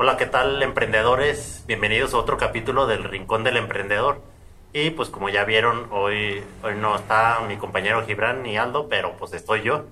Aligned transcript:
Hola, 0.00 0.16
¿qué 0.16 0.26
tal 0.26 0.62
emprendedores? 0.62 1.64
Bienvenidos 1.66 2.14
a 2.14 2.18
otro 2.18 2.36
capítulo 2.36 2.86
del 2.86 3.02
Rincón 3.02 3.42
del 3.42 3.56
Emprendedor. 3.56 4.22
Y 4.72 4.90
pues 4.90 5.10
como 5.10 5.28
ya 5.28 5.42
vieron, 5.42 5.88
hoy, 5.90 6.40
hoy 6.62 6.76
no 6.76 6.94
está 6.94 7.40
mi 7.48 7.56
compañero 7.56 8.06
Gibran 8.06 8.44
ni 8.44 8.56
Aldo, 8.56 8.88
pero 8.88 9.16
pues 9.16 9.32
estoy 9.32 9.62
yo. 9.62 9.86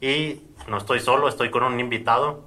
Y 0.00 0.42
no 0.66 0.78
estoy 0.78 0.98
solo, 0.98 1.28
estoy 1.28 1.50
con 1.52 1.62
un 1.62 1.78
invitado 1.78 2.42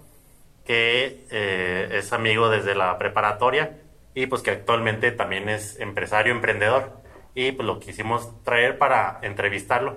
que 0.66 1.26
eh, 1.32 1.88
es 1.94 2.12
amigo 2.12 2.50
desde 2.50 2.76
la 2.76 2.98
preparatoria 2.98 3.78
y 4.14 4.28
pues 4.28 4.42
que 4.42 4.52
actualmente 4.52 5.14
también 5.14 5.48
es 5.48 5.80
empresario, 5.80 6.34
emprendedor. 6.34 7.02
Y 7.34 7.54
pues 7.54 7.66
lo 7.66 7.80
quisimos 7.80 8.44
traer 8.44 8.78
para 8.78 9.20
entrevistarlo. 9.22 9.96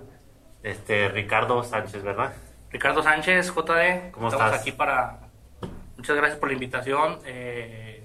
Este, 0.62 1.09
Ricardo 1.09 1.65
Sánchez, 1.65 2.01
¿verdad? 2.05 2.33
Ricardo 2.71 3.03
Sánchez, 3.03 3.48
JD. 3.48 4.12
¿Cómo 4.12 4.29
Estamos 4.29 4.35
estás? 4.35 4.61
aquí 4.61 4.70
para 4.70 5.28
Muchas 5.99 6.17
gracias 6.17 6.39
por 6.39 6.49
la 6.49 6.55
invitación. 6.55 7.19
Eh, 7.27 8.03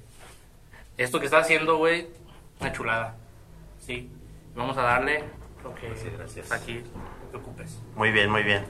esto 0.97 1.19
que 1.19 1.25
está 1.25 1.37
haciendo, 1.39 1.77
güey, 1.77 2.07
una 2.59 2.71
chulada. 2.71 3.15
Sí, 3.79 4.11
vamos 4.55 4.77
a 4.77 4.81
darle 4.81 5.23
lo 5.63 5.73
que 5.75 5.87
Gracias, 5.87 6.13
gracias. 6.17 6.43
está 6.45 6.55
aquí, 6.55 6.73
no 6.73 6.81
te 7.21 7.27
preocupes. 7.29 7.79
Muy 7.95 8.11
bien, 8.11 8.29
muy 8.29 8.43
bien. 8.43 8.65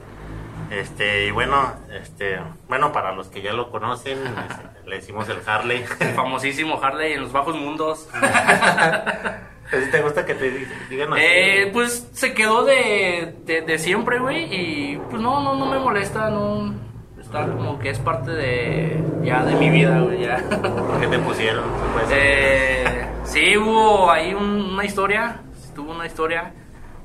Este, 0.70 1.26
y 1.26 1.30
bueno, 1.30 1.74
este, 1.92 2.38
bueno, 2.68 2.92
para 2.92 3.12
los 3.12 3.28
que 3.28 3.42
ya 3.42 3.52
lo 3.52 3.70
conocen, 3.70 4.18
este, 4.26 4.88
le 4.88 4.96
decimos 4.96 5.28
el 5.28 5.38
Harley. 5.46 5.84
El 6.00 6.14
famosísimo 6.14 6.80
Harley 6.82 7.14
en 7.14 7.22
los 7.22 7.32
bajos 7.32 7.56
mundos. 7.56 8.08
¿Sí 9.70 9.90
¿Te 9.90 10.02
gusta 10.02 10.26
que 10.26 10.34
te 10.34 10.50
di- 10.50 10.66
digan 10.90 11.12
así? 11.14 11.22
Eh, 11.24 11.70
pues 11.72 12.08
se 12.12 12.34
quedó 12.34 12.64
de, 12.64 13.34
de, 13.44 13.62
de 13.62 13.78
siempre, 13.78 14.18
güey, 14.18 14.44
y 14.54 14.96
pues 15.10 15.20
no, 15.22 15.42
no, 15.42 15.56
no 15.56 15.66
me 15.66 15.78
molesta, 15.78 16.28
no. 16.30 16.74
Está 17.34 17.52
como 17.52 17.78
que 17.80 17.90
es 17.90 17.98
parte 17.98 18.30
de, 18.30 19.02
ya 19.24 19.44
de 19.44 19.56
mi 19.56 19.68
vida, 19.68 19.98
güey, 19.98 20.20
ya. 20.20 20.36
¿Por 20.48 21.00
qué 21.00 21.08
te 21.08 21.18
pusieron? 21.18 21.64
Eh, 22.12 23.08
sí, 23.24 23.56
hubo 23.56 24.08
ahí 24.08 24.32
un- 24.34 24.72
una 24.74 24.84
historia. 24.84 25.40
Tuvo 25.74 25.90
una 25.92 26.06
historia. 26.06 26.52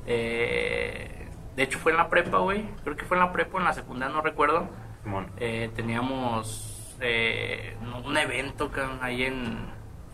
eh, 0.06 1.26
de 1.56 1.62
hecho, 1.64 1.80
fue 1.80 1.90
en 1.90 1.98
la 1.98 2.08
prepa, 2.08 2.38
güey. 2.38 2.64
Creo 2.84 2.96
que 2.96 3.04
fue 3.04 3.16
en 3.16 3.24
la 3.24 3.32
prepa, 3.32 3.58
en 3.58 3.64
la 3.64 3.72
secundaria, 3.72 4.14
no 4.14 4.22
recuerdo. 4.22 4.68
Eh, 5.38 5.68
teníamos 5.74 6.96
eh, 7.00 7.76
un 8.04 8.16
evento 8.16 8.70
cabrón, 8.70 8.98
ahí 9.02 9.24
en, 9.24 9.58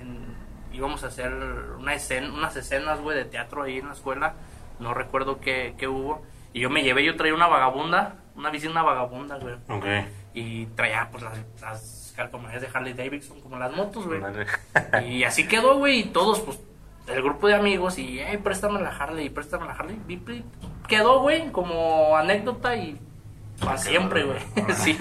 en- 0.00 0.34
Íbamos 0.72 1.04
a 1.04 1.08
hacer 1.08 1.30
una 1.78 1.92
escena, 1.94 2.32
unas 2.32 2.56
escenas, 2.56 3.00
güey, 3.00 3.16
de 3.18 3.24
teatro 3.26 3.62
ahí 3.62 3.78
en 3.78 3.86
la 3.88 3.92
escuela. 3.92 4.34
No 4.80 4.94
recuerdo 4.94 5.40
qué, 5.40 5.74
qué 5.78 5.88
hubo. 5.88 6.22
Y 6.54 6.60
yo 6.60 6.70
me 6.70 6.82
llevé, 6.82 7.04
yo 7.04 7.16
traía 7.16 7.34
una 7.34 7.46
vagabunda, 7.48 8.16
una 8.36 8.50
bici, 8.50 8.66
una 8.66 8.82
vagabunda, 8.82 9.38
güey. 9.38 9.54
Ok. 9.68 9.84
Y 10.34 10.66
traía, 10.66 11.08
pues, 11.10 11.22
las, 11.22 11.38
las 11.60 12.12
calcomanías 12.16 12.62
de 12.62 12.68
Harley 12.72 12.92
Davidson, 12.94 13.40
como 13.40 13.58
las 13.58 13.72
motos, 13.74 14.06
güey. 14.06 14.20
Y 15.06 15.24
así 15.24 15.46
quedó, 15.48 15.78
güey, 15.78 16.00
y 16.00 16.04
todos, 16.04 16.40
pues, 16.40 16.60
el 17.08 17.22
grupo 17.22 17.46
de 17.48 17.54
amigos, 17.54 17.98
y, 17.98 18.18
hey, 18.20 18.38
préstame 18.42 18.80
la 18.80 18.90
Harley, 18.90 19.30
préstame 19.30 19.66
la 19.66 19.72
Harley. 19.72 19.98
Y, 20.08 20.14
y 20.14 20.44
quedó, 20.88 21.20
güey, 21.20 21.50
como 21.52 22.16
anécdota 22.16 22.76
y 22.76 23.00
para 23.60 23.78
siempre, 23.78 24.24
güey. 24.24 24.38
sí. 24.74 24.96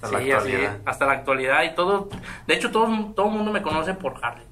Hasta 0.00 0.12
la 0.12 0.18
Sí, 0.20 0.30
así, 0.30 0.32
actualidad. 0.32 0.78
hasta 0.86 1.06
la 1.06 1.12
actualidad 1.12 1.62
y 1.64 1.74
todo. 1.74 2.08
De 2.46 2.54
hecho, 2.54 2.70
todo, 2.70 2.86
todo 3.16 3.26
el 3.26 3.32
mundo 3.32 3.50
me 3.52 3.60
conoce 3.62 3.94
por 3.94 4.14
Harley. 4.24 4.46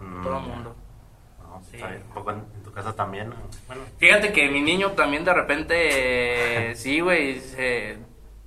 Mm. 0.00 0.22
Todo 0.24 0.36
el 0.38 0.42
mundo. 0.44 0.74
No, 1.42 1.60
Sí. 1.70 1.76
está 1.76 1.88
bien. 1.88 2.02
Tu 2.70 2.76
casa 2.76 2.94
también. 2.94 3.34
Fíjate 3.98 4.32
que 4.32 4.48
mi 4.48 4.62
niño 4.62 4.92
también 4.92 5.24
de 5.24 5.34
repente, 5.34 6.74
sí, 6.76 7.00
güey, 7.00 7.40
se- 7.40 7.98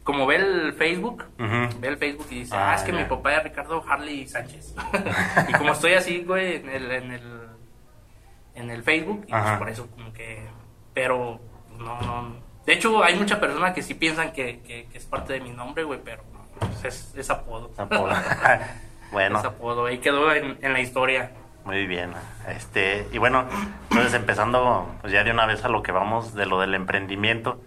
como 0.04 0.26
ve 0.26 0.36
el 0.38 0.74
Facebook, 0.74 1.24
ve 1.38 1.88
el 1.88 1.98
Facebook 1.98 2.28
y 2.30 2.40
dice, 2.40 2.56
Ah, 2.56 2.72
ah, 2.72 2.76
es 2.76 2.82
que 2.84 2.92
mi 2.94 3.04
papá 3.06 3.36
es 3.38 3.44
Ricardo 3.44 3.84
Harley 3.88 4.28
Sánchez. 4.28 4.76
y 5.50 5.54
como 5.54 5.74
estoy 5.74 5.94
así, 5.94 6.24
güey, 6.24 6.58
en 6.58 6.70
el, 6.70 6.92
en 6.92 7.12
el, 7.12 7.42
en 8.56 8.70
el 8.70 8.84
Facebook, 8.84 9.26
y 9.28 9.32
pues 9.32 9.58
por 9.58 9.70
eso 9.70 9.88
como 9.92 10.12
que, 10.14 10.46
pero 10.94 11.40
no, 11.78 12.02
no. 12.02 12.36
De 12.66 12.74
hecho, 12.74 13.04
hay 13.04 13.16
muchas 13.16 13.40
personas 13.40 13.74
que 13.74 13.82
sí 13.82 13.94
piensan 13.94 14.32
que, 14.34 14.62
que- 14.62 14.86
que 14.88 14.98
es 14.98 15.06
parte 15.06 15.34
de 15.34 15.42
mi 15.42 15.52
nombre, 15.52 15.84
güey, 15.84 16.00
pero 16.04 16.24
no, 16.34 16.46
pues 16.60 16.84
es, 16.86 17.14
es 17.18 17.30
apodo. 17.30 17.72
apodo. 17.78 18.10
bueno, 19.12 19.40
Es 19.40 19.46
apodo, 19.46 19.86
ahí 19.86 19.98
quedó 20.00 20.34
en, 20.34 20.58
en 20.62 20.74
la 20.74 20.80
historia. 20.82 21.32
Muy 21.66 21.88
bien. 21.88 22.12
Este, 22.48 23.08
y 23.12 23.18
bueno, 23.18 23.46
entonces 23.90 24.14
empezando 24.14 24.88
pues 25.02 25.14
ya 25.14 25.24
de 25.24 25.32
una 25.32 25.46
vez 25.46 25.64
a 25.64 25.70
lo 25.70 25.82
que 25.84 25.92
vamos 25.92 26.34
de 26.34 26.46
lo 26.46 26.60
del 26.60 26.74
emprendimiento. 26.76 27.60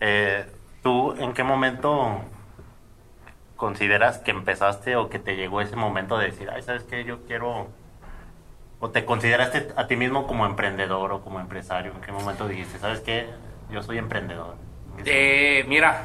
eh, 0.00 0.46
¿Tú 0.82 1.14
en 1.18 1.32
qué 1.32 1.44
momento 1.44 2.20
consideras 3.56 4.18
que 4.18 4.30
empezaste 4.32 4.96
o 4.96 5.08
que 5.08 5.18
te 5.18 5.36
llegó 5.36 5.60
ese 5.62 5.76
momento 5.76 6.18
de 6.18 6.26
decir, 6.26 6.50
ay, 6.50 6.62
¿sabes 6.62 6.82
qué? 6.84 7.04
Yo 7.04 7.24
quiero... 7.26 7.68
¿O 8.80 8.90
te 8.90 9.06
consideraste 9.06 9.72
a 9.76 9.86
ti 9.86 9.96
mismo 9.96 10.26
como 10.26 10.44
emprendedor 10.44 11.12
o 11.12 11.22
como 11.22 11.40
empresario? 11.40 11.92
¿En 11.92 12.02
qué 12.02 12.12
momento 12.12 12.46
dijiste, 12.48 12.78
¿sabes 12.78 13.00
qué? 13.00 13.30
Yo 13.70 13.82
soy 13.82 13.96
emprendedor. 13.96 14.56
Eh, 15.06 15.64
mira, 15.68 16.02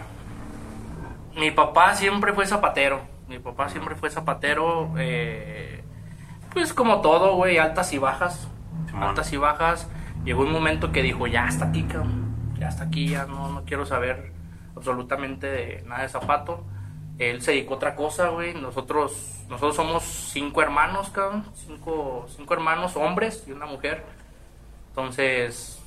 mi 1.36 1.52
papá 1.52 1.96
siempre 1.96 2.32
fue 2.32 2.46
zapatero. 2.46 3.02
Mi 3.28 3.38
papá 3.40 3.68
siempre 3.68 3.96
fue 3.96 4.10
zapatero. 4.10 4.94
eh, 4.98 5.79
pues 6.54 6.74
como 6.74 7.02
todo, 7.02 7.36
güey, 7.36 7.58
altas 7.58 7.94
y 7.94 7.98
bajas. 7.98 8.48
Simón. 8.88 9.10
Altas 9.10 9.32
y 9.34 9.38
bajas. 9.38 9.90
Llegó 10.26 10.44
un 10.44 10.52
momento 10.52 10.92
que 10.92 11.02
dijo, 11.02 11.28
ya 11.28 11.46
hasta 11.46 11.66
aquí, 11.66 11.84
cabrón. 11.84 12.36
Ya 12.58 12.68
hasta 12.68 12.84
aquí, 12.84 13.10
ya 13.10 13.26
no, 13.26 13.50
no 13.50 13.64
quiero 13.66 13.86
saber 13.86 14.34
absolutamente 14.76 15.48
de 15.48 15.84
nada 15.88 16.04
de 16.04 16.10
zapato. 16.10 16.66
Él 17.18 17.42
se 17.42 17.52
dedicó 17.52 17.74
a 17.74 17.78
otra 17.78 17.96
cosa, 17.96 18.30
güey. 18.30 18.54
Nosotros, 18.54 19.44
nosotros 19.50 19.76
somos 19.76 20.04
cinco 20.04 20.62
hermanos, 20.62 21.10
cabrón. 21.10 21.46
Cinco, 21.54 22.26
cinco 22.30 22.54
hermanos, 22.54 22.96
hombres 22.96 23.44
y 23.48 23.52
una 23.52 23.66
mujer. 23.66 24.04
Entonces, 24.90 25.82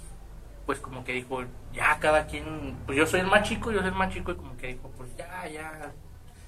pues 0.66 0.78
como 0.78 1.04
que 1.04 1.12
dijo, 1.12 1.42
ya 1.72 1.98
cada 1.98 2.26
quien, 2.26 2.76
pues 2.86 2.96
yo 2.96 3.06
soy 3.06 3.20
el 3.20 3.26
más 3.26 3.48
chico, 3.48 3.72
yo 3.72 3.80
soy 3.80 3.88
el 3.88 3.94
más 3.94 4.12
chico 4.12 4.32
y 4.32 4.36
como 4.36 4.56
que 4.56 4.68
dijo, 4.68 4.90
pues 4.96 5.14
ya, 5.16 5.48
ya, 5.48 5.92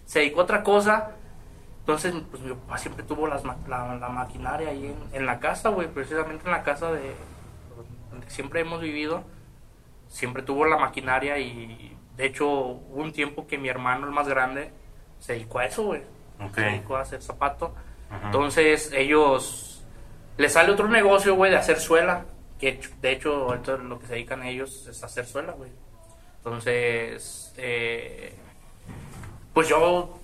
se 0.04 0.20
dedicó 0.20 0.40
a 0.40 0.44
otra 0.44 0.62
cosa. 0.62 1.12
Entonces, 1.84 2.14
pues 2.30 2.42
mi 2.42 2.54
papá 2.54 2.78
siempre 2.78 3.04
tuvo 3.04 3.26
las 3.26 3.44
la, 3.44 3.96
la 3.96 4.08
maquinaria 4.08 4.70
ahí 4.70 4.86
en, 4.86 4.96
en 5.20 5.26
la 5.26 5.38
casa, 5.38 5.68
güey, 5.68 5.86
precisamente 5.88 6.46
en 6.46 6.52
la 6.52 6.62
casa 6.62 6.90
de 6.90 7.14
donde 8.10 8.30
siempre 8.30 8.60
hemos 8.60 8.80
vivido, 8.80 9.22
siempre 10.08 10.42
tuvo 10.42 10.64
la 10.64 10.78
maquinaria 10.78 11.38
y 11.38 11.94
de 12.16 12.26
hecho 12.26 12.48
hubo 12.48 13.02
un 13.02 13.12
tiempo 13.12 13.46
que 13.46 13.58
mi 13.58 13.68
hermano, 13.68 14.06
el 14.06 14.12
más 14.12 14.28
grande, 14.28 14.70
se 15.18 15.34
dedicó 15.34 15.58
a 15.58 15.66
eso, 15.66 15.84
güey. 15.84 16.02
Se 16.54 16.60
dedicó 16.60 16.96
a 16.96 17.02
hacer 17.02 17.22
zapato. 17.22 17.74
Entonces 18.24 18.92
ellos 18.92 19.84
les 20.36 20.52
sale 20.52 20.72
otro 20.72 20.88
negocio, 20.88 21.34
güey, 21.34 21.50
de 21.50 21.56
hacer 21.56 21.80
suela. 21.80 22.24
Que 22.58 22.80
de 23.00 23.12
hecho, 23.12 23.54
lo 23.82 23.98
que 23.98 24.06
se 24.06 24.14
dedican 24.14 24.42
ellos 24.42 24.86
es 24.88 25.02
a 25.02 25.06
hacer 25.06 25.26
suela, 25.26 25.52
güey. 25.52 25.70
Entonces, 26.38 27.52
eh, 27.56 28.34
pues 29.52 29.68
yo, 29.68 30.18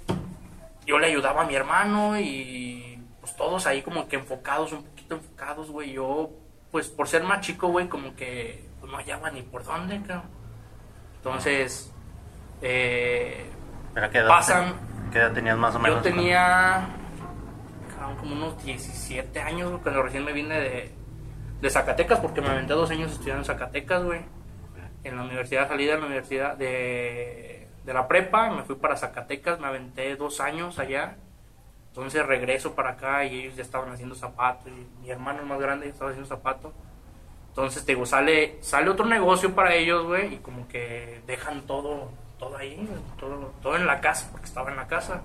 yo 0.90 0.98
le 0.98 1.06
ayudaba 1.06 1.42
a 1.42 1.46
mi 1.46 1.54
hermano 1.54 2.18
y 2.18 3.00
pues 3.20 3.36
todos 3.36 3.66
ahí 3.66 3.80
como 3.82 4.08
que 4.08 4.16
enfocados, 4.16 4.72
un 4.72 4.82
poquito 4.84 5.14
enfocados, 5.14 5.70
güey. 5.70 5.92
Yo, 5.92 6.30
pues 6.72 6.88
por 6.88 7.06
ser 7.08 7.22
más 7.22 7.40
chico, 7.42 7.68
güey, 7.68 7.88
como 7.88 8.14
que 8.16 8.66
pues, 8.80 8.90
no 8.90 8.98
hallaba 8.98 9.30
ni 9.30 9.42
por 9.42 9.62
dónde, 9.64 10.00
cabrón. 10.02 10.28
Entonces, 11.18 11.92
eh, 12.62 13.46
¿Pero 13.94 14.06
a 14.06 14.10
qué 14.10 14.18
edad, 14.18 14.28
Pasan- 14.28 14.74
¿Qué 15.12 15.18
edad 15.18 15.32
tenías 15.32 15.56
más 15.58 15.74
o 15.74 15.78
menos? 15.78 15.98
yo 15.98 16.02
tenía 16.10 16.88
cabrón, 17.94 18.16
como 18.16 18.34
unos 18.34 18.62
17 18.64 19.40
años 19.40 19.70
güey, 19.70 19.82
cuando 19.82 20.02
recién 20.02 20.24
me 20.24 20.32
vine 20.32 20.58
de, 20.60 20.94
de 21.60 21.70
Zacatecas, 21.70 22.18
porque 22.20 22.40
me 22.40 22.48
aventé 22.48 22.72
dos 22.72 22.90
años 22.90 23.12
estudiando 23.12 23.42
en 23.42 23.46
Zacatecas, 23.46 24.02
güey. 24.04 24.20
En 25.04 25.16
la 25.16 25.22
universidad, 25.22 25.66
salí 25.68 25.86
de 25.86 25.96
la 25.98 26.04
universidad 26.06 26.56
de, 26.56 27.59
de 27.84 27.94
la 27.94 28.08
prepa, 28.08 28.50
me 28.50 28.62
fui 28.64 28.76
para 28.76 28.96
Zacatecas, 28.96 29.60
me 29.60 29.66
aventé 29.66 30.16
dos 30.16 30.40
años 30.40 30.78
allá. 30.78 31.16
Entonces 31.88 32.24
regreso 32.24 32.74
para 32.74 32.90
acá 32.90 33.24
y 33.24 33.40
ellos 33.40 33.56
ya 33.56 33.62
estaban 33.62 33.90
haciendo 33.90 34.14
zapatos. 34.14 34.68
Y 34.68 35.02
mi 35.02 35.10
hermano 35.10 35.40
el 35.40 35.46
más 35.46 35.60
grande 35.60 35.88
estaba 35.88 36.10
haciendo 36.10 36.28
zapatos. 36.28 36.72
Entonces, 37.50 37.84
te 37.84 37.92
digo, 37.92 38.06
sale, 38.06 38.58
sale 38.60 38.90
otro 38.90 39.06
negocio 39.06 39.54
para 39.56 39.74
ellos, 39.74 40.06
güey, 40.06 40.34
y 40.34 40.38
como 40.38 40.68
que 40.68 41.20
dejan 41.26 41.62
todo, 41.62 42.12
todo 42.38 42.56
ahí, 42.56 42.88
todo, 43.18 43.52
todo 43.60 43.76
en 43.76 43.86
la 43.86 44.00
casa, 44.00 44.28
porque 44.30 44.46
estaba 44.46 44.70
en 44.70 44.76
la 44.76 44.86
casa. 44.86 45.22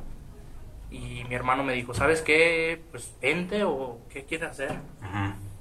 Y 0.90 1.24
mi 1.30 1.36
hermano 1.36 1.64
me 1.64 1.74
dijo, 1.74 1.94
¿sabes 1.94 2.24
qué? 2.24 2.82
Pues 2.90 3.14
vente 3.22 3.64
o 3.64 4.00
qué 4.10 4.26
quieres 4.26 4.50
hacer. 4.50 4.72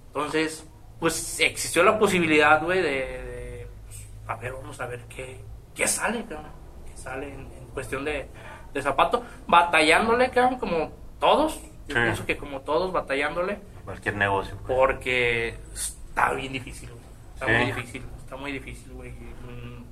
Entonces, 0.06 0.66
pues 0.98 1.38
existió 1.40 1.82
la 1.82 1.98
posibilidad, 1.98 2.62
güey, 2.62 2.80
de, 2.80 3.66
pues, 3.86 4.06
a 4.26 4.36
ver, 4.36 4.54
vamos 4.54 4.80
a 4.80 4.86
ver 4.86 5.04
qué, 5.08 5.40
qué 5.74 5.86
sale, 5.86 6.24
cabrón. 6.24 6.63
Sale 7.04 7.34
en, 7.34 7.46
cuestión 7.74 8.04
de, 8.04 8.28
de, 8.72 8.82
zapato. 8.82 9.24
Batallándole, 9.46 10.30
cabrón, 10.30 10.58
como 10.58 10.90
todos. 11.20 11.60
Yo 11.86 11.96
pienso 11.96 12.24
que 12.24 12.38
como 12.38 12.62
todos, 12.62 12.92
batallándole. 12.92 13.58
Cualquier 13.84 14.16
negocio. 14.16 14.56
Pues. 14.56 14.78
Porque 14.78 15.58
está 15.74 16.32
bien 16.32 16.52
difícil, 16.52 16.88
güey. 16.88 17.04
Está 17.34 17.46
muy 17.46 17.66
difícil, 17.66 18.02
está 18.20 18.36
muy 18.36 18.52
difícil, 18.52 18.92
güey. 18.92 19.10
Mm, 19.10 19.84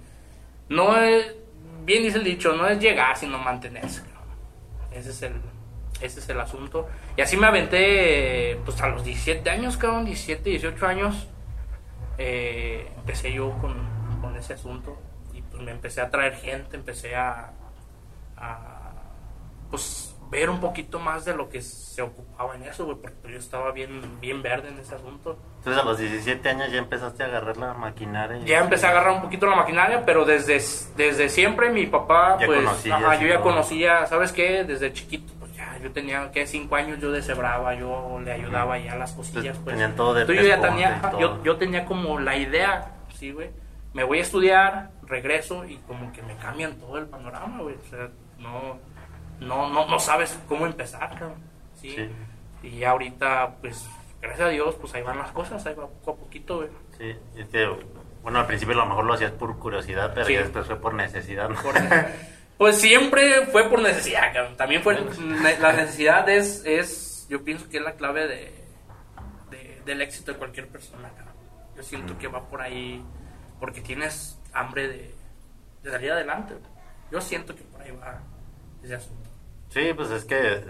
no 0.71 0.97
es, 0.97 1.35
bien 1.85 2.03
dice 2.03 2.17
el 2.17 2.25
dicho, 2.25 2.55
no 2.55 2.67
es 2.67 2.81
llegar, 2.81 3.17
sino 3.17 3.37
mantenerse, 3.39 4.03
Ese 4.91 5.11
es 5.11 5.23
el, 5.23 5.35
ese 6.01 6.21
es 6.21 6.29
el 6.31 6.41
asunto. 6.41 6.89
Y 7.17 7.21
así 7.21 7.37
me 7.37 7.47
aventé, 7.47 8.59
pues 8.65 8.81
a 8.81 8.89
los 8.89 9.05
17 9.05 9.51
años, 9.51 9.77
cabrón, 9.77 10.07
17, 10.07 10.49
18 10.49 10.87
años, 10.87 11.29
eh, 12.17 12.91
empecé 12.97 13.35
yo 13.35 13.51
con, 13.59 13.75
con, 14.23 14.35
ese 14.37 14.55
asunto. 14.55 14.97
Me 15.65 15.71
empecé 15.71 16.01
a 16.01 16.11
traer 16.11 16.35
gente, 16.35 16.77
empecé 16.77 17.17
a, 17.17 17.53
a 18.37 18.93
pues 19.71 20.13
ver 20.33 20.49
un 20.49 20.61
poquito 20.61 20.99
más 20.99 21.27
de 21.27 21.35
lo 21.35 21.51
que 21.51 21.61
se 21.61 22.01
ocupaba 22.01 22.57
en 22.57 22.63
eso, 22.63 22.87
güey, 22.87 22.97
porque 22.97 23.31
yo 23.31 23.39
estaba 23.39 23.71
bien, 23.71 24.19
bien 24.19 24.43
verde 24.43 24.69
en 24.69 24.79
ese 24.79 24.95
asunto. 24.95 25.39
Entonces 25.59 25.83
a 25.83 25.85
los 25.85 25.99
17 25.99 26.49
años 26.49 26.73
ya 26.73 26.79
empezaste 26.79 27.23
a 27.23 27.27
agarrar 27.27 27.59
la 27.59 27.75
maquinaria. 27.75 28.39
Ya 28.47 28.61
empecé 28.61 28.87
a 28.87 28.91
agarrar 28.91 29.13
un 29.13 29.21
poquito 29.21 29.47
la 29.47 29.57
maquinaria, 29.57 30.07
pero 30.07 30.25
desde, 30.25 30.55
desde 30.97 31.29
siempre 31.29 31.69
mi 31.69 31.87
papá, 31.87 32.39
pues, 32.45 32.91
ajá, 32.91 33.17
yo 33.17 33.29
ya 33.29 33.43
conocía, 33.43 34.07
¿sabes 34.07 34.33
qué? 34.33 34.65
Desde 34.65 34.95
chiquito, 34.95 35.35
pues 35.39 35.55
ya, 35.55 35.79
yo 35.83 35.93
tenía, 35.93 36.31
que 36.33 36.47
5 36.47 36.75
años 36.77 36.99
yo 36.99 37.13
deshebraba, 37.13 37.75
yo 37.75 38.19
le 38.25 38.33
ayudaba 38.33 38.79
ya 38.79 38.95
a 38.95 38.97
las 38.97 39.13
cosillas, 39.13 39.59
pues. 39.59 39.75
Tenían 39.75 39.95
todo 39.97 40.15
de 40.15 40.23
Entonces 40.23 40.45
yo 40.45 40.49
ya 40.49 40.63
tenía, 40.63 41.13
yo, 41.21 41.43
yo 41.43 41.57
tenía 41.59 41.85
como 41.85 42.19
la 42.19 42.39
idea, 42.39 42.91
sí, 43.15 43.33
güey, 43.33 43.51
me 43.93 44.03
voy 44.03 44.21
a 44.21 44.23
estudiar, 44.23 44.91
regreso 45.13 45.65
y 45.65 45.77
como 45.87 46.13
que 46.13 46.23
me 46.23 46.37
cambian 46.37 46.75
todo 46.79 46.99
el 46.99 47.07
panorama, 47.07 47.63
güey, 47.63 47.77
o 47.77 47.91
sea, 47.91 48.09
no 48.39 48.79
no, 49.47 49.69
no, 49.69 49.87
no 49.87 49.99
sabes 49.99 50.39
cómo 50.49 50.67
empezar, 50.67 51.11
cabrón. 51.11 51.43
¿sí? 51.81 51.97
Y 52.63 52.85
ahorita, 52.85 53.57
pues, 53.61 53.87
gracias 54.21 54.49
a 54.49 54.51
Dios, 54.51 54.75
pues 54.81 54.95
ahí 54.95 55.03
van 55.03 55.19
las 55.19 55.33
cosas, 55.33 55.65
ahí 55.67 55.75
va 55.75 55.89
poco 55.89 56.13
a 56.13 56.17
poquito, 56.17 56.57
güey. 56.59 56.69
Sí, 56.97 57.15
este, 57.37 57.67
bueno, 58.23 58.39
al 58.39 58.47
principio 58.47 58.75
a 58.75 58.85
lo 58.85 58.87
mejor 58.87 59.05
lo 59.05 59.15
hacías 59.15 59.33
por 59.33 59.59
curiosidad, 59.59 60.13
pero 60.15 60.29
ya 60.29 60.43
después 60.43 60.67
fue 60.67 60.81
por 60.81 60.95
necesidad. 60.95 61.51
pues 62.59 62.81
siempre 62.81 63.47
fue 63.47 63.69
por 63.69 63.81
necesidad, 63.81 64.33
cabrón. 64.33 64.57
También 64.57 64.83
fue, 64.83 64.99
la 65.61 65.73
necesidad 65.73 66.29
es, 66.29 66.65
es, 66.65 67.27
yo 67.29 67.43
pienso 67.43 67.69
que 67.69 67.79
es 67.79 67.83
la 67.83 67.95
clave 67.95 68.29
de, 68.29 68.63
del 69.85 70.03
éxito 70.03 70.33
de 70.33 70.39
cualquier 70.39 70.69
persona, 70.69 71.09
cabrón. 71.17 71.35
Yo 71.77 71.83
siento 71.83 72.17
que 72.19 72.29
va 72.29 72.49
por 72.49 72.61
ahí, 72.61 73.03
porque 73.59 73.81
tienes 73.81 74.39
hambre 74.53 74.89
de, 74.89 75.15
de 75.83 75.91
salir 75.91 76.13
adelante. 76.13 76.55
Yo 77.11 77.21
siento 77.21 77.55
que 77.55 77.63
por 77.65 77.83
ahí 77.83 77.91
va 77.91 78.21
ese 78.83 78.95
asunto. 78.95 79.29
Sí, 79.69 79.93
pues 79.95 80.11
es 80.11 80.25
que 80.25 80.39
eh, 80.39 80.65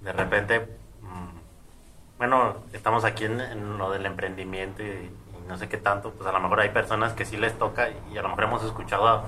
de 0.00 0.12
repente, 0.12 0.60
mm, 1.00 2.18
bueno, 2.18 2.56
estamos 2.72 3.04
aquí 3.04 3.24
en, 3.24 3.78
lo 3.78 3.90
del 3.90 4.06
emprendimiento 4.06 4.82
y, 4.82 5.10
no 5.46 5.56
sé 5.56 5.66
qué 5.66 5.78
tanto, 5.78 6.12
pues 6.12 6.28
a 6.28 6.32
lo 6.32 6.40
mejor 6.40 6.60
hay 6.60 6.68
personas 6.68 7.14
que 7.14 7.24
sí 7.24 7.38
les 7.38 7.56
toca 7.56 7.88
y 8.12 8.18
a 8.18 8.22
lo 8.22 8.28
mejor 8.28 8.44
hemos 8.44 8.62
escuchado 8.64 9.22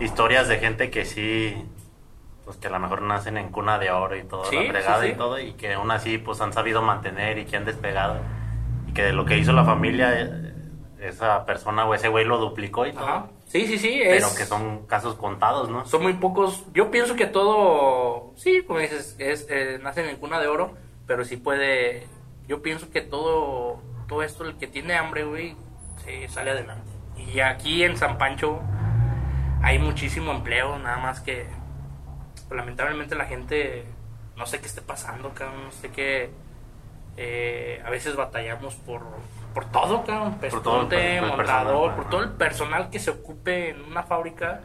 historias 0.00 0.48
de 0.48 0.58
gente 0.58 0.90
que 0.90 1.04
sí, 1.04 1.54
pues 2.44 2.56
que 2.56 2.66
a 2.66 2.70
lo 2.70 2.80
mejor 2.80 3.02
nacen 3.02 3.36
en 3.36 3.50
cuna 3.50 3.78
de 3.78 3.92
oro 3.92 4.16
y 4.16 4.24
todo, 4.24 4.42
la 4.42 4.48
fregada 4.48 5.06
y 5.06 5.14
todo, 5.14 5.38
y 5.38 5.52
que 5.52 5.74
aún 5.74 5.92
así 5.92 6.18
pues 6.18 6.40
han 6.40 6.52
sabido 6.52 6.82
mantener 6.82 7.38
y 7.38 7.44
que 7.44 7.56
han 7.56 7.64
despegado 7.64 8.18
y 8.88 8.92
que 8.92 9.04
de 9.04 9.12
lo 9.12 9.24
que 9.24 9.38
hizo 9.38 9.52
la 9.52 9.64
familia, 9.64 10.20
eh, 10.20 10.52
esa 11.08 11.44
persona 11.44 11.86
o 11.86 11.94
ese 11.94 12.08
güey 12.08 12.24
lo 12.24 12.38
duplicó 12.38 12.86
y 12.86 12.92
todo. 12.92 13.28
Sí, 13.46 13.66
sí, 13.66 13.78
sí. 13.78 14.00
Pero 14.02 14.28
que 14.36 14.44
son 14.44 14.86
casos 14.86 15.14
contados, 15.14 15.68
¿no? 15.68 15.86
Son 15.86 16.02
muy 16.02 16.14
pocos. 16.14 16.64
Yo 16.72 16.90
pienso 16.90 17.16
que 17.16 17.26
todo, 17.26 18.32
sí, 18.36 18.62
como 18.66 18.80
dices, 18.80 19.16
es, 19.18 19.46
eh, 19.48 19.78
nacen 19.82 20.06
en 20.06 20.16
cuna 20.16 20.40
de 20.40 20.48
oro, 20.48 20.74
pero 21.06 21.24
sí 21.24 21.36
puede. 21.36 22.06
Yo 22.48 22.62
pienso 22.62 22.90
que 22.90 23.00
todo, 23.00 23.80
todo 24.08 24.22
esto, 24.22 24.44
el 24.44 24.56
que 24.56 24.66
tiene 24.66 24.94
hambre, 24.94 25.24
güey, 25.24 25.56
se 26.04 26.28
sale 26.28 26.50
adelante. 26.50 26.90
Y 27.16 27.40
aquí 27.40 27.82
en 27.82 27.96
San 27.96 28.18
Pancho 28.18 28.60
hay 29.62 29.78
muchísimo 29.78 30.32
empleo, 30.32 30.78
nada 30.78 30.98
más 30.98 31.20
que 31.20 31.46
pues, 32.48 32.56
lamentablemente 32.56 33.14
la 33.14 33.24
gente, 33.26 33.84
no 34.36 34.46
sé 34.46 34.60
qué 34.60 34.66
esté 34.66 34.82
pasando, 34.82 35.32
cabrón, 35.34 35.64
no 35.64 35.72
sé 35.72 35.90
qué. 35.90 36.30
Eh, 37.16 37.82
a 37.84 37.90
veces 37.90 38.14
batallamos 38.14 38.74
por 38.74 39.02
por 39.56 39.64
todo, 39.70 40.04
cabrón. 40.04 40.34
por 40.34 40.62
todo 40.62 40.82
el, 40.90 41.22
montador, 41.22 41.94
por 41.94 42.10
todo 42.10 42.22
el 42.22 42.32
personal 42.32 42.90
que 42.90 42.98
se 42.98 43.10
ocupe 43.10 43.70
en 43.70 43.82
una 43.84 44.02
fábrica, 44.02 44.60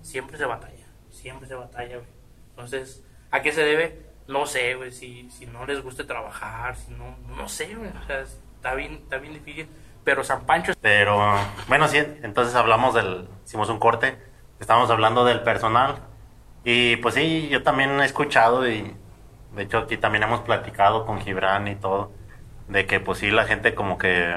siempre 0.00 0.38
se 0.38 0.44
batalla. 0.44 0.86
Siempre 1.10 1.48
se 1.48 1.56
batalla, 1.56 1.96
güey. 1.96 2.08
Entonces, 2.50 3.04
¿a 3.32 3.42
qué 3.42 3.50
se 3.50 3.64
debe? 3.64 4.00
No 4.28 4.46
sé, 4.46 4.76
güey, 4.76 4.92
si, 4.92 5.28
si 5.30 5.46
no 5.46 5.66
les 5.66 5.82
gusta 5.82 6.06
trabajar, 6.06 6.76
si 6.76 6.92
no, 6.92 7.16
no 7.36 7.48
sé, 7.48 7.74
güey. 7.74 7.90
O 7.90 8.06
sea, 8.06 8.20
está 8.20 8.74
bien, 8.74 9.00
está 9.02 9.18
bien 9.18 9.34
difícil. 9.34 9.68
Pero 10.04 10.22
San 10.22 10.46
Pancho. 10.46 10.72
Pero, 10.80 11.34
bueno, 11.66 11.88
sí, 11.88 11.96
entonces 11.96 12.54
hablamos 12.54 12.94
del. 12.94 13.26
Hicimos 13.44 13.68
un 13.70 13.80
corte. 13.80 14.18
Estábamos 14.60 14.88
hablando 14.88 15.24
del 15.24 15.42
personal. 15.42 15.96
Y 16.62 16.94
pues 16.98 17.16
sí, 17.16 17.48
yo 17.48 17.64
también 17.64 18.00
he 18.00 18.04
escuchado 18.04 18.68
y. 18.68 18.94
De 19.56 19.64
hecho, 19.64 19.78
aquí 19.78 19.96
también 19.96 20.22
hemos 20.22 20.42
platicado 20.42 21.06
con 21.06 21.20
Gibran 21.20 21.66
y 21.66 21.74
todo 21.74 22.12
de 22.68 22.86
que 22.86 23.00
pues 23.00 23.18
sí 23.18 23.30
la 23.30 23.44
gente 23.44 23.74
como 23.74 23.98
que 23.98 24.34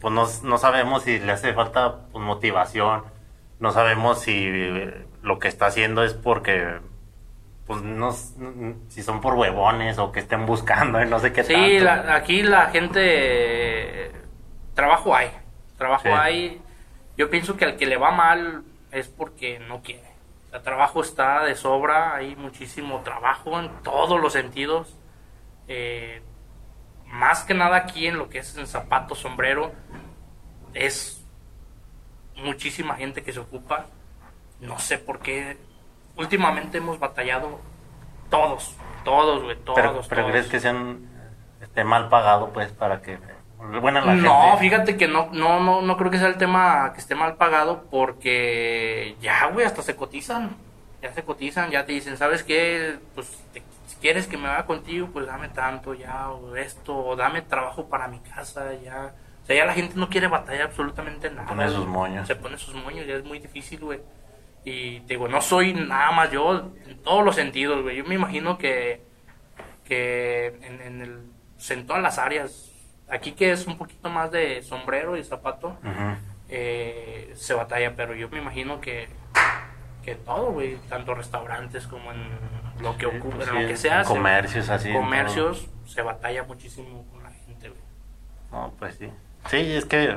pues 0.00 0.12
no, 0.14 0.26
no 0.48 0.58
sabemos 0.58 1.02
si 1.02 1.18
le 1.18 1.32
hace 1.32 1.52
falta 1.52 2.06
pues, 2.12 2.24
motivación, 2.24 3.04
no 3.58 3.72
sabemos 3.72 4.20
si 4.20 4.50
lo 5.22 5.38
que 5.38 5.48
está 5.48 5.66
haciendo 5.66 6.04
es 6.04 6.14
porque 6.14 6.78
pues 7.66 7.82
no 7.82 8.12
si 8.12 9.02
son 9.02 9.20
por 9.20 9.34
huevones 9.34 9.98
o 9.98 10.12
que 10.12 10.20
estén 10.20 10.46
buscando, 10.46 11.04
no 11.04 11.18
sé 11.18 11.32
qué 11.32 11.42
Sí, 11.42 11.78
aquí 11.86 12.42
la 12.42 12.66
gente 12.66 14.12
trabajo 14.74 15.16
hay, 15.16 15.30
trabajo 15.76 16.08
hay. 16.14 16.60
Yo 17.16 17.28
pienso 17.30 17.56
que 17.56 17.64
al 17.64 17.76
que 17.76 17.86
le 17.86 17.96
va 17.96 18.12
mal 18.12 18.62
es 18.92 19.08
porque 19.08 19.58
no 19.58 19.82
quiere. 19.82 20.06
El 20.52 20.62
trabajo 20.62 21.00
está 21.00 21.42
de 21.44 21.56
sobra, 21.56 22.14
hay 22.14 22.36
muchísimo 22.36 23.00
trabajo 23.00 23.58
en 23.58 23.70
todos 23.82 24.20
los 24.20 24.32
sentidos. 24.32 24.94
Eh, 25.66 26.22
más 27.08 27.44
que 27.44 27.54
nada 27.54 27.76
aquí 27.76 28.06
en 28.06 28.18
lo 28.18 28.28
que 28.28 28.38
es 28.38 28.56
en 28.56 28.66
zapato, 28.66 29.14
sombrero, 29.14 29.72
es 30.74 31.24
muchísima 32.36 32.96
gente 32.96 33.22
que 33.22 33.32
se 33.32 33.40
ocupa. 33.40 33.86
No 34.60 34.78
sé 34.78 34.98
por 34.98 35.20
qué. 35.20 35.56
Últimamente 36.16 36.78
hemos 36.78 36.98
batallado 36.98 37.60
todos, 38.30 38.74
todos, 39.04 39.42
güey, 39.42 39.56
todos. 39.56 40.08
Pero, 40.08 40.26
crees 40.28 40.46
que 40.46 40.60
sean 40.60 41.06
esté 41.60 41.84
mal 41.84 42.08
pagado, 42.08 42.50
pues, 42.52 42.72
para 42.72 43.02
que. 43.02 43.18
Bueno, 43.80 44.00
la 44.00 44.14
no, 44.14 44.56
fíjate 44.58 44.96
que 44.96 45.08
no, 45.08 45.28
no, 45.32 45.60
no, 45.60 45.82
no 45.82 45.96
creo 45.96 46.10
que 46.10 46.18
sea 46.18 46.28
el 46.28 46.36
tema 46.36 46.92
que 46.92 47.00
esté 47.00 47.14
mal 47.14 47.36
pagado 47.36 47.84
porque 47.90 49.16
ya, 49.20 49.46
güey, 49.46 49.66
hasta 49.66 49.82
se 49.82 49.96
cotizan. 49.96 50.56
Ya 51.02 51.12
se 51.12 51.24
cotizan, 51.24 51.70
ya 51.70 51.84
te 51.84 51.92
dicen, 51.92 52.16
¿sabes 52.16 52.42
qué? 52.42 52.98
Pues 53.14 53.28
te 53.52 53.62
quieres 54.06 54.28
que 54.28 54.36
me 54.36 54.46
vaya 54.46 54.66
contigo, 54.66 55.08
pues 55.12 55.26
dame 55.26 55.48
tanto 55.48 55.92
ya, 55.92 56.30
o 56.30 56.54
esto, 56.54 56.96
o 56.96 57.16
dame 57.16 57.42
trabajo 57.42 57.88
para 57.88 58.06
mi 58.06 58.20
casa, 58.20 58.72
ya. 58.74 59.16
O 59.42 59.46
sea, 59.46 59.56
ya 59.56 59.64
la 59.64 59.74
gente 59.74 59.96
no 59.96 60.08
quiere 60.08 60.28
batallar 60.28 60.68
absolutamente 60.68 61.28
nada. 61.28 61.48
Se 61.48 61.54
pone 61.54 61.68
sus 61.70 61.86
moños. 61.88 62.28
Se 62.28 62.36
pone 62.36 62.56
sus 62.56 62.74
moños, 62.76 63.04
ya 63.04 63.14
es 63.14 63.24
muy 63.24 63.40
difícil, 63.40 63.80
güey. 63.80 63.98
Y 64.64 65.00
te 65.00 65.14
digo, 65.14 65.26
no 65.26 65.40
soy 65.40 65.74
nada 65.74 66.12
más 66.12 66.30
yo, 66.30 66.72
en 66.86 67.02
todos 67.02 67.24
los 67.24 67.34
sentidos, 67.34 67.82
güey. 67.82 67.96
Yo 67.96 68.04
me 68.04 68.14
imagino 68.14 68.58
que, 68.58 69.02
que 69.84 70.54
en, 70.62 71.00
el, 71.00 71.22
pues, 71.56 71.68
en 71.72 71.84
todas 71.84 72.00
las 72.00 72.18
áreas, 72.18 72.70
aquí 73.08 73.32
que 73.32 73.50
es 73.50 73.66
un 73.66 73.76
poquito 73.76 74.08
más 74.08 74.30
de 74.30 74.62
sombrero 74.62 75.16
y 75.16 75.24
zapato, 75.24 75.76
eh, 76.48 77.32
se 77.34 77.54
batalla, 77.54 77.96
pero 77.96 78.14
yo 78.14 78.28
me 78.28 78.38
imagino 78.38 78.80
que, 78.80 79.08
que 80.06 80.14
todo, 80.14 80.52
güey, 80.52 80.76
tanto 80.88 81.14
restaurantes 81.14 81.88
como 81.88 82.12
en 82.12 82.30
lo 82.80 82.96
que 82.96 83.06
ocurre, 83.06 83.44
lo 83.44 83.68
que 83.68 83.76
sea. 83.76 84.04
Comercios 84.04 84.70
así. 84.70 84.92
Comercios, 84.92 85.68
se 85.84 86.00
batalla 86.00 86.44
muchísimo 86.44 87.04
con 87.10 87.24
la 87.24 87.30
gente, 87.30 87.72
No, 88.52 88.72
pues 88.78 88.94
sí. 88.94 89.10
Sí, 89.48 89.74
es 89.74 89.84
que. 89.84 90.16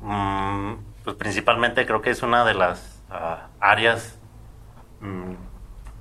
Mm, 0.00 0.74
pues 1.02 1.16
principalmente 1.16 1.86
creo 1.86 2.02
que 2.02 2.10
es 2.10 2.22
una 2.22 2.44
de 2.44 2.54
las 2.54 3.02
ah, 3.10 3.48
áreas 3.58 4.18
mm, 5.00 5.32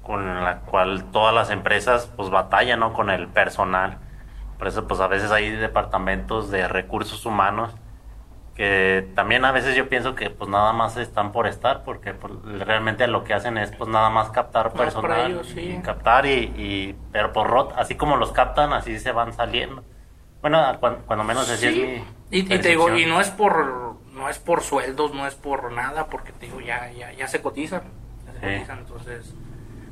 con 0.04 0.44
la 0.44 0.60
cual 0.60 1.06
todas 1.12 1.34
las 1.34 1.50
empresas 1.50 2.12
pues 2.18 2.30
batallan, 2.30 2.82
¿no? 2.82 2.92
Con 2.92 3.10
el 3.10 3.30
personal. 3.30 4.00
Por 4.58 4.68
eso, 4.68 4.88
pues 4.90 5.00
a 5.00 5.08
veces 5.08 5.32
hay 5.32 5.52
departamentos 5.52 6.52
de 6.52 6.68
recursos 6.68 7.26
humanos 7.26 7.74
que 8.58 9.08
también 9.14 9.46
a 9.46 9.52
veces 9.52 9.76
yo 9.76 9.88
pienso 9.88 10.16
que 10.16 10.32
pues 10.32 10.50
nada 10.50 10.74
más 10.74 10.98
están 10.98 11.32
por 11.32 11.46
estar, 11.46 11.84
porque 11.84 12.16
pues, 12.16 12.34
realmente 12.66 13.06
lo 13.08 13.24
que 13.24 13.36
hacen 13.36 13.56
es 13.58 13.72
pues 13.72 13.88
nada 13.88 14.10
más 14.10 14.32
captar 14.32 14.66
Más 14.66 14.74
personal, 14.74 15.32
ellos, 15.32 15.48
sí. 15.48 15.76
y 15.80 15.82
captar 15.84 16.26
y, 16.26 16.52
y- 16.58 16.96
pero 17.12 17.32
por 17.34 17.48
rot, 17.48 17.74
así 17.78 17.94
como 17.96 18.18
los 18.18 18.32
captan, 18.32 18.74
así 18.74 18.98
se 18.98 19.12
van 19.12 19.32
saliendo. 19.34 19.84
Bueno, 20.42 20.60
cuan- 20.80 21.04
cuando, 21.06 21.24
menos 21.24 21.48
así 21.50 21.68
es 21.68 21.76
mi 21.76 22.04
Y, 22.32 22.40
y 22.40 22.44
te 22.60 22.70
digo, 22.70 22.96
y 22.98 23.06
no 23.06 23.22
es 23.22 23.30
por 23.30 23.96
no 24.12 24.28
es 24.28 24.40
por 24.40 24.64
sueldos, 24.64 25.14
no 25.14 25.28
es 25.28 25.36
por 25.36 25.72
nada, 25.72 26.08
porque 26.08 26.32
te 26.32 26.48
digo, 26.48 26.60
ya, 26.60 26.92
ya, 26.92 27.12
ya 27.14 27.28
se 27.28 27.40
cotizan. 27.44 27.84
Ya 28.26 28.34
se 28.34 28.40
Sí. 28.40 28.56
cotizan, 28.56 28.80
entonces, 28.80 29.36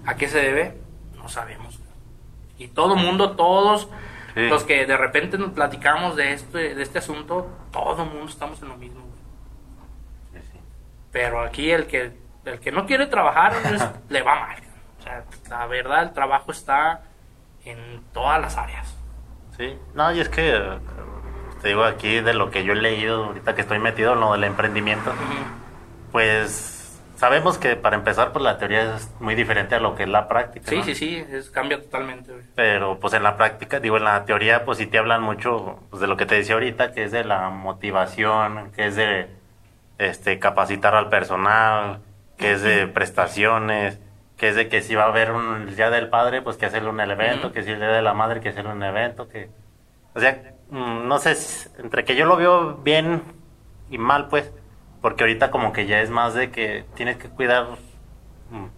¿a 0.07 0.15
qué 0.15 0.27
se 0.27 0.39
debe? 0.39 0.81
No 1.15 1.29
sabemos. 1.29 1.79
Y 2.57 2.69
todo 2.69 2.95
mundo, 2.95 3.34
todos 3.36 3.89
Sí. 4.36 4.48
los 4.50 4.63
que 4.65 4.86
de 4.86 4.98
repente 4.98 5.38
nos 5.38 5.51
platicamos 5.51 6.15
de 6.15 6.34
este, 6.34 6.75
de 6.75 6.84
este 6.84 7.00
asunto, 7.00 7.48
todo 7.72 8.04
el 8.04 8.10
mundo 8.10 8.25
estamos 8.30 8.62
en 8.62 8.68
lo 8.70 8.75
mismo. 8.77 9.01
güey. 9.01 10.44
Sí, 10.44 10.50
sí. 10.51 10.60
Pero 11.12 11.42
aquí 11.42 11.72
el 11.72 11.88
que 11.88 12.12
el 12.46 12.60
que 12.60 12.72
no 12.72 12.86
quiere 12.86 13.08
trabajar 13.08 13.54
es- 13.74 13.89
le 14.10 14.22
va 14.22 14.36
mal. 14.36 14.58
O 15.00 15.01
sea, 15.04 15.24
la 15.50 15.65
verdad, 15.68 16.04
el 16.04 16.13
trabajo 16.13 16.51
está 16.51 17.01
en 17.63 18.01
todas 18.13 18.39
las 18.42 18.58
áreas. 18.58 18.94
Sí, 19.58 19.77
no, 19.94 20.12
y 20.12 20.20
es 20.20 20.30
que 20.30 20.56
eh, 20.56 20.80
te 21.62 21.70
digo 21.70 21.84
aquí 21.86 22.20
de 22.20 22.34
lo 22.34 22.51
que 22.51 22.63
yo 22.65 22.74
he 22.74 22.75
leído 22.75 23.25
ahorita 23.25 23.56
que 23.56 23.62
estoy 23.62 23.80
metido 23.80 24.13
en 24.13 24.20
lo 24.20 24.34
del 24.34 24.44
emprendimiento, 24.44 25.13
pues 26.12 26.75
sabemos 27.15 27.57
que 27.57 27.75
para 27.75 27.95
empezar 27.95 28.31
pues 28.31 28.43
la 28.43 28.57
teoría 28.57 28.95
es 28.95 29.10
muy 29.19 29.36
diferente 29.36 29.75
a 29.75 29.79
lo 29.79 29.95
que 29.95 30.03
es 30.03 30.10
la 30.10 30.27
práctica. 30.27 30.69
Sí, 30.69 30.77
¿no? 30.77 30.84
sí, 30.84 30.95
sí, 30.95 31.25
es, 31.29 31.50
cambia 31.50 31.81
totalmente. 31.81 32.31
güey. 32.31 32.43
Pero 32.55 33.00
pues 33.00 33.13
en 33.13 33.24
la 33.24 33.38
práctica, 33.38 33.79
digo, 33.79 33.98
en 33.98 34.03
la 34.03 34.25
teoría 34.25 34.65
pues 34.65 34.77
sí 34.77 34.86
te 34.88 34.98
hablan 34.98 35.22
mucho 35.22 35.79
pues, 35.89 36.01
de 36.01 36.07
lo 36.07 36.17
que 36.17 36.25
te 36.25 36.36
decía 36.36 36.55
ahorita, 36.55 36.93
que 36.93 37.03
es 37.03 37.12
de 37.12 37.24
la 37.24 37.50
motivación, 37.50 38.72
que 38.75 38.88
es 38.88 38.95
de 38.95 39.27
este 39.98 40.39
capacitar 40.39 40.95
al 40.95 41.10
personal, 41.10 42.00
que 42.38 42.53
es 42.53 42.62
de 42.62 42.88
prestaciones, 42.88 44.00
que 44.38 44.50
es 44.50 44.55
de 44.55 44.67
que 44.67 44.81
si 44.81 44.95
va 44.95 45.03
a 45.03 45.07
haber 45.07 45.31
un 45.31 45.69
el 45.69 45.75
día 45.75 45.89
del 45.89 46.10
padre, 46.10 46.41
pues 46.41 46.57
que 46.57 46.65
hacerle 46.65 46.89
un 46.89 47.00
evento, 47.00 47.51
que 47.51 47.63
si 47.63 47.72
el 47.72 47.79
día 47.79 47.89
de 47.89 48.01
la 48.01 48.13
madre, 48.13 48.41
que 48.41 48.50
hacerle 48.50 48.72
un 48.72 48.84
evento, 48.84 49.29
que 49.29 49.50
o 50.15 50.19
sea, 50.19 50.41
mm, 50.69 51.07
no 51.07 51.19
sé, 51.19 51.36
entre 51.77 52.05
que 52.05 52.15
yo 52.15 52.25
lo 52.25 52.38
veo 52.38 52.75
bien 52.77 53.22
y 53.89 53.98
mal, 53.98 54.29
pues, 54.29 54.51
porque 55.05 55.24
ahorita 55.24 55.51
como 55.51 55.71
que 55.71 55.85
ya 55.85 56.01
es 56.01 56.09
más 56.09 56.33
de 56.33 56.50
que 56.50 56.83
tienes 56.95 57.17
que 57.17 57.29
cuidar, 57.29 57.67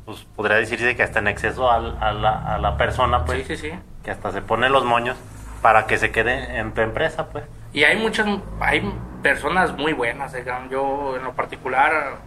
pues 0.04 0.26
podría 0.36 0.58
decirse 0.58 0.94
que 0.94 1.02
hasta 1.02 1.20
en 1.20 1.30
exceso 1.30 1.72
al- 1.72 1.98
a, 2.04 2.12
la, 2.12 2.56
a 2.56 2.58
la 2.58 2.76
persona, 2.76 3.24
pues, 3.24 3.48
Sí, 3.48 3.56
sí, 3.56 3.70
sí. 3.72 3.80
que 4.04 4.12
hasta 4.12 4.34
se 4.34 4.42
pone 4.42 4.68
los 4.68 4.84
moños 4.84 5.16
para 5.62 5.88
que 5.88 5.98
se 5.98 6.12
quede 6.12 6.58
en 6.58 6.74
tu 6.74 6.82
empresa, 6.82 7.30
pues. 7.30 7.46
Y 7.72 7.86
hay 7.86 7.96
muchas, 7.98 8.28
hay 8.60 8.94
personas 9.24 9.78
muy 9.78 9.94
buenas, 9.94 10.34
eh, 10.34 10.44
yo 10.70 11.16
en 11.16 11.24
lo 11.24 11.32
particular 11.34 12.18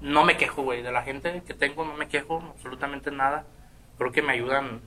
no 0.00 0.22
me 0.24 0.36
quejo, 0.36 0.62
güey, 0.62 0.80
de 0.80 0.92
la 0.92 1.02
gente 1.02 1.42
que 1.44 1.54
tengo, 1.54 1.84
no 1.84 1.94
me 1.94 2.06
quejo 2.06 2.40
absolutamente 2.54 3.10
nada. 3.10 3.46
Creo 3.98 4.12
que 4.12 4.22
me 4.22 4.32
ayudan 4.32 4.80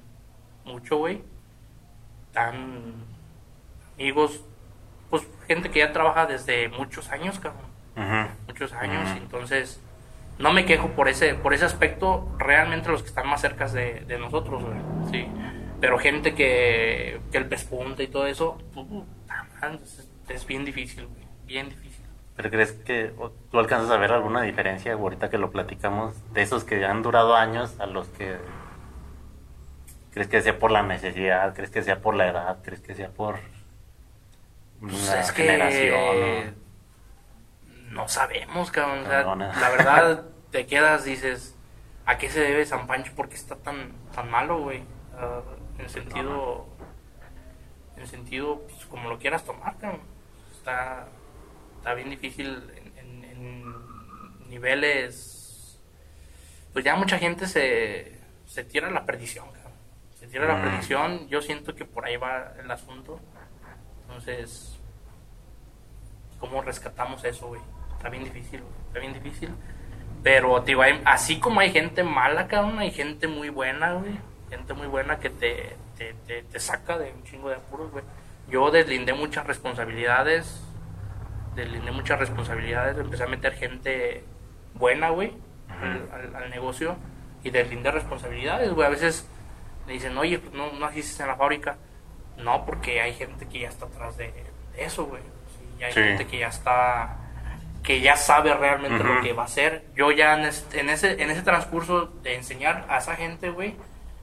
mucho, 0.63 0.95
güey. 0.95 1.21
Tan 2.31 2.93
amigos, 3.95 4.41
gente 5.47 5.69
que 5.71 5.79
ya 5.79 5.93
trabaja 5.93 6.25
desde 6.25 6.69
muchos 6.69 7.11
años, 7.11 7.39
cabrón. 7.39 7.67
Muchos 8.47 8.73
años, 8.73 9.09
entonces 9.17 9.81
no 10.37 10.53
me 10.53 10.65
quejo 10.65 10.89
por 10.89 11.07
ese 11.07 11.33
por 11.33 11.53
ese 11.55 11.65
aspecto, 11.65 12.31
realmente 12.37 12.89
los 12.89 13.01
que 13.01 13.09
están 13.09 13.27
más 13.27 13.41
cerca 13.41 13.67
de, 13.67 14.01
de 14.01 14.19
nosotros, 14.19 14.63
güey. 14.63 14.77
Sí. 15.11 15.27
Pero 15.81 15.97
gente 15.97 16.33
que, 16.35 17.19
que 17.31 17.37
el 17.37 17.45
pespunte 17.45 18.03
y 18.03 18.07
todo 18.07 18.27
eso, 18.27 18.57
es, 19.83 20.09
es 20.29 20.45
bien 20.45 20.65
difícil, 20.65 21.05
güey. 21.05 21.23
Bien 21.45 21.69
difícil. 21.69 22.05
¿Pero 22.35 22.51
crees 22.51 22.71
que 22.71 23.13
tú 23.51 23.59
alcanzas 23.59 23.89
a 23.89 23.97
ver 23.97 24.11
alguna 24.11 24.43
diferencia 24.43 24.93
ahorita 24.93 25.29
que 25.29 25.39
lo 25.39 25.49
platicamos 25.49 26.15
de 26.33 26.43
esos 26.43 26.63
que 26.63 26.85
han 26.85 27.01
durado 27.01 27.35
años 27.35 27.79
a 27.79 27.87
los 27.87 28.07
que 28.09 28.37
crees 30.11 30.27
que 30.27 30.41
sea 30.41 30.57
por 30.59 30.71
la 30.71 30.83
necesidad, 30.83 31.55
crees 31.55 31.71
que 31.71 31.81
sea 31.81 31.99
por 31.99 32.15
la 32.15 32.27
edad, 32.27 32.57
crees 32.63 32.81
que 32.81 32.93
sea 32.95 33.09
por 33.09 33.37
Pues 34.79 35.09
es 35.09 35.31
que 35.31 36.53
no 37.91 38.07
sabemos, 38.07 38.69
cabrón. 38.71 38.99
o 38.99 39.05
sea, 39.09 39.23
Cabrona. 39.23 39.59
la 39.59 39.69
verdad, 39.69 40.25
te 40.51 40.65
quedas, 40.67 41.03
dices, 41.05 41.55
¿a 42.05 42.17
qué 42.17 42.29
se 42.29 42.41
debe 42.41 42.65
San 42.65 42.85
Pancho? 42.87 43.13
¿Por 43.15 43.29
qué 43.29 43.35
está 43.35 43.55
tan, 43.55 43.93
tan 44.13 44.29
malo, 44.29 44.59
güey? 44.61 44.83
En 45.79 45.89
sentido, 45.89 46.67
en 47.95 48.07
sentido, 48.07 48.61
pues, 48.67 48.85
como 48.85 49.09
lo 49.09 49.17
quieras 49.19 49.43
tomar, 49.43 49.77
cabrón. 49.77 50.01
Está, 50.51 51.07
está 51.77 51.93
bien 51.93 52.09
difícil 52.09 52.69
en, 52.75 52.97
en- 52.97 53.23
en 53.23 54.49
niveles. 54.49 55.79
Pues 56.73 56.83
ya 56.85 56.95
mucha 56.95 57.17
gente 57.17 57.47
se, 57.47 58.19
se 58.45 58.63
tira 58.63 58.87
a 58.89 58.91
la 58.91 59.05
perdición, 59.05 59.45
cabrón. 59.51 59.73
Se 60.19 60.27
tira 60.27 60.43
a 60.45 60.47
la 60.47 60.55
Mm. 60.59 60.61
perdición. 60.63 61.27
Yo 61.29 61.41
siento 61.41 61.73
que 61.73 61.85
por 61.85 62.05
ahí 62.05 62.17
va 62.17 62.53
el 62.59 62.69
asunto. 62.69 63.19
Entonces, 64.07 64.77
¿cómo 66.39 66.61
rescatamos 66.61 67.23
eso, 67.23 67.47
güey? 67.47 67.61
Está 67.95 68.09
bien 68.09 68.23
difícil, 68.23 68.61
güey. 68.61 68.73
Está 68.87 68.99
bien 68.99 69.13
difícil. 69.13 69.49
Pero, 70.23 70.61
te 70.61 70.67
digo, 70.71 70.81
hay- 70.81 71.01
así 71.05 71.39
como 71.39 71.59
hay 71.59 71.71
gente 71.71 72.03
mala, 72.03 72.47
cabrón, 72.47 72.79
hay 72.79 72.91
gente 72.91 73.27
muy 73.27 73.49
buena, 73.49 73.93
güey. 73.93 74.17
Gente 74.49 74.73
muy 74.73 74.87
buena 74.87 75.19
que 75.19 75.29
te, 75.29 75.75
te, 75.97 76.13
te, 76.25 76.43
te 76.43 76.59
saca 76.59 76.97
de 76.97 77.11
un 77.11 77.23
chingo 77.23 77.49
de 77.49 77.55
apuros, 77.55 77.91
güey. 77.91 78.03
Yo 78.49 78.71
deslindé 78.71 79.13
muchas 79.13 79.45
responsabilidades. 79.45 80.61
Deslindé 81.55 81.91
muchas 81.91 82.19
responsabilidades. 82.19 82.97
Empecé 82.97 83.23
a 83.23 83.27
meter 83.27 83.53
gente 83.53 84.23
buena, 84.73 85.09
güey, 85.09 85.33
al, 85.69 86.09
al- 86.13 86.35
al 86.43 86.49
negocio. 86.49 86.95
Y 87.43 87.49
deslindé 87.49 87.91
responsabilidades, 87.91 88.71
güey. 88.73 88.87
A 88.87 88.89
veces 88.91 89.27
me 89.85 89.93
dicen, 89.93 90.17
oye, 90.17 90.39
pues 90.39 90.53
no, 90.53 90.71
no 90.73 90.89
hiciste 90.91 91.23
en 91.23 91.29
la 91.29 91.35
fábrica. 91.35 91.77
No, 92.37 92.65
porque 92.65 93.01
hay 93.01 93.13
gente 93.13 93.47
que 93.47 93.59
ya 93.59 93.69
está 93.69 93.85
atrás 93.85 94.15
de, 94.17 94.25
de 94.73 94.83
eso, 94.85 95.05
güey. 95.05 95.21
Sí, 95.77 95.83
hay 95.83 95.93
Sí. 95.93 95.99
gente 96.01 96.27
que 96.27 96.37
ya 96.39 96.47
está, 96.47 97.17
que 97.83 97.99
ya 98.01 98.15
sabe 98.15 98.53
realmente 98.53 99.03
lo 99.03 99.21
que 99.21 99.33
va 99.33 99.43
a 99.43 99.45
hacer. 99.45 99.85
Yo 99.95 100.11
ya 100.11 100.33
en, 100.37 100.45
este- 100.45 100.79
en 100.79 100.89
ese, 100.89 101.21
en 101.21 101.29
ese 101.29 101.41
transcurso 101.41 102.05
de 102.23 102.35
enseñar 102.35 102.85
a 102.89 102.97
esa 102.99 103.15
gente, 103.15 103.49
güey, 103.49 103.75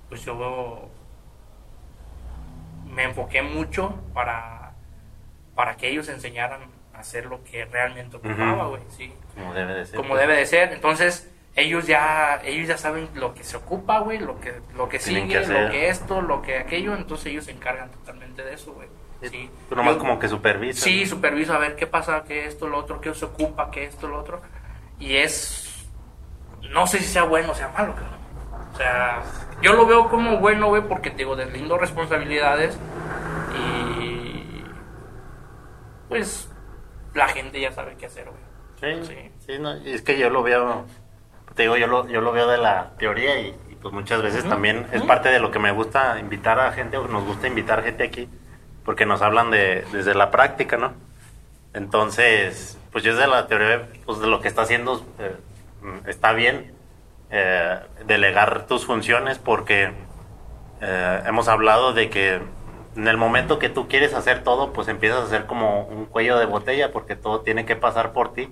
pues 0.09 0.25
yo 0.25 0.89
me 2.93 3.03
enfoqué 3.05 3.43
mucho 3.43 3.99
para, 4.13 4.73
para 5.55 5.77
que 5.77 5.89
ellos 5.89 6.09
enseñaran 6.09 6.61
a 6.95 7.01
hacer 7.01 7.27
lo 7.27 7.43
que 7.43 7.65
realmente 7.65 8.17
ocupaba, 8.17 8.67
güey, 8.69 8.83
sí 8.97 9.13
Como 9.35 9.53
debe 9.55 9.75
de 9.75 9.87
ser. 9.87 9.97
como 9.97 10.11
pues. 10.11 10.21
debe 10.21 10.37
de 10.37 10.47
ser. 10.47 10.73
Entonces, 10.73 11.31
ellos 11.57 11.87
ya 11.87 12.41
ellos 12.45 12.67
ya 12.69 12.77
saben 12.77 13.09
lo 13.15 13.33
que 13.35 13.45
se 13.45 13.57
ocupa, 13.57 14.01
güey, 14.01 14.19
lo 14.19 14.41
que 14.41 14.55
lo 14.77 14.89
que 14.89 14.99
Tienen 14.99 15.29
sigue, 15.29 15.41
que 15.43 15.47
lo 15.47 15.71
que 15.71 15.89
esto, 15.89 16.21
lo 16.21 16.43
que 16.43 16.59
aquello, 16.59 16.95
entonces 16.95 17.27
ellos 17.27 17.45
se 17.45 17.53
encargan 17.53 17.91
totalmente 17.91 18.43
de 18.45 18.55
eso, 18.55 18.73
güey. 18.73 18.89
Sí. 19.23 19.49
Tú 19.69 19.77
nomás 19.77 19.95
Yo- 19.95 20.01
como 20.01 20.19
que 20.19 20.29
supervisas. 20.29 20.83
Sí, 20.85 21.03
¿no? 21.03 21.07
superviso 21.11 21.55
a 21.55 21.59
ver 21.59 21.77
qué 21.77 21.87
pasa, 21.87 22.25
qué 22.25 22.47
esto, 22.47 22.69
lo 22.69 22.79
otro, 22.79 23.01
qué 23.01 23.15
se 23.15 23.25
ocupa, 23.25 23.71
qué 23.71 23.85
esto, 23.85 24.07
lo 24.09 24.19
otro. 24.21 24.43
Y 24.99 25.17
es 25.17 25.87
no 26.71 26.87
sé 26.87 26.99
si 26.99 27.05
sea 27.05 27.23
bueno 27.25 27.53
o 27.53 27.55
sea 27.55 27.69
malo, 27.69 27.95
cabrón. 27.95 28.15
O 28.73 28.77
sea, 28.77 29.23
yo 29.63 29.73
lo 29.75 29.87
veo 29.87 30.09
como 30.09 30.39
bueno, 30.39 30.67
güey, 30.69 30.83
porque 30.83 31.11
te 31.11 31.19
digo, 31.19 31.37
deslindo 31.37 31.79
responsabilidades 31.79 32.77
y 33.57 34.65
pues 36.09 36.49
la 37.15 37.29
gente 37.29 37.61
ya 37.61 37.73
sabe 37.73 37.97
qué 37.97 38.07
hacer, 38.07 38.27
güey. 38.29 38.99
Sí, 39.01 39.07
Sí. 39.07 39.31
sí, 39.47 39.59
no, 39.59 39.77
y 39.79 39.93
es 39.93 40.03
que 40.03 40.19
yo 40.19 40.29
lo 40.31 40.43
veo, 40.43 40.85
te 41.55 41.63
digo, 41.63 41.77
yo 41.77 41.87
lo, 41.87 42.09
yo 42.09 42.21
lo 42.21 42.33
veo 42.33 42.49
de 42.49 42.59
la 42.59 42.91
teoría 42.99 43.41
y, 43.41 43.55
y, 43.71 43.75
pues 43.77 43.95
muchas 43.95 44.23
veces 44.23 44.45
también 44.49 44.87
es 44.93 45.03
parte 45.03 45.29
de 45.29 45.39
lo 45.39 45.51
que 45.51 45.59
me 45.59 45.71
gusta 45.71 46.19
invitar 46.19 46.59
a 46.59 46.73
gente, 46.73 46.97
o 46.97 47.07
nos 47.07 47.25
gusta 47.25 47.47
invitar 47.47 47.83
gente 47.83 48.05
aquí, 48.05 48.29
porque 48.85 49.07
nos 49.07 49.23
hablan 49.23 49.51
de, 49.51 49.85
desde 49.93 50.15
la 50.15 50.31
práctica, 50.31 50.77
¿no? 50.77 50.95
Entonces, 51.75 52.79
pues 52.93 53.05
yo 53.05 53.15
desde 53.15 53.27
la 53.27 53.47
teoría, 53.47 53.89
pues 54.07 54.21
de 54.21 54.27
lo 54.27 54.41
que 54.41 54.49
está 54.49 54.63
haciendo, 54.63 55.05
eh, 55.19 55.37
está 56.07 56.33
bien 56.33 56.73
eh, 57.31 57.81
delegar 58.07 58.67
tus 58.67 58.87
funciones 58.87 59.39
porque 59.39 59.93
eh, 60.81 61.23
hemos 61.27 61.49
hablado 61.49 61.93
de 61.93 62.09
que 62.11 62.41
en 62.97 63.09
el 63.09 63.17
momento 63.17 63.59
que 63.59 63.69
tú 63.69 63.89
quieres 63.89 64.15
hacer 64.15 64.45
todo, 64.45 64.73
pues 64.73 64.89
empiezas 64.89 65.21
a 65.21 65.25
hacer 65.25 65.47
como 65.47 65.85
un 65.87 66.07
cuello 66.07 66.39
de 66.39 66.47
botella 66.47 66.93
porque 66.93 67.17
todo 67.17 67.41
tiene 67.41 67.67
que 67.67 67.75
pasar 67.75 68.13
por 68.13 68.33
ti 68.33 68.49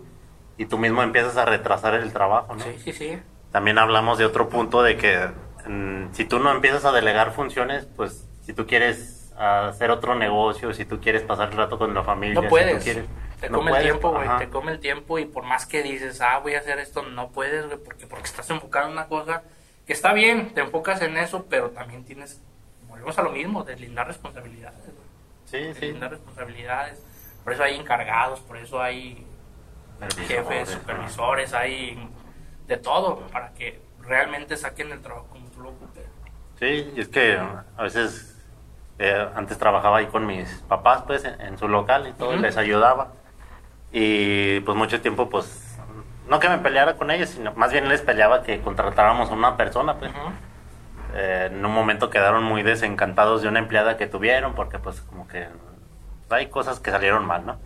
y 0.63 0.67
tú 0.67 0.79
mismo 0.79 1.03
empiezas 1.03 1.37
a 1.37 1.45
retrasar 1.45 1.95
el 1.95 2.13
trabajo, 2.13 2.55
¿no? 2.55 2.63
Sí, 2.65 2.77
sí, 2.83 2.93
sí. 2.93 3.19
También 3.51 3.79
hablamos 3.79 4.19
de 4.19 4.25
otro 4.25 4.49
punto 4.49 4.83
de 4.83 4.97
que 4.97 5.29
mm, 5.67 6.13
si 6.13 6.25
tú 6.25 6.39
no 6.39 6.51
empiezas 6.53 6.85
a 6.85 6.93
delegar 6.93 7.33
funciones, 7.33 7.87
pues 7.97 8.27
si 8.45 8.53
tú 8.53 8.67
quieres 8.67 9.33
hacer 9.37 9.91
otro 9.91 10.15
negocio, 10.15 10.73
si 10.73 10.85
tú 10.85 11.01
quieres 11.01 11.23
pasar 11.23 11.51
el 11.51 11.57
rato 11.57 11.79
con 11.79 11.93
la 11.95 12.03
familia, 12.05 12.35
No 12.35 12.41
si 12.43 12.47
tú 12.47 12.51
puedes. 12.51 12.85
quieres- 12.85 13.07
te 13.41 13.51
no 13.51 13.59
come 13.59 13.71
puedes, 13.73 13.87
el 13.87 13.91
tiempo, 13.93 14.11
güey. 14.13 14.39
Te 14.39 14.49
come 14.51 14.73
el 14.73 14.79
tiempo 14.79 15.19
y 15.19 15.25
por 15.25 15.43
más 15.45 15.67
que 15.67 15.83
dices, 15.83 16.21
ah, 16.21 16.39
voy 16.39 16.55
a 16.55 16.61
hacer 16.61 16.79
esto, 16.79 17.03
no 17.03 17.31
puedes, 17.31 17.67
güey, 17.67 17.79
porque, 17.79 18.07
porque 18.07 18.27
estás 18.27 18.49
enfocado 18.51 18.87
en 18.87 18.93
una 18.93 19.07
cosa 19.07 19.43
que 19.85 19.93
está 19.93 20.13
bien, 20.13 20.55
te 20.55 20.61
enfocas 20.61 21.03
en 21.03 21.17
eso, 21.17 21.45
pero 21.51 21.71
también 21.71 22.05
tienes, 22.05 22.41
volvemos 22.89 23.19
a 23.19 23.23
lo 23.23 23.31
mismo, 23.33 23.65
deslindar 23.65 24.07
responsabilidades, 24.07 24.79
güey. 24.85 24.95
Sí, 25.47 25.59
sí. 25.75 25.81
Deslindar 25.87 26.11
responsabilidades. 26.13 27.03
Por 27.43 27.53
eso 27.53 27.65
hay 27.65 27.75
encargados, 27.75 28.39
por 28.41 28.57
eso 28.59 28.81
hay 28.81 29.27
jefes, 30.27 30.71
supervisores, 30.71 31.55
hay 31.55 32.09
de 32.67 32.77
todo, 32.77 33.21
para 33.33 33.53
que 33.53 33.81
realmente 34.01 34.57
saquen 34.57 34.93
el 34.93 35.01
trabajo 35.01 35.27
como 35.29 35.47
tú 35.49 35.61
lo 35.61 35.69
ocupes. 35.71 36.05
Sí, 36.59 36.93
es 36.97 37.09
que 37.09 37.39
a 37.39 37.83
veces 37.83 38.33
eh, 38.99 39.29
antes 39.35 39.59
trabajaba 39.59 39.99
ahí 39.99 40.07
con 40.07 40.27
mis 40.27 40.49
papás, 40.69 41.03
pues, 41.07 41.25
en, 41.25 41.59
su 41.59 41.69
local 41.69 42.07
y 42.09 42.13
todo, 42.13 42.37
les 42.37 42.57
ayudaba. 42.57 43.13
Y 43.91 44.61
pues 44.61 44.77
mucho 44.77 45.01
tiempo, 45.01 45.29
pues, 45.29 45.79
no 46.29 46.41
que 46.41 46.49
me 46.49 46.59
peleara 46.59 46.97
con 46.97 47.11
ellos, 47.11 47.31
sino 47.31 47.53
más 47.55 47.73
bien 47.73 47.89
les 47.89 48.01
peleaba 48.01 48.43
que 48.43 48.61
contratáramos 48.61 49.31
a 49.31 49.35
una 49.35 49.57
persona, 49.57 49.99
pues. 49.99 50.13
Eh, 51.15 51.51
en 51.53 51.65
un 51.65 51.73
momento 51.73 52.09
quedaron 52.09 52.43
muy 52.43 52.63
desencantados 52.63 53.43
de 53.43 53.49
una 53.49 53.59
empleada 53.59 53.97
que 53.97 54.07
tuvieron, 54.07 54.55
porque 54.55 54.79
pues 54.79 55.03
como 55.03 55.29
que 55.29 55.47
hay 56.31 56.47
cosas 56.47 56.81
que 56.81 56.91
salieron 56.91 57.27
mal, 57.27 57.45
¿no? 57.45 57.59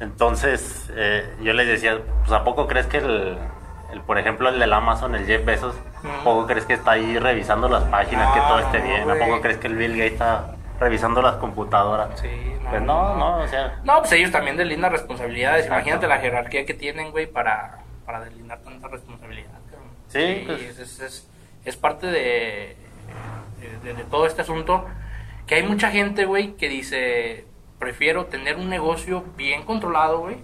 Entonces, 0.00 0.90
eh, 0.94 1.34
yo 1.42 1.52
les 1.52 1.66
decía, 1.66 1.98
pues 2.20 2.32
¿a 2.32 2.44
poco 2.44 2.66
crees 2.66 2.86
que 2.86 2.98
el, 2.98 3.38
el, 3.92 4.00
por 4.02 4.18
ejemplo, 4.18 4.48
el 4.48 4.58
del 4.58 4.72
Amazon, 4.72 5.14
el 5.14 5.24
Jeff 5.24 5.44
Bezos, 5.44 5.74
¿a 6.04 6.22
poco 6.22 6.46
crees 6.46 6.66
que 6.66 6.74
está 6.74 6.92
ahí 6.92 7.18
revisando 7.18 7.68
las 7.68 7.84
páginas, 7.84 8.34
que 8.34 8.40
todo 8.40 8.58
esté 8.58 8.80
bien? 8.80 9.10
¿A 9.10 9.14
poco 9.14 9.40
crees 9.40 9.56
que 9.56 9.68
el 9.68 9.76
Bill 9.76 9.96
Gates 9.96 10.12
está 10.12 10.54
revisando 10.78 11.22
las 11.22 11.36
computadoras? 11.36 12.20
Sí, 12.20 12.28
no, 12.62 12.70
pues 12.70 12.82
no, 12.82 13.16
no, 13.16 13.38
o 13.38 13.48
sea... 13.48 13.80
No, 13.84 14.00
pues 14.00 14.12
ellos 14.12 14.30
también 14.30 14.58
deslindan 14.58 14.92
responsabilidades. 14.92 15.66
Imagínate 15.66 16.06
la 16.06 16.18
jerarquía 16.18 16.66
que 16.66 16.74
tienen, 16.74 17.10
güey, 17.10 17.26
para, 17.26 17.78
para 18.04 18.22
tanta 18.62 18.88
responsabilidad. 18.88 19.50
Sí, 20.08 20.42
pues... 20.46 20.60
es, 20.78 21.00
es, 21.00 21.28
es, 21.64 21.76
parte 21.76 22.06
de, 22.06 22.76
de, 23.82 23.94
de 23.94 24.04
todo 24.04 24.26
este 24.26 24.42
asunto 24.42 24.84
que 25.46 25.54
hay 25.54 25.62
mucha 25.62 25.90
gente, 25.90 26.24
güey, 26.26 26.52
que 26.54 26.68
dice, 26.68 27.46
prefiero 27.78 28.26
tener 28.26 28.56
un 28.56 28.68
negocio 28.68 29.24
bien 29.36 29.64
controlado, 29.64 30.20
güey, 30.20 30.36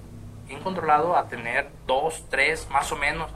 bien 0.47 0.61
controlado, 0.61 1.17
a 1.17 1.29
tener 1.29 1.71
dos, 1.87 2.27
tres, 2.31 2.69
más 2.71 2.91
o 2.93 2.97
menos. 2.97 3.31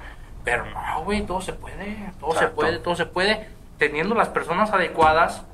Pero 0.44 0.64
no, 0.66 1.04
güey, 1.04 1.26
todo 1.26 1.40
se 1.40 1.52
puede, 1.52 2.12
todo 2.20 2.34
se 2.34 2.48
puede, 2.48 2.78
todo 2.78 2.94
se 2.94 3.06
puede, 3.06 3.48
teniendo 3.78 4.14
las 4.14 4.28
personas 4.28 4.70
adecuadas 4.72 5.44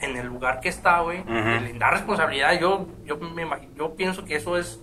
en 0.00 0.16
el 0.16 0.26
lugar 0.26 0.60
que 0.60 0.68
está, 0.68 1.00
güey, 1.00 1.22
de 1.22 1.60
lindar 1.60 1.92
responsabilidades. 1.92 2.60
Yo, 2.60 2.86
yo, 3.04 3.16
me 3.18 3.46
yo 3.76 3.94
pienso 3.94 4.24
que 4.24 4.36
eso 4.36 4.56
es 4.56 4.80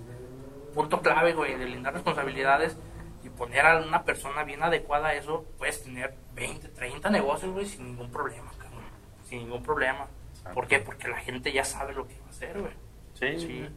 punto 0.73 1.01
clave, 1.01 1.33
güey, 1.33 1.55
de 1.55 1.65
lindar 1.65 1.93
responsabilidades 1.93 2.77
y 3.23 3.29
poner 3.29 3.65
a 3.65 3.79
una 3.79 4.03
persona 4.03 4.43
bien 4.43 4.63
adecuada 4.63 5.09
a 5.09 5.13
eso, 5.15 5.45
puedes 5.57 5.83
tener 5.83 6.15
20, 6.35 6.69
30 6.69 7.09
negocios, 7.09 7.51
güey, 7.51 7.65
sin 7.65 7.85
ningún 7.85 8.11
problema, 8.11 8.51
cabrón, 8.57 8.83
sin 9.25 9.39
ningún 9.39 9.63
problema. 9.63 10.07
¿Por 10.53 10.67
qué? 10.67 10.79
Porque 10.79 11.07
la 11.07 11.17
gente 11.17 11.51
ya 11.51 11.65
sabe 11.65 11.93
lo 11.93 12.07
que 12.07 12.15
hacer, 12.37 12.59
güey. 12.59 12.73
Sí. 13.13 13.39
sí. 13.39 13.69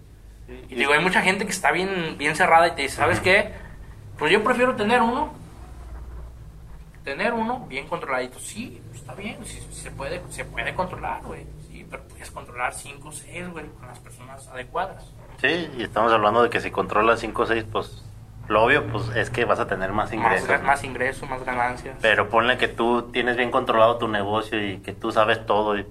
Y 0.68 0.74
digo, 0.74 0.92
hay 0.92 1.00
mucha 1.00 1.22
gente 1.22 1.44
que 1.44 1.52
está 1.52 1.70
bien, 1.70 2.16
bien 2.18 2.34
cerrada 2.34 2.68
y 2.68 2.72
te 2.72 2.82
dice, 2.82 2.96
¿sabes 2.96 3.20
qué? 3.20 3.52
Pues 4.18 4.32
yo 4.32 4.42
prefiero 4.42 4.74
tener 4.74 5.00
uno, 5.00 5.32
tener 7.04 7.32
uno 7.32 7.66
bien 7.68 7.86
controladito. 7.86 8.38
Sí, 8.38 8.82
está 8.92 9.14
bien, 9.14 9.38
se, 9.44 9.90
puede, 9.92 10.20
se 10.30 10.44
puede 10.44 10.74
controlar, 10.74 11.22
güey. 11.22 11.46
Sí, 11.68 11.86
pero 11.88 12.02
puedes 12.04 12.30
controlar 12.30 12.74
5 12.74 13.08
o 13.08 13.12
6, 13.12 13.48
güey, 13.50 13.66
con 13.66 13.86
las 13.86 13.98
personas 14.00 14.48
adecuadas. 14.48 15.12
Sí, 15.40 15.70
y 15.78 15.82
estamos 15.84 16.12
hablando 16.12 16.42
de 16.42 16.50
que 16.50 16.60
si 16.60 16.70
controlas 16.70 17.20
5 17.20 17.42
o 17.42 17.46
6, 17.46 17.64
pues 17.70 18.04
lo 18.48 18.64
obvio 18.64 18.84
pues 18.88 19.08
es 19.14 19.30
que 19.30 19.44
vas 19.44 19.60
a 19.60 19.68
tener 19.68 19.92
más 19.92 20.12
ingresos. 20.12 20.48
Más, 20.48 20.62
más 20.62 20.84
ingresos, 20.84 21.30
más 21.30 21.44
ganancias. 21.44 21.96
Pero 22.02 22.28
ponle 22.28 22.58
que 22.58 22.66
tú 22.66 23.10
tienes 23.12 23.36
bien 23.36 23.52
controlado 23.52 23.96
tu 23.96 24.08
negocio 24.08 24.62
y 24.62 24.78
que 24.78 24.92
tú 24.92 25.12
sabes 25.12 25.46
todo 25.46 25.78
y 25.78 25.86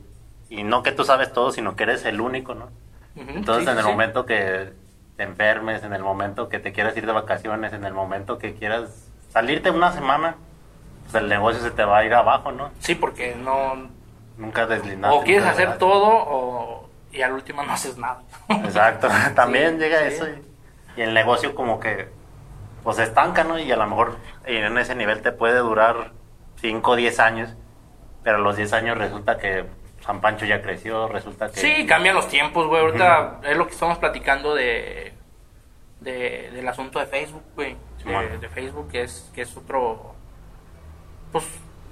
y 0.50 0.64
no 0.64 0.84
que 0.84 0.92
tú 0.92 1.04
sabes 1.04 1.32
todo, 1.32 1.52
sino 1.52 1.76
que 1.76 1.84
eres 1.84 2.06
el 2.06 2.20
único, 2.22 2.56
¿no? 2.56 2.70
Entonces, 3.16 3.68
en 3.68 3.78
el 3.78 3.84
momento 3.84 4.26
que 4.26 4.72
te 5.18 5.24
enfermes, 5.24 5.84
en 5.84 5.94
el 5.94 6.02
momento 6.02 6.48
que 6.48 6.60
te 6.60 6.72
quieras 6.72 6.96
ir 6.96 7.06
de 7.06 7.12
vacaciones, 7.12 7.74
en 7.74 7.84
el 7.84 7.94
momento 7.94 8.38
que 8.38 8.56
quieras 8.56 9.10
salirte 9.30 9.70
una 9.72 9.92
semana, 9.92 10.38
pues 11.04 11.22
el 11.22 11.30
negocio 11.30 11.62
se 11.62 11.72
te 11.72 11.84
va 11.84 12.00
a 12.00 12.06
ir 12.06 12.14
abajo, 12.14 12.52
¿no? 12.52 12.72
Sí, 12.80 12.96
porque 12.96 13.36
no... 13.36 13.90
Nunca 14.38 14.66
deslinaste. 14.66 15.18
O 15.18 15.24
quieres 15.24 15.46
hacer 15.46 15.78
todo 15.78 16.08
o... 16.08 16.90
y 17.12 17.22
al 17.22 17.34
último 17.34 17.62
no 17.64 17.74
haces 17.74 17.98
nada. 17.98 18.22
Exacto, 18.48 19.10
también 19.36 19.78
llega 19.78 20.02
eso. 20.04 20.26
Y, 20.28 20.42
y, 20.96 21.02
el 21.02 21.14
negocio 21.14 21.54
como 21.56 21.82
que 21.82 22.08
pues 22.84 22.96
se 22.96 23.04
estanca, 23.04 23.44
¿no? 23.44 23.60
Y 23.60 23.70
a 23.70 23.76
lo 23.76 23.86
mejor 23.86 24.18
en 24.46 24.78
ese 24.78 24.96
nivel 24.96 25.22
te 25.22 25.34
puede 25.34 25.60
durar 25.60 26.14
5 26.62 26.92
o 26.92 26.96
10 26.96 27.20
años, 27.20 27.50
pero 28.24 28.38
a 28.38 28.40
los 28.40 28.56
10 28.56 28.72
años 28.72 28.98
resulta 28.98 29.38
que 29.38 29.66
San 30.10 30.22
Pancho 30.22 30.44
ya 30.44 30.60
creció, 30.64 31.08
resulta 31.08 31.52
que... 31.52 31.60
Sí, 31.60 31.86
cambian 31.86 32.16
los 32.16 32.28
tiempos, 32.28 32.66
güey. 32.66 32.82
Ahorita 32.82 33.42
es 33.44 33.56
lo 33.56 33.68
que 33.68 33.74
estamos 33.74 34.00
platicando 34.00 34.56
de, 34.56 35.14
de 36.00 36.50
del 36.52 36.68
asunto 36.68 36.98
de 36.98 37.06
Facebook, 37.06 37.44
güey. 37.54 37.78
de, 38.42 38.50
Facebook, 38.50 38.90
que 38.90 39.04
es, 39.04 39.30
que 39.36 39.44
es 39.44 39.56
otro... 39.56 40.16
Pues 41.32 41.46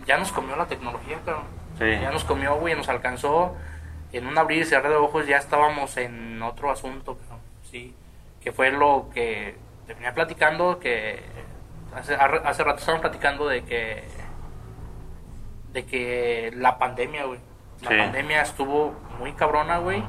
ya 0.07 0.17
nos 0.17 0.31
comió 0.31 0.55
la 0.55 0.65
tecnología, 0.65 1.19
claro. 1.23 1.43
Sí. 1.77 1.85
Ya 1.85 2.09
nos 2.09 2.23
comió, 2.23 2.55
güey, 2.55 2.73
nos 2.73 2.89
alcanzó. 2.89 3.55
En 4.11 4.25
un 4.25 4.35
abrir 4.35 4.63
y 4.63 4.65
cerrar 4.65 4.89
de 4.89 4.97
ojos 4.97 5.27
ya 5.27 5.37
estábamos 5.37 5.95
en 5.97 6.41
otro 6.41 6.71
asunto, 6.71 7.19
claro. 7.19 7.39
Sí. 7.69 7.93
Que 8.41 8.51
fue 8.51 8.71
lo 8.71 9.11
que 9.13 9.57
te 9.85 9.93
venía 9.93 10.15
platicando, 10.15 10.79
que 10.79 11.21
hace, 11.93 12.15
hace 12.15 12.63
rato 12.63 12.79
estábamos 12.79 13.01
platicando 13.01 13.47
de 13.47 13.63
que 13.63 14.05
de 15.71 15.85
que 15.85 16.51
la 16.55 16.79
pandemia, 16.79 17.25
güey, 17.25 17.39
la 17.81 17.89
pandemia 17.89 18.41
estuvo 18.41 18.95
muy 19.19 19.33
cabrona, 19.33 19.77
güey. 19.77 20.03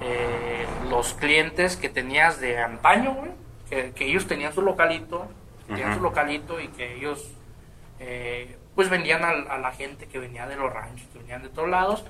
Eh, 0.00 0.66
los 0.88 1.14
clientes 1.14 1.76
que 1.76 1.88
tenías 1.88 2.40
de 2.40 2.58
antaño, 2.58 3.14
güey, 3.14 3.32
que, 3.68 4.06
ellos 4.06 4.26
tenían 4.26 4.52
su 4.52 4.62
localito, 4.62 5.28
tenían 5.66 5.94
su 5.94 6.00
localito 6.00 6.60
y 6.60 6.68
que 6.68 6.96
ellos, 6.96 7.32
eh, 7.98 8.58
pues 8.74 8.90
vendían 8.90 9.24
a, 9.24 9.58
la 9.58 9.72
gente 9.72 10.06
que 10.06 10.18
venía 10.18 10.46
de 10.46 10.56
los 10.56 10.72
ranchos, 10.72 11.06
que 11.12 11.18
venían 11.18 11.42
de 11.42 11.48
todos 11.48 11.68
lados, 11.68 12.04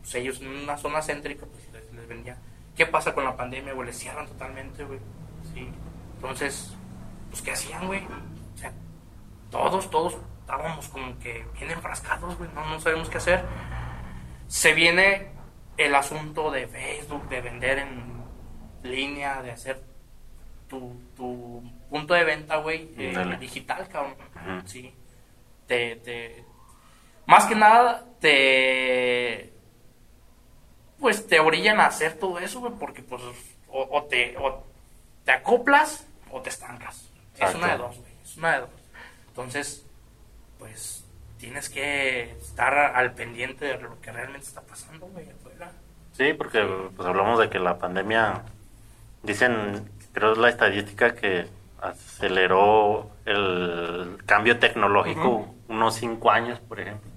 pues 0.00 0.14
ellos 0.16 0.40
en 0.40 0.48
una 0.48 0.76
zona 0.76 1.02
céntrica, 1.02 1.46
pues 1.46 1.68
les, 1.92 2.08
vendían. 2.08 2.38
¿Qué 2.76 2.86
pasa 2.86 3.14
con 3.14 3.24
la 3.24 3.36
pandemia, 3.36 3.72
güey? 3.72 3.86
Les 3.86 3.98
cierran 3.98 4.26
totalmente, 4.26 4.84
güey. 4.84 4.98
Sí. 5.54 5.68
Entonces, 6.16 6.74
pues, 7.30 7.40
¿qué 7.40 7.52
hacían, 7.52 7.86
güey? 7.86 8.04
O 8.54 8.58
sea, 8.58 8.72
todos, 9.50 9.88
todos 9.90 10.16
estábamos 10.40 10.88
como 10.88 11.16
que 11.20 11.46
bien 11.56 11.70
enfrascados, 11.70 12.36
güey, 12.36 12.50
no, 12.54 12.66
no 12.66 12.80
sabemos 12.80 13.08
qué 13.08 13.18
hacer 13.18 13.44
se 14.54 14.72
viene 14.72 15.26
el 15.76 15.96
asunto 15.96 16.52
de 16.52 16.68
Facebook, 16.68 17.28
de 17.28 17.40
vender 17.40 17.78
en 17.78 18.22
línea, 18.84 19.42
de 19.42 19.50
hacer 19.50 19.82
tu, 20.68 20.94
tu 21.16 21.60
punto 21.90 22.14
de 22.14 22.22
venta, 22.22 22.58
güey, 22.58 22.88
eh, 22.96 23.36
digital, 23.40 23.88
cabrón. 23.88 24.14
Sí. 24.64 24.94
Te, 25.66 25.96
te, 25.96 26.44
más 27.26 27.46
que 27.46 27.56
nada, 27.56 28.06
te. 28.20 29.52
Pues 31.00 31.26
te 31.26 31.40
orillan 31.40 31.80
a 31.80 31.86
hacer 31.86 32.16
todo 32.16 32.38
eso, 32.38 32.60
güey, 32.60 32.74
porque 32.78 33.02
pues 33.02 33.22
o, 33.68 34.04
te, 34.04 34.36
o 34.38 34.64
te 35.24 35.32
acoplas 35.32 36.06
o 36.30 36.40
te 36.40 36.50
estancas. 36.50 37.10
Es 37.36 37.54
una 37.56 37.72
de 37.72 37.78
dos, 37.78 37.98
güey. 37.98 38.12
Es 38.22 38.36
una 38.36 38.52
de 38.52 38.60
dos. 38.60 38.70
Entonces, 39.26 39.84
pues 40.60 41.03
tienes 41.44 41.68
que 41.68 42.30
estar 42.40 42.72
al 42.74 43.12
pendiente 43.12 43.66
de 43.66 43.78
lo 43.78 44.00
que 44.00 44.10
realmente 44.10 44.46
está 44.46 44.62
pasando, 44.62 45.06
güey, 45.08 45.28
afuera. 45.28 45.72
Sí, 46.12 46.32
porque 46.32 46.66
pues 46.96 47.06
hablamos 47.06 47.38
de 47.38 47.50
que 47.50 47.58
la 47.58 47.78
pandemia, 47.78 48.44
dicen, 49.22 49.90
creo 50.14 50.32
es 50.32 50.38
la 50.38 50.48
estadística 50.48 51.14
que 51.14 51.46
aceleró 51.82 53.10
el 53.26 54.16
cambio 54.24 54.58
tecnológico 54.58 55.54
unos 55.68 55.94
cinco 55.96 56.30
años, 56.30 56.60
por 56.60 56.80
ejemplo. 56.80 57.10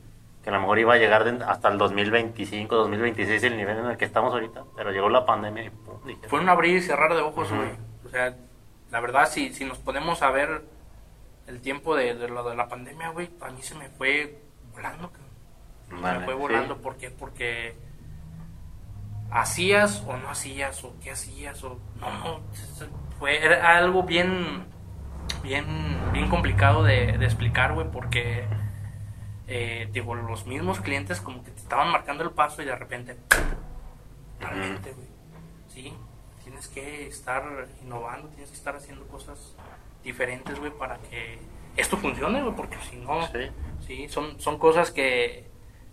Que 0.43 0.49
a 0.49 0.53
lo 0.53 0.59
mejor 0.59 0.79
iba 0.79 0.95
a 0.95 0.97
llegar 0.97 1.25
hasta 1.47 1.69
el 1.69 1.77
2025, 1.77 2.75
2026, 2.75 3.43
el 3.43 3.55
nivel 3.55 3.77
en 3.77 3.85
el 3.85 3.97
que 3.97 4.03
estamos 4.03 4.33
ahorita, 4.33 4.65
pero 4.75 4.91
llegó 4.91 5.07
la 5.07 5.25
pandemia 5.25 5.63
y 5.63 5.71
Fue 6.27 6.41
un 6.41 6.49
abrir 6.49 6.75
y 6.75 6.81
cerrar 6.81 7.13
de 7.13 7.21
ojos, 7.21 7.49
güey. 7.49 7.69
O 8.05 8.09
sea, 8.09 8.35
la 8.91 8.99
verdad, 8.99 9.29
si, 9.29 9.53
si 9.53 9.63
nos 9.63 9.77
ponemos 9.77 10.21
a 10.21 10.31
ver 10.31 10.63
el 11.47 11.61
tiempo 11.61 11.95
de, 11.95 12.13
de 12.13 12.27
lo 12.27 12.47
de 12.47 12.55
la 12.55 12.67
pandemia, 12.67 13.09
güey, 13.09 13.29
a 13.41 13.49
mí 13.49 13.61
se 13.61 13.73
me 13.75 13.89
fue 13.89 14.41
volando, 14.73 15.11
se 15.87 15.95
me 15.95 16.19
fue 16.25 16.33
volando, 16.33 16.77
¿por 16.77 16.97
qué? 16.97 17.09
Porque 17.09 17.75
hacías 19.31 20.03
o 20.05 20.17
no 20.17 20.29
hacías, 20.29 20.83
o 20.83 20.95
qué 21.01 21.11
hacías, 21.11 21.63
o 21.63 21.79
no, 21.99 22.41
fue 23.17 23.43
era 23.43 23.77
algo 23.77 24.03
bien, 24.03 24.65
bien, 25.41 25.65
bien 26.11 26.29
complicado 26.29 26.83
de, 26.83 27.11
explicar, 27.15 27.73
güey, 27.73 27.89
porque, 27.89 28.45
eh, 29.47 29.87
digo, 29.93 30.15
los 30.15 30.45
mismos 30.45 30.81
clientes 30.81 31.21
como 31.21 31.43
que 31.43 31.51
te 31.51 31.61
estaban 31.61 31.91
marcando 31.91 32.23
el 32.23 32.31
paso 32.31 32.61
y 32.61 32.65
de 32.65 32.75
repente, 32.75 33.17
realmente, 34.41 34.91
güey, 34.91 35.07
sí, 35.69 35.93
tienes 36.43 36.67
que 36.67 37.07
estar 37.07 37.67
innovando, 37.81 38.27
tienes 38.29 38.49
que 38.49 38.57
estar 38.57 38.75
haciendo 38.75 39.07
cosas 39.07 39.55
diferentes, 40.07 40.57
güey, 40.59 40.71
para 40.71 40.97
que 40.97 41.37
esto 41.75 41.97
funcione, 41.97 42.41
güey, 42.41 42.55
porque 42.55 42.77
si 42.89 42.95
no, 42.97 43.19
sí, 43.85 44.09
son, 44.09 44.39
son 44.39 44.57
cosas 44.57 44.91
que 44.91 45.45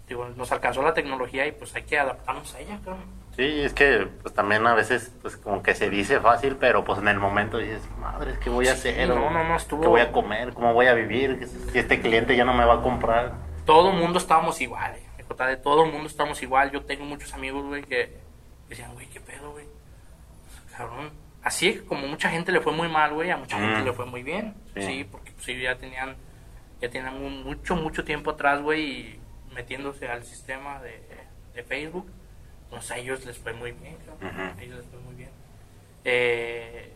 digo, 0.09 0.29
nos 0.37 0.53
alcanzó 0.53 0.83
la 0.83 0.95
tecnología 0.95 1.47
y 1.47 1.53
pues 1.53 1.75
hay 1.75 1.83
que 1.83 1.99
adaptarnos 1.99 2.55
a 2.55 2.61
ella, 2.61 2.79
claro. 2.83 3.01
Sí, 3.37 3.63
es 3.63 3.73
que 3.75 4.07
pues 4.23 4.33
también 4.33 4.65
a 4.67 4.75
veces 4.75 5.13
pues 5.21 5.37
como 5.37 5.63
que 5.63 5.75
se 5.75 5.91
dice 5.91 6.21
fácil, 6.21 6.57
pero 6.57 6.85
pues 6.85 7.01
en 7.01 7.09
el 7.09 7.19
momento 7.19 7.59
dices, 7.59 7.83
madre, 7.99 8.39
¿qué 8.43 8.49
voy 8.49 8.69
a 8.69 8.73
hacer? 8.73 9.09
no, 9.09 9.31
no, 9.31 9.45
no, 9.45 9.57
estuvo- 9.57 9.83
¿Qué 9.83 9.89
voy 9.89 10.01
a 10.01 10.13
comer? 10.13 10.55
¿Cómo 10.55 10.73
voy 10.73 10.87
a 10.87 10.95
vivir? 10.95 11.49
Si 11.73 11.79
este 11.79 12.01
cliente 12.01 12.37
ya 12.37 12.45
no 12.45 12.55
me 12.55 12.65
va 12.65 12.75
a 12.75 12.83
comprar. 12.83 13.33
todo 13.67 13.91
el 13.91 13.97
mundo 13.99 14.19
estábamos 14.19 14.61
igual, 14.61 14.95
eh. 14.95 15.03
de 15.47 15.57
todo 15.57 15.85
el 15.85 15.93
mundo 15.93 16.07
estamos 16.09 16.41
igual. 16.43 16.71
Yo 16.71 16.85
tengo 16.85 17.05
muchos 17.05 17.35
amigos, 17.35 17.65
güey, 17.67 17.83
que 17.83 18.17
decían, 18.69 18.95
güey, 18.95 19.09
¿qué 19.09 19.21
pedo, 19.21 19.51
güey? 19.51 19.67
Cabrón. 20.77 21.24
Así 21.45 21.75
como 21.87 22.07
mucha 22.09 22.31
gente 22.31 22.51
le 22.53 22.61
fue 22.61 22.73
muy 22.73 22.89
mal, 22.89 23.13
güey, 23.13 23.31
a 23.31 23.37
mucha 23.37 23.59
gente 23.59 23.81
Mm. 23.83 23.85
le 23.85 23.93
fue 23.93 24.07
muy 24.07 24.23
bien. 24.23 24.55
Sí. 24.75 24.83
Sí, 24.83 25.05
porque 25.05 25.31
pues, 25.33 25.47
ya 25.63 25.77
tenían, 25.77 26.17
ya 26.81 26.91
tenían 26.91 27.15
un- 27.17 27.45
mucho, 27.45 27.77
mucho 27.77 28.03
tiempo 28.03 28.31
atrás, 28.31 28.61
güey, 28.63 28.83
y 28.83 29.21
metiéndose 29.55 30.09
al 30.09 30.25
sistema 30.25 30.81
de, 30.81 31.01
de 31.55 31.63
Facebook. 31.63 32.11
Entonces 32.65 32.91
a 32.91 32.97
ellos 32.97 33.25
les 33.27 33.37
fue 33.39 33.53
muy 33.53 33.73
bien, 33.73 33.97
cabrón. 34.07 34.35
Ujú. 34.35 34.59
A 34.59 34.63
ellos 34.63 34.79
les 34.79 34.87
fue 34.87 34.99
muy 35.01 35.15
bien. 35.15 35.31
Eh, 36.05 36.93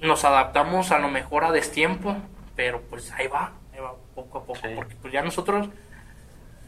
nos 0.00 0.24
adaptamos 0.24 0.90
a 0.90 0.98
lo 0.98 1.08
mejor 1.08 1.44
a 1.44 1.52
destiempo, 1.52 2.16
pero 2.56 2.82
pues 2.82 3.10
ahí 3.12 3.28
va, 3.28 3.52
ahí 3.72 3.80
va 3.80 3.94
poco 4.14 4.38
a 4.38 4.44
poco, 4.44 4.60
Sí. 4.60 4.74
porque 4.74 4.94
pues 4.96 5.12
ya 5.12 5.22
nosotros, 5.22 5.68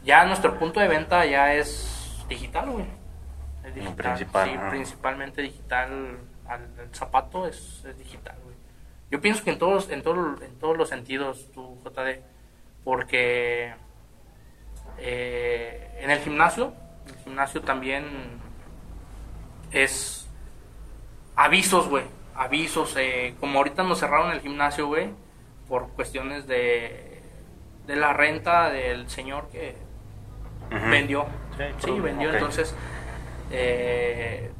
ya 0.03 0.25
nuestro 0.25 0.57
punto 0.57 0.79
de 0.79 0.87
venta 0.87 1.25
ya 1.25 1.53
es 1.53 2.23
digital, 2.27 2.69
güey. 2.71 2.85
Es 3.65 3.75
digital, 3.75 3.95
principal, 3.95 4.49
sí, 4.49 4.57
principalmente 4.69 5.41
digital, 5.43 6.17
al, 6.51 6.69
el 6.79 6.93
zapato 6.95 7.47
es, 7.47 7.83
es 7.85 7.97
digital, 7.97 8.35
güey. 8.43 8.55
Yo 9.09 9.19
pienso 9.21 9.43
que 9.43 9.51
en 9.51 9.59
todos, 9.59 9.89
en 9.89 10.01
todos, 10.03 10.41
en 10.41 10.57
todos 10.59 10.77
los 10.77 10.89
sentidos, 10.89 11.47
tú, 11.53 11.77
JD, 11.83 12.19
porque 12.83 13.73
eh, 14.97 15.97
en 16.01 16.09
el 16.11 16.19
gimnasio, 16.19 16.73
el 17.07 17.15
gimnasio 17.23 17.61
también 17.61 18.05
es 19.71 20.27
avisos, 21.35 21.87
güey. 21.89 22.03
Avisos. 22.35 22.95
eh, 22.97 23.35
como 23.39 23.57
ahorita 23.59 23.83
nos 23.83 23.99
cerraron 23.99 24.31
el 24.31 24.41
gimnasio, 24.41 24.87
güey, 24.87 25.09
por 25.67 25.89
cuestiones 25.89 26.47
de, 26.47 27.21
de 27.87 27.95
la 27.95 28.13
renta 28.13 28.69
del 28.69 29.09
señor 29.09 29.49
que 29.49 29.75
Ujú. 30.71 30.89
vendió. 30.89 31.25
Sí, 31.57 31.63
Sí, 31.79 31.99
vendió. 31.99 32.29
ok. 32.29 32.35
Entonces, 32.35 32.75
eh, 33.51 34.50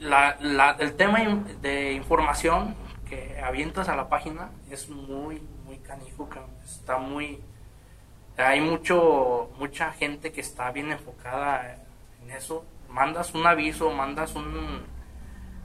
la, 0.00 0.36
la- 0.40 0.76
el 0.78 0.94
tema 0.94 1.18
de 1.60 1.92
información 1.92 2.74
que 3.08 3.40
avientas 3.42 3.88
a 3.88 3.96
la 3.96 4.08
página 4.08 4.50
es 4.70 4.88
muy, 4.88 5.40
muy 5.64 5.78
canijo. 5.78 6.28
Está 6.64 6.98
muy... 6.98 7.42
Hay 8.36 8.60
mucho, 8.60 9.50
mucha 9.58 9.90
gente 9.92 10.30
que 10.30 10.40
está 10.40 10.70
bien 10.70 10.92
enfocada 10.92 11.76
en 12.22 12.30
eso. 12.30 12.64
Mandas 12.88 13.34
un 13.34 13.46
aviso, 13.46 13.90
mandas 13.90 14.34
un... 14.36 14.84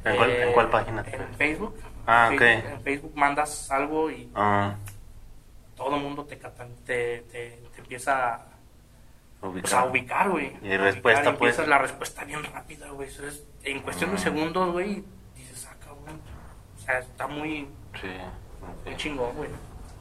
eh, 0.03 0.09
¿En 0.09 0.15
cuál- 0.17 0.29
en 0.31 0.53
cuál 0.53 0.69
página? 0.69 1.05
En 1.11 1.35
Facebook. 1.35 1.75
Ah, 2.07 2.27
En 2.29 2.33
ok. 2.35 2.39
Facebook- 2.41 2.71
En 2.71 2.81
Facebook 2.81 3.15
mandas 3.15 3.69
algo 3.71 4.09
y 4.09 4.29
Ah, 4.35 4.75
todo 5.75 5.95
el 5.97 6.01
mundo 6.01 6.25
te, 6.25 6.35
te, 6.37 6.45
te, 6.85 7.59
te 7.73 7.79
empieza 7.79 8.33
a 8.35 8.45
ubicar. 9.41 9.61
pues, 9.61 9.73
a 9.73 9.85
ubicar, 9.85 10.29
güey. 10.29 10.57
Y 10.63 10.71
A 10.73 10.77
respuesta, 10.77 11.19
ubicar, 11.21 11.37
pues. 11.37 11.51
empiezas 11.51 11.67
la 11.67 11.77
respuesta 11.77 12.23
bien 12.25 12.43
rápida, 12.43 12.89
güey. 12.89 13.07
Eso 13.07 13.27
es- 13.27 13.43
en 13.63 13.79
cuestión 13.81 14.11
de 14.11 14.17
Mm. 14.17 14.19
segundos, 14.19 14.71
güey, 14.71 15.03
dices, 15.35 15.67
ah, 15.71 15.75
cabrón. 15.79 16.19
O 16.77 16.81
sea, 16.81 16.99
está 16.99 17.27
muy, 17.27 17.67
Sí, 18.01 18.07
ok. 18.89 18.95
chingón, 18.97 19.33
güey. 19.35 19.49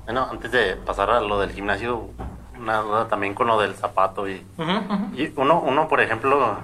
Bueno, 0.05 0.27
antes 0.31 0.51
de 0.51 0.77
pasar 0.77 1.11
a 1.11 1.21
lo 1.21 1.39
del 1.41 1.53
gimnasio, 1.53 2.11
una 2.59 2.79
duda 2.79 3.09
también 3.09 3.35
con 3.35 3.47
lo 3.47 3.61
del 3.61 3.75
zapato. 3.75 4.29
Y, 4.29 4.45
y 5.15 5.33
uno, 5.37 5.61
uno, 5.61 5.89
por 5.89 6.01
ejemplo, 6.01 6.59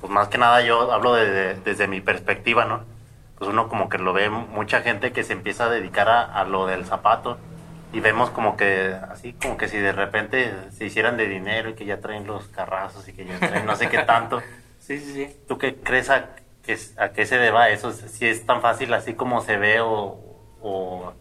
pues 0.00 0.12
más 0.12 0.28
que 0.28 0.38
nada 0.38 0.60
yo 0.62 0.92
hablo 0.92 1.14
de- 1.14 1.30
de- 1.30 1.54
desde 1.56 1.88
mi 1.88 2.00
perspectiva, 2.00 2.64
¿no? 2.66 2.82
Pues 3.38 3.50
uno 3.50 3.68
como 3.68 3.88
que 3.88 3.98
lo 3.98 4.12
ve 4.12 4.30
mucha 4.30 4.80
gente 4.82 5.12
que 5.12 5.22
se 5.24 5.32
empieza 5.34 5.64
a 5.66 5.68
dedicar 5.70 6.08
a, 6.08 6.22
a 6.22 6.44
lo 6.44 6.66
del 6.66 6.84
zapato 6.86 7.38
y 7.92 8.00
vemos 8.00 8.30
como 8.30 8.56
que 8.56 8.94
así 9.10 9.34
como 9.34 9.56
que 9.58 9.68
si 9.68 9.76
de 9.78 9.92
repente 9.92 10.54
se 10.70 10.86
hicieran 10.86 11.16
de 11.18 11.26
dinero 11.28 11.70
y 11.70 11.74
que 11.74 11.84
ya 11.84 12.00
traen 12.00 12.26
los 12.26 12.48
carrazos 12.48 13.06
y 13.08 13.12
que 13.12 13.24
ya 13.26 13.38
traen 13.38 13.66
no 13.66 13.76
sé 13.76 13.88
qué 13.88 13.98
tanto. 14.02 14.40
Sí, 14.86 14.98
sí, 15.00 15.12
sí. 15.12 15.36
¿Tú 15.48 15.58
qué 15.58 15.76
crees 15.76 16.10
a, 16.10 16.30
a 16.98 17.08
qué 17.12 17.26
se 17.26 17.38
deba 17.38 17.68
eso? 17.70 17.92
Si 17.92 18.26
es 18.26 18.46
tan 18.46 18.60
fácil 18.62 18.92
así 18.94 19.14
como 19.14 19.40
se 19.40 19.56
ve 19.56 19.80
o, 19.80 20.20
o, 20.62 21.12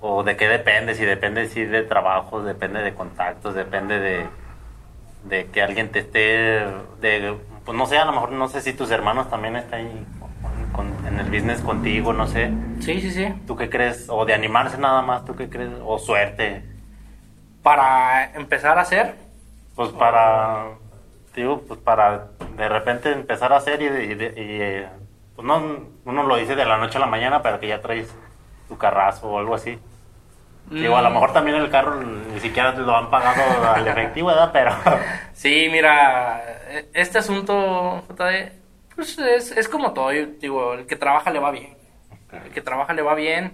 o 0.00 0.22
de 0.22 0.36
qué 0.36 0.48
depende, 0.48 0.94
si 0.94 1.04
depende 1.04 1.48
si 1.48 1.64
de 1.64 1.82
trabajo, 1.82 2.42
depende 2.42 2.82
de 2.82 2.94
contactos, 2.94 3.54
depende 3.54 3.98
de, 3.98 4.26
de 5.24 5.46
que 5.46 5.62
alguien 5.62 5.90
te 5.90 6.00
esté, 6.00 6.20
de, 7.00 7.36
pues 7.64 7.76
no 7.76 7.86
sé, 7.86 7.98
a 7.98 8.04
lo 8.06 8.12
mejor 8.12 8.32
no 8.32 8.48
sé 8.48 8.60
si 8.60 8.72
tus 8.72 8.90
hermanos 8.90 9.28
también 9.30 9.56
están 9.56 9.80
ahí 9.80 10.06
con- 10.72 11.06
en 11.06 11.18
el 11.20 11.30
business 11.30 11.60
contigo, 11.60 12.12
no 12.12 12.26
sé. 12.26 12.50
Sí, 12.80 13.00
sí, 13.00 13.10
sí. 13.10 13.26
¿Tú 13.46 13.56
qué 13.56 13.68
crees? 13.68 14.06
O 14.08 14.24
de 14.24 14.34
animarse 14.34 14.78
nada 14.78 15.02
más, 15.02 15.24
¿tú 15.24 15.36
qué 15.36 15.50
crees? 15.50 15.70
O 15.84 15.98
suerte. 15.98 16.62
Para 17.62 18.32
empezar 18.34 18.78
a 18.78 18.82
hacer, 18.82 19.14
Pues 19.76 19.90
para, 19.90 20.66
digo, 21.34 21.62
pues 21.66 21.80
para 21.80 22.28
de 22.56 22.68
repente 22.68 23.12
empezar 23.12 23.52
a 23.52 23.56
hacer 23.56 23.80
y, 23.82 23.86
y- 23.86 24.12
y, 24.12 24.60
eh, 24.62 24.88
pues 25.36 25.46
no, 25.46 25.62
uno 26.04 26.22
lo 26.24 26.36
dice 26.36 26.54
de 26.56 26.64
la 26.64 26.76
noche 26.78 26.98
a 26.98 27.00
la 27.00 27.06
mañana, 27.06 27.42
pero 27.42 27.58
que 27.60 27.68
ya 27.68 27.80
traes 27.80 28.14
tu 28.68 28.76
carrazo 28.78 29.28
o 29.30 29.38
algo 29.38 29.54
así. 29.54 29.78
Digo, 30.70 30.96
a 30.96 31.02
lo 31.02 31.10
Mm. 31.10 31.14
mejor 31.14 31.32
también 31.32 31.56
el 31.56 31.70
carro 31.70 31.96
ni 32.00 32.38
siquiera 32.38 32.72
te 32.74 32.80
lo 32.82 32.94
han 32.96 33.10
pagado 33.10 33.70
al 33.72 33.86
efectivo, 33.88 34.28
¿verdad? 34.28 34.50
Pero, 34.52 34.70
Sí, 35.32 35.68
mira, 35.70 36.42
e- 36.68 36.88
este 36.92 37.18
asunto, 37.18 38.04
JD, 38.08 38.52
pues 38.94 39.18
es, 39.18 39.50
es 39.56 39.68
como 39.68 39.92
todo. 39.92 40.10
Digo, 40.10 40.74
el 40.74 40.86
que 40.86 40.94
trabaja 40.96 41.30
le 41.30 41.40
va 41.40 41.50
bien. 41.50 41.76
El 42.32 42.50
que 42.52 42.60
trabaja 42.60 42.92
le 42.92 43.02
va 43.02 43.14
bien. 43.14 43.52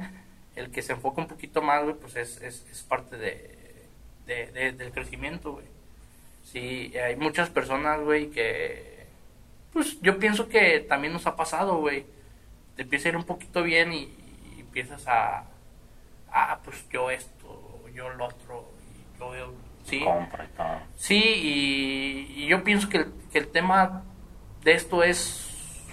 El 0.56 0.70
que 0.70 0.82
se 0.82 0.92
enfoca 0.92 1.20
un 1.22 1.28
poquito 1.28 1.62
más, 1.62 1.82
güey, 1.84 1.94
pues 1.94 2.16
es, 2.16 2.40
es, 2.42 2.66
es 2.70 2.82
parte 2.82 3.16
de, 3.16 3.86
de- 4.26 4.46
de- 4.52 4.72
del 4.72 4.90
crecimiento, 4.92 5.52
güey. 5.52 5.66
Sí, 6.46 6.92
hay 6.96 7.16
muchas 7.16 7.50
personas, 7.50 8.00
güey, 8.00 8.30
que... 8.30 9.06
Pues 9.72 10.00
yo 10.00 10.18
pienso 10.18 10.48
que 10.48 10.78
también 10.78 11.12
nos 11.12 11.26
ha 11.26 11.34
pasado, 11.34 11.78
güey. 11.78 12.06
Te 12.76 12.82
empieza 12.82 13.08
a 13.08 13.10
ir 13.10 13.16
un 13.16 13.24
poquito 13.24 13.64
bien 13.64 13.92
y, 13.92 14.04
y 14.56 14.60
empiezas 14.60 15.06
a... 15.08 15.44
Ah, 16.30 16.60
pues 16.64 16.88
yo 16.88 17.10
esto, 17.10 17.82
yo 17.92 18.08
lo 18.10 18.26
otro, 18.26 18.70
y 19.18 19.38
yo... 19.38 19.54
Sí. 19.84 20.00
compra 20.00 20.44
y 20.44 20.56
todo. 20.56 20.80
Sí, 20.94 21.20
y, 21.20 22.42
y 22.42 22.46
yo 22.46 22.62
pienso 22.62 22.88
que 22.88 22.98
el, 22.98 23.12
que 23.32 23.38
el 23.38 23.48
tema 23.48 24.04
de 24.62 24.72
esto 24.72 25.02
es 25.02 25.84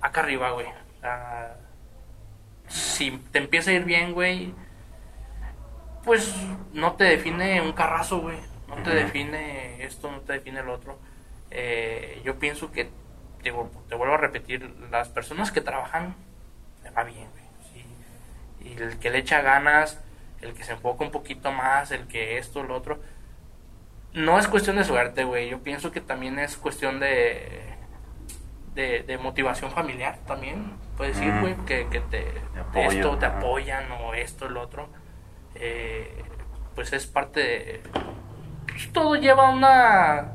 acá 0.00 0.20
arriba, 0.20 0.50
güey. 0.50 0.66
Si 2.68 3.10
te 3.30 3.38
empieza 3.38 3.70
a 3.70 3.74
ir 3.74 3.84
bien, 3.84 4.12
güey, 4.12 4.54
pues 6.04 6.34
no 6.72 6.92
te 6.92 7.04
define 7.04 7.62
un 7.62 7.72
carrazo, 7.72 8.20
güey. 8.20 8.51
No 8.76 8.82
te 8.82 8.90
define 8.94 9.84
esto, 9.84 10.10
no 10.10 10.20
te 10.20 10.34
define 10.34 10.62
lo 10.62 10.74
otro. 10.74 10.98
Eh, 11.50 12.20
yo 12.24 12.38
pienso 12.38 12.72
que, 12.72 12.88
te, 13.42 13.52
vu- 13.52 13.70
te 13.88 13.94
vuelvo 13.94 14.14
a 14.14 14.18
repetir, 14.18 14.74
las 14.90 15.08
personas 15.08 15.52
que 15.52 15.60
trabajan, 15.60 16.14
le 16.82 16.90
va 16.90 17.04
bien, 17.04 17.28
güey. 17.30 17.44
sí. 17.72 17.84
Y 18.68 18.82
el 18.82 18.98
que 18.98 19.10
le 19.10 19.18
echa 19.18 19.40
ganas, 19.42 20.00
el 20.40 20.54
que 20.54 20.64
se 20.64 20.72
enfoca 20.72 21.04
un 21.04 21.10
poquito 21.10 21.52
más, 21.52 21.90
el 21.90 22.06
que 22.08 22.38
esto, 22.38 22.62
lo 22.62 22.74
otro 22.76 22.98
no 24.14 24.38
es 24.38 24.46
cuestión 24.46 24.76
de 24.76 24.84
suerte, 24.84 25.24
güey. 25.24 25.48
Yo 25.48 25.62
pienso 25.62 25.90
que 25.90 26.00
también 26.02 26.38
es 26.38 26.56
cuestión 26.58 27.00
de, 27.00 27.62
de, 28.74 29.02
de 29.04 29.18
motivación 29.18 29.70
familiar 29.70 30.18
también. 30.26 30.72
Puedes 30.98 31.16
decir, 31.16 31.32
Mm. 31.32 31.40
güey, 31.40 31.56
que, 31.64 31.86
que 31.88 32.00
te, 32.00 32.26
apoyo, 32.60 32.90
esto 32.90 33.18
te 33.18 33.24
apoyan 33.26 33.90
o 33.92 34.12
esto, 34.14 34.46
el 34.46 34.56
otro. 34.58 34.88
Eh, 35.54 36.22
pues 36.74 36.92
es 36.92 37.06
parte 37.06 37.40
de... 37.40 37.82
pues 38.72 38.92
todo 38.92 39.14
lleva 39.16 39.50
una... 39.50 40.32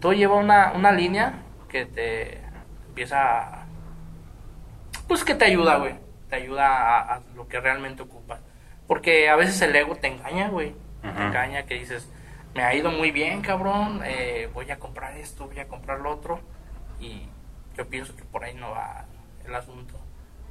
Todo 0.00 0.12
lleva 0.12 0.34
una, 0.36 0.72
una 0.72 0.90
línea 0.92 1.42
que 1.68 1.86
te 1.86 2.40
empieza 2.88 3.60
a... 3.60 3.66
Pues 5.06 5.24
que 5.24 5.34
te 5.34 5.44
ayuda, 5.44 5.76
güey. 5.76 5.94
Te 6.28 6.36
ayuda 6.36 6.66
a, 6.66 7.14
a 7.14 7.20
lo 7.34 7.46
que 7.46 7.60
realmente 7.60 8.02
ocupas. 8.02 8.40
Porque 8.86 9.28
a 9.28 9.36
veces 9.36 9.60
el 9.62 9.74
ego 9.76 9.94
te 9.96 10.08
engaña, 10.08 10.48
güey. 10.48 10.74
Te 11.02 11.08
engaña 11.08 11.64
que 11.64 11.74
dices, 11.74 12.08
me 12.54 12.62
ha 12.62 12.74
ido 12.74 12.90
muy 12.90 13.10
bien, 13.10 13.40
cabrón. 13.42 14.02
eh, 14.04 14.48
voy 14.54 14.70
a 14.70 14.78
comprar 14.78 15.16
esto, 15.16 15.46
voy 15.46 15.58
a 15.58 15.68
comprar 15.68 16.00
lo 16.00 16.12
otro. 16.12 16.40
Y 17.00 17.28
yo 17.76 17.88
pienso 17.88 18.14
que 18.16 18.24
por 18.24 18.44
ahí 18.44 18.54
no 18.54 18.70
va 18.70 19.04
el 19.44 19.54
asunto. 19.54 19.94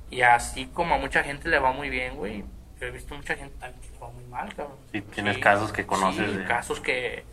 Y 0.10 0.22
así 0.22 0.68
como 0.68 0.96
a 0.96 0.98
mucha 0.98 1.24
gente 1.24 1.48
le 1.50 1.60
va 1.60 1.72
muy 1.72 1.90
bien, 1.90 2.16
güey. 2.16 2.44
Yo 2.82 2.88
he 2.88 2.92
visto 2.92 3.16
mucha 3.16 3.36
gente 3.36 3.56
también 3.60 3.80
que 3.82 3.90
le 3.92 4.00
va 4.00 4.10
muy 4.10 4.24
mal, 4.26 4.54
cabrón. 4.56 4.76
Sí, 4.92 5.02
tienes 5.02 5.38
casos 5.38 5.72
que 5.72 5.86
conoces 5.86 6.32
Sí, 6.32 6.38
de- 6.38 6.46
casos 6.46 6.80
que, 6.82 7.24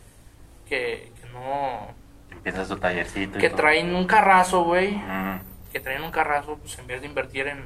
que, 0.67 1.11
que 1.19 1.29
no... 1.33 1.87
Empiezas 2.31 2.67
tu 2.67 2.77
tallercito. 2.77 3.39
Que 3.39 3.49
traen 3.49 3.93
un 3.95 4.05
carrazo, 4.05 4.63
güey 4.63 4.91
Mm, 4.95 5.39
que 5.73 5.79
traen 5.79 6.03
un 6.03 6.11
carrazo, 6.11 6.57
pues 6.57 6.77
en 6.79 6.85
vez 6.87 7.01
de 7.01 7.07
invertir 7.07 7.47
en 7.47 7.59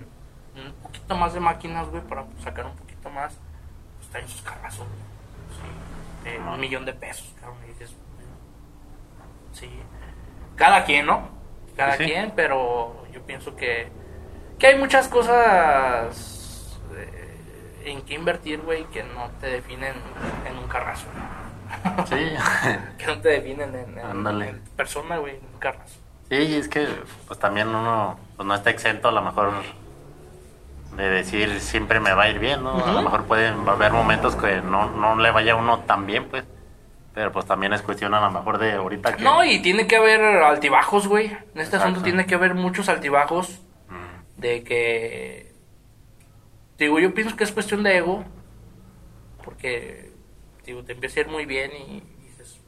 un 0.55 0.73
poquito 0.81 1.15
más 1.17 1.33
de 1.33 1.39
máquinas, 1.41 1.87
güey, 1.89 2.01
para 2.03 2.25
sacar 2.41 2.65
un 2.67 2.75
poquito 2.75 3.09
más, 3.09 3.33
pues 3.97 4.09
traen 4.11 4.27
sus 4.29 4.41
carrazos, 4.41 4.87
güey. 4.87 6.23
Sí, 6.23 6.29
de 6.31 6.39
un 6.39 6.59
millón 6.59 6.85
de 6.85 6.93
pesos, 6.93 7.33
cabrón. 7.39 7.57
Y 7.65 7.67
dices, 7.73 7.93
sí. 9.53 9.69
Cada 10.55 10.85
quien, 10.85 11.05
¿no? 11.05 11.27
cada 11.75 11.97
Sí, 11.97 12.03
sí. 12.05 12.11
quien, 12.11 12.31
pero 12.35 13.05
yo 13.11 13.21
pienso 13.23 13.55
que, 13.55 13.87
que 14.59 14.67
hay 14.67 14.77
muchas 14.77 15.07
cosas 15.07 16.32
en 17.85 18.01
que 18.03 18.13
invertir, 18.15 18.61
güey, 18.61 18.85
que 18.85 19.03
no 19.03 19.29
te 19.39 19.47
definen 19.47 19.93
en 20.47 20.57
un 20.57 20.67
carrazo. 20.67 21.05
Sí. 22.07 22.15
Que 22.97 23.05
no 23.07 23.19
te 23.19 23.29
definen 23.29 23.73
en, 23.75 23.97
en- 23.97 24.61
persona, 24.75 25.17
güey, 25.17 25.37
en 25.37 25.45
un 25.53 25.59
carrazo. 25.59 25.99
Sí, 26.29 26.35
y 26.35 26.55
es 26.55 26.67
que 26.67 26.87
pues 27.27 27.39
también 27.39 27.67
uno 27.69 28.17
pues, 28.35 28.47
no 28.47 28.55
está 28.55 28.69
exento 28.69 29.09
a 29.09 29.11
lo 29.11 29.21
mejor 29.21 29.51
de 30.95 31.09
decir 31.09 31.59
siempre 31.59 31.99
me 31.99 32.13
va 32.13 32.23
a 32.23 32.29
ir 32.29 32.39
bien, 32.39 32.63
¿no? 32.63 32.83
A 32.85 32.91
lo 32.93 33.01
mejor 33.01 33.25
pueden 33.25 33.67
haber 33.67 33.91
momentos 33.91 34.35
que 34.35 34.61
no, 34.61 34.89
no 34.91 35.15
le 35.15 35.31
vaya 35.31 35.53
a 35.53 35.55
uno 35.55 35.79
tan 35.79 36.05
bien, 36.05 36.25
pues. 36.29 36.43
Pero 37.13 37.31
pues 37.31 37.45
también 37.45 37.73
es 37.73 37.81
cuestión 37.83 38.13
a 38.15 38.21
lo 38.21 38.31
mejor 38.31 38.57
de 38.57 38.73
ahorita 38.73 39.15
que... 39.15 39.23
No, 39.23 39.43
y 39.43 39.61
tiene 39.61 39.85
que 39.85 39.97
haber 39.97 40.19
altibajos, 40.21 41.07
güey. 41.07 41.27
En 41.27 41.35
este 41.35 41.61
Exacto. 41.61 41.83
asunto 41.83 42.01
tiene 42.01 42.25
que 42.25 42.33
haber 42.33 42.55
muchos 42.55 42.89
altibajos 42.89 43.59
de 44.37 44.63
que... 44.63 45.52
Digo, 46.77 46.99
yo 46.99 47.13
pienso 47.13 47.35
que 47.35 47.43
es 47.43 47.51
cuestión 47.51 47.83
de 47.83 47.97
ego, 47.97 48.23
porque, 49.43 50.11
digo, 50.65 50.83
te 50.83 50.93
empieza 50.93 51.19
a 51.19 51.23
ir 51.23 51.29
muy 51.29 51.45
bien 51.45 51.71
y 51.71 52.03
dices, 52.27 52.59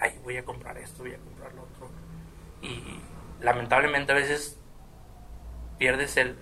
ay, 0.00 0.18
voy 0.22 0.36
a 0.36 0.44
comprar 0.44 0.76
esto, 0.78 1.02
voy 1.02 1.14
a 1.14 1.18
comprar 1.18 1.54
lo 1.54 1.62
otro. 1.62 1.90
Y 2.60 2.82
lamentablemente 3.40 4.12
a 4.12 4.16
veces 4.16 4.58
pierdes 5.78 6.16
el... 6.16 6.36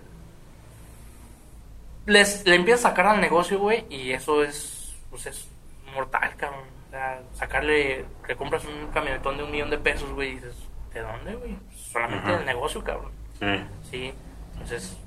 Les, 2.05 2.45
le 2.45 2.55
empiezas 2.55 2.85
a 2.85 2.89
sacar 2.89 3.05
al 3.07 3.21
negocio, 3.21 3.59
güey, 3.59 3.85
y 3.89 4.11
eso 4.11 4.43
es, 4.43 4.95
pues 5.09 5.27
es 5.27 5.47
mortal, 5.93 6.35
cabrón. 6.35 6.65
O 6.87 6.91
sea, 6.91 7.21
sacarle, 7.33 8.05
que 8.27 8.35
compras 8.35 8.65
un 8.65 8.87
camionetón 8.91 9.37
de 9.37 9.43
un 9.43 9.51
millón 9.51 9.69
de 9.69 9.77
pesos, 9.77 10.11
güey, 10.11 10.31
y 10.31 10.35
dices, 10.35 10.55
¿de 10.93 10.99
dónde, 10.99 11.35
güey? 11.35 11.57
Solamente 11.73 12.31
del 12.31 12.45
negocio, 12.45 12.83
cabrón. 12.83 13.11
Sí. 13.39 13.45
Sí, 13.89 14.13
entonces 14.53 14.97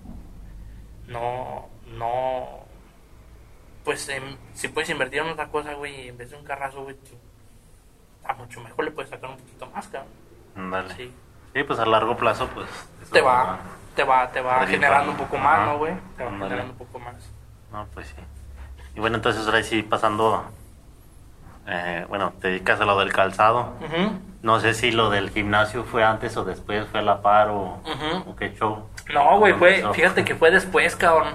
no, 1.09 1.69
no, 1.97 2.61
pues 3.85 4.09
em, 4.09 4.37
si 4.55 4.69
puedes 4.69 4.91
invertir 4.91 5.21
en 5.21 5.29
otra 5.31 5.49
cosa, 5.49 5.75
güey, 5.75 6.09
en 6.09 6.17
vez 6.17 6.31
de 6.31 6.37
un 6.37 6.45
carrazo, 6.45 6.83
güey, 6.85 6.97
a 8.25 8.33
mucho 8.35 8.61
mejor 8.61 8.85
le 8.85 8.91
puedes 8.91 9.11
sacar 9.11 9.31
un 9.31 9.37
poquito 9.37 9.67
más, 9.67 9.87
cabrón. 9.89 10.11
Ándale. 10.57 10.95
Sí. 10.95 11.13
Sí, 11.53 11.63
pues 11.63 11.79
a 11.79 11.87
largo 11.87 12.17
plazo, 12.17 12.49
pues... 12.55 12.69
Te 13.13 13.21
va, 13.21 13.59
te 13.95 14.03
va, 14.03 14.31
te 14.33 14.41
va 14.41 14.67
generando 14.67 15.13
un 15.13 15.17
poco 15.19 15.37
más, 15.39 15.59
Ajá. 15.61 15.67
¿no, 15.67 15.79
güey? 15.79 15.95
Te 16.17 16.25
va 16.25 16.31
generando 16.31 16.73
un 16.73 16.79
poco 16.79 16.99
más. 16.99 17.15
No, 17.71 17.87
pues 17.95 18.09
sí. 18.09 18.23
Y 18.97 19.01
bueno, 19.01 19.17
entonces 19.17 19.47
ahora 19.47 19.63
sí, 19.63 19.83
pasando... 19.83 20.45
eh, 21.67 22.05
bueno, 22.09 22.33
te 22.41 22.49
dedicas 22.49 22.81
a 22.81 22.85
lo 22.85 22.99
del 22.99 23.13
calzado. 23.13 23.75
No 24.43 24.61
sé 24.61 24.75
si 24.75 24.91
lo 24.91 25.11
del 25.11 25.31
gimnasio 25.31 25.85
fue 25.85 26.03
antes 26.05 26.37
o 26.37 26.45
después, 26.45 26.87
fue 26.89 27.01
a 27.01 27.03
la 27.03 27.23
par 27.23 27.49
o 27.51 27.81
qué 28.37 28.55
show. 28.55 28.89
No, 29.13 29.39
güey, 29.39 29.53
¿Cómo 29.53 29.59
fue, 29.59 29.69
empezó? 29.69 29.93
fíjate 29.93 30.25
que 30.25 30.35
fue 30.35 30.51
después, 30.51 30.97
cabrón. 30.97 31.35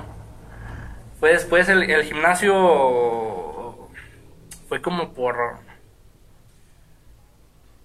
Fue 1.20 1.32
después 1.34 1.70
el, 1.70 1.84
el 1.90 2.04
gimnasio. 2.04 3.90
Fue 4.68 4.82
como 4.82 5.14
por. 5.14 5.60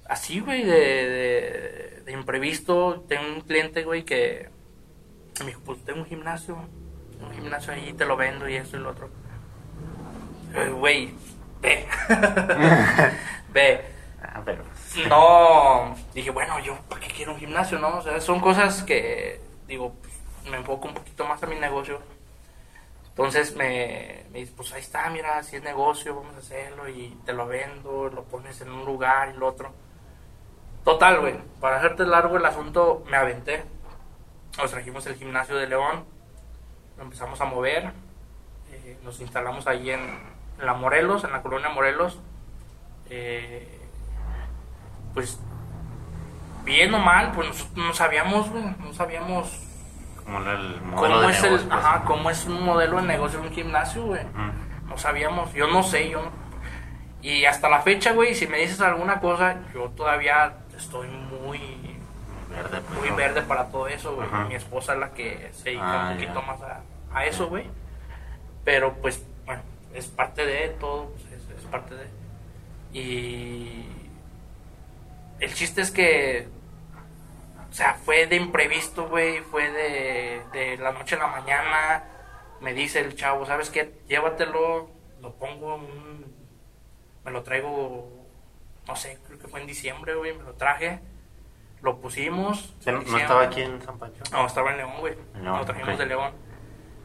Así, 0.09 0.41
güey, 0.41 0.63
de, 0.65 0.73
de, 0.73 2.03
de 2.05 2.13
imprevisto. 2.13 3.05
Tengo 3.09 3.25
un 3.35 3.41
cliente, 3.43 3.85
güey, 3.85 4.05
que 4.05 4.49
me 5.41 5.47
dijo: 5.47 5.61
Pues 5.65 5.85
tengo 5.85 6.01
un 6.01 6.07
gimnasio. 6.07 6.57
Un 7.21 7.33
gimnasio 7.35 7.73
ahí, 7.73 7.93
te 7.95 8.05
lo 8.05 8.17
vendo 8.17 8.49
y 8.49 8.57
esto 8.57 8.77
y 8.77 8.81
lo 8.81 8.91
otro. 8.91 9.11
Güey, 10.79 11.15
ve. 11.61 11.87
ve 13.53 13.81
Ah, 14.23 14.43
pero... 14.45 14.65
no 15.09 15.95
dije 16.15 16.31
bueno 16.31 16.59
yo 16.61 16.77
para 16.89 17.01
qué 17.01 17.09
quiero 17.09 17.35
un 17.35 17.39
gimnasio 17.39 17.79
no 17.79 17.99
o 17.99 18.03
sea 18.03 18.21
son 18.21 18.41
cosas 18.41 18.83
que 18.83 19.41
digo 19.67 19.95
me 20.51 20.57
enfoco 20.59 20.89
un 20.89 20.95
poquito 20.95 21.25
más 21.27 21.43
a 21.43 21.47
mi 21.47 21.57
negocio. 21.57 22.01
Entonces 23.09 23.55
me, 23.57 24.25
me 24.33 24.41
dice 24.41 24.53
pues 24.57 24.73
ahí 24.73 24.81
está 24.81 25.09
mira 25.11 25.43
si 25.43 25.57
es 25.57 25.63
negocio 25.63 26.17
vamos 26.17 26.35
a 26.35 26.39
hacerlo 26.39 26.89
y 26.89 27.17
te 27.25 27.33
lo 27.33 27.47
vendo 27.47 28.11
lo 28.11 28.25
pones 28.25 28.61
en 28.61 28.71
un 28.71 28.85
lugar 28.85 29.33
y 29.35 29.39
lo 29.39 29.49
otro. 29.49 29.73
Total 30.85 31.21
güey 31.21 31.37
para 31.61 31.79
hacerte 31.79 32.05
largo 32.05 32.37
el 32.37 32.45
asunto 32.45 33.05
me 33.09 33.17
aventé. 33.17 33.65
Nos 34.59 34.71
trajimos 34.71 35.07
el 35.07 35.17
gimnasio 35.17 35.57
de 35.57 35.67
León 35.67 36.05
lo 36.97 37.03
empezamos 37.03 37.41
a 37.41 37.45
mover 37.45 37.93
eh, 38.71 38.99
nos 39.03 39.21
instalamos 39.21 39.67
ahí 39.67 39.91
en, 39.91 40.01
en 40.01 40.67
la 40.67 40.75
Morelos 40.75 41.25
en 41.25 41.33
la 41.33 41.43
colonia 41.43 41.69
Morelos. 41.69 42.19
Eh, 43.11 43.81
pues 45.13 45.39
bien 46.65 46.93
o 46.95 46.99
mal, 46.99 47.33
pues 47.33 47.49
nosotros 47.49 47.77
no 47.87 47.93
sabíamos, 47.95 48.51
güey, 48.51 48.65
no 48.79 48.93
sabíamos 48.95 49.61
Como 50.25 50.39
el 50.39 50.81
modelo 50.81 51.15
cómo 51.15 51.21
de 51.21 51.33
es 51.33 51.43
negocio, 51.43 51.57
el, 51.57 51.69
pues. 51.69 51.85
ajá, 51.85 52.05
cómo 52.05 52.31
es 52.31 52.45
un 52.47 52.65
modelo 52.65 52.97
de 52.97 53.03
negocio 53.03 53.39
en 53.41 53.47
un 53.47 53.53
gimnasio, 53.53 54.05
güey. 54.05 54.23
No 54.89 54.97
sabíamos, 54.99 55.53
yo 55.53 55.67
no 55.69 55.83
sé, 55.83 56.09
yo 56.11 56.23
no- 56.23 56.45
y 57.23 57.45
hasta 57.47 57.69
la 57.71 57.81
fecha, 57.81 58.13
güey, 58.13 58.35
si 58.35 58.47
me 58.47 58.59
dices 58.59 58.81
alguna 58.83 59.19
cosa, 59.21 59.57
yo 59.73 59.89
todavía 59.91 60.55
estoy 60.77 61.09
muy 61.09 61.59
Verde, 62.51 62.81
pues, 62.87 63.01
muy 63.01 63.09
no. 63.11 63.17
verde 63.17 63.43
para 63.43 63.67
todo 63.69 63.89
eso, 63.89 64.15
güey. 64.15 64.29
Mi 64.49 64.55
esposa 64.55 64.93
es 64.93 64.99
la 65.01 65.11
que 65.13 65.51
se 65.55 65.71
dedica 65.71 66.09
Ah, 66.09 66.09
un 66.11 66.15
poquito 66.19 66.41
ya. 66.41 66.47
más 66.47 66.61
a, 66.63 66.81
a 67.13 67.25
eso, 67.27 67.49
güey. 67.49 67.67
Pero 68.65 68.95
pues, 68.95 69.25
bueno, 69.47 69.63
es 69.95 70.07
parte 70.07 70.45
de 70.47 70.69
todo, 70.79 71.07
pues, 71.13 71.25
es, 71.33 71.59
es 71.59 71.65
parte 71.67 71.95
de... 71.97 72.07
Y 72.93 73.87
el 75.41 75.53
chiste 75.55 75.81
es 75.81 75.91
que, 75.91 76.47
o 77.75 77.77
sea, 77.77 77.95
fue 77.95 78.29
de 78.29 78.37
imprevisto, 78.37 79.09
güey, 79.09 79.41
fue 79.41 79.69
de, 79.73 80.43
de 80.53 80.77
la 80.77 80.93
noche 80.93 81.17
a 81.17 81.19
la 81.19 81.27
mañana. 81.27 82.05
Me 82.61 82.73
dice 82.73 83.01
el 83.01 83.17
chavo, 83.17 83.45
¿sabes 83.47 83.69
qué? 83.71 83.99
Llévatelo, 84.07 84.89
lo 85.21 85.35
pongo, 85.35 85.75
un- 85.75 86.33
me 87.25 87.33
lo 87.33 87.43
traigo, 87.43 88.09
no 88.87 88.95
sé, 88.95 89.19
creo 89.27 89.41
que 89.41 89.49
fue 89.49 89.61
en 89.61 89.67
diciembre, 89.67 90.15
güey, 90.15 90.37
me 90.39 90.45
lo 90.45 90.53
traje, 90.55 91.01
lo 91.83 91.99
pusimos. 92.01 92.73
¿Sí, 92.79 92.93
¿No 92.93 93.19
estaba 93.19 93.43
aquí 93.43 93.63
en 93.63 93.83
San 93.83 93.99
Pancho? 93.99 94.23
No, 94.31 94.47
estaba 94.47 94.71
en 94.71 94.77
León, 94.77 94.93
güey. 95.01 95.17
León, 95.35 95.59
Lo 95.59 95.65
trajimos 95.65 95.99
de 95.99 96.07
León. 96.07 96.33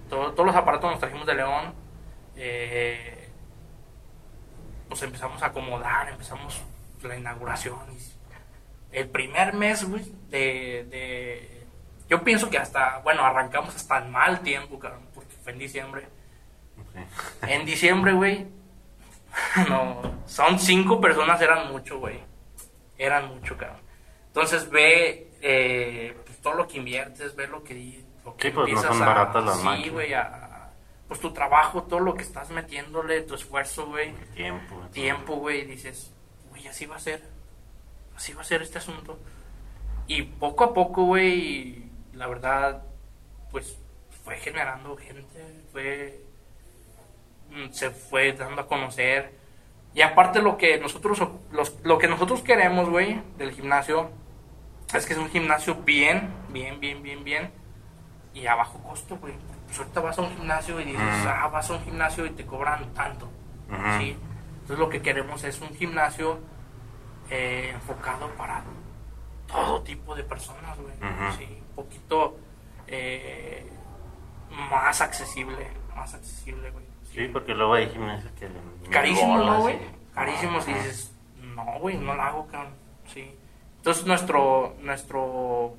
Todo- 0.07 0.33
todos 0.33 0.45
los 0.45 0.55
aparatos 0.55 0.91
los 0.91 0.99
trajimos 0.99 1.25
de 1.25 1.33
León. 1.33 1.73
Eh, 2.35 3.27
pues 4.87 5.01
empezamos 5.01 5.41
a 5.41 5.47
acomodar, 5.47 6.09
empezamos 6.09 6.61
la 7.01 7.15
inauguración. 7.17 7.79
El 8.91 9.07
primer 9.09 9.53
mes, 9.53 9.83
güey, 9.87 10.03
de, 10.29 10.85
de- 10.89 11.63
Yo 12.09 12.23
pienso 12.23 12.49
que 12.49 12.57
hasta, 12.57 12.99
bueno, 12.99 13.23
arrancamos 13.23 13.75
hasta 13.75 13.99
el 13.99 14.09
mal 14.09 14.39
tiempo, 14.41 14.79
cabrón, 14.79 15.07
porque 15.13 15.35
fue 15.43 15.51
en 15.51 15.59
diciembre. 15.59 16.07
Ok. 16.79 17.47
En 17.49 17.65
diciembre, 17.65 18.13
güey, 18.13 18.47
no, 19.69 20.01
son 20.25 20.57
cinco 20.59 20.99
personas, 20.99 21.39
eran 21.41 21.71
mucho, 21.71 21.99
güey. 21.99 22.19
Eran 22.97 23.27
mucho, 23.27 23.55
cabrón. 23.57 23.79
Entonces 24.27 24.69
ve 24.69 25.31
eh, 25.41 26.17
pues, 26.25 26.37
todo 26.39 26.53
lo 26.55 26.67
que 26.67 26.77
inviertes, 26.77 27.35
ve 27.35 27.47
lo 27.47 27.63
que, 27.63 28.03
lo 28.25 28.35
que 28.35 28.49
Sí, 28.49 28.53
pues, 28.55 28.73
no 28.73 28.81
son 28.81 29.03
a- 29.03 29.05
baratas 29.05 29.43
las 29.45 29.57
sí, 29.59 29.63
máquinas. 29.65 29.91
güey, 29.93 30.13
a- 30.13 30.69
pues 31.07 31.19
tu 31.19 31.31
trabajo, 31.33 31.83
todo 31.83 31.99
lo 32.01 32.13
que 32.15 32.21
estás 32.23 32.49
metiéndole, 32.51 33.21
tu 33.21 33.33
esfuerzo, 33.35 33.87
güey, 33.87 34.13
Tiempo. 34.35 34.79
tiempo, 34.93 35.35
güey, 35.37 35.65
dices, 35.65 36.11
güey, 36.49 36.67
así 36.67 36.85
va 36.85 36.97
a 36.97 36.99
ser, 36.99 37.23
así 38.19 38.33
va 38.33 38.41
a 38.41 38.43
ser 38.43 38.61
este 38.61 38.77
asunto. 38.79 39.17
Y 40.07 40.23
poco 40.23 40.65
a 40.65 40.73
poco, 40.73 41.05
güey, 41.05 41.83
la 42.13 42.27
verdad, 42.27 42.83
pues 43.49 43.77
fue 44.25 44.35
generando 44.37 44.97
gente, 44.97 45.63
fue 45.71 46.21
mm, 47.51 47.71
se 47.71 47.89
fue 47.91 48.33
dando 48.33 48.61
a 48.63 48.67
conocer. 48.67 49.33
Y 49.93 50.01
aparte 50.01 50.41
lo 50.41 50.57
que 50.57 50.77
nosotros 50.79 51.17
los- 51.51 51.75
lo 51.83 51.97
que 51.97 52.07
nosotros 52.09 52.41
queremos, 52.41 52.89
güey, 52.89 53.21
del 53.37 53.51
gimnasio 53.53 54.11
es 54.93 55.05
que 55.05 55.13
es 55.13 55.19
un 55.19 55.29
gimnasio 55.29 55.75
bien, 55.75 56.29
bien, 56.49 56.79
bien, 56.79 57.01
bien, 57.01 57.23
bien 57.23 57.51
y 58.33 58.45
a 58.47 58.55
bajo 58.55 58.79
costo, 58.83 59.15
güey. 59.17 59.33
Pues 59.67 59.79
ahorita 59.79 60.01
vas 60.01 60.17
a 60.19 60.23
un 60.23 60.35
gimnasio 60.35 60.79
y 60.81 60.85
dices, 60.85 60.99
Mm. 61.01 61.27
ah, 61.27 61.47
vas 61.47 61.69
a 61.69 61.73
un 61.75 61.83
gimnasio 61.85 62.25
y 62.25 62.31
te 62.31 62.45
cobran 62.45 62.93
tanto. 62.93 63.27
Ujú. 63.71 63.99
¿sí? 63.99 64.17
Entonces 64.61 64.77
lo 64.79 64.89
que 64.89 65.01
queremos 65.01 65.43
es 65.45 65.61
un 65.61 65.69
gimnasio 65.73 66.39
eh, 67.29 67.71
enfocado 67.73 68.27
para 68.37 68.63
todo 69.47 69.81
tipo 69.83 70.15
de 70.15 70.23
personas, 70.23 70.77
güey. 70.77 70.93
Ujú. 70.95 71.37
Sí, 71.37 71.45
un 71.69 71.75
poquito 71.75 72.37
eh, 72.87 73.65
más 74.71 75.01
accesible, 75.01 75.67
más 75.95 76.13
accesible, 76.13 76.69
güey. 76.71 76.85
Sí, 77.11 77.27
porque 77.31 77.53
luego 77.55 77.73
hay 77.73 77.89
gimnasios 77.89 78.31
que... 78.33 78.47
Carísimo, 78.89 79.37
¿no, 79.37 79.61
güey? 79.61 79.79
Carísimos 80.13 80.67
y 80.67 80.73
dices, 80.73 81.11
no, 81.41 81.65
güey, 81.79 81.97
no 81.97 82.13
lo 82.13 82.21
hago, 82.21 82.47
cabrón. 82.47 82.73
Sí. 83.13 83.35
Entonces 83.77 84.05
nuestro, 84.05 84.75
nuestro, 84.81 85.73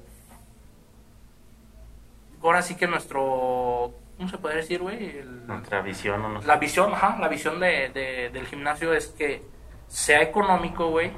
ahora 2.42 2.62
sí 2.62 2.74
que 2.76 2.86
nuestro, 2.86 3.92
¿cómo 4.16 4.28
se 4.28 4.38
puede 4.38 4.56
decir, 4.56 4.80
güey? 4.80 5.18
El- 5.18 5.46
Nuestra 5.46 5.82
visión 5.82 6.24
o 6.24 6.28
no 6.28 6.40
la 6.42 6.56
visión, 6.56 6.92
ajá, 6.94 7.16
la 7.20 7.28
visión 7.28 7.60
de, 7.60 7.90
de- 7.90 8.30
del 8.30 8.46
gimnasio 8.46 8.92
es 8.94 9.08
que 9.08 9.42
sea 9.88 10.22
económico, 10.22 10.88
güey, 10.90 11.12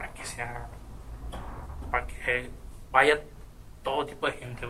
para 0.00 0.12
que 0.14 0.24
sea, 0.24 0.66
para 1.90 2.06
que 2.06 2.48
vaya 2.90 3.20
todo 3.82 4.06
tipo 4.06 4.26
de 4.26 4.32
gente. 4.32 4.66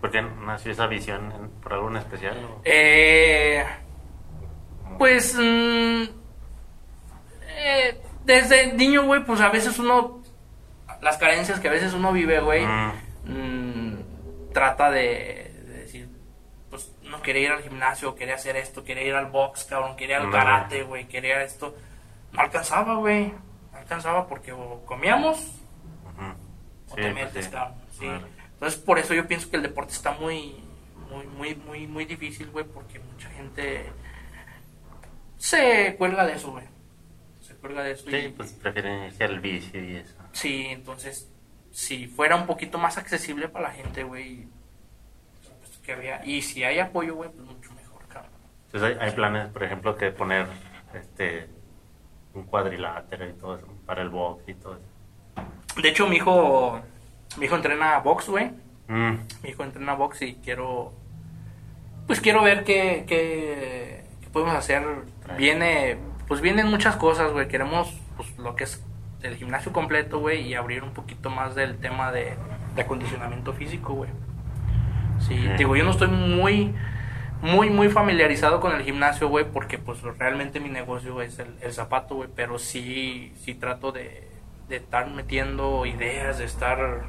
¿Por 0.00 0.10
qué 0.10 0.20
nació 0.20 0.72
esa 0.72 0.88
visión? 0.88 1.52
¿Por 1.62 1.74
algo 1.74 1.88
en 1.90 1.96
especial? 1.98 2.36
Eh, 2.64 3.64
pues 4.98 5.36
mm, 5.38 6.02
eh, 7.56 8.00
desde 8.24 8.72
niño, 8.72 9.04
güey, 9.04 9.22
pues 9.24 9.40
a 9.40 9.48
veces 9.48 9.78
uno 9.78 10.20
las 11.02 11.18
carencias 11.18 11.60
que 11.60 11.68
a 11.68 11.72
veces 11.72 11.94
uno 11.94 12.12
vive, 12.12 12.40
güey, 12.40 12.66
Mm, 12.66 12.92
mm, 13.26 13.98
trata 14.52 14.90
de, 14.90 15.52
de 15.66 15.72
decir, 15.82 16.08
pues 16.68 16.92
no 17.04 17.22
quería 17.22 17.42
ir 17.42 17.52
al 17.52 17.62
gimnasio, 17.62 18.16
quería 18.16 18.34
hacer 18.34 18.56
esto, 18.56 18.82
quería 18.82 19.04
ir 19.04 19.14
al 19.14 19.26
box, 19.26 19.64
cabrón, 19.64 19.94
quería 19.96 20.16
al 20.18 20.26
No. 20.26 20.32
karate, 20.32 20.82
güey, 20.82 21.06
quería 21.06 21.42
esto. 21.42 21.76
No 22.32 22.40
alcanzaba, 22.40 22.94
güey, 22.96 23.32
alcanzaba 23.82 24.26
porque 24.26 24.52
o 24.52 24.82
comíamos 24.86 25.38
o 26.90 26.94
Sí, 26.94 26.96
te 26.96 27.02
pues 27.02 27.14
metes. 27.14 27.50
Sí. 27.98 28.06
Vale. 28.06 28.26
Entonces, 28.54 28.80
por 28.80 28.98
eso 28.98 29.14
yo 29.14 29.26
pienso 29.26 29.50
que 29.50 29.56
el 29.56 29.62
deporte 29.62 29.92
está 29.92 30.12
muy, 30.12 30.54
muy, 31.10 31.26
muy, 31.26 31.54
muy, 31.56 31.86
muy 31.86 32.04
difícil, 32.04 32.50
güey, 32.50 32.64
porque 32.64 32.98
mucha 33.00 33.28
gente 33.30 33.90
se 35.38 35.96
cuelga 35.98 36.24
de 36.26 36.34
eso, 36.34 36.52
güey. 36.52 36.64
Se 37.40 37.54
cuelga 37.56 37.82
de 37.82 37.92
eso. 37.92 38.08
y- 38.08 38.12
Sí, 38.22 38.34
pues 38.36 38.52
prefieren 38.52 39.04
irse 39.04 39.24
al 39.24 39.40
vicio 39.40 39.82
y 39.82 39.96
eso. 39.96 40.14
Sí, 40.32 40.66
entonces, 40.68 41.30
si 41.70 42.06
fuera 42.06 42.36
un 42.36 42.46
poquito 42.46 42.78
más 42.78 42.98
accesible 42.98 43.48
para 43.48 43.68
la 43.68 43.74
gente, 43.74 44.04
güey, 44.04 44.46
pues, 45.60 45.78
que 45.78 45.92
había, 45.92 46.24
y 46.24 46.42
si 46.42 46.62
hay 46.64 46.78
apoyo, 46.78 47.14
güey, 47.16 47.30
pues 47.30 47.44
mucho 47.46 47.72
mejor, 47.72 48.06
cabrón. 48.08 48.30
Entonces 48.66 48.96
hay, 49.00 49.08
hay 49.08 49.14
planes, 49.14 49.48
por 49.48 49.64
ejemplo, 49.64 49.96
que 49.96 50.10
poner 50.12 50.46
este 50.94 51.48
un 52.34 52.44
cuadrilátero 52.44 53.28
y 53.28 53.32
todo 53.34 53.56
eso 53.56 53.66
para 53.86 54.02
el 54.02 54.08
box 54.08 54.42
y 54.48 54.54
todo 54.54 54.74
eso. 54.74 55.80
De 55.80 55.88
hecho, 55.88 56.06
mi 56.08 56.16
hijo, 56.16 56.80
mi 57.38 57.46
hijo 57.46 57.56
entrena 57.56 57.98
box, 57.98 58.28
güey. 58.28 58.50
Mm, 58.88 59.14
Mi 59.42 59.50
hijo 59.50 59.64
entrena 59.64 59.94
box 59.94 60.22
y 60.22 60.34
quiero, 60.34 60.92
pues 62.06 62.20
quiero 62.20 62.42
ver 62.42 62.64
qué, 62.64 63.04
qué, 63.06 64.04
qué 64.20 64.28
podemos 64.30 64.54
hacer. 64.54 64.82
Viene, 65.38 65.96
pues 66.28 66.40
vienen 66.40 66.66
muchas 66.66 66.96
cosas, 66.96 67.32
güey. 67.32 67.48
Queremos, 67.48 67.94
pues, 68.16 68.36
lo 68.38 68.54
que 68.54 68.64
es 68.64 68.84
el 69.22 69.36
gimnasio 69.36 69.72
completo, 69.72 70.18
güey, 70.18 70.42
y 70.46 70.54
abrir 70.54 70.82
un 70.82 70.92
poquito 70.92 71.30
más 71.30 71.54
del 71.54 71.78
tema 71.78 72.12
de, 72.12 72.34
de 72.74 72.82
acondicionamiento 72.82 73.52
físico, 73.52 73.94
güey. 73.94 74.10
Sí, 75.20 75.36
digo, 75.56 75.76
yo 75.76 75.84
no 75.84 75.92
estoy 75.92 76.08
muy, 76.08 76.74
muy, 77.42 77.68
muy 77.70 77.88
familiarizado 77.90 78.60
con 78.60 78.72
el 78.72 78.82
gimnasio, 78.82 79.28
güey, 79.28 79.44
porque 79.44 79.76
pues 79.78 80.00
realmente 80.02 80.60
mi 80.60 80.68
negocio 80.70 81.20
es 81.22 81.38
el, 81.38 81.58
el 81.60 81.72
zapato, 81.72 82.14
güey, 82.14 82.28
pero 82.34 82.58
sí, 82.58 83.32
sí 83.36 83.54
trato 83.54 83.92
de, 83.92 84.28
de 84.68 84.76
estar 84.76 85.10
metiendo 85.10 85.84
ideas, 85.84 86.38
de 86.38 86.44
estar 86.44 87.04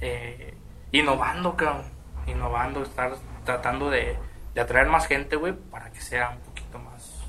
eh, 0.00 0.54
innovando, 0.90 1.56
cabrón, 1.56 1.84
innovando, 2.26 2.82
estar 2.82 3.12
tratando 3.44 3.90
de, 3.90 4.18
de 4.54 4.60
atraer 4.60 4.88
más 4.88 5.06
gente, 5.06 5.36
güey, 5.36 5.52
para 5.52 5.90
que 5.92 6.00
sea 6.00 6.30
un 6.30 6.38
poquito 6.40 6.78
más, 6.78 7.22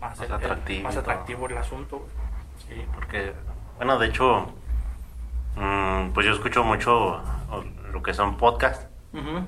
más, 0.00 0.18
Más 0.18 0.20
el- 0.20 0.26
el- 0.26 0.32
atractivo 0.34 0.82
más 0.84 0.96
atractivo 0.96 1.46
el 1.46 1.56
asunto, 1.58 1.98
güey. 1.98 2.10
sí, 2.78 2.86
porque, 2.94 3.32
bueno, 3.76 3.98
de 3.98 4.06
hecho, 4.08 4.52
mm, 5.56 6.10
pues 6.12 6.26
yo 6.26 6.32
escucho 6.32 6.62
mucho 6.64 7.22
lo 7.92 8.02
que 8.02 8.12
son 8.12 8.36
podcasts. 8.36 8.87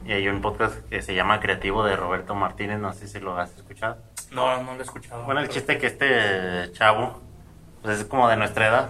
Y 0.06 0.12
hay 0.12 0.26
un 0.28 0.40
podcast 0.40 0.74
que 0.88 1.02
se 1.02 1.14
llama 1.14 1.38
Creativo 1.40 1.84
de 1.84 1.94
Roberto 1.94 2.34
Martínez, 2.34 2.78
no 2.78 2.92
sé 2.92 3.06
si 3.08 3.20
lo 3.20 3.36
has 3.38 3.54
escuchado. 3.56 3.98
No, 4.32 4.62
no 4.62 4.72
lo 4.74 4.78
he 4.80 4.82
escuchado. 4.82 5.22
Bueno, 5.24 5.40
el 5.40 5.48
chiste 5.48 5.74
es 5.74 5.78
que 5.78 5.86
este 5.86 6.72
chavo, 6.72 7.20
pues 7.82 7.98
es 8.00 8.06
como 8.06 8.28
de 8.28 8.36
nuestra 8.36 8.68
edad, 8.68 8.88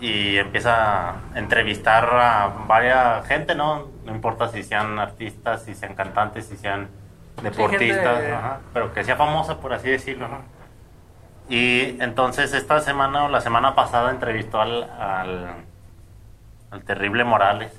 y 0.00 0.36
empieza 0.36 1.10
a 1.10 1.14
entrevistar 1.34 2.04
a 2.14 2.46
varias 2.66 3.26
gente, 3.26 3.54
¿no? 3.54 3.88
No 4.04 4.14
importa 4.14 4.48
si 4.48 4.62
sean 4.62 4.98
artistas, 4.98 5.64
si 5.64 5.74
sean 5.74 5.94
cantantes, 5.94 6.46
si 6.46 6.56
sean 6.56 6.88
deportistas, 7.42 8.16
gente- 8.18 8.32
ajá, 8.32 8.60
pero 8.72 8.92
que 8.94 9.04
sea 9.04 9.16
famosa, 9.16 9.58
por 9.60 9.72
así 9.72 9.90
decirlo, 9.90 10.28
¿no? 10.28 10.38
Y 11.48 12.00
entonces 12.00 12.54
esta 12.54 12.80
semana 12.80 13.24
o 13.24 13.28
la 13.28 13.40
semana 13.40 13.74
pasada 13.74 14.10
entrevistó 14.10 14.60
al, 14.60 14.84
al, 14.84 15.48
al 16.70 16.84
terrible 16.84 17.24
Morales. 17.24 17.72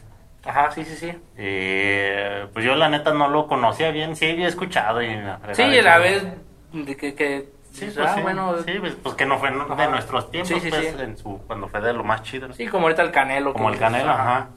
Ajá, 0.43 0.71
sí, 0.71 0.83
sí, 0.85 0.95
sí. 0.95 1.07
Y 1.37 2.47
pues 2.53 2.65
yo 2.65 2.75
la 2.75 2.89
neta 2.89 3.13
no 3.13 3.27
lo 3.29 3.47
conocía 3.47 3.91
bien, 3.91 4.15
sí 4.15 4.29
había 4.29 4.47
escuchado. 4.47 5.01
Y 5.01 5.15
la 5.15 5.39
Sí, 5.53 5.63
y 5.63 5.81
la 5.81 5.97
vez 5.99 6.25
de 6.73 6.97
que, 6.97 7.13
que 7.13 7.49
Sí, 7.71 7.89
pues, 7.95 7.97
ah, 7.99 8.15
sí, 8.15 8.21
bueno, 8.21 8.55
sí, 8.63 8.73
pues, 8.79 8.95
pues 9.01 9.15
que 9.15 9.25
no 9.25 9.37
fue 9.37 9.49
de 9.49 9.87
nuestros 9.87 10.29
tiempos, 10.29 10.61
Sí, 10.61 10.69
pues, 10.69 10.99
en 10.99 11.17
su, 11.17 11.37
cuando 11.47 11.69
fue 11.69 11.79
de 11.79 11.93
lo 11.93 12.03
más 12.03 12.21
chido. 12.23 12.49
¿no? 12.49 12.53
sí, 12.53 12.67
como 12.67 12.83
ahorita 12.83 13.01
el 13.01 13.11
Canelo. 13.11 13.53
Como 13.53 13.69
el 13.69 13.79
Canelo, 13.79 14.11
ajá. 14.11 14.49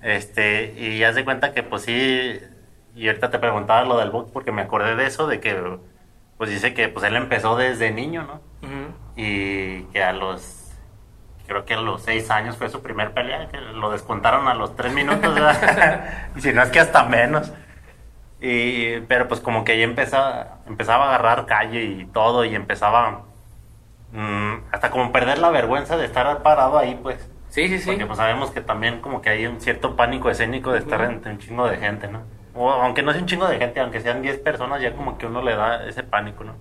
Este, 0.00 0.72
y 0.78 1.02
haz 1.02 1.14
de 1.14 1.24
cuenta 1.24 1.52
que 1.52 1.62
pues 1.62 1.82
sí, 1.82 2.38
y 2.94 3.08
ahorita 3.08 3.30
te 3.30 3.38
preguntaba 3.38 3.84
lo 3.84 3.98
del 3.98 4.10
box 4.10 4.30
porque 4.30 4.52
me 4.52 4.62
acordé 4.62 4.94
de 4.94 5.06
eso, 5.06 5.26
de 5.26 5.40
que 5.40 5.56
pues 6.36 6.50
dice 6.50 6.74
que 6.74 6.88
pues 6.88 7.04
él 7.06 7.16
empezó 7.16 7.56
desde 7.56 7.90
niño, 7.90 8.22
¿no? 8.22 8.34
Ujú. 8.68 8.94
Y 9.16 9.82
que 9.84 10.02
a 10.02 10.12
los, 10.12 10.63
creo 11.46 11.64
que 11.64 11.74
a 11.74 11.80
los 11.80 12.02
seis 12.02 12.30
años 12.30 12.56
fue 12.56 12.68
su 12.68 12.82
primer 12.82 13.12
pelea, 13.12 13.48
que 13.48 13.58
lo 13.58 13.90
descontaron 13.90 14.48
a 14.48 14.54
los 14.54 14.76
tres 14.76 14.92
minutos, 14.92 15.38
y 16.36 16.40
si 16.40 16.52
no 16.52 16.62
es 16.62 16.70
que 16.70 16.80
hasta 16.80 17.04
menos. 17.04 17.52
Y, 18.40 19.00
pero 19.08 19.28
pues 19.28 19.40
como 19.40 19.64
que 19.64 19.72
ahí 19.72 19.82
empezaba, 19.82 20.58
empezaba 20.66 21.04
a 21.04 21.08
agarrar 21.08 21.46
calle 21.46 21.82
y 21.82 22.04
todo, 22.06 22.44
y 22.44 22.54
empezaba 22.54 23.22
mm, 24.12 24.54
hasta 24.72 24.90
como 24.90 25.12
perder 25.12 25.38
la 25.38 25.50
vergüenza 25.50 25.96
de 25.96 26.06
estar 26.06 26.42
parado 26.42 26.78
ahí, 26.78 26.98
pues. 27.02 27.28
Sí, 27.48 27.68
sí, 27.68 27.78
sí. 27.78 27.86
Porque 27.86 28.06
pues 28.06 28.18
sabemos 28.18 28.50
que 28.50 28.60
también 28.60 29.00
como 29.00 29.22
que 29.22 29.30
hay 29.30 29.46
un 29.46 29.60
cierto 29.60 29.94
pánico 29.94 30.28
escénico 30.28 30.72
de 30.72 30.80
estar 30.80 31.00
entre 31.02 31.32
un 31.32 31.38
chingo 31.38 31.66
de 31.68 31.76
gente, 31.76 32.08
¿no? 32.08 32.22
O 32.54 32.70
aunque 32.70 33.02
no 33.02 33.12
sea 33.12 33.20
un 33.20 33.26
chingo 33.26 33.46
de 33.46 33.58
gente, 33.58 33.80
aunque 33.80 34.00
sean 34.00 34.22
10 34.22 34.38
personas, 34.40 34.82
ya 34.82 34.92
como 34.94 35.18
que 35.18 35.26
uno 35.26 35.42
le 35.42 35.54
da 35.54 35.86
ese 35.86 36.02
pánico, 36.02 36.44
¿no? 36.44 36.54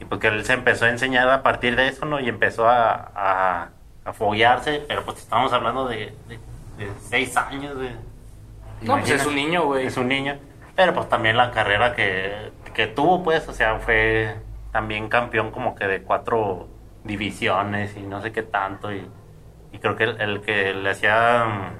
Y 0.00 0.04
porque 0.04 0.28
él 0.28 0.44
se 0.44 0.52
empezó 0.52 0.84
a 0.84 0.90
enseñar 0.90 1.28
a 1.28 1.42
partir 1.42 1.76
de 1.76 1.88
eso, 1.88 2.06
¿no? 2.06 2.20
Y 2.20 2.28
empezó 2.28 2.68
a, 2.68 3.10
a, 3.14 3.68
a 4.08 4.12
foguearse, 4.12 4.84
pero 4.88 5.04
pues 5.04 5.18
estamos 5.18 5.52
hablando 5.52 5.86
de, 5.86 6.14
de, 6.28 6.38
de 6.84 6.90
6 7.08 7.36
años, 7.36 7.78
de... 7.78 7.90
No, 8.82 8.98
pues 8.98 9.10
es 9.10 9.26
un 9.26 9.34
niño, 9.34 9.64
güey. 9.64 9.86
Es 9.86 9.96
un 9.96 10.08
niño. 10.08 10.36
Pero 10.76 10.94
pues 10.94 11.08
también 11.08 11.36
la 11.36 11.50
carrera 11.50 11.94
que, 11.94 12.52
que 12.74 12.86
tuvo, 12.86 13.22
pues, 13.24 13.48
o 13.48 13.52
sea, 13.52 13.78
fue 13.80 14.36
también 14.72 15.08
campeón 15.08 15.50
como 15.50 15.74
que 15.74 15.86
de 15.86 16.02
cuatro 16.02 16.68
divisiones 17.02 17.96
y 17.96 18.02
no 18.02 18.22
sé 18.22 18.30
qué 18.30 18.42
tanto. 18.44 18.92
Y, 18.92 19.04
y 19.72 19.78
creo 19.78 19.96
que 19.96 20.04
el, 20.04 20.20
el 20.20 20.40
que 20.40 20.74
le 20.74 20.90
hacía 20.90 21.72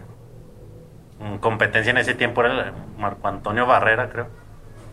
mm, 1.20 1.36
competencia 1.36 1.90
en 1.90 1.98
ese 1.98 2.14
tiempo 2.14 2.42
era 2.42 2.68
el 2.68 2.72
Marco 2.98 3.28
Antonio 3.28 3.66
Barrera, 3.66 4.10
creo. 4.10 4.26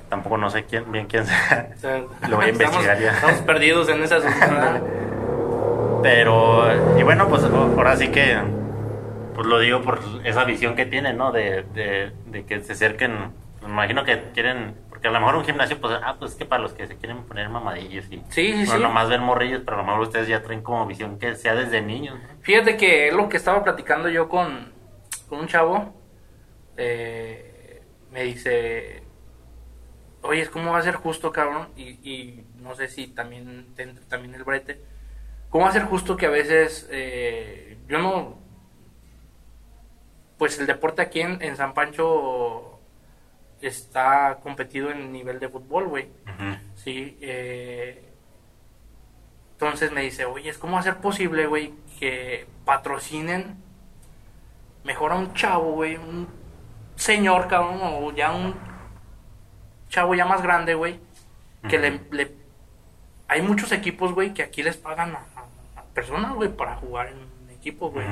Tampoco 0.09 0.37
no 0.37 0.51
sé 0.51 0.65
quién, 0.65 0.91
bien 0.91 1.07
quién 1.07 1.25
sea. 1.25 1.69
O 1.75 1.79
sea, 1.79 1.97
Lo 2.29 2.37
voy 2.37 2.45
a 2.45 2.49
investigar 2.49 2.97
estamos, 2.97 2.99
ya. 3.01 3.11
Estamos 3.13 3.41
perdidos 3.41 3.89
en 3.89 4.03
esa 4.03 4.21
sociedad. 4.21 4.81
Pero, 6.05 6.99
y 6.99 7.01
bueno, 7.03 7.27
pues 7.29 7.43
ahora 7.45 7.97
sí 7.97 8.09
que, 8.09 8.37
pues 9.33 9.47
lo 9.47 9.57
digo 9.57 9.81
por 9.81 9.99
esa 10.23 10.43
visión 10.43 10.75
que 10.75 10.85
tienen, 10.85 11.17
¿no? 11.17 11.31
De, 11.31 11.63
de, 11.73 12.11
de 12.27 12.45
que 12.45 12.61
se 12.61 12.73
acerquen, 12.73 13.31
pues, 13.59 13.63
me 13.63 13.69
imagino 13.73 14.03
que 14.05 14.31
quieren, 14.31 14.75
porque 14.87 15.07
a 15.07 15.11
lo 15.11 15.19
mejor 15.19 15.35
un 15.37 15.45
gimnasio, 15.45 15.81
pues, 15.81 15.97
ah, 16.03 16.15
pues 16.19 16.33
es 16.33 16.37
que 16.37 16.45
para 16.45 16.61
los 16.61 16.73
que 16.73 16.85
se 16.85 16.97
quieren 16.97 17.23
poner 17.23 17.49
mamadillos 17.49 18.05
y 18.11 18.21
Sí, 18.29 18.53
sí, 18.53 18.65
no 18.67 18.73
sí. 18.73 18.79
nomás 18.83 19.09
ven 19.09 19.23
morrillos, 19.23 19.63
pero 19.65 19.77
a 19.77 19.79
lo 19.79 19.85
mejor 19.87 20.01
ustedes 20.01 20.27
ya 20.27 20.43
traen 20.43 20.61
como 20.61 20.85
visión 20.85 21.17
que 21.17 21.33
sea 21.35 21.55
desde 21.55 21.81
niños, 21.81 22.19
¿no? 22.21 22.29
Fíjate 22.41 22.77
que 22.77 23.11
lo 23.11 23.27
que 23.27 23.37
estaba 23.37 23.63
platicando 23.63 24.07
yo 24.09 24.29
con, 24.29 24.71
con 25.27 25.39
un 25.39 25.47
chavo. 25.47 25.91
eh, 26.77 27.81
me 28.11 28.23
dice, 28.23 29.03
oye, 30.21 30.47
¿cómo 30.47 30.71
va 30.71 30.79
a 30.79 30.83
ser 30.83 30.95
justo, 30.95 31.31
cabrón? 31.31 31.69
Y, 31.75 31.99
y 32.09 32.45
no 32.59 32.75
sé 32.75 32.87
si 32.87 33.07
también 33.07 33.73
también 34.07 34.35
el 34.35 34.43
brete. 34.43 34.79
¿Cómo 35.55 35.71
ser 35.71 35.83
justo 35.85 36.17
que 36.17 36.25
a 36.25 36.29
veces 36.29 36.85
eh, 36.91 37.77
yo 37.87 37.97
no... 37.99 38.37
Pues 40.37 40.59
el 40.59 40.67
deporte 40.67 41.01
aquí 41.01 41.21
en, 41.21 41.41
en 41.41 41.55
San 41.55 41.73
Pancho 41.73 42.81
está 43.61 44.39
competido 44.43 44.91
en 44.91 45.13
nivel 45.13 45.39
de 45.39 45.47
fútbol, 45.47 45.87
güey. 45.87 46.09
Sí, 46.75 47.17
eh, 47.21 48.03
entonces 49.53 49.93
me 49.93 50.01
dice, 50.01 50.25
oye, 50.25 50.53
¿cómo 50.55 50.73
va 50.73 50.79
a 50.79 50.83
ser 50.83 50.97
posible, 50.97 51.47
güey, 51.47 51.73
que 52.01 52.45
patrocinen 52.65 53.55
mejor 54.83 55.13
a 55.13 55.15
un 55.15 55.33
chavo, 55.35 55.71
güey, 55.71 55.95
un 55.95 56.27
señor, 56.97 57.47
cabrón, 57.47 57.79
o 57.81 58.11
ya 58.11 58.33
un 58.33 58.55
chavo 59.87 60.15
ya 60.15 60.25
más 60.25 60.41
grande, 60.41 60.73
güey, 60.73 60.99
que 61.69 61.79
le, 61.79 62.01
le- 62.11 62.35
Hay 63.29 63.41
muchos 63.41 63.71
equipos, 63.71 64.13
güey, 64.13 64.33
que 64.33 64.43
aquí 64.43 64.61
les 64.61 64.75
pagan 64.75 65.15
a 65.15 65.34
personas, 65.95 66.35
güey, 66.35 66.49
para 66.55 66.75
jugar 66.75 67.07
en 67.07 67.49
equipo, 67.55 67.89
güey. 67.89 68.05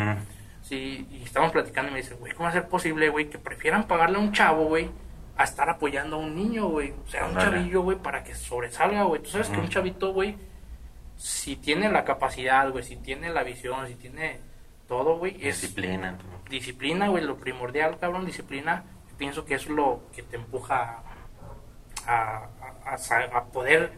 Sí, 0.64 1.06
y 1.12 1.24
estamos 1.24 1.52
platicando 1.52 1.90
y 1.92 1.94
me 1.94 2.00
dice, 2.02 2.16
güey, 2.16 2.32
¿cómo 2.34 2.46
va 2.46 2.50
a 2.50 2.54
ser 2.54 2.68
posible, 2.70 3.10
güey, 3.10 3.30
que 3.30 3.38
prefieran 3.38 3.86
pagarle 3.86 4.16
a 4.18 4.22
un 4.22 4.32
chavo, 4.32 4.64
güey, 4.66 4.90
a 5.38 5.44
estar 5.44 5.70
apoyando 5.70 6.16
a 6.16 6.20
un 6.20 6.34
niño, 6.36 6.68
güey? 6.70 6.92
O 7.06 7.08
sea, 7.10 7.26
un 7.26 7.32
Ándale. 7.38 7.58
chavillo, 7.58 7.82
güey, 7.82 7.98
para 7.98 8.24
que 8.24 8.34
sobresalga, 8.34 9.04
güey. 9.04 9.22
Tú 9.22 9.30
sabes 9.30 9.50
que 9.50 9.60
un 9.60 9.68
chavito, 9.70 10.14
güey, 10.14 10.38
si 11.18 11.58
tiene 11.58 11.90
la 11.92 12.06
capacidad, 12.06 12.72
güey, 12.72 12.84
si 12.84 12.96
tiene 12.96 13.30
la 13.30 13.44
visión, 13.44 13.86
si 13.88 13.96
tiene 13.96 14.40
todo, 14.88 15.18
güey. 15.18 15.36
Es 15.46 15.62
Disciplina. 15.62 16.18
disciplina, 16.50 17.10
güey, 17.10 17.24
lo 17.24 17.36
primordial, 17.38 18.00
cabrón, 18.00 18.26
disciplina. 18.26 18.86
Pienso 19.18 19.46
que 19.46 19.56
es 19.56 19.68
lo 19.68 20.04
que 20.16 20.24
te 20.24 20.38
empuja 20.38 21.04
a, 22.08 22.48
a- 22.86 22.96
a 22.96 23.38
a 23.38 23.44
poder 23.46 23.92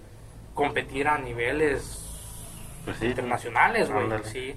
competir 0.54 1.08
a 1.08 1.18
niveles 1.18 2.02
Pues 2.86 2.98
sí. 2.98 3.08
internacionales, 3.08 3.90
güey, 3.92 4.08
sí. 4.26 4.56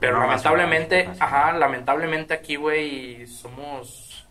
Pero 0.00 0.14
No, 0.20 0.26
lamentablemente, 0.26 1.08
ajá, 1.18 1.52
lamentablemente 1.52 2.34
aquí, 2.34 2.56
güey, 2.56 3.26
somos 3.26 4.26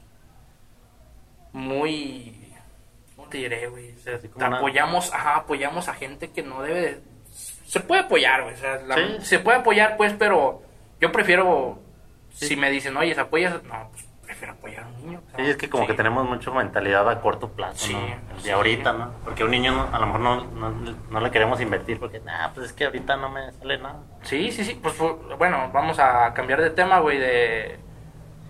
muy, 1.53 2.51
¿cómo 3.15 3.27
te 3.29 3.37
diré, 3.39 3.67
güey? 3.67 3.91
O 3.95 3.99
sea, 3.99 4.19
como 4.19 4.45
una- 4.45 4.57
apoyamos, 4.57 5.13
ajá, 5.13 5.37
apoyamos 5.37 5.87
a 5.87 5.93
gente 5.93 6.31
que 6.31 6.43
no 6.43 6.61
debe, 6.61 6.81
de- 6.81 7.01
se 7.65 7.79
puede 7.79 8.01
apoyar, 8.01 8.43
güey, 8.43 8.53
o 8.53 8.57
sea, 8.57 8.77
la- 8.81 9.21
se 9.21 9.39
puede 9.39 9.57
apoyar, 9.59 9.97
pues, 9.97 10.13
pero 10.13 10.61
yo 11.01 11.11
prefiero, 11.11 11.79
si 12.33 12.55
me 12.55 12.69
dicen, 12.69 12.95
oye, 12.97 13.17
¿apoyas? 13.19 13.63
No, 13.63 13.89
pues, 13.91 14.05
prefiero 14.23 14.53
apoyar 14.53 14.83
a. 14.83 14.89
Sí, 15.37 15.41
es 15.43 15.57
que 15.57 15.69
como 15.69 15.83
Sí. 15.83 15.87
que 15.87 15.93
tenemos 15.95 16.27
mucho 16.27 16.53
mentalidad 16.53 17.09
a 17.09 17.21
corto 17.21 17.49
plazo, 17.49 17.77
Sí, 17.87 17.97
de 18.43 18.51
ahorita, 18.51 18.93
¿no? 18.93 19.11
Porque 19.23 19.43
a 19.43 19.45
un 19.45 19.51
niño 19.51 19.71
no- 19.73 19.89
a 19.91 19.99
lo 19.99 20.05
mejor 20.07 20.21
no, 20.21 20.45
no, 20.45 20.73
no 21.09 21.19
le 21.19 21.31
queremos 21.31 21.59
invertir 21.61 21.99
porque, 21.99 22.19
nah, 22.21 22.49
pues 22.53 22.67
es 22.67 22.73
que 22.73 22.85
ahorita 22.85 23.15
no 23.17 23.29
me 23.29 23.51
sale 23.51 23.77
nada. 23.77 23.99
Sí, 24.23 24.51
sí, 24.51 24.63
sí. 24.63 24.79
Pues 24.81 24.93
fu- 24.95 25.17
bueno, 25.37 25.69
vamos 25.73 25.99
a 25.99 26.33
cambiar 26.33 26.61
de 26.61 26.69
tema, 26.69 26.99
güey. 26.99 27.17
De 27.17 27.77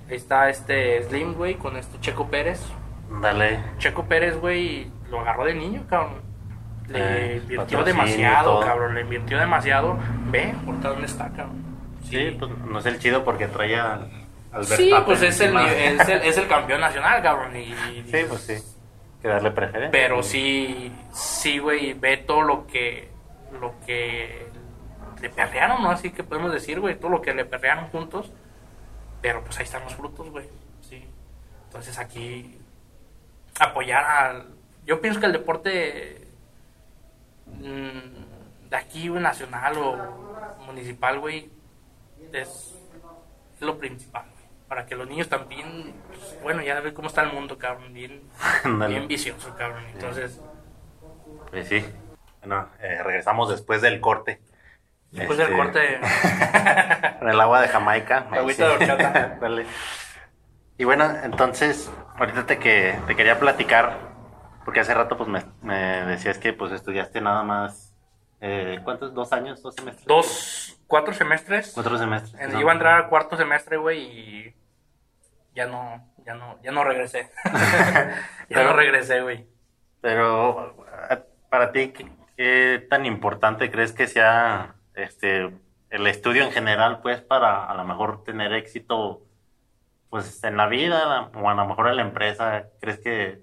ahí 0.09 0.15
está 0.15 0.49
este 0.49 1.03
Slim, 1.03 1.33
güey, 1.33 1.55
con 1.55 1.75
este 1.77 1.99
Checo 1.99 2.27
Pérez. 2.29 2.61
Dale. 3.21 3.59
Checo 3.77 4.05
Pérez, 4.05 4.38
güey, 4.39 4.91
lo 5.09 5.19
agarró 5.21 5.45
de 5.45 5.53
niño, 5.55 5.83
cabrón. 5.89 6.21
Le 6.88 6.99
Eh, 7.33 7.38
invirtió 7.38 7.83
demasiado, 7.83 8.59
cabrón. 8.61 8.93
Le 8.95 9.01
invirtió 9.01 9.39
demasiado. 9.39 9.97
Ve, 10.29 10.53
ahorita 10.67 10.89
dónde 10.89 11.05
está, 11.07 11.29
cabrón. 11.29 11.63
Sí, 12.03 12.36
pues 12.38 12.51
no 12.67 12.77
es 12.77 12.86
el 12.86 12.99
chido 12.99 13.23
porque 13.23 13.47
trae 13.47 13.75
Sí, 14.64 14.91
pues 15.06 15.22
es 15.22 15.39
el, 15.41 15.56
es 15.58 16.08
el, 16.08 16.22
es 16.22 16.38
el 16.38 16.47
campeón 16.47 16.80
nacional, 16.80 17.22
cabrón. 17.22 17.56
Y, 17.56 17.74
Sí, 18.12 18.26
pues 18.28 18.41
sí. 18.41 18.56
Que 19.22 19.28
darle 19.28 19.51
preferencia. 19.51 19.91
Pero 19.91 20.24
sí, 20.24 20.91
sí, 21.12 21.58
güey, 21.58 21.93
ve 21.93 22.18
todo 22.18 22.41
lo 22.41 22.68
que, 22.68 23.10
lo 23.60 23.74
que 23.86 24.47
le 25.22 25.30
perrearon, 25.30 25.84
¿no? 25.84 25.91
Así 25.91 26.12
que 26.12 26.24
podemos 26.24 26.51
decir, 26.51 26.80
güey, 26.80 26.95
todo 26.95 27.10
lo 27.10 27.22
que 27.22 27.34
le 27.34 27.45
perrearon 27.45 27.88
juntos. 27.88 28.32
Pero 29.22 29.43
pues 29.43 29.58
ahí 29.58 29.64
están 29.64 29.84
los 29.84 29.95
frutos, 29.95 30.30
güey. 30.30 30.47
Sí. 30.82 31.03
Entonces 31.66 31.97
aquí 31.97 32.60
apoyar 33.60 34.03
al... 34.03 34.45
Yo 34.86 35.01
pienso 35.01 35.20
que 35.20 35.26
el 35.26 35.34
deporte 35.34 36.28
mm, 37.47 38.70
de 38.70 38.76
aquí, 38.76 39.08
güey, 39.08 39.22
nacional 39.22 39.78
o 39.78 40.56
municipal, 40.66 41.20
güey, 41.20 41.49
es 42.32 42.76
lo 43.60 43.78
principal. 43.78 44.26
Para 44.76 44.88
que 44.88 44.95
los 44.95 45.07
niños 45.07 45.30
también, 45.30 45.93
pues, 46.09 46.38
bueno, 46.43 46.61
ya 46.61 46.78
ven 46.82 46.93
cómo 46.93 47.07
está 47.07 47.21
el 47.21 47.32
mundo, 47.32 47.57
cabrón, 47.57 47.93
bien, 47.93 48.23
bien 48.89 49.07
vicioso, 49.07 49.55
cabrón. 49.57 49.86
Entonces, 49.93 50.41
Pues 51.49 51.69
sí. 51.69 51.86
Bueno, 52.41 52.67
eh, 52.82 53.01
regresamos 53.01 53.49
después 53.49 53.82
del 53.82 54.01
corte. 54.01 54.41
después 55.11 55.38
del 55.38 55.47
Este, 55.47 55.57
corte, 55.57 55.99
Con 57.19 57.30
el 57.30 57.39
agua 57.39 57.61
de 57.61 57.69
Jamaica. 57.69 58.28
Agüita 58.32 58.67
de 58.67 58.73
horchata. 58.73 59.38
Dale. 59.41 59.65
Y 60.78 60.84
bueno, 60.84 61.09
entonces, 61.23 61.89
ahorita 62.17 62.45
te, 62.45 62.59
que, 62.59 62.99
te 63.07 63.15
quería 63.15 63.39
platicar, 63.39 63.97
porque 64.65 64.82
hace 64.82 64.93
rato 64.93 65.15
pues 65.15 65.30
me, 65.30 65.41
me 65.61 65.78
decías 66.05 66.38
que 66.38 66.51
pues 66.51 66.73
estudiaste 66.73 67.21
nada 67.21 67.43
más, 67.43 67.95
eh, 68.41 68.82
¿cuántos? 68.84 69.13
¿Dos 69.13 69.32
años? 69.32 69.63
¿Dos 69.63 69.73
semestres? 69.73 70.05
dos, 70.05 70.78
cuatro 70.86 71.13
semestres. 71.13 71.71
Cuatro 71.73 71.97
semestres. 71.97 72.41
Eh, 72.41 72.49
¿no? 72.51 72.59
Iba 72.59 72.71
a 72.71 72.73
entrar 72.73 72.93
al 72.95 73.07
cuarto 73.07 73.38
semestre, 73.38 73.78
güey, 73.78 74.01
y 74.01 74.55
ya 75.56 75.66
no, 75.68 76.08
ya 76.26 76.34
no, 76.36 76.62
ya 76.62 76.72
no 76.72 76.84
regresé. 76.84 77.30
ya 77.45 78.14
Pero- 78.49 78.64
no 78.72 78.74
regresé, 78.76 79.22
güey. 79.22 79.47
Pero 80.01 80.76
para 81.49 81.72
ti, 81.72 81.89
¿qué, 81.89 82.08
qué 82.38 82.86
tan 82.89 83.06
importante 83.06 83.72
crees 83.72 83.91
que 83.93 84.08
sea 84.08 84.76
este 84.93 85.51
el 85.89 86.08
estudio 86.08 86.43
en 86.43 86.51
general, 86.51 86.99
pues, 87.01 87.22
para 87.22 87.66
a 87.66 87.74
lo 87.76 87.86
mejor 87.86 88.24
tener 88.24 88.51
éxito, 88.53 89.22
pues, 90.10 90.43
en 90.43 90.58
la 90.58 90.68
vida 90.68 91.30
o 91.34 91.49
a 91.49 91.53
lo 91.53 91.66
mejor 91.66 91.88
en 91.88 91.95
la 91.95 92.01
empresa? 92.01 92.66
¿Crees 92.82 92.99
que 92.99 93.41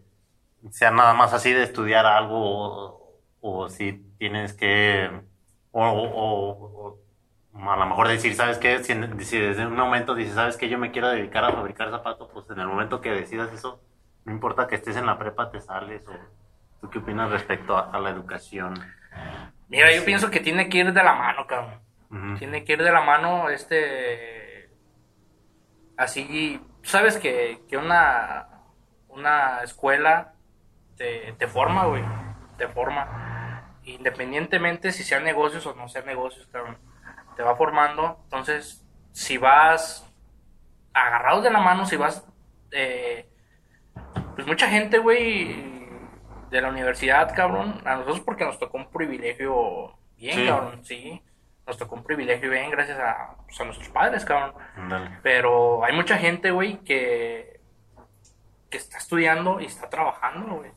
sea 0.71 0.91
nada 0.91 1.15
más 1.15 1.33
así 1.33 1.53
de 1.53 1.63
estudiar 1.63 2.05
algo 2.07 2.37
o, 2.39 3.21
o 3.41 3.69
si 3.69 3.95
tienes 4.19 4.53
que 4.53 5.11
o, 5.73 5.85
o- 5.85 6.11
o- 6.11 6.87
o 6.89 6.99
a 7.55 7.77
lo 7.77 7.87
mejor 7.87 8.09
decir, 8.09 8.35
¿sabes 8.35 8.59
qué? 8.59 8.83
Si, 8.83 8.95
si 9.25 9.39
desde 9.39 9.67
un 9.67 9.77
momento 9.77 10.15
dices, 10.15 10.35
¿sabes 10.35 10.57
qué? 10.57 10.69
Yo 10.69 10.79
me 10.79 10.91
quiero 10.91 11.09
dedicar 11.09 11.45
a 11.45 11.53
fabricar 11.53 11.91
zapatos, 11.91 12.29
pues 12.33 12.49
en 12.51 12.61
el 12.61 12.67
momento 12.67 13.01
que 13.01 13.11
decidas 13.11 13.53
eso, 13.53 13.81
no 14.25 14.33
importa 14.33 14.67
que 14.67 14.77
estés 14.77 14.97
en 14.97 15.07
la 15.07 15.19
prepa, 15.19 15.51
te 15.51 15.61
sales 15.61 16.07
o 16.09 16.13
¿Tú 16.83 16.91
qué 16.91 16.99
opinas 16.99 17.31
respecto 17.31 17.77
a, 17.77 17.91
a 17.93 18.01
la 18.01 18.11
educación? 18.11 18.75
Mira, 19.69 19.95
yo 19.95 20.05
pienso 20.05 20.33
que 20.33 20.41
tiene 20.41 20.69
que 20.69 20.79
ir 20.79 20.93
de 20.93 21.03
la 21.03 21.15
mano, 21.15 21.47
cabrón. 21.47 21.81
Tiene 22.39 22.65
que 22.65 22.73
ir 22.73 22.83
de 22.83 22.91
la 22.91 23.01
mano, 23.03 23.49
este. 23.49 24.69
Así, 25.97 26.61
sabes 26.83 27.19
que, 27.19 27.63
que 27.69 27.77
una, 27.77 28.49
una 29.09 29.63
escuela 29.63 30.35
te, 30.97 31.35
te 31.39 31.47
forma, 31.47 31.87
güey. 31.87 32.03
Te 32.59 32.67
forma. 32.67 33.79
Independientemente 33.85 34.91
si 34.91 35.05
sean 35.05 35.23
negocios 35.23 35.65
o 35.67 35.75
no 35.75 35.89
sean 35.89 36.05
negocios, 36.05 36.49
cabrón. 36.49 36.77
Te 37.37 37.43
va 37.43 37.57
formando. 37.57 38.19
Entonces, 38.25 38.85
si 39.13 39.39
vas 39.39 40.09
agarrados 40.95 41.43
de 41.45 41.51
la 41.51 41.61
mano, 41.61 41.87
si 41.87 41.97
vas. 41.97 42.27
eh, 42.71 43.29
pues 44.35 44.47
mucha 44.47 44.69
gente, 44.69 44.99
güey, 44.99 45.89
de 46.51 46.61
la 46.61 46.69
universidad, 46.71 47.35
cabrón. 47.35 47.81
A 47.85 47.97
nosotros 47.97 48.21
porque 48.21 48.45
nos 48.45 48.59
tocó 48.59 48.79
un 48.79 48.91
privilegio 48.91 49.95
bien, 50.17 50.37
Sí. 50.37 50.47
cabrón, 50.47 50.85
sí. 50.85 51.23
Nos 51.67 51.77
tocó 51.79 51.95
un 51.97 52.03
privilegio 52.03 52.51
bien 52.51 52.71
gracias 52.71 52.99
a, 52.99 53.37
pues, 53.45 53.61
a 53.61 53.65
nuestros 53.65 53.89
padres, 53.91 54.25
cabrón. 54.25 54.55
Pero 55.23 55.85
hay 55.85 55.95
mucha 55.95 56.17
gente, 56.19 56.51
güey, 56.51 56.79
que, 56.79 57.61
que 58.71 58.77
está 58.79 58.99
estudiando 58.99 59.61
y 59.61 59.67
está 59.67 59.89
trabajando, 59.91 60.57
güey. 60.57 60.71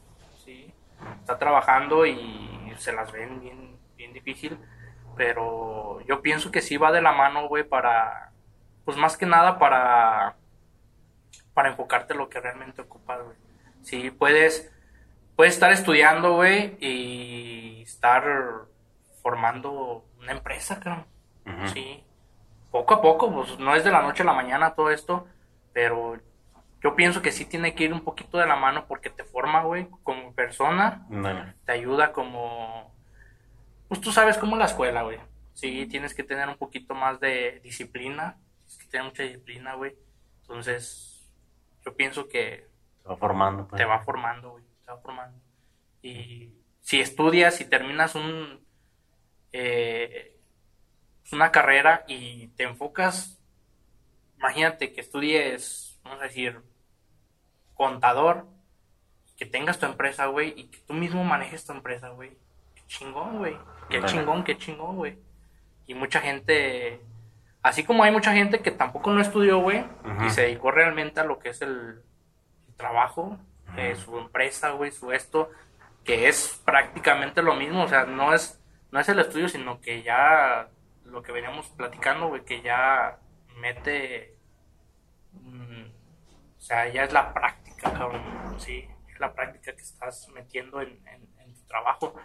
Sí. 0.43 0.73
Está 1.21 1.37
trabajando 1.39 2.05
y 2.05 2.73
se 2.77 2.91
las 2.93 3.11
ven 3.11 3.39
bien, 3.39 3.77
bien 3.95 4.13
difícil. 4.13 4.59
Pero 5.15 6.01
yo 6.01 6.21
pienso 6.21 6.51
que 6.51 6.61
sí 6.61 6.77
va 6.77 6.91
de 6.91 7.01
la 7.01 7.11
mano, 7.11 7.47
güey, 7.47 7.63
para. 7.63 8.31
Pues 8.83 8.97
más 8.97 9.17
que 9.17 9.25
nada 9.25 9.57
para. 9.59 10.35
Para 11.53 11.69
enfocarte 11.69 12.13
en 12.13 12.19
lo 12.19 12.29
que 12.29 12.41
realmente 12.41 12.81
ocupas, 12.81 13.23
güey. 13.23 13.37
Sí, 13.81 14.11
puedes. 14.11 14.71
Puedes 15.35 15.53
estar 15.53 15.71
estudiando, 15.71 16.35
güey, 16.35 16.77
y 16.79 17.81
estar 17.81 18.23
formando 19.21 20.05
una 20.19 20.31
empresa. 20.31 20.79
Ujú. 21.45 21.67
Sí. 21.67 22.03
Poco 22.71 22.93
a 22.93 23.01
poco, 23.01 23.33
pues 23.33 23.57
no 23.59 23.75
es 23.75 23.83
de 23.83 23.91
la 23.91 24.01
noche 24.01 24.23
a 24.23 24.25
la 24.25 24.33
mañana 24.33 24.75
todo 24.75 24.91
esto, 24.91 25.27
pero 25.73 26.17
yo 26.81 26.95
pienso 26.95 27.21
que 27.21 27.31
sí 27.31 27.45
tiene 27.45 27.73
que 27.73 27.85
ir 27.85 27.93
un 27.93 28.01
poquito 28.03 28.37
de 28.37 28.45
la 28.45 28.55
mano 28.55 28.85
porque 28.87 29.09
te 29.09 29.23
forma, 29.23 29.63
güey, 29.63 29.87
como 30.03 30.33
persona, 30.33 31.05
Ándale. 31.09 31.53
te 31.65 31.71
ayuda 31.71 32.11
como... 32.11 32.94
Pues 33.87 34.01
tú 34.01 34.11
sabes 34.11 34.37
cómo 34.37 34.55
la 34.57 34.65
escuela, 34.65 35.03
güey. 35.03 35.19
Sí, 35.53 35.85
tienes 35.87 36.13
que 36.13 36.23
tener 36.23 36.49
un 36.49 36.57
poquito 36.57 36.93
más 36.93 37.19
de 37.19 37.59
disciplina, 37.63 38.37
tienes 38.65 38.77
que 38.77 38.87
tener 38.91 39.05
mucha 39.05 39.23
disciplina, 39.23 39.75
güey. 39.75 39.95
Entonces, 40.41 41.31
yo 41.85 41.95
pienso 41.95 42.27
que 42.27 42.67
Te 43.03 43.09
va 43.09 43.17
formando. 43.17 43.67
pues. 43.67 43.79
te 43.79 43.85
va 43.85 43.99
formando, 44.03 44.51
güey, 44.51 44.63
te 44.85 44.91
va 44.91 44.97
formando. 44.97 45.39
Y 46.01 46.53
si 46.81 46.99
estudias 46.99 47.61
y 47.61 47.65
terminas 47.65 48.15
un 48.15 48.65
eh, 49.51 50.37
una 51.31 51.51
carrera 51.51 52.03
y 52.07 52.47
te 52.49 52.63
enfocas, 52.63 53.39
imagínate 54.37 54.93
que 54.93 55.01
estudies, 55.01 55.99
vamos 56.03 56.19
a 56.21 56.25
decir, 56.25 56.61
contador, 57.73 58.47
que 59.37 59.45
tengas 59.45 59.79
tu 59.79 59.85
empresa, 59.85 60.27
güey, 60.27 60.53
y 60.55 60.67
que 60.67 60.79
tú 60.79 60.93
mismo 60.93 61.23
manejes 61.23 61.65
tu 61.65 61.73
empresa, 61.73 62.09
güey. 62.09 62.37
Qué 62.75 62.83
chingón, 62.87 63.37
güey. 63.37 63.57
Qué 63.89 63.97
chingón, 64.07 64.43
qué 64.43 64.57
chingón, 64.57 64.95
güey. 64.95 65.17
Y 65.87 65.93
mucha 65.93 66.19
gente, 66.21 66.99
así 67.61 67.83
como 67.83 68.03
hay 68.03 68.11
mucha 68.11 68.33
gente 68.33 68.59
que 68.59 68.71
tampoco 68.71 69.11
no 69.11 69.21
estudió, 69.21 69.59
güey, 69.59 69.85
y 70.25 70.29
se 70.29 70.41
dedicó 70.43 70.71
realmente 70.71 71.19
a 71.19 71.23
lo 71.23 71.39
que 71.39 71.49
es 71.49 71.61
el, 71.61 72.01
el 72.67 72.75
trabajo, 72.75 73.37
eh, 73.77 73.95
su 73.95 74.17
empresa, 74.17 74.71
güey, 74.71 74.91
su 74.91 75.11
esto, 75.11 75.49
que 76.03 76.27
es 76.27 76.61
prácticamente 76.65 77.41
lo 77.41 77.55
mismo, 77.55 77.83
o 77.83 77.87
sea, 77.87 78.05
no 78.05 78.33
es, 78.33 78.59
no 78.91 78.99
es 78.99 79.09
el 79.09 79.19
estudio, 79.19 79.49
sino 79.49 79.79
que 79.81 80.01
ya 80.03 80.69
lo 81.05 81.21
que 81.21 81.31
veníamos 81.31 81.67
platicando, 81.69 82.27
güey, 82.27 82.43
que 82.45 82.61
ya 82.61 83.17
mete, 83.59 84.35
mm, 85.33 85.83
o 86.57 86.61
sea, 86.61 86.87
ya 86.89 87.03
es 87.03 87.13
la 87.13 87.33
práctica, 87.33 87.91
cabrón, 87.93 88.55
sí, 88.59 88.87
es 89.11 89.19
la 89.19 89.33
práctica 89.33 89.73
que 89.75 89.81
estás 89.81 90.27
metiendo 90.29 90.81
en, 90.81 90.89
en- 91.07 91.27
en 91.39 91.53
tu 91.53 91.61
trabajo. 91.67 92.15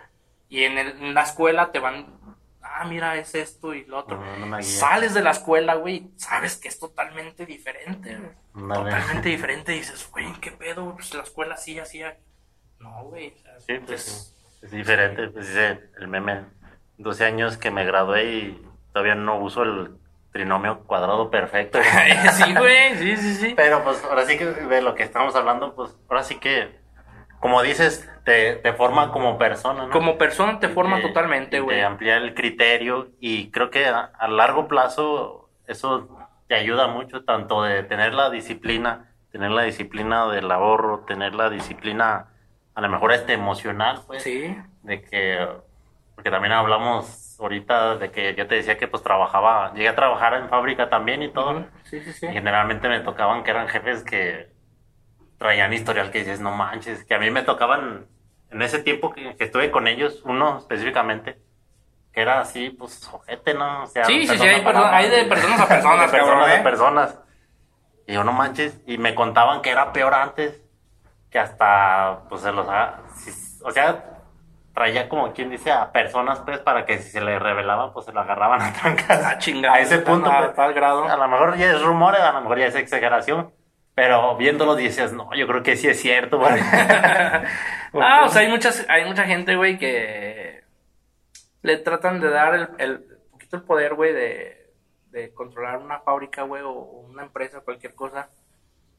Y 0.50 0.64
en, 0.64 0.76
el- 0.76 1.02
en 1.02 1.14
la 1.14 1.22
escuela 1.22 1.72
te 1.72 1.78
van 1.78 2.20
ah, 2.62 2.84
mira, 2.84 3.16
es 3.16 3.34
esto 3.34 3.74
y 3.74 3.84
lo 3.86 3.98
otro. 3.98 4.20
No, 4.38 4.46
no. 4.46 4.62
Sales 4.62 5.14
de 5.14 5.22
la 5.22 5.30
escuela, 5.30 5.74
güey, 5.74 6.10
sabes 6.16 6.56
que 6.56 6.68
es 6.68 6.78
totalmente 6.78 7.46
diferente. 7.46 8.18
Ándale. 8.54 8.90
Totalmente 8.90 9.28
diferente. 9.28 9.72
Dices, 9.72 10.08
güey, 10.10 10.32
¿qué 10.40 10.50
pedo? 10.52 10.94
Pues 10.94 11.14
la 11.14 11.22
escuela 11.22 11.56
sí 11.56 11.78
hacía. 11.78 12.18
No, 12.78 13.04
güey. 13.04 13.34
o 13.34 13.38
sea, 13.38 13.60
Sí, 13.60 13.74
pues 13.84 14.36
sí. 14.60 14.66
es 14.66 14.70
diferente. 14.70 15.28
Pues 15.28 15.48
dice 15.48 15.80
el 15.98 16.08
meme, 16.08 16.44
12 16.98 17.24
años 17.24 17.56
que 17.56 17.70
me 17.70 17.84
gradué 17.84 18.24
y 18.24 18.66
todavía 18.92 19.14
no 19.14 19.38
uso 19.38 19.62
el 19.62 19.96
trinomio 20.32 20.84
cuadrado 20.84 21.30
perfecto. 21.30 21.78
sí, 22.32 22.54
güey, 22.54 22.96
sí, 22.96 23.16
sí, 23.16 23.34
sí. 23.34 23.54
Pero 23.56 23.82
pues 23.84 24.02
ahora 24.04 24.24
sí 24.26 24.38
que 24.38 24.46
de 24.46 24.80
lo 24.82 24.94
que 24.94 25.02
estamos 25.02 25.34
hablando, 25.34 25.74
pues 25.74 25.94
ahora 26.08 26.22
sí 26.22 26.36
que, 26.36 26.79
como 27.40 27.62
dices, 27.62 28.08
te, 28.24 28.56
te 28.56 28.72
forma 28.74 29.10
como 29.12 29.38
persona, 29.38 29.86
¿no? 29.86 29.92
Como 29.92 30.18
persona 30.18 30.58
te 30.60 30.68
Y 30.68 30.72
forma 30.74 30.96
te- 30.96 31.08
totalmente, 31.08 31.60
güey. 31.60 31.78
Te 31.78 31.84
amplía 31.84 32.16
el 32.16 32.34
criterio 32.34 33.08
y 33.20 33.50
creo 33.50 33.70
que 33.70 33.86
a, 33.86 34.00
a 34.00 34.28
largo 34.28 34.68
plazo 34.68 35.50
eso 35.66 36.08
te 36.48 36.54
ayuda 36.54 36.88
mucho, 36.88 37.24
tanto 37.24 37.62
de 37.62 37.82
tener 37.84 38.12
la 38.14 38.28
disciplina, 38.30 39.14
tener 39.30 39.50
la 39.50 39.62
disciplina 39.62 40.26
del 40.28 40.50
ahorro, 40.50 41.04
tener 41.06 41.34
la 41.34 41.48
disciplina 41.50 42.26
a 42.74 42.80
lo 42.80 42.88
mejor 42.88 43.12
este 43.12 43.32
emocional, 43.34 44.00
pues, 44.06 44.22
Sí, 44.22 44.56
de 44.82 45.02
que, 45.02 45.46
porque 46.14 46.30
también 46.30 46.52
hablamos 46.52 47.36
ahorita 47.40 47.96
de 47.96 48.10
que 48.10 48.34
yo 48.34 48.46
te 48.46 48.56
decía 48.56 48.76
que 48.78 48.88
pues 48.88 49.02
trabajaba, 49.02 49.72
llegué 49.74 49.88
a 49.88 49.94
trabajar 49.94 50.34
en 50.34 50.48
fábrica 50.48 50.90
también 50.90 51.22
y 51.22 51.32
todo. 51.32 51.50
Ujú, 51.52 51.66
sí, 51.84 52.00
sí, 52.00 52.12
sí. 52.12 52.26
Y 52.26 52.32
generalmente 52.32 52.88
me 52.88 53.00
tocaban 53.00 53.42
que 53.44 53.50
eran 53.50 53.68
jefes 53.68 54.04
que 54.04 54.50
traían 55.40 55.72
historial 55.72 56.10
que 56.10 56.18
dices, 56.18 56.38
no 56.40 56.50
manches, 56.50 57.02
que 57.04 57.14
a 57.14 57.18
mí 57.18 57.30
me 57.30 57.42
tocaban 57.42 58.06
en 58.50 58.60
ese 58.60 58.78
tiempo 58.80 59.10
que, 59.10 59.34
que 59.36 59.44
estuve 59.44 59.70
con 59.70 59.88
ellos, 59.88 60.20
uno 60.26 60.58
específicamente, 60.58 61.40
que 62.12 62.20
era 62.20 62.40
así, 62.40 62.68
pues, 62.68 63.08
ojete, 63.10 63.54
¿no? 63.54 63.84
O 63.84 63.86
sea, 63.86 64.04
Sí, 64.04 64.26
sí, 64.26 64.36
sí, 64.36 64.46
hay, 64.46 64.62
perso- 64.62 64.90
hay 64.92 65.08
de 65.16 65.24
personas 65.24 65.60
a 65.62 65.66
personas, 65.66 66.12
de 66.12 66.18
personas 66.18 66.34
cabrón, 66.34 66.50
a 66.50 66.54
¿eh? 66.56 66.62
personas. 66.62 67.18
Y 68.06 68.12
yo, 68.12 68.22
no 68.22 68.32
manches, 68.32 68.78
y 68.86 68.98
me 68.98 69.14
contaban 69.14 69.62
que 69.62 69.70
era 69.70 69.94
peor 69.94 70.12
antes, 70.12 70.60
que 71.30 71.38
hasta, 71.38 72.20
pues, 72.28 72.42
se 72.42 72.52
los 72.52 72.68
ha... 72.68 72.98
o 73.64 73.70
sea, 73.70 74.04
traía 74.74 75.08
como 75.08 75.32
quien 75.32 75.48
dice 75.48 75.72
a 75.72 75.90
personas, 75.90 76.40
pues, 76.40 76.58
para 76.58 76.84
que 76.84 76.98
si 76.98 77.08
se 77.12 77.22
le 77.22 77.38
revelaban, 77.38 77.94
pues, 77.94 78.04
se 78.04 78.12
lo 78.12 78.20
agarraban 78.20 78.60
a 78.60 78.74
trancas. 78.74 79.22
Ah, 79.24 79.38
chingada. 79.38 79.76
A 79.76 79.80
ese 79.80 80.00
punto, 80.00 80.30
A 80.30 80.38
pues, 80.40 80.54
tal 80.54 80.74
grado. 80.74 81.04
a 81.08 81.16
lo 81.16 81.28
mejor 81.28 81.56
ya 81.56 81.70
es 81.70 81.80
rumor, 81.80 82.14
a 82.14 82.30
lo 82.32 82.40
mejor 82.42 82.58
ya 82.58 82.66
es 82.66 82.74
exageración, 82.74 83.54
pero 83.94 84.36
viéndolo 84.36 84.76
dices, 84.76 85.12
no, 85.12 85.34
yo 85.34 85.46
creo 85.46 85.62
que 85.62 85.76
sí 85.76 85.88
es 85.88 86.00
cierto. 86.00 86.38
güey. 86.38 86.60
Ah, 87.92 88.22
o 88.24 88.28
sea, 88.28 88.42
hay 88.42 88.48
muchas, 88.48 88.86
hay 88.88 89.04
mucha 89.04 89.24
gente, 89.24 89.56
güey, 89.56 89.76
que 89.76 90.62
le 91.62 91.76
tratan 91.78 92.20
de 92.20 92.30
dar 92.30 92.54
el, 92.54 92.68
el 92.78 93.00
poquito 93.32 93.56
el 93.56 93.62
poder, 93.64 93.94
güey, 93.94 94.12
de, 94.12 94.72
de 95.10 95.34
controlar 95.34 95.78
una 95.78 95.98
fábrica, 95.98 96.42
güey, 96.42 96.62
o 96.62 96.70
una 96.72 97.24
empresa, 97.24 97.62
cualquier 97.62 97.96
cosa, 97.96 98.30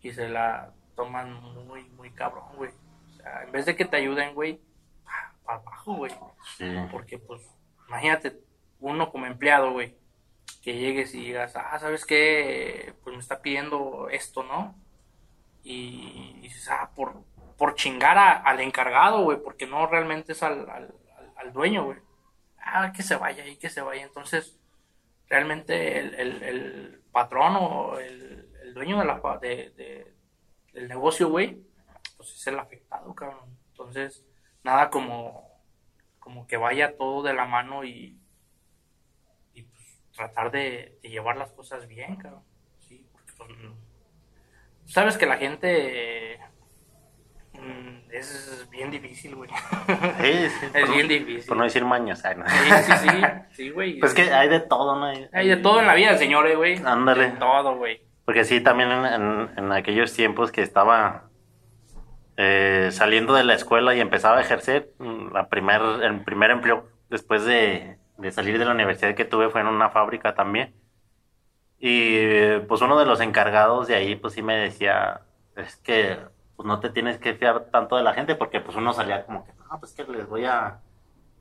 y 0.02 0.12
se 0.12 0.28
la 0.28 0.74
toman 0.96 1.42
muy, 1.68 1.84
muy 1.92 2.12
cabrón, 2.12 2.50
güey. 2.58 2.72
O 3.12 3.14
sea, 3.14 3.44
en 3.44 3.52
vez 3.54 3.66
de 3.66 3.78
que 3.78 3.86
te 3.86 3.96
ayuden, 3.96 4.34
güey, 4.34 4.60
para 5.46 5.60
abajo, 5.60 5.96
güey. 5.96 6.12
Sí. 6.58 6.66
Porque, 6.92 7.18
pues, 7.18 7.42
imagínate, 7.88 8.38
uno 8.80 9.10
como 9.10 9.26
empleado, 9.26 9.72
güey, 9.72 9.96
que 10.62 10.78
llegues 10.78 11.14
y 11.16 11.22
digas, 11.26 11.56
ah, 11.56 11.80
¿sabes 11.80 12.06
qué? 12.06 12.94
Pues 13.04 13.16
me 13.16 13.22
está 13.22 13.42
pidiendo 13.42 14.10
esto, 14.10 14.44
¿no? 14.44 14.76
Y 15.64 16.40
dices, 16.42 16.68
ah, 16.70 16.92
por, 16.96 17.24
por 17.58 17.76
chingar 17.76 18.18
a- 18.18 18.38
al 18.42 18.60
encargado, 18.60 19.24
güey, 19.24 19.38
porque 19.42 19.68
no 19.68 19.86
realmente 19.88 20.32
es 20.34 20.44
al, 20.44 20.70
al, 20.70 21.54
dueño, 21.54 21.86
güey. 21.86 22.00
Ah, 22.58 22.92
que 22.96 23.04
se 23.04 23.16
vaya 23.16 23.46
y 23.48 23.58
que 23.58 23.70
se 23.70 23.82
vaya. 23.82 24.04
Entonces, 24.04 24.60
realmente 25.28 26.00
el, 26.00 26.16
el, 26.44 27.02
patrón 27.12 27.58
o 27.60 27.98
el, 28.00 28.50
el 28.64 28.74
dueño 28.74 29.00
de 29.00 29.06
la, 29.06 29.22
de, 29.42 29.70
de- 29.72 30.14
del 30.74 30.88
negocio, 30.88 31.30
güey, 31.30 31.62
pues 32.18 32.34
es 32.34 32.48
el 32.48 32.58
afectado, 32.60 33.14
cabrón. 33.14 33.58
Entonces, 33.72 34.26
nada 34.64 34.90
como, 34.90 35.50
como 36.20 36.48
que 36.48 36.56
vaya 36.58 36.96
todo 36.98 37.24
de 37.24 37.34
la 37.34 37.46
mano 37.46 37.84
y, 37.84 38.18
y 39.54 39.64
pues, 39.64 40.00
tratar 40.14 40.52
de, 40.52 40.98
llevar 41.04 41.38
las 41.38 41.52
cosas 41.52 41.88
bien, 41.88 42.16
cabrón. 42.16 42.44
Sí, 42.80 43.06
porque 43.12 43.34
pues, 43.38 43.50
sabes 44.92 45.18
que 45.18 45.26
la 45.26 45.38
gente 45.38 46.40
mm, 47.54 48.12
es 48.12 48.68
bien 48.72 48.92
difícil, 48.92 49.36
güey. 49.36 49.50
Sí, 49.50 50.50
sí, 50.60 50.66
Es 50.74 50.86
por 50.86 50.94
bien 50.96 51.08
difícil. 51.08 51.48
Por 51.48 51.58
no 51.58 51.64
decir 51.64 51.86
maños. 51.86 52.24
ay, 52.26 52.36
no. 52.38 52.46
Sí, 52.48 52.56
sí, 52.84 52.92
sí, 52.98 53.08
sí, 53.52 53.70
güey. 53.70 54.00
Pues 54.00 54.14
que 54.14 54.32
hay 54.34 54.50
de 54.50 54.60
todo, 54.60 54.96
¿no? 54.98 55.06
Hay, 55.06 55.28
Hay 55.34 55.48
de 55.48 55.58
todo 55.58 55.80
en 55.80 55.88
la 55.88 55.96
vida, 55.96 56.18
señores, 56.18 56.56
güey. 56.58 56.82
Ándale. 56.86 57.32
De 57.32 57.38
todo, 57.38 57.76
güey. 57.78 58.02
Porque 58.26 58.44
sí, 58.46 58.62
también 58.62 58.92
en, 58.92 59.06
en- 59.06 59.50
en 59.58 59.72
aquellos 59.72 60.14
tiempos 60.14 60.52
que 60.52 60.62
estaba 60.62 61.30
eh, 62.38 62.90
saliendo 62.92 63.34
de 63.34 63.44
la 63.44 63.56
escuela 63.56 63.94
y 63.96 64.00
empezaba 64.00 64.38
a 64.38 64.42
ejercer, 64.42 64.92
mm, 65.00 65.34
la 65.34 65.48
primer, 65.50 65.82
el 66.04 66.24
primer 66.24 66.52
empleo 66.52 66.88
después 67.10 67.44
de, 67.46 67.98
de 68.18 68.32
salir 68.32 68.58
de 68.58 68.66
la 68.66 68.72
universidad 68.72 69.16
que 69.16 69.26
tuve 69.26 69.50
fue 69.50 69.62
en 69.62 69.68
una 69.68 69.90
fábrica 69.90 70.34
también. 70.34 70.74
Y 71.84 72.60
pues 72.68 72.80
uno 72.82 72.98
de 73.00 73.08
los 73.08 73.22
encargados 73.22 73.88
de 73.88 73.96
ahí 73.96 74.16
pues 74.16 74.36
sí 74.36 74.44
me 74.44 74.56
decía, 74.56 75.22
es 75.56 75.78
que 75.78 76.20
pues 76.56 76.68
no 76.68 76.80
te 76.80 76.92
tienes 76.92 77.18
que 77.18 77.34
fiar 77.34 77.72
tanto 77.72 77.96
de 77.98 78.04
la 78.04 78.14
gente 78.14 78.36
porque 78.36 78.62
pues 78.62 78.78
uno 78.78 78.94
salía 78.94 79.26
como 79.26 79.44
que, 79.44 79.52
no, 79.54 79.80
pues 79.80 79.92
que 79.94 80.04
les 80.04 80.30
voy 80.30 80.46
a 80.46 80.80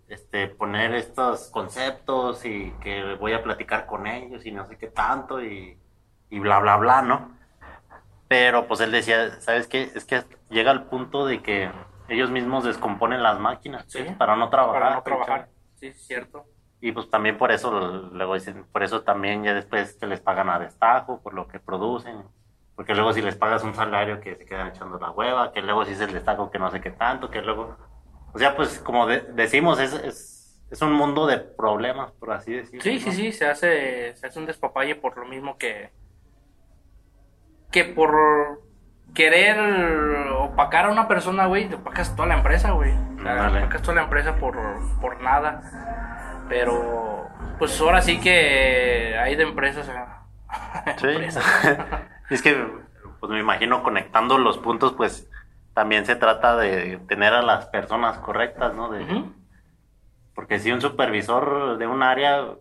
este, 0.09 0.49
poner 0.49 0.95
estos 0.95 1.49
conceptos 1.49 2.47
y 2.47 2.73
que 2.81 3.17
voy 3.17 3.35
a 3.35 3.43
platicar 3.43 3.85
con 3.85 4.07
ellos 4.07 4.47
y 4.47 4.51
no 4.51 4.67
sé 4.67 4.79
qué 4.79 4.87
tanto 4.87 5.45
y, 5.45 5.79
y 6.31 6.39
bla, 6.39 6.59
bla, 6.59 6.79
bla, 6.79 7.03
¿no? 7.03 7.37
Pero 8.27 8.67
pues 8.67 8.81
él 8.81 8.93
decía, 8.93 9.43
¿sabes 9.43 9.67
qué? 9.67 9.91
Es 9.95 10.07
que 10.07 10.25
llega 10.49 10.71
al 10.71 10.85
punto 10.85 11.27
de 11.27 11.43
que 11.43 11.71
ellos 12.09 12.31
mismos 12.31 12.65
descomponen 12.65 13.23
las 13.23 13.39
máquinas 13.39 13.85
Sí. 13.89 14.05
¿sí? 14.07 14.15
para 14.15 14.37
no 14.37 14.49
trabajar. 14.49 14.81
Para 14.81 14.95
no 14.95 15.03
trabajar. 15.03 15.49
Sí, 15.75 15.93
cierto. 15.93 16.47
Y 16.81 16.93
pues 16.93 17.11
también 17.11 17.37
por 17.37 17.53
eso, 17.53 18.09
luego 18.13 18.35
dicen, 18.35 18.65
por 18.73 18.83
eso 18.83 19.03
también 19.03 19.45
ya 19.45 19.53
después 19.55 19.95
que 19.99 20.07
les 20.07 20.21
pagan 20.21 20.49
a 20.49 20.59
destajo, 20.59 21.21
por 21.23 21.35
lo 21.35 21.47
que 21.47 21.61
producen. 21.61 22.23
Porque 22.75 22.95
luego 22.95 23.13
si 23.13 23.21
les 23.21 23.37
pagas 23.37 23.63
un 23.63 23.75
salario 23.75 24.21
que 24.21 24.37
se 24.37 24.47
quedan 24.47 24.69
echando 24.69 24.99
la 24.99 25.11
hueva, 25.11 25.53
que 25.53 25.61
luego 25.61 25.85
si 25.85 25.93
es 25.93 26.01
el 26.01 26.13
destaco 26.13 26.51
que 26.51 26.59
no 26.59 26.71
sé 26.71 26.81
qué 26.81 26.91
tanto, 26.91 27.31
que 27.31 27.43
luego... 27.43 27.77
O 28.33 28.39
sea, 28.39 28.57
pues 28.57 28.79
como 28.79 29.07
de- 29.07 29.21
decimos, 29.35 29.79
es, 29.79 29.93
es, 29.93 30.63
es 30.71 30.81
un 30.83 30.93
mundo 30.93 31.27
de 31.27 31.39
problemas, 31.39 32.13
por 32.13 32.33
así 32.33 32.55
decirlo. 32.55 32.81
Sí, 32.81 32.95
¿no? 32.95 33.01
sí, 33.01 33.13
sí, 33.13 33.33
se 33.33 33.47
hace, 33.47 34.17
se 34.17 34.27
hace 34.27 34.39
un 34.39 34.47
despapalle 34.47 34.95
por 34.95 35.19
lo 35.19 35.27
mismo 35.27 35.59
que. 35.59 35.91
que 37.73 37.85
por 37.85 38.63
querer 39.15 39.59
opacar 40.39 40.87
a 40.87 40.91
una 40.93 41.09
persona, 41.09 41.47
güey, 41.47 41.69
te 41.69 41.75
opacas 41.75 42.15
toda 42.15 42.29
la 42.29 42.37
empresa, 42.37 42.71
güey. 42.71 42.93
Opacas 43.65 43.83
toda 43.83 43.97
la 43.97 44.03
empresa 44.05 44.37
por, 44.37 44.57
por 45.01 45.21
nada. 45.21 45.61
Pero, 46.51 47.29
pues 47.59 47.81
ahora 47.81 48.03
sí 48.03 48.21
que 48.21 49.17
hay 49.17 49.37
de 49.37 49.45
empresas. 49.45 49.91
Sí. 50.99 51.07
empresas. 51.07 51.45
es 52.31 52.43
que, 52.43 52.67
pues 53.21 53.33
me 53.33 53.39
imagino 53.39 53.83
conectando 53.83 54.37
los 54.37 54.59
puntos, 54.59 54.93
pues 54.93 55.31
también 55.75 56.05
se 56.05 56.17
trata 56.17 56.57
de 56.57 56.99
tener 57.09 57.33
a 57.33 57.43
las 57.43 57.67
personas 57.67 58.19
correctas, 58.19 58.75
¿no? 58.75 58.91
De. 58.91 59.25
Porque 60.35 60.59
si 60.59 60.73
un 60.73 60.81
supervisor 60.81 61.79
de 61.79 61.87
un 61.87 62.03
área 62.03 62.55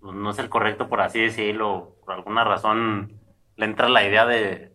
pues, 0.00 0.14
no 0.14 0.30
es 0.30 0.38
el 0.38 0.48
correcto, 0.48 0.88
por 0.88 1.00
así 1.00 1.20
decirlo, 1.20 1.96
por 2.04 2.14
alguna 2.14 2.44
razón 2.44 3.20
le 3.56 3.66
entra 3.66 3.88
la 3.88 4.04
idea 4.04 4.26
de, 4.26 4.72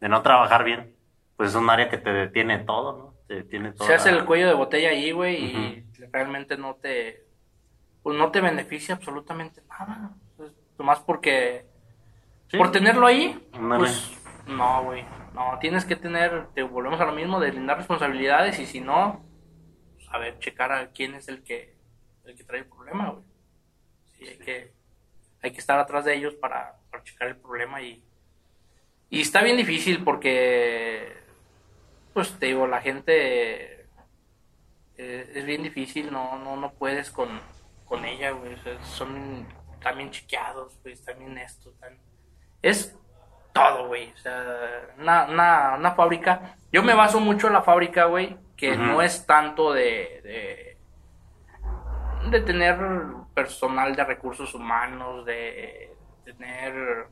de 0.00 0.08
no 0.08 0.22
trabajar 0.22 0.64
bien, 0.64 0.94
pues 1.36 1.50
es 1.50 1.56
un 1.56 1.68
área 1.68 1.88
que 1.88 1.98
te 1.98 2.12
detiene 2.12 2.58
todo, 2.58 2.96
¿no? 2.96 3.14
Te 3.26 3.34
detiene 3.34 3.72
todo. 3.72 3.86
Se 3.86 3.94
hace 3.94 4.10
el 4.10 4.24
cuello 4.24 4.46
de 4.46 4.54
botella 4.54 4.90
ahí, 4.90 5.10
güey, 5.10 5.44
y 5.44 5.86
realmente 6.12 6.56
no 6.56 6.74
te. 6.74 7.24
Pues 8.02 8.16
no 8.16 8.30
te 8.30 8.40
beneficia 8.40 8.94
absolutamente 8.94 9.62
nada. 9.68 10.14
Pues, 10.36 10.52
nomás 10.78 11.00
porque. 11.00 11.66
Sí. 12.48 12.56
Por 12.56 12.72
tenerlo 12.72 13.06
ahí, 13.06 13.48
pues 13.52 14.20
no, 14.46 14.84
güey. 14.84 15.04
No, 15.34 15.58
tienes 15.60 15.84
que 15.84 15.96
tener, 15.96 16.48
te 16.54 16.62
volvemos 16.62 17.00
a 17.00 17.04
lo 17.04 17.12
mismo, 17.12 17.38
de 17.40 17.52
lindar 17.52 17.78
responsabilidades 17.78 18.58
y 18.58 18.66
si 18.66 18.80
no, 18.80 19.24
pues, 19.94 20.08
a 20.10 20.18
ver, 20.18 20.38
checar 20.38 20.72
a 20.72 20.90
quién 20.90 21.14
es 21.14 21.28
el 21.28 21.42
que, 21.42 21.76
el 22.24 22.36
que 22.36 22.44
trae 22.44 22.60
el 22.60 22.66
problema, 22.66 23.10
güey. 23.10 23.24
Sí, 24.18 24.26
hay 24.26 24.38
que, 24.38 24.72
hay 25.42 25.52
que 25.52 25.58
estar 25.58 25.78
atrás 25.78 26.04
de 26.04 26.16
ellos 26.16 26.34
para, 26.34 26.76
para 26.90 27.04
checar 27.04 27.28
el 27.28 27.36
problema 27.36 27.80
y, 27.80 28.04
y 29.08 29.20
está 29.20 29.42
bien 29.42 29.56
difícil 29.56 30.02
porque, 30.02 31.16
pues 32.12 32.36
te 32.38 32.46
digo, 32.46 32.66
la 32.66 32.80
gente 32.80 33.86
eh, 34.96 35.32
es 35.34 35.46
bien 35.46 35.62
difícil, 35.62 36.12
no, 36.12 36.38
no, 36.38 36.56
no 36.56 36.72
puedes 36.72 37.10
con, 37.10 37.40
con 37.90 38.04
ella, 38.04 38.30
güey. 38.30 38.54
o 38.54 38.58
sea, 38.58 38.82
son 38.84 39.46
también 39.82 40.10
chiqueados, 40.10 40.78
güey, 40.82 40.94
también 41.04 41.36
esto, 41.38 41.72
tan... 41.80 41.98
Es 42.62 42.96
todo, 43.52 43.88
güey. 43.88 44.12
O 44.12 44.16
sea, 44.16 44.44
una, 44.96 45.24
una, 45.24 45.74
una 45.76 45.92
fábrica. 45.92 46.56
Yo 46.70 46.84
me 46.84 46.94
baso 46.94 47.18
mucho 47.18 47.48
en 47.48 47.54
la 47.54 47.62
fábrica, 47.62 48.04
güey, 48.04 48.38
que 48.56 48.76
no 48.76 49.02
es 49.02 49.26
tanto 49.26 49.72
de, 49.72 50.20
de, 50.22 50.78
de 52.30 52.40
tener 52.42 52.78
personal 53.34 53.96
de 53.96 54.04
recursos 54.04 54.54
humanos, 54.54 55.26
de 55.26 55.92
tener 56.24 57.08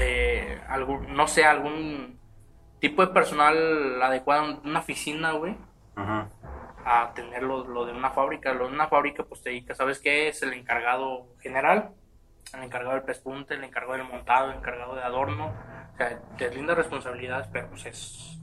eh, 0.00 0.60
algún, 0.68 1.14
no 1.14 1.28
sé, 1.28 1.44
algún 1.44 2.18
tipo 2.80 3.06
de 3.06 3.12
personal 3.12 4.02
adecuado 4.02 4.50
en 4.50 4.68
una 4.68 4.80
oficina, 4.80 5.32
güey, 5.32 5.56
Ujú. 5.96 6.28
A 6.88 7.12
tener 7.14 7.42
lo, 7.42 7.66
lo 7.66 7.84
de 7.84 7.92
una 7.92 8.10
fábrica. 8.12 8.54
Lo 8.54 8.68
de 8.68 8.74
una 8.74 8.88
fábrica, 8.88 9.24
pues 9.24 9.42
te 9.42 9.50
dedica, 9.50 9.74
¿sabes 9.74 9.98
qué? 10.00 10.28
Es 10.28 10.42
el 10.42 10.52
encargado 10.54 11.34
general, 11.40 11.94
el 12.54 12.62
encargado 12.62 12.94
del 12.94 13.04
pespunte, 13.04 13.54
el 13.54 13.64
encargado 13.64 13.94
del 13.98 14.04
montado, 14.08 14.50
el 14.50 14.58
encargado 14.58 14.94
de 14.94 15.02
adorno. 15.02 15.46
O 15.94 15.96
sea, 15.96 16.20
te 16.36 16.50
linda 16.54 16.74
responsabilidades, 16.74 17.48
pero 17.52 17.68
pues 17.70 17.86
es. 17.86 18.40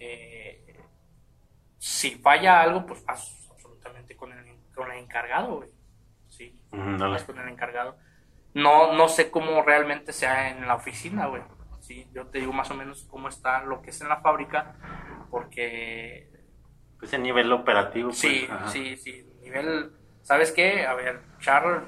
eh, 0.00 0.80
si 1.78 2.16
falla 2.16 2.60
algo, 2.62 2.84
pues 2.86 3.04
vas 3.04 3.48
absolutamente 3.50 4.16
con 4.16 4.32
el, 4.32 4.56
con 4.74 4.90
el 4.90 4.98
encargado, 4.98 5.56
güey. 5.58 5.70
Sí, 6.28 6.60
dale. 6.72 7.12
vas 7.12 7.24
con 7.24 7.38
el 7.38 7.48
encargado. 7.48 7.96
No, 8.54 8.92
no 8.94 9.08
sé 9.08 9.30
cómo 9.30 9.62
realmente 9.62 10.12
sea 10.12 10.50
en 10.50 10.66
la 10.66 10.74
oficina, 10.74 11.26
güey. 11.26 11.42
Sí, 11.80 12.08
yo 12.12 12.26
te 12.26 12.38
digo 12.40 12.52
más 12.52 12.70
o 12.70 12.74
menos 12.74 13.04
cómo 13.04 13.28
está 13.28 13.62
lo 13.64 13.80
que 13.82 13.90
es 13.90 14.00
en 14.00 14.08
la 14.08 14.20
fábrica, 14.20 14.74
porque 15.30 16.28
Pues 16.98 17.14
a 17.14 17.18
nivel 17.18 17.52
operativo. 17.52 18.08
pues, 18.08 18.18
Sí, 18.18 18.46
ajá. 18.50 18.68
sí, 18.68 18.96
sí. 18.96 19.24
Nivel, 19.42 19.92
¿sabes 20.22 20.52
qué? 20.52 20.86
A 20.86 20.94
ver, 20.94 21.20
echar 21.38 21.84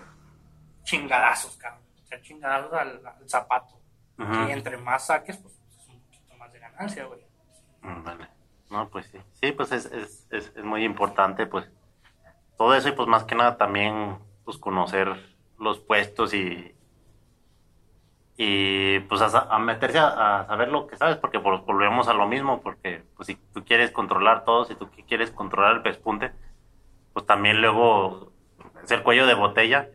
chingadazos, 0.85 1.57
cabrón. 1.57 1.83
Echar 2.07 2.21
chingadazos 2.23 2.73
al, 2.73 3.07
al 3.07 3.29
zapato. 3.29 3.81
Y 4.19 4.51
entre 4.51 4.77
más 4.77 5.07
saques, 5.07 5.39
pues 5.39 5.55
es 5.79 5.89
un 5.89 6.01
poquito 6.03 6.37
más 6.37 6.53
de 6.53 6.59
ganancia, 6.59 7.05
güey. 7.07 7.21
Mm, 7.81 8.03
Vale. 8.05 8.29
No, 8.69 8.89
pues 8.89 9.07
sí. 9.07 9.19
Sí, 9.41 9.53
pues 9.53 9.73
es, 9.73 9.87
es, 9.87 10.27
es, 10.31 10.53
es 10.55 10.63
muy 10.65 10.85
importante, 10.85 11.47
pues, 11.47 11.69
todo 12.59 12.75
eso 12.75 12.91
y 12.91 12.93
pues 12.93 13.09
más 13.09 13.25
que 13.25 13.35
nada 13.35 13.57
también, 13.57 14.19
pues, 14.45 14.59
conocer 14.59 15.09
los 15.59 15.79
puestos 15.81 16.35
y, 16.35 16.75
y 18.43 19.01
pues, 19.01 19.21
a, 19.21 19.39
a 19.55 19.59
meterse 19.59 19.99
a, 19.99 20.41
a 20.41 20.47
saber 20.47 20.69
lo 20.69 20.87
que 20.87 20.97
sabes, 20.97 21.17
porque 21.19 21.37
volvemos 21.37 22.09
a 22.09 22.15
lo 22.15 22.27
mismo, 22.27 22.63
porque, 22.63 23.03
pues, 23.15 23.27
si 23.27 23.35
tú 23.53 23.63
quieres 23.67 23.91
controlar 23.91 24.45
todo, 24.45 24.65
si 24.65 24.75
tú 24.77 24.89
quieres 25.07 25.31
controlar 25.31 25.77
el 25.77 25.83
pespunte, 25.83 26.33
pues 27.13 27.27
también 27.27 27.61
luego 27.61 28.33
es 28.83 28.91
el 28.93 29.03
cuello 29.03 29.27
de 29.27 29.35
botella 29.35 29.89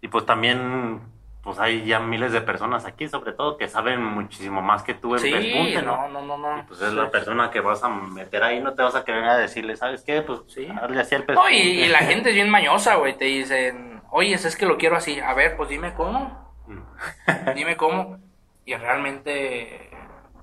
y 0.00 0.08
pues 0.08 0.26
también, 0.26 1.00
pues, 1.44 1.60
hay 1.60 1.84
ya 1.84 2.00
miles 2.00 2.32
de 2.32 2.40
personas 2.40 2.86
aquí, 2.86 3.06
sobre 3.08 3.32
todo, 3.34 3.56
que 3.56 3.68
saben 3.68 4.04
muchísimo 4.04 4.62
más 4.62 4.82
que 4.82 4.94
tú 4.94 5.14
en 5.14 5.20
Sí, 5.20 5.30
pespunte, 5.30 5.82
no, 5.82 6.08
no, 6.08 6.22
no, 6.22 6.38
no. 6.38 6.58
y 6.58 6.62
pues 6.62 6.82
es 6.82 6.92
la 6.92 7.08
persona 7.12 7.52
que 7.52 7.60
vas 7.60 7.84
a 7.84 7.88
meter 7.88 8.42
ahí, 8.42 8.60
no 8.60 8.74
te 8.74 8.82
vas 8.82 8.96
a 8.96 9.04
querer 9.04 9.22
a 9.26 9.36
decirle, 9.36 9.76
¿sabes 9.76 10.02
qué? 10.02 10.22
Pues 10.22 10.40
Sí. 10.48 10.66
hazle 10.82 11.00
así 11.00 11.14
el 11.14 11.22
pez. 11.22 11.36
No, 11.36 11.48
y, 11.48 11.54
y 11.54 11.86
la 11.88 12.00
gente 12.00 12.30
es 12.30 12.34
bien 12.34 12.50
mañosa, 12.50 12.96
güey. 12.96 13.16
Te 13.16 13.26
dicen, 13.26 14.02
oye, 14.10 14.34
es 14.34 14.56
que 14.56 14.66
lo 14.66 14.76
quiero 14.76 14.96
así. 14.96 15.20
A 15.20 15.34
ver, 15.34 15.56
pues 15.56 15.68
dime 15.68 15.94
cómo. 15.94 16.45
Dime 17.54 17.76
cómo. 17.76 18.18
Y 18.64 18.74
realmente, 18.74 19.90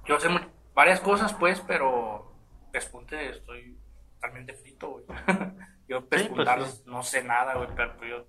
yo 0.05 0.19
sé 0.19 0.30
varias 0.74 0.99
cosas, 1.01 1.34
pues, 1.34 1.61
pero 1.61 2.34
pespunte 2.71 3.30
estoy 3.30 3.78
totalmente 4.15 4.53
frito, 4.53 4.91
güey. 4.91 5.05
yo 5.88 6.07
pespuntar 6.07 6.59
pues, 6.59 6.76
sí. 6.78 6.84
no 6.86 7.03
sé 7.03 7.24
nada, 7.24 7.55
güey, 7.55 7.69
pero 7.76 7.97
pues, 7.97 8.09
yo 8.09 8.28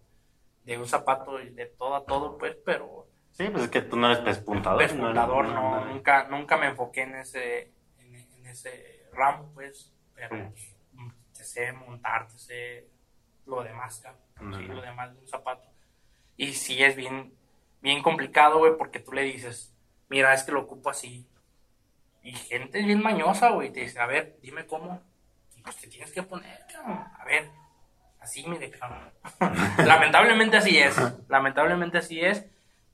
de 0.65 0.79
un 0.79 0.87
zapato 0.87 1.41
y 1.41 1.51
de 1.51 1.67
todo 1.67 1.95
a 1.95 2.05
todo, 2.07 2.37
pues, 2.39 2.57
pero 2.65 3.07
Sí, 3.33 3.49
pues 3.51 3.65
es 3.65 3.71
que 3.71 3.83
tú 3.83 3.97
no 3.97 4.07
eres 4.07 4.19
pespuntador. 4.21 4.79
pespuntador 4.79 5.45
eres- 5.45 5.55
no, 5.55 5.85
nunca, 5.87 6.29
nunca 6.29 6.57
me 6.57 6.67
enfoqué 6.67 7.03
en 7.03 7.17
ese, 7.17 7.73
en, 7.99 8.15
en 8.15 8.47
ese 8.47 9.07
ramo, 9.13 9.51
pues, 9.55 9.93
pero 10.15 10.37
Sí. 10.37 10.43
pues, 10.93 11.15
te 11.37 11.45
sé 11.45 11.73
montar, 11.73 12.27
te 12.29 12.39
sé 12.39 12.89
lo 13.47 13.63
demás, 13.63 14.01
cabrón, 14.01 14.55
sí, 14.57 14.65
lo 14.67 14.81
demás 14.81 15.13
de 15.15 15.21
un 15.21 15.27
zapato. 15.29 15.69
Y 16.37 16.53
sí 16.55 16.83
es 16.83 16.97
bien, 16.97 17.35
bien 17.85 18.03
complicado, 18.03 18.59
güey, 18.59 18.77
porque 18.79 18.99
tú 18.99 19.13
le 19.13 19.23
dices, 19.23 19.77
mira, 20.09 20.33
es 20.33 20.43
que 20.43 20.53
lo 20.53 20.63
ocupo 20.63 20.89
así. 20.89 21.29
Y 22.23 22.33
gente 22.33 22.83
bien 22.83 23.03
mañosa, 23.03 23.51
güey, 23.51 23.71
te 23.71 23.81
dice, 23.81 24.01
a 24.01 24.07
ver, 24.07 24.39
dime 24.41 24.67
cómo. 24.67 25.03
Y 25.55 25.61
pues 25.61 25.77
te 25.77 25.87
tienes 25.87 26.11
que 26.11 26.23
poner, 26.23 26.65
cabrón, 26.73 27.05
a 27.19 27.25
ver, 27.27 27.51
así, 28.21 28.43
mire, 28.49 28.71
cabrón. 28.71 29.13
lamentablemente 29.87 30.57
así 30.57 30.79
es, 30.79 30.97
lamentablemente 31.29 31.99
así 31.99 32.21
es. 32.21 32.47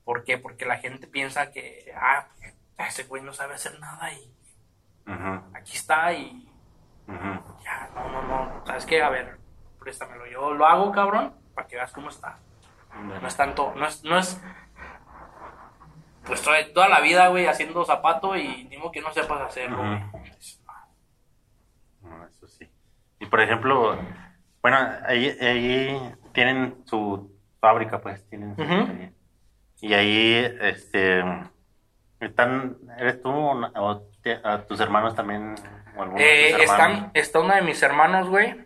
¿Por 0.03 0.25
qué? 0.25 0.37
Porque 0.37 0.65
la 0.65 0.77
gente 0.77 1.07
piensa 1.07 1.51
que, 1.51 1.93
ah, 1.95 2.27
ese 2.77 3.05
güey 3.05 3.23
no 3.23 3.31
sabe 3.31 3.53
hacer 3.53 3.79
nada 3.79 4.11
y 4.11 4.33
aquí 5.53 5.77
está 5.77 6.11
y 6.13 6.49
ya, 7.63 7.89
no, 7.95 8.09
no, 8.09 8.21
no. 8.23 8.65
¿Sabes 8.65 8.85
qué? 8.85 9.01
A 9.01 9.09
ver, 9.09 9.37
préstamelo. 9.79 10.27
Yo 10.27 10.53
lo 10.53 10.65
hago, 10.65 10.91
cabrón, 10.91 11.33
para 11.55 11.67
que 11.67 11.77
veas 11.77 11.93
cómo 11.93 12.09
está. 12.09 12.39
No 12.93 13.25
es 13.25 13.37
tanto, 13.37 13.73
no 13.75 13.87
es, 13.87 14.03
no 14.03 14.17
es. 14.17 14.41
Pues 16.25 16.41
toda, 16.41 16.57
toda 16.73 16.87
la 16.89 17.01
vida, 17.01 17.27
güey, 17.29 17.47
haciendo 17.47 17.83
zapato 17.85 18.35
y 18.35 18.65
digo 18.65 18.91
que 18.91 19.01
no 19.01 19.11
sepas 19.11 19.41
hacerlo, 19.41 19.77
güey. 19.77 19.99
No, 22.01 22.25
eso 22.27 22.47
sí. 22.47 22.67
Y 23.19 23.25
por 23.25 23.41
ejemplo, 23.41 23.97
bueno, 24.61 24.77
ahí, 25.05 25.29
ahí 25.41 26.13
tienen 26.33 26.83
su 26.85 27.31
fábrica, 27.59 27.99
pues, 28.01 28.27
tienen 28.29 28.55
su- 28.55 28.61
Ujú. 28.63 29.11
Y 29.81 29.93
ahí, 29.93 30.57
este, 30.61 31.23
están, 32.19 32.77
¿eres 32.97 33.21
tú 33.21 33.29
o, 33.31 34.01
te- 34.21 34.39
a 34.43 34.65
tus 34.65 34.79
hermanos 34.79 35.15
también? 35.15 35.55
O 35.97 36.17
Eh, 36.17 36.51
hermanos? 36.51 36.61
están, 36.71 37.11
está 37.15 37.39
uno 37.39 37.55
de 37.55 37.61
mis 37.63 37.81
hermanos, 37.81 38.29
güey, 38.29 38.65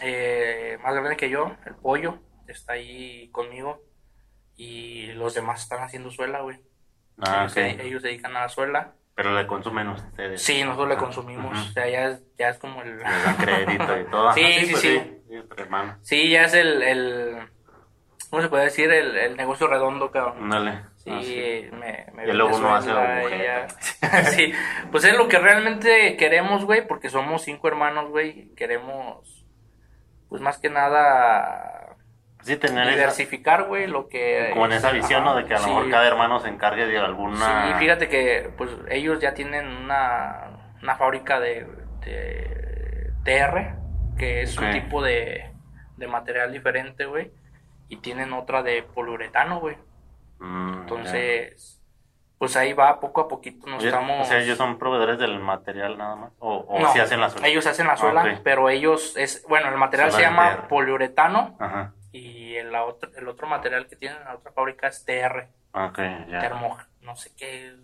eh, 0.00 0.78
más 0.82 0.94
grande 0.94 1.16
que 1.16 1.28
yo, 1.30 1.54
el 1.66 1.74
pollo, 1.74 2.18
está 2.46 2.74
ahí 2.74 3.28
conmigo. 3.30 3.80
Y 4.56 5.06
los 5.12 5.34
demás 5.34 5.62
están 5.62 5.82
haciendo 5.82 6.10
suela, 6.10 6.40
güey. 6.42 6.60
Ah, 7.26 7.40
ellos, 7.42 7.52
se, 7.52 7.82
ellos 7.86 8.02
se 8.02 8.08
dedican 8.08 8.36
a 8.36 8.40
la 8.42 8.48
suela. 8.48 8.92
Pero 9.14 9.34
le 9.34 9.46
consumen 9.46 9.88
ustedes. 9.88 10.42
Sí, 10.42 10.62
nosotros 10.64 10.88
le 10.88 10.96
consumimos. 10.96 11.52
Ujú. 11.58 11.68
O 11.68 11.72
sea, 11.72 11.88
ya 11.88 12.06
es, 12.08 12.22
ya 12.38 12.48
es 12.48 12.58
como 12.58 12.82
el. 12.82 12.98
Dan 12.98 13.36
crédito 13.36 14.00
y 14.00 14.04
todo. 14.10 14.32
Sí, 14.32 14.40
Ajá, 14.42 14.60
sí, 14.60 14.66
pues 14.70 14.82
sí. 14.82 14.98
sí. 15.28 15.42
Sí, 16.02 16.30
ya 16.30 16.44
es 16.44 16.54
el. 16.54 16.82
el 16.82 17.36
¿Cómo 18.30 18.40
se 18.42 18.48
puede 18.48 18.64
decir? 18.64 18.90
El, 18.90 19.14
el 19.18 19.36
negocio 19.36 19.66
redondo, 19.66 20.10
cabrón. 20.10 20.44
Ándale. 20.44 20.80
Sí, 20.96 21.10
Ah, 21.12 21.20
sí. 21.22 21.68
me, 21.76 22.06
me 22.14 22.26
Y 22.28 22.32
luego 22.32 22.56
uno 22.56 22.74
hace 22.74 22.90
agujetas. 22.90 24.00
ya- 24.00 24.22
sí, 24.24 24.52
pues 24.90 25.04
es 25.04 25.14
lo 25.16 25.28
que 25.28 25.38
realmente 25.38 26.16
queremos, 26.16 26.64
güey, 26.64 26.86
porque 26.86 27.10
somos 27.10 27.42
cinco 27.42 27.68
hermanos, 27.68 28.08
güey. 28.08 28.54
Queremos, 28.54 29.44
pues 30.30 30.40
más 30.40 30.56
que 30.58 30.70
nada, 30.70 31.91
Sí, 32.42 32.56
tener 32.56 32.86
esa, 32.88 32.96
diversificar, 32.96 33.64
güey, 33.64 33.86
lo 33.86 34.08
que. 34.08 34.50
como 34.52 34.66
en 34.66 34.72
esa 34.72 34.90
visión, 34.90 35.24
¿no? 35.24 35.34
De 35.34 35.44
que 35.44 35.54
a 35.54 35.58
lo 35.58 35.64
Sí. 35.64 35.70
mejor 35.70 35.90
cada 35.90 36.06
hermano 36.08 36.40
se 36.40 36.48
encargue 36.48 36.86
de 36.86 36.98
alguna... 36.98 37.66
Sí, 37.68 37.74
fíjate 37.78 38.08
que 38.08 38.50
pues 38.58 38.70
ellos 38.90 39.20
ya 39.20 39.32
tienen 39.34 39.66
una, 39.68 40.74
una 40.82 40.96
fábrica 40.96 41.38
de, 41.40 41.66
de 42.04 43.12
TR, 43.24 43.76
que 44.18 44.42
es 44.42 44.56
Ok. 44.58 44.64
un 44.64 44.72
tipo 44.72 45.02
de, 45.02 45.52
de 45.96 46.06
material 46.08 46.52
diferente, 46.52 47.04
güey. 47.06 47.30
Y 47.88 47.96
tienen 47.98 48.32
otra 48.32 48.62
de 48.62 48.82
poliuretano, 48.82 49.60
güey. 49.60 49.76
Mm, 50.38 50.72
Entonces, 50.80 51.80
pues 52.38 52.56
ahí 52.56 52.72
va, 52.72 52.98
poco 52.98 53.20
a 53.20 53.28
poquito 53.28 53.66
nos 53.68 53.82
Ellos- 53.82 53.92
estamos... 53.94 54.20
O 54.20 54.24
sea, 54.28 54.40
ellos 54.40 54.58
son 54.58 54.78
proveedores 54.78 55.18
del 55.18 55.38
material 55.38 55.96
nada 55.96 56.16
más. 56.16 56.32
O, 56.40 56.56
o 56.68 56.80
No, 56.80 56.92
sí 56.92 56.98
hacen 56.98 57.20
la 57.20 57.30
suela. 57.30 57.46
Ellos 57.46 57.66
hacen 57.66 57.86
la 57.86 57.92
Ah, 57.92 57.96
suela, 57.96 58.40
pero 58.42 58.68
ellos 58.68 59.16
es... 59.16 59.44
Bueno, 59.48 59.68
el 59.68 59.76
material 59.76 60.10
se 60.10 60.22
llama 60.22 60.66
poliuretano 60.68 61.56
Ajá. 61.60 61.92
Y 62.12 62.54
el, 62.56 62.70
la 62.72 62.84
otro, 62.84 63.10
el 63.16 63.26
otro 63.28 63.46
material 63.46 63.86
que 63.86 63.96
tienen 63.96 64.18
en 64.18 64.24
la 64.24 64.34
otra 64.36 64.52
fábrica 64.52 64.88
es 64.88 65.04
TR. 65.04 65.48
Ok, 65.72 65.98
ya. 66.28 66.40
termo, 66.40 66.76
no 67.00 67.16
sé 67.16 67.34
qué, 67.36 67.74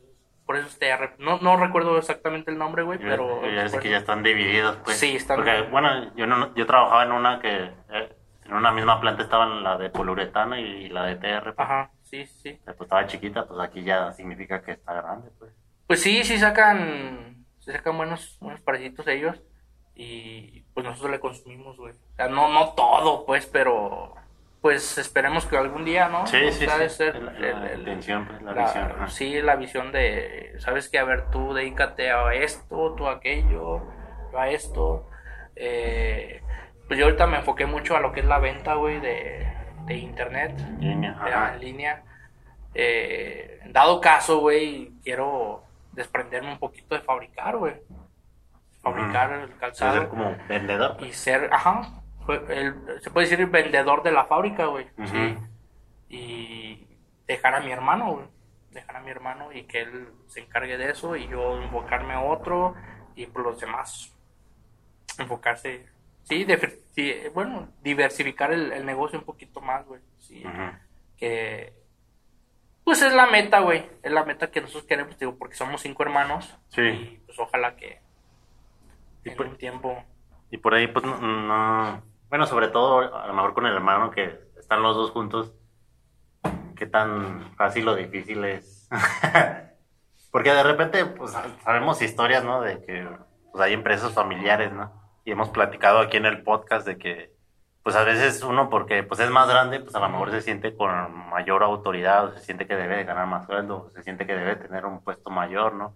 por 0.44 0.56
eso 0.56 0.66
es 0.68 0.78
TR. 0.78 1.14
No, 1.18 1.38
no 1.40 1.56
recuerdo 1.56 1.96
exactamente 1.98 2.50
el 2.50 2.58
nombre, 2.58 2.82
güey, 2.82 2.98
pero... 2.98 3.42
yo 3.42 3.50
ya 3.50 3.68
sé 3.68 3.78
que 3.80 3.90
ya 3.90 3.96
están 3.98 4.22
divididos, 4.22 4.76
pues. 4.84 4.98
Sí, 4.98 5.16
están- 5.16 5.36
Porque, 5.36 5.62
bueno, 5.70 6.14
yo, 6.14 6.26
no, 6.26 6.54
yo 6.54 6.66
trabajaba 6.66 7.04
en 7.04 7.12
una 7.12 7.40
que... 7.40 7.70
eh, 7.90 8.14
en 8.44 8.54
una 8.54 8.72
misma 8.72 8.98
planta 8.98 9.22
estaban 9.22 9.62
la 9.62 9.76
de 9.76 9.90
poliuretano 9.90 10.56
y 10.56 10.88
la 10.88 11.04
de 11.04 11.16
TR. 11.16 11.54
Pues, 11.54 11.58
Ajá, 11.58 11.90
sí, 12.02 12.24
sí. 12.26 12.58
pues 12.64 12.80
estaba 12.80 13.06
chiquita, 13.06 13.46
pues 13.46 13.60
aquí 13.60 13.82
ya 13.82 14.12
significa 14.12 14.62
que 14.62 14.72
está 14.72 14.94
grande, 14.94 15.30
pues. 15.38 15.52
Pues 15.86 16.02
sí, 16.02 16.24
sí 16.24 16.38
sacan, 16.38 17.44
sí 17.58 17.72
sacan 17.72 17.96
buenos, 17.98 18.38
buenos 18.40 18.60
parecitos 18.62 19.06
ellos 19.06 19.38
y 19.98 20.64
pues 20.72 20.86
nosotros 20.86 21.10
le 21.10 21.20
consumimos, 21.20 21.76
güey. 21.76 21.92
O 21.92 22.16
sea, 22.16 22.28
no, 22.28 22.48
no 22.48 22.70
todo, 22.74 23.26
pues, 23.26 23.44
pero 23.46 24.14
pues 24.60 24.96
esperemos 24.98 25.44
que 25.46 25.56
algún 25.56 25.84
día, 25.84 26.08
¿no? 26.08 26.26
Sí, 26.26 26.50
sí, 26.52 26.66
ser 26.88 27.16
La- 27.22 27.32
el- 27.32 27.40
la 27.60 27.70
el- 27.72 27.78
intención, 27.80 28.26
pues, 28.26 28.42
la 28.42 28.52
la- 28.52 28.62
visión, 28.64 28.84
ajá. 28.92 29.08
Sí, 29.08 29.40
la 29.42 29.56
visión 29.56 29.92
de, 29.92 30.54
sabes 30.58 30.88
que, 30.88 30.98
a 30.98 31.04
ver, 31.04 31.30
tú 31.30 31.52
dedícate 31.54 32.10
a 32.10 32.32
esto, 32.34 32.94
tú 32.96 33.06
a 33.06 33.12
aquello, 33.12 33.82
yo 34.32 34.38
a 34.38 34.48
esto. 34.48 35.08
Eh, 35.56 36.42
pues 36.86 36.98
yo 36.98 37.04
ahorita 37.06 37.26
me 37.26 37.38
enfoqué 37.38 37.66
mucho 37.66 37.96
a 37.96 38.00
lo 38.00 38.12
que 38.12 38.20
es 38.20 38.26
la 38.26 38.38
venta, 38.38 38.74
güey, 38.74 39.00
de, 39.00 39.46
de 39.86 39.94
internet, 39.96 40.56
Línea, 40.80 41.12
de- 41.12 41.30
ajá. 41.30 41.54
en 41.54 41.60
línea. 41.60 42.02
Eh, 42.74 43.60
dado 43.70 44.00
caso, 44.00 44.38
güey, 44.40 44.92
quiero 45.02 45.62
desprenderme 45.92 46.52
un 46.52 46.58
poquito 46.58 46.94
de 46.94 47.00
fabricar, 47.00 47.56
güey. 47.56 47.74
Fabricar 48.82 49.32
el 49.32 49.56
calzado 49.56 49.98
ser 50.00 50.08
como 50.08 50.36
vendedor, 50.48 50.92
y 50.98 51.06
pues. 51.06 51.16
ser, 51.18 51.48
ajá, 51.52 52.02
fue 52.24 52.36
el, 52.48 52.74
se 53.02 53.10
puede 53.10 53.26
decir 53.26 53.40
el 53.40 53.50
vendedor 53.50 54.02
de 54.02 54.12
la 54.12 54.24
fábrica, 54.24 54.66
güey. 54.66 54.86
Sí. 55.06 55.36
Y 56.08 56.86
dejar 57.26 57.54
a 57.54 57.60
mi 57.60 57.70
hermano, 57.72 58.12
güey. 58.14 58.26
Dejar 58.70 58.96
a 58.96 59.00
mi 59.00 59.10
hermano 59.10 59.52
y 59.52 59.64
que 59.64 59.80
él 59.80 60.08
se 60.26 60.40
encargue 60.40 60.76
de 60.78 60.90
eso 60.90 61.16
y 61.16 61.26
yo 61.28 61.60
enfocarme 61.60 62.12
a 62.14 62.20
otro 62.20 62.74
y 63.16 63.26
por 63.26 63.42
los 63.42 63.58
demás 63.60 64.14
enfocarse. 65.18 65.86
Sí, 66.22 66.44
de- 66.44 66.82
sí, 66.94 67.14
bueno, 67.34 67.68
diversificar 67.82 68.52
el, 68.52 68.72
el 68.72 68.84
negocio 68.86 69.18
un 69.18 69.24
poquito 69.24 69.60
más, 69.60 69.84
güey. 69.86 70.00
Sí, 70.18 70.44
que 71.16 71.72
pues 72.84 73.02
es 73.02 73.12
la 73.12 73.26
meta, 73.26 73.60
güey. 73.60 73.86
Es 74.02 74.12
la 74.12 74.24
meta 74.24 74.50
que 74.50 74.60
nosotros 74.60 74.86
queremos, 74.86 75.18
digo, 75.18 75.36
porque 75.36 75.56
somos 75.56 75.80
cinco 75.80 76.02
hermanos. 76.02 76.56
Sí. 76.68 76.82
Y 76.82 77.22
pues 77.26 77.38
ojalá 77.38 77.74
que 77.76 78.00
Y 79.28 79.30
en 79.32 79.36
pues- 79.36 79.48
un 79.50 79.56
tiempo. 79.56 80.04
Y 80.50 80.58
por 80.58 80.74
ahí, 80.74 80.86
pues, 80.88 81.04
no, 81.04 81.16
no- 81.20 82.02
Bueno, 82.28 82.46
sobre 82.46 82.68
todo, 82.68 83.14
a 83.14 83.26
lo 83.26 83.32
mejor 83.34 83.54
con 83.54 83.66
el 83.66 83.74
hermano 83.74 84.10
que 84.10 84.38
están 84.58 84.82
los 84.82 84.96
dos 84.96 85.10
juntos, 85.12 85.54
qué 86.76 86.86
tan 86.86 87.54
fácil 87.56 87.88
o 87.88 87.94
difícil 87.94 88.44
es. 88.44 88.88
Porque 90.30 90.52
de 90.52 90.62
repente, 90.62 91.04
pues, 91.06 91.34
sabemos 91.64 92.02
historias, 92.02 92.44
¿no? 92.44 92.60
De 92.60 92.84
que 92.84 93.08
pues, 93.52 93.64
hay 93.64 93.72
empresas 93.72 94.12
familiares, 94.12 94.72
¿no? 94.72 94.92
Y 95.24 95.30
hemos 95.32 95.48
platicado 95.48 95.98
aquí 96.00 96.16
en 96.18 96.26
el 96.26 96.42
podcast 96.42 96.86
de 96.86 96.98
que, 96.98 97.32
pues, 97.82 97.96
a 97.96 98.04
veces 98.04 98.42
uno, 98.42 98.68
porque 98.68 99.02
pues 99.02 99.20
es 99.20 99.30
más 99.30 99.48
grande, 99.48 99.80
pues 99.80 99.94
a 99.94 100.00
lo 100.00 100.08
mejor 100.08 100.30
se 100.30 100.42
siente 100.42 100.76
con 100.76 100.90
mayor 101.30 101.62
autoridad, 101.62 102.26
o 102.26 102.30
se 102.32 102.40
siente 102.40 102.66
que 102.66 102.76
debe 102.76 102.96
de 102.96 103.04
ganar 103.04 103.26
más 103.26 103.46
sueldo, 103.46 103.84
o 103.86 103.90
se 103.90 104.02
siente 104.02 104.26
que 104.26 104.34
debe 104.34 104.56
tener 104.56 104.84
un 104.84 105.02
puesto 105.02 105.30
mayor, 105.30 105.74
¿no? 105.74 105.94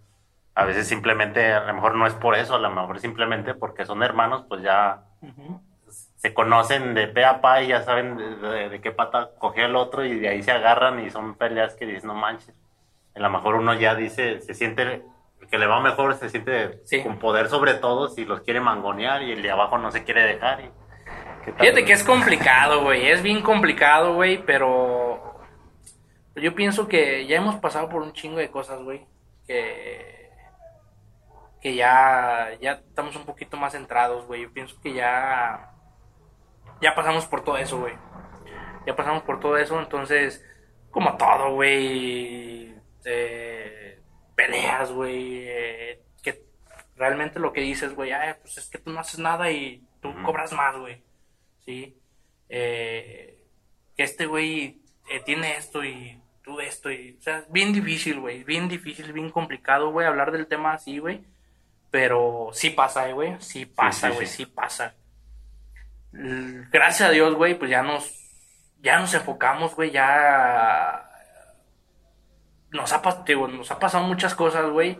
A 0.55 0.65
veces 0.65 0.87
simplemente, 0.87 1.53
a 1.53 1.61
lo 1.65 1.75
mejor 1.75 1.95
no 1.95 2.07
es 2.07 2.15
por 2.15 2.35
eso, 2.37 2.55
a 2.55 2.59
lo 2.59 2.71
mejor 2.71 3.01
simplemente 3.01 3.55
porque 3.55 3.87
son 3.87 4.03
hermanos, 4.03 4.45
pues 4.49 4.63
ya 4.63 5.03
se 6.17 6.35
conocen 6.35 6.95
de 6.95 7.09
pe 7.09 7.25
a 7.25 7.41
pa 7.41 7.63
y 7.63 7.69
ya 7.69 7.83
saben 7.83 8.17
de, 8.17 8.37
de- 8.37 8.69
de 8.69 8.81
qué 8.81 8.93
pata 8.93 9.31
cogió 9.39 9.65
el 9.67 9.77
otro 9.77 10.05
y 10.05 10.19
de 10.21 10.29
ahí 10.29 10.43
se 10.43 10.53
agarran 10.53 11.01
y 11.05 11.11
son 11.11 11.35
peleas 11.37 11.75
que 11.75 11.87
dices, 11.87 12.05
no 12.05 12.15
manches. 12.15 12.55
A 13.15 13.21
lo 13.21 13.31
mejor 13.31 13.57
uno 13.57 13.75
ya 13.75 13.95
dice, 13.95 14.41
se 14.41 14.55
siente, 14.55 15.03
el 15.41 15.49
que 15.51 15.59
le 15.59 15.67
va 15.67 15.81
mejor 15.81 16.15
se 16.15 16.29
siente 16.29 16.81
Sí. 16.85 17.03
con 17.03 17.19
poder 17.19 17.49
sobre 17.49 17.75
todos 17.75 18.17
y 18.19 18.25
los 18.25 18.41
quiere 18.43 18.61
mangonear 18.61 19.23
y 19.23 19.33
el 19.33 19.43
de 19.43 19.51
abajo 19.51 19.79
no 19.79 19.91
se 19.91 20.05
quiere 20.05 20.23
dejar. 20.23 20.61
Y. 20.61 20.71
Fíjate 21.59 21.85
que 21.85 21.93
es 21.93 22.05
complicado, 22.05 22.83
güey. 22.83 23.09
Es 23.09 23.23
bien 23.23 23.43
complicado, 23.43 24.15
güey, 24.15 24.39
pero 24.47 25.41
yo 26.37 26.55
pienso 26.55 26.87
que 26.89 27.27
ya 27.27 27.37
hemos 27.37 27.57
pasado 27.57 27.89
por 27.89 28.03
un 28.03 28.13
chingo 28.13 28.39
de 28.39 28.51
cosas, 28.51 28.81
güey. 28.83 29.05
Que, 29.47 30.22
que 31.63 31.75
ya, 31.77 32.51
ya 32.61 32.73
estamos 32.73 33.17
un 33.17 33.25
poquito 33.27 33.57
más 33.57 33.73
centrados, 33.73 34.27
güey. 34.27 34.43
Yo 34.43 34.53
pienso 34.53 34.81
que 34.81 34.95
ya, 34.95 35.73
ya 36.81 36.95
pasamos 36.95 37.27
por 37.27 37.45
todo 37.45 37.57
eso, 37.59 37.81
güey. 37.81 37.95
Ya 38.87 38.97
pasamos 38.97 39.23
por 39.23 39.41
todo 39.41 39.57
eso, 39.59 39.79
entonces, 39.81 40.45
como 40.91 41.17
todo, 41.17 41.55
güey. 41.55 42.75
eh, 43.05 44.01
peleas, 44.37 44.93
güey. 44.93 45.49
eh, 45.49 46.03
que 46.23 46.45
realmente 46.97 47.39
lo 47.41 47.53
que 47.53 47.61
dices, 47.61 47.95
güey, 47.95 48.13
"Ay, 48.13 48.35
pues 48.41 48.59
es 48.59 48.69
que 48.71 48.79
tú 48.79 48.91
no 48.93 49.01
haces 49.01 49.19
nada 49.21 49.51
y 49.51 49.85
tú 50.01 50.13
cobras 50.25 50.53
más, 50.53 50.77
güey. 50.79 51.03
¿Sí? 51.65 51.97
Eh, 52.49 53.45
que 53.97 54.03
este 54.05 54.27
güey 54.27 54.83
eh, 55.11 55.21
tiene 55.25 55.57
esto 55.57 55.85
y 55.85 56.21
tú 56.45 56.61
esto 56.61 56.91
y... 56.91 57.17
O 57.19 57.23
sea, 57.23 57.39
es 57.39 57.51
bien 57.53 57.73
difícil, 57.73 58.21
güey. 58.21 58.45
Bien 58.45 58.69
difícil, 58.69 59.13
bien 59.13 59.31
complicado, 59.31 59.91
güey, 59.93 60.07
hablar 60.07 60.33
del 60.33 60.47
tema 60.49 60.73
así, 60.75 60.99
güey. 60.99 61.25
Pero 61.93 62.49
sí 62.53 62.71
pasa, 62.71 63.09
eh, 63.09 63.13
güey. 63.13 63.37
Sí 63.39 63.67
pasa, 63.67 64.09
sí, 64.09 64.15
güey, 64.15 64.27
sí. 64.27 64.37
sí 64.39 64.47
pasa. 64.47 64.95
L- 66.13 66.67
Gracias 66.73 67.09
a 67.09 67.13
Dios, 67.13 67.35
güey, 67.37 67.57
pues 67.57 67.71
ya 67.71 67.83
nos... 67.85 68.19
Ya 68.81 68.99
nos 68.99 69.15
enfocamos, 69.15 69.77
güey, 69.77 69.93
ya... 69.93 71.09
Nos 72.71 72.93
ha, 72.93 73.03
pas- 73.03 73.23
digo, 73.25 73.47
nos 73.47 73.71
ha 73.71 73.79
pasado 73.79 74.05
muchas 74.05 74.35
cosas, 74.35 74.71
güey, 74.71 74.99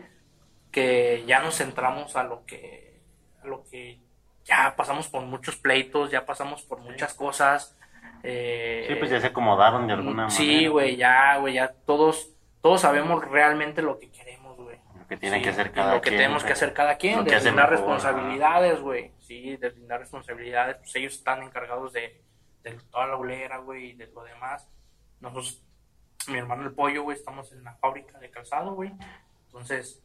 que 0.71 1.25
ya 1.27 1.41
nos 1.41 1.57
centramos 1.57 2.15
a 2.15 2.25
lo 2.25 2.45
que... 2.45 3.01
A 3.43 3.47
lo 3.47 3.65
que 3.65 3.99
ya 4.45 4.75
pasamos 4.77 5.09
por 5.09 5.23
muchos 5.23 5.57
pleitos, 5.57 6.11
ya 6.11 6.27
pasamos 6.27 6.63
por 6.63 6.79
muchas 6.81 7.15
cosas. 7.15 7.77
eh, 8.23 8.85
Sí, 8.89 8.95
pues 8.97 9.11
ya 9.11 9.21
se 9.21 9.29
acomodaron 9.29 9.87
de 9.87 9.95
alguna 9.95 10.29
Sí, 10.31 10.47
manera. 10.47 10.71
güey, 10.71 10.97
ya, 10.97 11.37
güey, 11.39 11.55
ya 11.55 11.73
todos, 11.87 12.29
todos 12.61 12.83
sabemos 12.83 13.25
realmente 13.25 13.81
lo 13.83 13.99
que 13.99 14.11
que 15.13 15.19
tiene 15.19 15.37
Sí, 15.39 15.43
que 15.43 15.51
hacer 15.51 15.73
cada 15.73 15.95
Lo 15.95 16.01
que 16.01 16.09
quien, 16.09 16.23
tenemos 16.23 16.43
que 16.43 16.53
hacer 16.53 16.73
cada 16.73 16.97
quien, 16.97 17.19
Lo 17.19 17.25
que 17.25 17.31
de 17.33 17.37
hace 17.37 17.51
brindar 17.51 17.71
mejor, 17.71 17.87
responsabilidades, 17.87 18.81
güey. 18.81 19.13
Sí, 19.19 19.59
de 19.59 19.69
brindar 19.69 20.01
responsabilidades, 20.01 20.77
pues 20.79 20.97
ellos 20.97 21.13
están 21.13 21.43
encargados 21.43 21.93
de, 21.93 22.23
de 22.63 22.73
toda 22.91 23.09
la 23.09 23.17
bolera, 23.17 23.59
güey, 23.59 23.91
y 23.91 23.93
de 23.93 24.07
lo 24.07 24.25
demás. 24.25 24.67
Nosotros, 25.21 25.63
mi 26.29 26.39
hermano 26.39 26.63
el 26.63 26.73
pollo, 26.73 27.03
güey, 27.03 27.19
estamos 27.19 27.53
en 27.53 27.63
la 27.63 27.75
fábrica 27.75 28.19
de 28.19 28.31
calzado, 28.31 28.75
güey. 28.75 28.91
Entonces, 29.47 30.03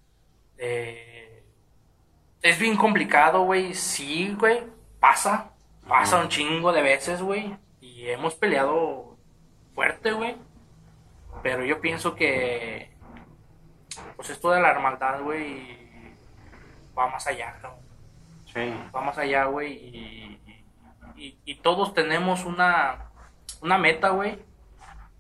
eh, 0.57 1.45
es 2.41 2.59
bien 2.59 2.75
complicado, 2.75 3.43
güey. 3.43 3.73
Sí, 3.73 4.35
güey, 4.37 4.61
pasa. 4.99 5.53
Pasa 5.87 6.19
un 6.19 6.27
chingo 6.27 6.73
de 6.73 6.81
veces, 6.81 7.21
güey. 7.21 7.55
Y 7.79 8.09
hemos 8.09 8.35
peleado 8.35 9.17
fuerte, 9.73 10.11
güey. 10.11 10.35
Pero 11.43 11.63
yo 11.63 11.79
pienso 11.79 12.13
que, 12.13 12.91
pues 14.15 14.29
esto 14.29 14.51
de 14.51 14.61
la 14.61 14.71
hermandad, 14.71 15.21
güey, 15.21 15.77
va 16.97 17.07
más 17.07 17.25
allá, 17.27 17.53
cabrón. 17.61 17.79
Sí. 18.45 18.73
Va 18.95 19.01
más 19.01 19.17
allá, 19.17 19.45
güey. 19.45 19.73
Y, 19.73 20.41
y, 21.15 21.37
y 21.45 21.55
todos 21.55 21.93
tenemos 21.93 22.45
una, 22.45 23.09
una 23.61 23.77
meta, 23.77 24.09
güey. 24.09 24.39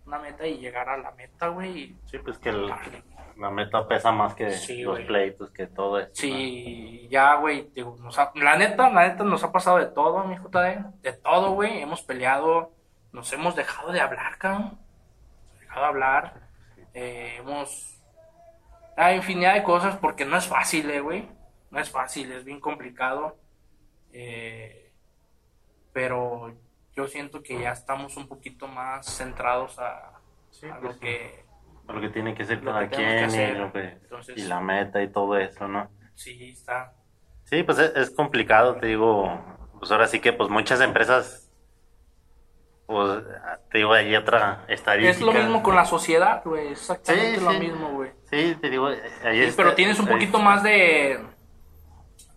Una 0.05 0.19
meta 0.19 0.47
y 0.47 0.57
llegar 0.57 0.87
a 0.89 0.97
la 0.97 1.11
meta, 1.11 1.49
güey. 1.49 1.95
Sí, 2.05 2.17
pues 2.19 2.37
que 2.39 2.49
el- 2.49 2.69
darle. 2.69 3.03
la 3.35 3.49
meta 3.51 3.87
pesa 3.87 4.11
más 4.11 4.33
que 4.33 4.51
Sí, 4.51 4.81
los 4.83 4.93
güey. 4.95 5.05
pleitos, 5.07 5.51
que 5.51 5.67
todo 5.67 5.99
eso. 5.99 6.11
Sí, 6.13 7.07
ya, 7.11 7.35
güey, 7.35 7.69
la 8.35 8.55
neta, 8.57 8.89
la 8.89 9.07
neta 9.09 9.23
nos 9.25 9.43
ha 9.43 9.51
pasado 9.51 9.77
de 9.77 9.87
todo, 9.87 10.23
mi 10.23 10.35
JD, 10.37 11.01
de 11.01 11.13
todo, 11.13 11.51
güey, 11.51 11.81
hemos 11.81 12.01
peleado, 12.03 12.71
nos 13.11 13.31
hemos 13.33 13.55
dejado 13.55 13.91
de 13.91 13.99
hablar, 13.99 14.37
cabrón, 14.37 14.79
dejado 15.59 15.81
de 15.81 15.87
hablar, 15.87 16.33
eh, 16.93 17.35
hemos, 17.39 17.96
hay 18.97 19.15
infinidad 19.17 19.53
de 19.53 19.63
cosas 19.63 19.95
porque 19.97 20.25
no 20.25 20.35
es 20.37 20.45
fácil, 20.47 20.89
eh, 20.91 20.99
güey, 20.99 21.29
no 21.71 21.79
es 21.79 21.89
fácil, 21.89 22.31
es 22.31 22.43
bien 22.43 22.59
complicado, 22.59 23.37
eh, 24.11 24.91
pero 25.93 26.53
yo 26.95 27.07
siento 27.07 27.41
que 27.43 27.59
ya 27.61 27.71
estamos 27.71 28.17
un 28.17 28.27
poquito 28.27 28.67
más 28.67 29.05
centrados 29.05 29.77
a, 29.79 30.13
Sí, 30.51 30.67
a 30.67 30.79
pues 30.79 30.83
lo 30.83 30.93
sí. 30.93 30.99
que, 30.99 31.45
Lo 31.87 32.01
que 32.01 32.09
tiene 32.09 32.33
que 32.35 32.43
ser 32.43 32.61
cada 32.63 32.89
que 32.89 32.95
quien 32.95 33.29
y, 33.29 33.57
lo 33.57 33.71
que- 33.71 33.79
Entonces- 34.01 34.37
y 34.37 34.41
la 34.47 34.59
meta 34.59 35.01
y 35.01 35.09
todo 35.11 35.37
eso, 35.37 35.67
¿no? 35.67 35.89
sí, 36.15 36.49
está, 36.51 36.93
Sí, 37.43 37.63
pues 37.63 37.79
es, 37.79 37.95
es 37.95 38.09
complicado, 38.09 38.75
te 38.75 38.87
digo, 38.87 39.39
pues 39.79 39.89
ahora 39.91 40.07
sí 40.07 40.19
que 40.19 40.33
pues 40.33 40.49
muchas 40.49 40.81
empresas, 40.81 41.46
pues 42.87 43.23
te 43.69 43.77
digo, 43.79 43.93
hay 43.93 44.15
otra 44.15 44.63
estadística. 44.67 45.11
Es 45.11 45.21
lo 45.21 45.33
mismo 45.33 45.61
con 45.61 45.75
la 45.75 45.85
sociedad, 45.85 46.41
güey. 46.43 46.69
Exactamente 46.69 47.35
Sí, 47.37 47.43
lo 47.45 47.51
sí. 47.51 47.59
mismo, 47.59 47.89
güey. 47.91 48.11
Sí, 48.31 48.57
te 48.59 48.69
digo, 48.69 48.87
ahí 48.87 49.41
está- 49.41 49.61
pero 49.61 49.75
tienes 49.75 49.99
un 49.99 50.07
poquito 50.07 50.39
más 50.39 50.63
de 50.63 51.19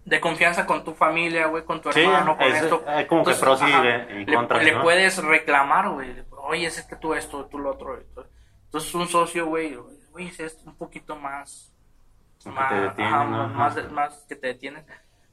de 0.04 0.18
confianza 0.20 0.66
con 0.66 0.82
tu 0.82 0.92
familia, 0.94 1.46
güey, 1.46 1.64
con 1.64 1.80
tu 1.80 1.90
hermano, 1.90 2.36
con 2.36 2.46
es- 2.46 2.62
esto. 2.64 2.82
hay 2.86 3.06
como 3.06 3.24
que 3.24 3.34
pros 3.34 3.60
y- 3.62 4.24
le, 4.24 4.34
contras, 4.34 4.64
le 4.64 4.72
¿no? 4.72 4.82
puedes 4.82 5.22
reclamar, 5.22 5.90
güey. 5.90 6.24
Oye, 6.30 6.66
es 6.66 6.82
que 6.82 6.96
tú 6.96 7.14
esto, 7.14 7.44
tú 7.46 7.58
lo 7.58 7.70
otro. 7.70 7.96
Entonces 8.64 8.92
un 8.94 9.06
socio, 9.06 9.46
güey, 9.46 9.76
güey, 10.10 10.26
es 10.28 10.40
esto 10.40 10.62
un 10.68 10.74
poquito 10.76 11.14
más 11.14 11.72
Que 12.42 12.50
más, 12.50 12.70
te 12.70 12.80
detiene, 12.80 13.10
ajá, 13.10 13.24
¿no? 13.24 13.48
más, 13.90 14.24
que 14.28 14.34
te 14.34 14.48
detienes. 14.48 14.84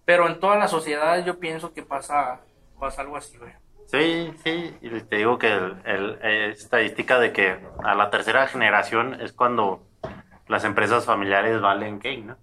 Pero 0.05 0.27
en 0.27 0.39
todas 0.39 0.59
las 0.59 0.69
sociedades 0.69 1.25
yo 1.25 1.39
pienso 1.39 1.73
que 1.73 1.81
pasa 1.81 2.41
pasa 2.79 3.01
algo 3.01 3.17
así, 3.17 3.35
güey. 3.37 3.53
Sí, 3.87 4.33
sí, 4.43 4.77
y 4.81 4.89
te 5.01 5.15
digo 5.15 5.37
que 5.37 5.47
el, 5.53 6.19
eh, 6.21 6.49
estadística 6.51 7.19
de 7.19 7.31
que 7.31 7.57
a 7.83 7.95
la 7.95 8.09
tercera 8.09 8.45
generación 8.47 9.21
es 9.21 9.31
cuando 9.31 9.87
las 10.47 10.65
empresas 10.65 11.05
familiares 11.05 11.61
valen 11.61 11.99
cake, 11.99 12.25
¿no? 12.25 12.37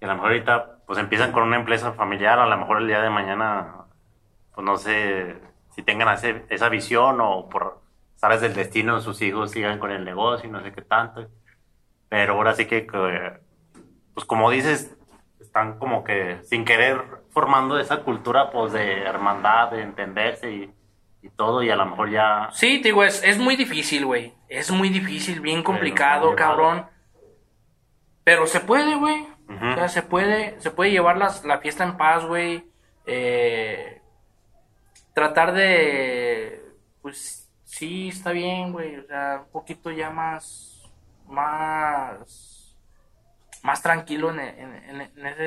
Y 0.00 0.04
a 0.06 0.08
lo 0.08 0.14
mejor 0.14 0.30
ahorita 0.32 0.78
pues 0.86 0.98
empiezan 0.98 1.32
con 1.32 1.44
una 1.44 1.56
empresa 1.58 1.92
familiar, 1.92 2.38
a 2.40 2.46
lo 2.46 2.56
mejor 2.58 2.78
el 2.78 2.88
día 2.88 3.00
de 3.02 3.10
mañana, 3.10 3.86
pues 4.54 4.64
no 4.64 4.76
sé 4.78 5.40
si 5.74 5.82
tengan 5.82 6.14
ese- 6.14 6.46
esa 6.50 6.68
visión 6.70 7.20
o 7.20 7.48
por 7.48 7.80
sabes 8.16 8.40
del 8.42 8.54
destino 8.54 9.00
sus 9.00 9.22
hijos 9.22 9.52
sigan 9.52 9.78
con 9.80 9.92
el 9.92 10.04
negocio 10.04 10.48
y 10.48 10.52
no 10.52 10.62
sé 10.62 10.72
qué 10.72 10.82
tanto. 10.82 11.28
Pero 12.10 12.34
ahora 12.34 12.54
sí 12.54 12.66
que, 12.66 12.86
pues 14.14 14.26
como 14.26 14.50
dices, 14.50 14.96
están 15.40 15.78
como 15.78 16.04
que 16.04 16.40
sin 16.44 16.64
querer 16.64 17.02
formando 17.30 17.78
esa 17.78 18.02
cultura 18.02 18.50
pues 18.50 18.72
de 18.72 19.02
hermandad, 19.02 19.70
de 19.70 19.82
entenderse 19.82 20.50
y, 20.52 20.74
y 21.22 21.28
todo 21.30 21.62
y 21.62 21.70
a 21.70 21.76
lo 21.76 21.86
mejor 21.86 22.10
ya... 22.10 22.48
Sí, 22.52 22.78
te 22.80 22.88
digo, 22.88 23.04
es, 23.04 23.22
es 23.24 23.38
muy 23.38 23.56
difícil, 23.56 24.06
güey. 24.06 24.34
Es 24.48 24.70
muy 24.70 24.88
difícil, 24.88 25.40
bien 25.40 25.62
complicado, 25.62 26.34
cabrón. 26.34 26.86
Pero 28.24 28.46
se 28.46 28.60
puede, 28.60 28.94
güey. 28.96 29.26
O 29.48 29.74
sea, 29.74 29.88
se 29.88 30.02
puede, 30.02 30.60
se 30.60 30.70
puede 30.70 30.92
llevar 30.92 31.16
las- 31.16 31.44
la 31.44 31.58
fiesta 31.58 31.82
en 31.84 31.96
paz, 31.96 32.24
güey. 32.24 32.64
Eh, 33.06 34.00
tratar 35.12 35.52
de, 35.52 36.62
pues 37.02 37.50
sí, 37.64 38.08
está 38.08 38.30
bien, 38.30 38.72
güey, 38.72 38.96
o 38.96 39.02
sea, 39.06 39.42
un 39.44 39.50
poquito 39.52 39.90
ya 39.90 40.10
más, 40.10 40.82
más, 41.26 42.76
más 43.62 43.82
tranquilo 43.82 44.30
en, 44.30 44.38
en- 44.40 44.74
en- 44.74 45.00
en 45.16 45.26
ese, 45.26 45.42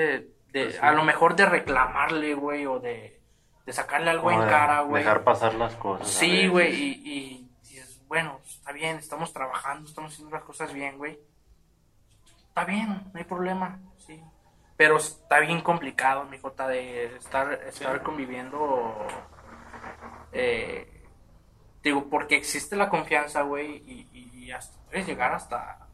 de, 0.52 0.64
Pues 0.66 0.74
sí. 0.76 0.80
a 0.82 0.92
lo 0.92 1.04
mejor 1.04 1.36
de 1.36 1.46
reclamarle, 1.46 2.34
güey, 2.34 2.66
o 2.66 2.80
de, 2.80 3.22
de 3.66 3.74
sacarle 3.74 4.10
algo 4.10 4.30
en 4.32 4.40
cara, 4.42 4.82
güey. 4.82 5.04
Dejar 5.04 5.24
pasar 5.24 5.54
las 5.56 5.76
cosas. 5.76 6.08
Sí, 6.08 6.48
güey, 6.48 6.74
y, 6.74 7.02
y 7.06 7.50
dices, 7.62 8.02
bueno, 8.08 8.40
está 8.46 8.72
bien, 8.72 8.98
estamos 8.98 9.32
trabajando, 9.34 9.88
estamos 9.88 10.12
haciendo 10.14 10.36
las 10.36 10.44
cosas 10.44 10.74
bien, 10.74 10.98
güey. 10.98 11.20
Está 12.48 12.66
bien, 12.66 12.90
no 12.90 13.12
hay 13.20 13.24
problema, 13.24 13.80
sí. 13.98 14.22
Pero 14.76 14.98
está 14.98 15.40
bien 15.40 15.62
complicado, 15.62 16.24
mi 16.26 16.38
jota, 16.40 16.68
de 16.68 17.16
estar, 17.16 17.54
estar 17.66 18.04
conviviendo. 18.04 19.08
eh, 20.32 21.04
digo, 21.84 22.10
porque 22.10 22.36
existe 22.36 22.76
la 22.76 22.90
confianza, 22.90 23.42
güey, 23.44 23.78
y, 23.86 24.10
y- 24.14 24.44
y 24.46 24.52
hasta 24.52 24.78
puedes 24.86 25.06
llegar 25.08 25.34
hasta 25.34 25.88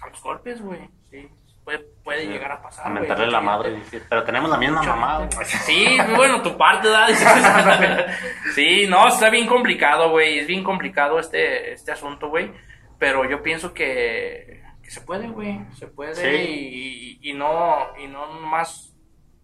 a 0.00 0.08
los 0.08 0.22
golpes, 0.22 0.60
güey, 0.62 0.88
sí. 1.10 1.28
Puede, 1.64 1.78
puede 2.04 2.26
llegar 2.26 2.52
a 2.52 2.60
pasar, 2.62 2.86
A 2.86 2.90
güey. 2.90 3.00
mentarle 3.00 3.30
la 3.30 3.40
madre 3.40 3.70
y 3.70 3.76
decir, 3.76 4.02
pero 4.08 4.22
tenemos 4.22 4.50
la 4.50 4.58
misma 4.58 4.80
Mucha 4.80 4.94
mamá. 4.94 5.18
gente. 5.20 5.36
güey". 5.36 5.46
Sí, 5.48 5.96
bueno, 6.14 6.42
tu 6.42 6.56
parte, 6.58 6.88
¿verdad? 6.88 7.08
sí, 8.54 8.86
no, 8.88 9.08
está 9.08 9.30
bien 9.30 9.46
complicado, 9.46 10.10
güey. 10.10 10.40
Es 10.40 10.46
bien 10.46 10.62
complicado 10.62 11.18
este, 11.18 11.72
este 11.72 11.92
asunto, 11.92 12.28
güey. 12.28 12.52
Pero 12.98 13.28
yo 13.28 13.42
pienso 13.42 13.72
que, 13.72 14.62
que 14.82 14.90
se 14.90 15.00
puede, 15.00 15.28
güey. 15.28 15.60
Se 15.74 15.86
puede 15.86 16.14
Sí. 16.14 17.18
y, 17.22 17.30
y 17.30 17.32
no, 17.32 17.78
y 17.98 18.06
no 18.08 18.26
más 18.40 18.94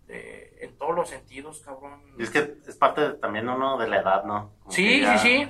eh, 0.09 0.59
en 0.61 0.77
todos 0.77 0.95
los 0.95 1.09
sentidos, 1.09 1.63
cabrón. 1.65 2.03
Y 2.19 2.23
es 2.25 2.31
que 2.31 2.53
es 2.69 2.77
parte 2.77 3.01
de- 3.01 3.15
también 3.15 3.49
uno 3.49 3.79
de 3.79 3.89
la 3.89 3.97
edad, 4.01 4.25
¿no? 4.25 4.53
Como 4.61 4.73
Sí, 4.73 4.87
que 4.87 5.01
ya- 5.01 5.19
sí, 5.19 5.47
sí. 5.47 5.49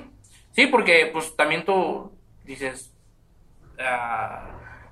Sí, 0.53 0.67
porque 0.69 1.11
pues 1.13 1.35
también 1.37 1.65
tú 1.65 2.13
dices, 2.45 2.95
ah, 3.79 4.49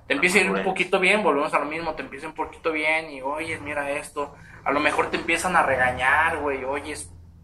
te 0.09 0.15
empieza 0.15 0.39
a 0.39 0.41
ir 0.41 0.49
un 0.49 0.63
poquito 0.63 0.99
bien, 0.99 1.21
volvemos 1.21 1.53
a 1.53 1.59
lo 1.59 1.65
mismo, 1.65 1.93
te 1.93 2.01
empieza 2.01 2.25
un 2.25 2.33
poquito 2.33 2.71
bien 2.71 3.11
y 3.11 3.21
oye, 3.21 3.59
mira 3.59 3.91
esto. 3.91 4.33
A 4.63 4.71
lo 4.71 4.79
mejor 4.79 5.11
te 5.11 5.17
empiezan 5.17 5.55
a 5.55 5.61
regañar, 5.61 6.39
güey, 6.39 6.63
oye, 6.63 6.95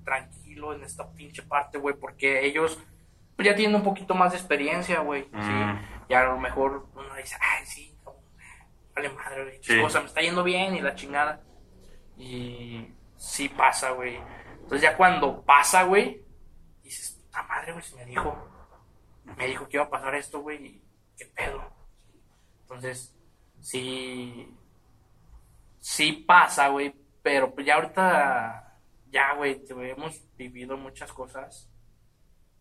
tranquilo 0.03 0.74
en 0.74 0.84
esta 0.84 1.07
pinche 1.11 1.43
parte, 1.43 1.78
güey, 1.78 1.93
porque 1.93 2.43
ellos 2.43 2.80
pues, 3.36 3.47
ya 3.47 3.53
tienen 3.55 3.76
un 3.76 3.84
poquito 3.84 4.16
más 4.16 4.32
de 4.32 4.39
experiencia, 4.39 5.01
güey. 5.01 5.28
Mm. 5.32 5.41
Sí. 5.43 5.86
Y 6.09 6.13
a 6.16 6.24
lo 6.24 6.39
mejor 6.39 6.88
uno 6.95 7.13
dice, 7.18 7.36
ay, 7.39 7.63
sí, 7.68 7.95
cabrón, 8.03 8.24
vale 8.95 9.09
madre, 9.09 9.43
güey, 9.43 9.59
Sí. 9.61 9.80
cosa, 9.80 9.99
me 9.99 10.07
está 10.07 10.22
yendo 10.22 10.43
bien 10.43 10.76
y 10.76 10.82
la 10.82 10.95
chingada. 10.95 11.43
Y 12.18 12.88
sí 13.16 13.47
pasa, 13.47 13.91
güey. 13.91 14.20
Entonces 14.53 14.82
ya 14.82 14.97
cuando 14.97 15.43
pasa, 15.43 15.84
güey, 15.84 16.20
dices, 16.82 17.11
puta 17.11 17.43
madre, 17.43 17.74
güey, 17.74 17.84
se 17.84 17.95
me 17.95 18.05
dijo. 18.05 18.36
Me 19.38 19.45
dijo 19.45 19.68
que 19.70 19.78
iba 19.78 19.84
a 19.84 19.89
pasar 19.91 20.16
esto, 20.16 20.39
güey, 20.39 20.66
y 20.66 20.84
qué 21.16 21.26
pedo. 21.28 21.76
Entonces, 22.66 23.16
sí, 23.61 24.51
sí 25.80 26.11
pasa, 26.28 26.70
güey, 26.70 26.93
pero 27.22 27.53
ya 27.63 27.76
ahorita, 27.76 28.78
ya, 29.11 29.34
güey, 29.36 29.61
hemos 29.70 30.22
vivido 30.36 30.78
muchas 30.78 31.13
cosas 31.13 31.70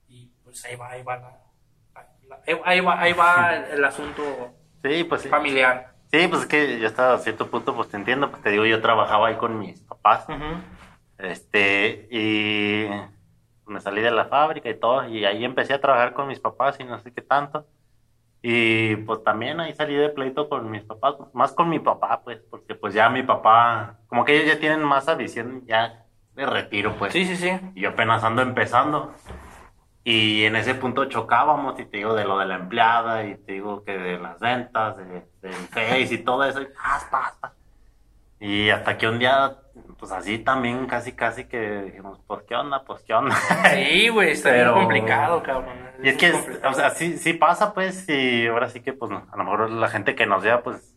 y 0.08 0.30
pues 0.44 0.62
ahí 0.66 0.76
va, 0.76 0.90
ahí 0.90 1.02
va 1.02 1.16
la- 1.16 1.40
la- 2.28 2.40
ahí- 2.64 2.80
va, 2.80 3.00
ahí 3.00 3.12
va 3.14 3.54
el, 3.56 3.64
el 3.78 3.84
asunto 3.84 4.22
Sí, 4.82 5.04
pues 5.04 5.26
familiar. 5.28 5.94
Sí, 6.12 6.28
pues 6.28 6.42
es 6.42 6.46
que 6.48 6.78
yo 6.78 6.86
hasta 6.86 7.18
cierto 7.18 7.50
punto, 7.50 7.74
pues 7.74 7.88
te 7.88 7.96
entiendo, 7.96 8.30
pues 8.30 8.42
te 8.42 8.50
digo, 8.50 8.66
yo 8.66 8.80
trabajaba 8.82 9.28
ahí 9.28 9.36
con 9.36 9.58
mis 9.58 9.80
papás. 9.80 10.26
Este, 11.18 12.06
y 12.10 12.86
me 13.66 13.80
salí 13.80 14.02
de 14.02 14.10
la 14.10 14.26
fábrica 14.26 14.68
y 14.68 14.78
todo, 14.78 15.08
y 15.08 15.24
ahí 15.24 15.44
empecé 15.44 15.72
a 15.72 15.80
trabajar 15.80 16.12
con 16.12 16.28
mis 16.28 16.38
papás 16.38 16.78
y 16.78 16.84
no 16.84 17.00
sé 17.00 17.12
qué 17.12 17.22
tanto. 17.22 17.66
Y 18.46 18.96
pues 18.96 19.24
también 19.24 19.58
ahí 19.58 19.72
salí 19.72 19.94
de 19.94 20.10
pleito 20.10 20.50
con 20.50 20.70
mis 20.70 20.82
papás, 20.82 21.14
más 21.32 21.52
con 21.52 21.70
mi 21.70 21.78
papá, 21.78 22.20
pues, 22.22 22.40
porque 22.50 22.74
pues 22.74 22.92
ya 22.92 23.08
mi 23.08 23.22
papá, 23.22 23.96
como 24.06 24.22
que 24.26 24.36
ellos 24.36 24.52
ya 24.52 24.60
tienen 24.60 24.84
más 24.84 25.06
visión 25.16 25.64
ya 25.66 26.04
de 26.34 26.44
retiro, 26.44 26.94
pues. 26.98 27.14
Sí, 27.14 27.24
sí, 27.24 27.36
sí. 27.36 27.50
Y 27.74 27.80
yo 27.80 27.88
apenas 27.88 28.22
ando 28.22 28.42
empezando. 28.42 29.14
Y 30.04 30.44
en 30.44 30.56
ese 30.56 30.74
punto 30.74 31.06
chocábamos, 31.06 31.80
y 31.80 31.86
te 31.86 31.96
digo 31.96 32.12
de 32.12 32.26
lo 32.26 32.36
de 32.36 32.44
la 32.44 32.56
empleada, 32.56 33.24
y 33.24 33.36
te 33.36 33.52
digo 33.52 33.82
que 33.82 33.96
de 33.96 34.18
las 34.18 34.38
ventas, 34.40 34.98
de, 34.98 35.26
del 35.40 35.54
Face 35.54 36.12
y 36.12 36.18
todo 36.18 36.44
eso, 36.44 36.60
y. 36.60 36.68
Y 38.40 38.68
hasta 38.68 38.98
que 38.98 39.08
un 39.08 39.20
día, 39.20 39.56
pues 39.98 40.12
así 40.12 40.38
también, 40.38 40.86
casi, 40.86 41.12
casi 41.12 41.44
que 41.44 41.82
dijimos, 41.82 42.20
pues 42.26 42.42
qué 42.48 42.54
onda, 42.54 42.84
pues 42.84 43.02
qué 43.02 43.14
onda. 43.14 43.34
Sí, 43.74 44.08
güey, 44.08 44.30
está 44.32 44.50
Pero- 44.50 44.74
bien 44.74 44.84
complicado, 44.86 45.42
cabrón. 45.42 45.74
Y 46.02 46.08
es 46.10 46.16
que, 46.16 46.28
es- 46.28 46.60
o 46.64 46.72
sea, 46.74 46.90
sí, 46.90 47.16
sí 47.18 47.32
pasa, 47.34 47.72
pues, 47.74 48.08
y 48.08 48.46
ahora 48.46 48.68
sí 48.68 48.80
que, 48.80 48.92
pues, 48.92 49.10
a 49.12 49.36
lo 49.36 49.44
mejor 49.44 49.70
la 49.70 49.88
gente 49.88 50.14
que 50.14 50.26
nos 50.26 50.42
vea, 50.42 50.62
pues, 50.62 50.94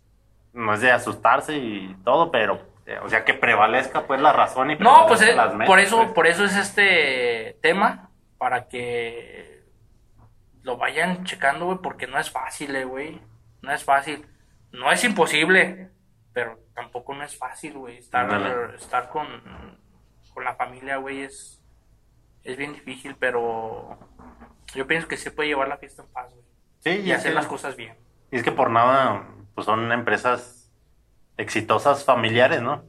no 0.53 0.73
es 0.73 0.81
de 0.81 0.91
asustarse 0.91 1.55
y 1.57 1.95
todo, 2.03 2.31
pero, 2.31 2.59
eh, 2.85 2.99
o 3.03 3.09
sea, 3.09 3.23
que 3.25 3.33
prevalezca, 3.33 4.07
pues, 4.07 4.19
la 4.21 4.33
razón 4.33 4.71
y 4.71 4.75
No, 4.77 5.05
pues 5.07 5.21
eh, 5.21 5.35
las 5.35 5.53
metas, 5.53 5.67
por 5.67 5.79
eso, 5.79 5.97
pues. 5.97 6.09
por 6.11 6.27
eso 6.27 6.45
es 6.45 6.55
este 6.55 7.57
tema, 7.61 8.09
para 8.37 8.67
que 8.67 9.63
lo 10.63 10.77
vayan 10.77 11.23
checando, 11.23 11.65
güey, 11.65 11.77
porque 11.81 12.07
no 12.07 12.19
es 12.19 12.29
fácil, 12.29 12.75
eh, 12.75 12.85
güey. 12.85 13.21
No 13.61 13.71
es 13.71 13.83
fácil. 13.83 14.25
No 14.71 14.91
es 14.91 15.03
imposible, 15.03 15.89
pero 16.37 16.59
tampoco 16.75 17.15
no 17.15 17.23
es 17.23 17.35
fácil, 17.35 17.79
güey. 17.79 17.97
Estar, 17.97 18.75
estar 18.75 19.09
con, 19.09 19.25
con 20.35 20.43
la 20.43 20.53
familia, 20.53 20.97
güey, 20.97 21.21
es, 21.21 21.63
es 22.43 22.55
bien 22.55 22.73
difícil, 22.73 23.15
pero 23.19 23.97
yo 24.75 24.85
pienso 24.85 25.07
que 25.07 25.17
se 25.17 25.31
puede 25.31 25.49
llevar 25.49 25.67
la 25.67 25.77
fiesta 25.77 26.03
en 26.03 26.09
paz, 26.09 26.31
güey. 26.31 26.45
Sí, 26.81 27.01
Y 27.03 27.11
es 27.11 27.17
hacer 27.17 27.33
las 27.33 27.47
cosas 27.47 27.75
bien. 27.75 27.97
Y 28.29 28.35
es 28.35 28.43
que 28.43 28.51
por 28.51 28.69
nada, 28.69 29.25
pues 29.55 29.65
son 29.65 29.91
empresas 29.91 30.71
exitosas 31.37 32.05
familiares, 32.05 32.61
¿no? 32.61 32.83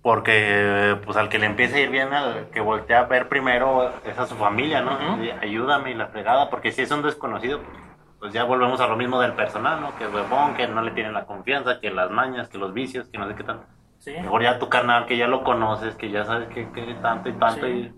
Porque, 0.00 0.96
pues 1.04 1.16
al 1.16 1.28
que 1.28 1.40
le 1.40 1.46
empiece 1.46 1.74
a 1.74 1.80
ir 1.80 1.90
bien, 1.90 2.12
al 2.12 2.48
que 2.50 2.60
voltea 2.60 3.00
a 3.00 3.06
ver 3.06 3.28
primero 3.28 3.92
es 4.04 4.16
a 4.16 4.28
su 4.28 4.36
familia, 4.36 4.82
¿no? 4.82 5.20
Y 5.20 5.32
ayúdame 5.32 5.90
y 5.90 5.94
la 5.94 6.06
fregada, 6.06 6.48
porque 6.48 6.70
si 6.70 6.82
es 6.82 6.92
un 6.92 7.02
desconocido, 7.02 7.60
pues, 7.60 7.76
pues 8.18 8.32
ya 8.32 8.44
volvemos 8.44 8.80
a 8.80 8.86
lo 8.86 8.96
mismo 8.96 9.20
del 9.20 9.34
personal, 9.34 9.80
¿no? 9.80 9.96
Que 9.96 10.04
es 10.04 10.12
huevón, 10.12 10.54
que 10.54 10.66
no 10.66 10.82
le 10.82 10.92
tienen 10.92 11.12
la 11.12 11.26
confianza, 11.26 11.80
que 11.80 11.90
las 11.90 12.10
mañas, 12.10 12.48
que 12.48 12.58
los 12.58 12.72
vicios, 12.72 13.08
que 13.08 13.18
no 13.18 13.28
sé 13.28 13.34
qué 13.34 13.44
tanto. 13.44 13.66
Sí. 13.98 14.12
Mejor 14.12 14.42
ya 14.42 14.58
tu 14.58 14.68
carnal, 14.68 15.06
que 15.06 15.16
ya 15.16 15.26
lo 15.26 15.44
conoces, 15.44 15.94
que 15.96 16.10
ya 16.10 16.24
sabes 16.24 16.48
que, 16.48 16.70
que 16.72 16.94
tanto 17.02 17.28
y 17.28 17.32
tanto, 17.34 17.66
Sí. 17.66 17.72
y 17.72 17.94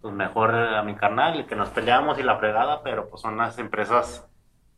pues 0.00 0.12
mejor 0.14 0.54
a 0.54 0.82
mi 0.82 0.94
carnal, 0.94 1.46
que 1.46 1.56
nos 1.56 1.70
peleamos 1.70 2.18
y 2.18 2.22
la 2.22 2.36
fregada, 2.38 2.82
pero 2.82 3.08
pues 3.08 3.22
son 3.22 3.36
las 3.38 3.58
empresas 3.58 4.28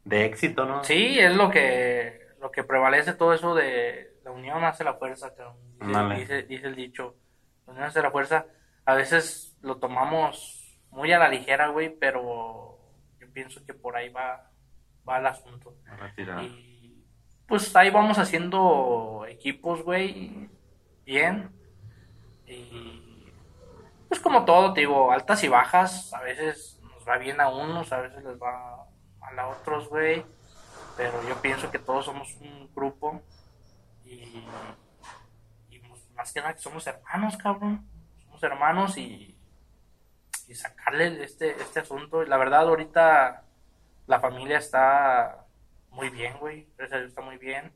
de 0.05 0.25
éxito, 0.25 0.65
¿no? 0.67 0.85
Sí, 0.85 1.19
es 1.19 1.35
lo 1.37 1.51
que, 1.51 2.21
lo 2.41 2.51
que 2.53 2.63
prevalece 2.63 3.13
todo 3.13 3.33
eso 3.33 3.55
de 3.55 4.13
la 4.25 4.31
unión 4.31 4.63
hace 4.65 4.85
la 4.85 4.95
fuerza. 4.95 5.33
Dice, 5.81 6.15
dice, 6.15 6.43
dice 6.45 6.67
el 6.69 6.77
dicho, 6.77 7.17
la 7.67 7.73
unión 7.73 7.87
hace 7.89 8.03
la 8.03 8.11
fuerza. 8.13 8.47
A 8.85 8.95
veces 8.95 9.57
lo 9.63 9.79
tomamos 9.79 10.79
muy 10.91 11.13
a 11.13 11.19
la 11.19 11.29
ligera, 11.29 11.69
güey, 11.69 11.91
pero 11.99 12.79
yo 13.21 13.33
pienso 13.33 13.61
que 13.67 13.75
por 13.75 13.97
ahí 13.97 14.09
va, 14.11 14.51
va 15.09 15.19
el 15.19 15.27
asunto. 15.27 15.75
Y 16.43 17.05
pues 17.47 17.75
ahí 17.77 17.91
vamos 17.91 18.19
haciendo 18.19 19.25
equipos, 19.29 19.83
güey, 19.83 20.51
bien. 21.05 21.51
Y 22.47 23.33
pues 24.09 24.21
como 24.21 24.45
todo, 24.45 24.73
te 24.73 24.81
digo, 24.81 25.13
altas 25.13 25.43
y 25.45 25.49
bajas, 25.49 26.13
a 26.13 26.21
veces 26.21 26.81
nos 26.83 27.07
va 27.09 27.19
bien 27.19 27.41
a 27.41 27.49
unos, 27.49 27.93
a 27.93 28.01
veces 28.01 28.25
les 28.25 28.41
va 28.41 28.87
mal 29.21 29.39
a 29.39 29.49
otros, 29.49 29.89
güey. 29.89 30.25
Pero 30.97 31.27
yo 31.29 31.41
pienso 31.43 31.71
que 31.71 31.79
todos 31.79 32.07
somos 32.07 32.35
un 32.41 32.71
grupo 32.75 33.23
y, 34.05 34.45
y 35.69 35.79
pues, 35.79 36.11
más 36.15 36.33
que 36.33 36.41
nada 36.41 36.55
que 36.55 36.61
somos 36.61 36.87
hermanos, 36.87 37.37
cabrón. 37.37 37.87
Somos 38.25 38.43
hermanos 38.43 38.97
y, 38.97 39.39
y 40.49 40.55
sacarle 40.55 41.23
este, 41.23 41.51
este 41.51 41.81
asunto. 41.81 42.23
Y 42.23 42.27
la 42.27 42.39
verdad, 42.39 42.69
ahorita 42.69 43.46
la 44.07 44.21
familia 44.21 44.59
está 44.59 45.47
muy 45.91 46.11
bien, 46.11 46.37
güey. 46.39 46.69
Gracias 46.77 46.97
a 46.97 46.99
Dios 46.99 47.09
está 47.11 47.23
muy 47.23 47.39
bien. 47.39 47.73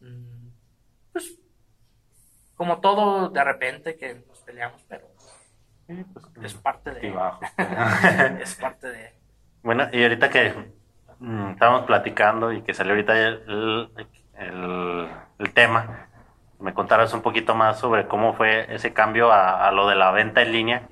Mm, 0.00 0.48
Pues, 1.12 1.38
como 2.54 2.80
todo, 2.80 3.28
de 3.30 3.44
repente 3.44 3.96
que 3.96 4.14
nos 4.28 4.38
peleamos, 4.40 4.82
pero 4.88 5.08
Sí, 5.86 6.04
pues, 6.12 6.26
es 6.42 6.54
parte 6.54 6.92
de. 6.92 7.14
es 8.40 8.54
parte 8.54 8.86
de. 8.88 9.14
bueno, 9.62 9.88
y 9.92 10.02
ahorita 10.02 10.30
que 10.30 10.72
mm, 11.18 11.50
estábamos 11.50 11.86
platicando 11.86 12.52
y 12.52 12.62
que 12.62 12.74
salió 12.74 12.92
ahorita 12.92 13.18
el, 13.18 13.90
el- 14.38 15.08
el 15.38 15.54
tema, 15.54 16.08
me 16.60 16.72
contaras 16.74 17.12
un 17.14 17.22
poquito 17.22 17.54
más 17.54 17.78
sobre 17.80 18.06
cómo 18.06 18.34
fue 18.34 18.72
ese 18.74 18.92
cambio 18.92 19.32
a, 19.32 19.66
a 19.68 19.72
lo 19.72 19.88
de 19.88 19.96
la 19.96 20.12
venta 20.12 20.42
en 20.42 20.52
línea 20.52 20.88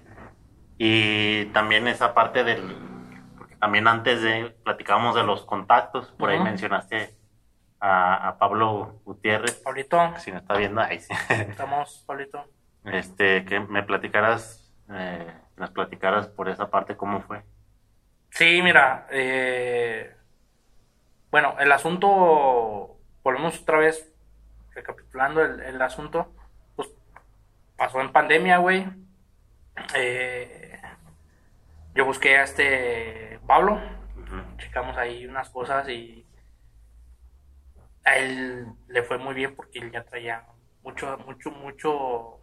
y 0.79 1.47
también 1.47 1.87
esa 1.89 2.15
parte 2.15 2.45
del... 2.45 2.90
También 3.61 3.87
antes 3.87 4.23
de 4.23 4.57
platicábamos 4.65 5.15
de 5.15 5.23
los 5.23 5.45
contactos, 5.45 6.11
por 6.19 6.31
ahí 6.31 6.41
mencionaste 6.41 7.15
a, 7.79 8.29
a 8.29 8.39
Pablo 8.39 9.01
Gutiérrez, 9.05 9.61
Pablito, 9.63 10.17
si 10.19 10.33
me 10.33 10.39
está 10.39 10.55
viendo 10.57 10.81
ahí. 10.81 10.99
sí. 10.99 11.13
estamos, 11.29 12.03
Pablito. 12.07 12.45
este, 12.85 13.45
que 13.45 13.61
me 13.61 13.83
platicaras 13.83 14.61
eh, 14.93 15.33
nos 15.57 15.71
platicaras 15.71 16.27
por 16.29 16.49
esa 16.49 16.71
parte 16.71 16.97
cómo 16.97 17.21
fue. 17.23 17.43
Sí, 18.31 18.61
mira, 18.63 19.07
eh, 19.11 20.15
bueno, 21.31 21.55
el 21.59 21.71
asunto, 21.71 22.97
volvemos 23.23 23.61
otra 23.61 23.79
vez, 23.79 24.13
recapitulando 24.75 25.43
el, 25.43 25.61
el 25.61 25.83
asunto, 25.83 26.33
pues 26.77 26.89
pasó 27.77 28.01
en 28.01 28.13
pandemia, 28.13 28.59
güey. 28.59 28.87
Eh, 29.95 30.70
yo 31.95 32.05
busqué 32.05 32.37
a 32.39 32.45
este 32.45 33.39
Pablo, 33.47 33.81
checamos 34.59 34.97
ahí 34.97 35.27
unas 35.27 35.49
cosas 35.51 35.89
y 35.89 36.27
a 38.05 38.17
él 38.17 38.67
le 38.89 39.03
fue 39.03 39.19
muy 39.19 39.35
bien 39.35 39.55
porque 39.57 39.79
él 39.81 39.91
ya 39.93 40.05
traía 40.05 40.47
mucho, 40.83 41.19
mucho, 41.27 41.51
mucho, 41.51 42.41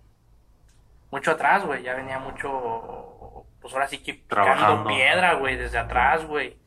mucho 1.11 1.31
atrás, 1.31 1.65
güey. 1.65 1.83
Ya 1.83 1.95
venía 1.95 2.19
mucho, 2.19 3.45
pues 3.61 3.73
ahora 3.73 3.87
sí 3.87 3.99
que 4.03 4.13
picando 4.15 4.43
Trabajando. 4.43 4.89
piedra, 4.89 5.33
güey, 5.35 5.55
desde 5.57 5.77
atrás, 5.77 6.25
güey. 6.25 6.57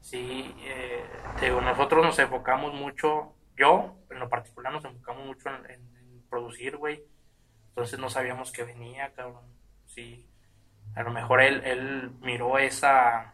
Sí, 0.00 0.54
eh, 0.60 1.04
digo, 1.42 1.60
nosotros 1.60 2.02
nos 2.04 2.18
enfocamos 2.18 2.72
mucho, 2.72 3.34
yo 3.56 3.98
en 4.10 4.18
lo 4.18 4.28
particular 4.30 4.72
nos 4.72 4.84
enfocamos 4.84 5.26
mucho 5.26 5.50
en, 5.50 5.70
en- 5.70 5.96
en 5.96 6.22
producir, 6.30 6.76
güey. 6.78 7.02
Entonces 7.70 7.98
no 7.98 8.08
sabíamos 8.08 8.50
que 8.52 8.64
venía, 8.64 9.12
cabrón. 9.12 9.44
Sí, 9.84 10.29
a 10.96 11.02
lo 11.02 11.10
mejor 11.10 11.40
él, 11.40 11.62
él 11.64 12.10
miró 12.20 12.58
esa, 12.58 13.32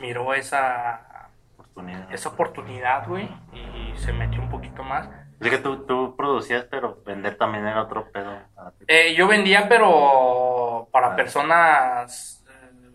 miró 0.00 0.34
esa, 0.34 1.28
Oportunidad. 1.56 2.12
esa 2.12 2.28
oportunidad, 2.28 3.06
güey, 3.08 3.28
y 3.52 3.92
se 3.98 4.12
metió 4.12 4.40
un 4.40 4.50
poquito 4.50 4.82
más. 4.82 5.08
Así 5.40 5.50
que 5.50 5.58
tú, 5.58 5.84
tú 5.84 6.14
producías, 6.16 6.64
pero 6.70 7.02
vender 7.04 7.36
también 7.36 7.66
era 7.66 7.82
otro 7.82 8.10
pedo. 8.10 8.38
Eh, 8.86 9.14
yo 9.14 9.26
vendía, 9.26 9.68
pero 9.68 10.88
para 10.92 11.08
Ah. 11.12 11.16
personas, 11.16 12.44
eh, 12.48 12.90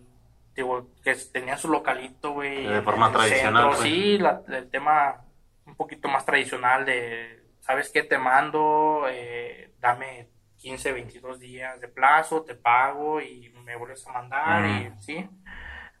digo, 0.54 0.88
que 1.04 1.14
tenían 1.32 1.58
su 1.58 1.68
localito, 1.70 2.32
güey. 2.32 2.66
De 2.66 2.82
forma 2.82 3.12
tradicional, 3.12 3.62
centro. 3.62 3.68
pues. 3.68 3.80
Sí, 3.82 4.18
la- 4.18 4.40
el 4.48 4.68
tema 4.70 5.20
un 5.66 5.76
poquito 5.76 6.08
más 6.08 6.24
tradicional 6.24 6.84
de, 6.86 7.44
¿sabes 7.60 7.90
qué? 7.90 8.02
Te 8.02 8.18
mando, 8.18 9.04
eh, 9.08 9.72
dame 9.78 10.28
15, 10.60 10.92
22 10.92 11.40
días 11.40 11.80
de 11.80 11.88
plazo, 11.88 12.42
te 12.42 12.54
pago 12.54 13.20
y 13.20 13.48
me 13.64 13.76
vuelves 13.76 14.06
a 14.06 14.12
mandar 14.12 14.66
y. 14.66 15.02
¿sí? 15.02 15.28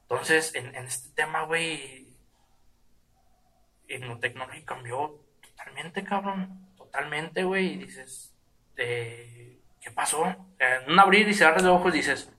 Entonces, 0.02 0.54
en, 0.54 0.74
en 0.74 0.84
este 0.84 1.08
tema, 1.14 1.44
güey, 1.44 2.08
en 3.88 4.06
lo 4.06 4.18
tecnológico 4.18 4.74
cambió 4.74 5.24
totalmente, 5.40 6.04
cabrón. 6.04 6.68
Totalmente, 6.76 7.42
güey. 7.44 7.74
Y 7.74 7.76
dices, 7.78 8.34
eh, 8.76 9.60
¿qué 9.80 9.90
pasó? 9.90 10.24
En 10.58 10.92
un 10.92 10.98
abrir 10.98 11.26
y 11.28 11.34
cerrar 11.34 11.62
de 11.62 11.68
ojos 11.68 11.92
dices, 11.92 12.30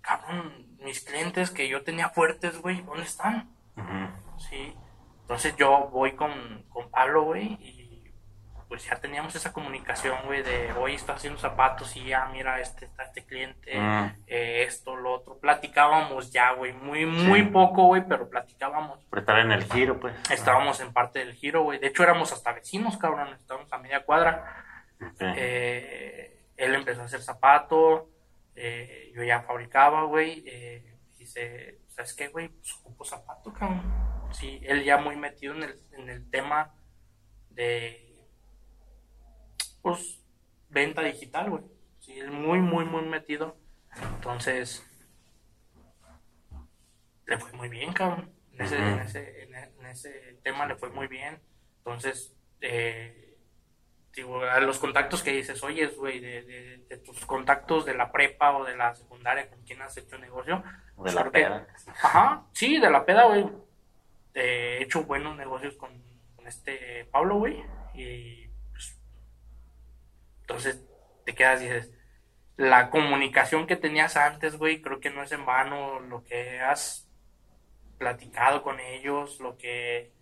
cabrón, 0.00 0.76
mis 0.80 1.04
clientes 1.04 1.50
que 1.50 1.68
yo 1.68 1.84
tenía 1.84 2.10
fuertes, 2.10 2.58
güey, 2.58 2.82
¿dónde 2.82 3.04
están? 3.04 3.54
Sí. 4.38 4.74
Entonces 5.22 5.54
yo 5.56 5.88
voy 5.92 6.16
con, 6.16 6.64
con 6.68 6.90
Pablo, 6.90 7.22
güey, 7.22 7.56
y 7.60 7.79
pues 8.70 8.84
ya 8.88 9.00
teníamos 9.00 9.34
esa 9.34 9.52
comunicación, 9.52 10.16
güey, 10.26 10.42
de 10.44 10.72
hoy 10.74 10.94
estoy 10.94 11.16
haciendo 11.16 11.38
zapatos 11.40 11.94
y 11.96 12.04
ya, 12.06 12.24
mira, 12.26 12.60
este 12.60 12.84
está 12.86 13.02
este 13.02 13.26
cliente, 13.26 13.76
Mm. 13.78 14.14
eh, 14.28 14.62
esto, 14.62 14.94
lo 14.94 15.12
otro. 15.12 15.38
Platicábamos 15.40 16.30
ya, 16.32 16.52
güey, 16.52 16.72
muy, 16.72 17.04
muy 17.04 17.40
Sí. 17.42 17.46
poco, 17.48 17.84
güey, 17.86 18.04
pero 18.08 18.30
platicábamos. 18.30 19.04
Por 19.06 19.18
estar 19.18 19.38
en 19.40 19.50
el 19.50 19.64
giro, 19.64 19.98
pues. 19.98 20.14
Estábamos 20.30 20.78
en 20.80 20.92
parte 20.92 21.18
del 21.18 21.34
giro, 21.34 21.64
güey. 21.64 21.80
De 21.80 21.88
hecho, 21.88 22.04
éramos 22.04 22.32
hasta 22.32 22.52
vecinos, 22.52 22.96
cabrón. 22.96 23.34
Estábamos 23.34 23.70
a 23.72 23.78
media 23.78 24.04
cuadra. 24.04 24.64
Eh, 25.36 26.46
él 26.56 26.74
empezó 26.74 27.02
a 27.02 27.04
hacer 27.06 27.20
zapato. 27.22 28.06
eh, 28.62 29.10
yo 29.14 29.22
ya 29.24 29.40
fabricaba, 29.42 30.04
güey. 30.04 30.44
Dice, 31.18 31.78
¿sabes 31.88 32.12
qué, 32.14 32.28
güey? 32.28 32.48
Pues 32.48 32.74
ocupo 32.80 33.04
zapato, 33.04 33.52
cabrón. 33.52 33.82
Sí, 34.32 34.60
él 34.64 34.84
ya 34.84 34.96
muy 34.98 35.16
metido 35.16 35.54
en 35.54 35.62
el, 35.64 35.80
en 35.92 36.08
el 36.10 36.30
tema 36.30 36.74
de, 37.50 38.09
pues, 39.82 40.22
venta 40.68 41.02
digital, 41.02 41.50
güey. 41.50 41.64
Sí, 42.00 42.18
él 42.18 42.30
muy, 42.30 42.58
muy, 42.60 42.84
muy 42.84 43.02
metido. 43.02 43.56
Entonces, 44.16 44.86
le 47.26 47.38
fue 47.38 47.52
muy 47.52 47.68
bien, 47.68 47.92
cabrón. 47.92 48.30
En 48.52 48.62
ese, 48.62 48.76
en 48.78 48.98
ese, 49.00 49.42
en 49.44 49.54
e- 49.54 49.72
en 49.80 49.86
ese 49.86 50.38
tema 50.42 50.66
le 50.66 50.76
fue 50.76 50.90
muy 50.90 51.06
bien. 51.06 51.40
Entonces, 51.78 52.34
eh, 52.60 53.36
digo, 54.14 54.42
a 54.42 54.60
los 54.60 54.78
contactos 54.78 55.22
que 55.22 55.32
dices, 55.32 55.62
oye, 55.62 55.86
güey, 55.88 56.20
de, 56.20 56.42
de- 56.42 56.76
de 56.88 56.96
tus 56.98 57.24
contactos 57.24 57.86
de 57.86 57.94
la 57.94 58.10
prepa 58.12 58.56
o 58.56 58.64
de 58.64 58.76
la 58.76 58.94
secundaria 58.94 59.48
con 59.48 59.62
quien 59.62 59.80
has 59.82 59.96
hecho 59.96 60.18
negocio. 60.18 60.62
De 60.98 61.12
la 61.12 61.24
que- 61.24 61.30
peda. 61.30 61.66
Ajá, 62.02 62.46
sí, 62.52 62.78
de 62.78 62.90
la 62.90 63.04
peda, 63.06 63.24
güey. 63.26 63.46
He 64.34 64.82
hecho 64.82 65.04
buenos 65.04 65.36
negocios 65.36 65.76
con, 65.76 65.90
con 66.36 66.46
este 66.46 67.06
Pablo, 67.06 67.36
güey. 67.36 67.64
Y 67.94 68.49
entonces 70.50 70.84
te 71.24 71.34
quedas 71.34 71.62
y 71.62 71.64
dices, 71.64 71.92
la 72.56 72.90
comunicación 72.90 73.66
que 73.66 73.76
tenías 73.76 74.16
antes, 74.16 74.56
güey, 74.56 74.82
creo 74.82 75.00
que 75.00 75.10
no 75.10 75.22
es 75.22 75.30
en 75.32 75.46
vano 75.46 76.00
lo 76.00 76.24
que 76.24 76.60
has 76.60 77.08
platicado 77.98 78.62
con 78.62 78.80
ellos, 78.80 79.38
lo 79.40 79.56
que 79.56 80.12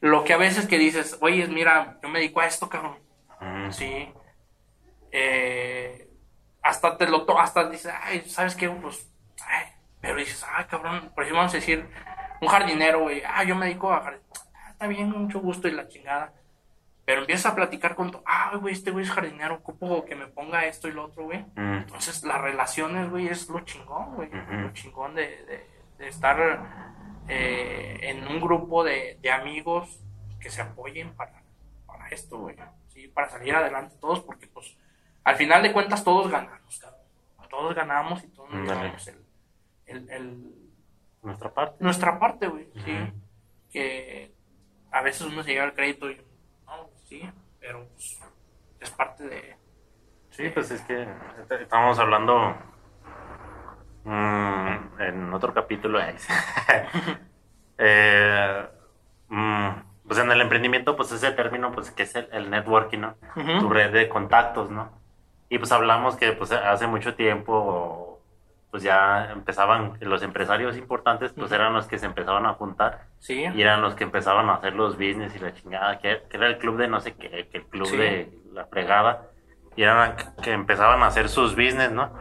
lo 0.00 0.24
que 0.24 0.32
a 0.32 0.36
veces 0.36 0.66
que 0.66 0.78
dices, 0.78 1.16
oye, 1.20 1.46
mira, 1.46 2.00
yo 2.02 2.08
me 2.08 2.18
dedico 2.18 2.40
a 2.40 2.46
esto, 2.46 2.68
cabrón. 2.68 2.98
Ujú. 3.40 3.72
Sí. 3.72 4.12
Eh, 5.12 6.08
hasta 6.60 6.96
te 6.96 7.06
lo 7.06 7.24
to 7.24 7.38
hasta 7.38 7.68
dices, 7.68 7.92
ay, 8.02 8.22
¿sabes 8.22 8.56
qué? 8.56 8.68
Pues, 8.68 9.08
ay, 9.46 9.66
pero 10.00 10.16
dices, 10.16 10.44
ay, 10.50 10.64
cabrón, 10.64 11.12
por 11.14 11.22
ejemplo, 11.22 11.38
vamos 11.38 11.54
a 11.54 11.58
decir, 11.58 11.88
un 12.40 12.48
jardinero, 12.48 13.02
güey, 13.02 13.22
ah, 13.24 13.44
yo 13.44 13.54
me 13.54 13.66
dedico 13.66 13.92
a 13.92 14.02
jardín. 14.02 14.22
Ah, 14.54 14.70
está 14.72 14.86
bien, 14.88 15.08
mucho 15.10 15.38
gusto 15.38 15.68
y 15.68 15.70
la 15.70 15.86
chingada. 15.86 16.32
Pero 17.12 17.20
empiezas 17.20 17.52
a 17.52 17.54
platicar 17.54 17.94
con 17.94 18.10
tu, 18.10 18.22
ah, 18.24 18.56
güey, 18.58 18.72
este 18.72 18.90
güey 18.90 19.04
es 19.04 19.10
jardinero, 19.10 19.56
ocupo 19.56 20.02
que 20.06 20.14
me 20.14 20.28
ponga 20.28 20.64
esto 20.64 20.88
y 20.88 20.92
lo 20.92 21.04
otro, 21.04 21.24
güey. 21.24 21.40
Mm. 21.56 21.74
Entonces, 21.84 22.24
las 22.24 22.40
relaciones, 22.40 23.10
güey, 23.10 23.28
es 23.28 23.50
lo 23.50 23.60
chingón, 23.60 24.14
güey. 24.14 24.30
Lo 24.30 24.72
chingón 24.72 25.14
de, 25.14 25.26
de- 25.44 25.66
de 25.98 26.08
estar 26.08 27.18
eh, 27.28 27.98
en 28.00 28.26
un 28.26 28.40
grupo 28.40 28.82
de, 28.82 29.18
de 29.20 29.30
amigos 29.30 30.00
que 30.40 30.48
se 30.48 30.62
apoyen 30.62 31.14
para, 31.14 31.42
para 31.86 32.08
esto, 32.08 32.38
güey. 32.38 32.56
Sí, 32.88 33.08
para 33.08 33.28
salir 33.28 33.54
adelante 33.54 33.94
todos, 34.00 34.20
porque, 34.20 34.46
pues, 34.46 34.74
al 35.22 35.36
final 35.36 35.62
de 35.62 35.70
cuentas, 35.74 36.02
todos 36.02 36.30
ganamos, 36.30 36.78
cabrón. 36.80 37.00
Todos 37.50 37.74
ganamos 37.74 38.24
y 38.24 38.28
todos 38.28 38.48
llevamos 38.54 39.06
el, 39.06 39.18
el- 39.84 40.08
el- 40.10 40.54
Nuestra 41.20 41.52
parte. 41.52 41.76
nuestra 41.84 42.18
parte, 42.18 42.46
güey. 42.48 42.70
Sí. 42.86 43.12
Que 43.70 44.32
a 44.90 45.02
veces 45.02 45.20
uno 45.26 45.42
se 45.42 45.52
lleva 45.52 45.66
el 45.66 45.74
crédito 45.74 46.10
y, 46.10 46.18
sí, 47.12 47.30
pero 47.60 47.86
pues, 47.88 48.20
es 48.80 48.90
parte 48.90 49.24
de. 49.24 49.56
Sí, 50.30 50.48
pues 50.48 50.70
es 50.70 50.80
que 50.82 51.02
est- 51.02 51.52
estábamos 51.52 51.98
hablando 51.98 52.56
mm, 54.04 55.00
en 55.00 55.34
otro 55.34 55.52
capítulo. 55.54 55.98
eh, 57.78 58.66
mm, 59.28 59.68
pues 60.06 60.18
en 60.18 60.30
el 60.30 60.40
emprendimiento, 60.40 60.96
pues 60.96 61.12
ese 61.12 61.32
término, 61.32 61.72
pues 61.72 61.90
que 61.90 62.04
es 62.04 62.14
el, 62.16 62.28
el 62.32 62.50
networking, 62.50 62.98
¿no? 63.00 63.16
Tu 63.60 63.68
red 63.68 63.92
de 63.92 64.08
contactos, 64.08 64.70
¿no? 64.70 64.90
Y 65.48 65.58
pues 65.58 65.70
hablamos 65.72 66.16
que 66.16 66.32
pues 66.32 66.52
hace 66.52 66.86
mucho 66.86 67.14
tiempo, 67.14 68.01
pues 68.72 68.82
ya 68.82 69.30
empezaban, 69.30 69.98
los 70.00 70.22
empresarios 70.22 70.78
importantes, 70.78 71.32
pues 71.34 71.52
eran 71.52 71.74
los 71.74 71.86
que 71.86 71.98
se 71.98 72.06
empezaban 72.06 72.46
a 72.46 72.54
juntar 72.54 73.02
Sí. 73.18 73.44
y 73.54 73.60
eran 73.62 73.82
los 73.82 73.94
que 73.94 74.02
empezaban 74.04 74.48
a 74.48 74.54
hacer 74.54 74.74
los 74.74 74.94
business 74.96 75.36
y 75.36 75.40
la 75.40 75.52
chingada, 75.52 75.98
que, 75.98 76.22
que 76.30 76.36
era 76.38 76.46
el 76.46 76.56
club 76.56 76.78
de 76.78 76.88
no 76.88 76.98
sé 76.98 77.14
qué, 77.14 77.48
que 77.52 77.58
el 77.58 77.66
club 77.66 77.86
Sí. 77.86 77.98
de 77.98 78.32
la 78.54 78.64
fregada, 78.64 79.26
y 79.76 79.82
eran 79.82 80.16
que 80.42 80.52
empezaban 80.52 81.02
a 81.02 81.06
hacer 81.08 81.28
sus 81.28 81.54
business, 81.54 81.92
¿no? 81.92 82.12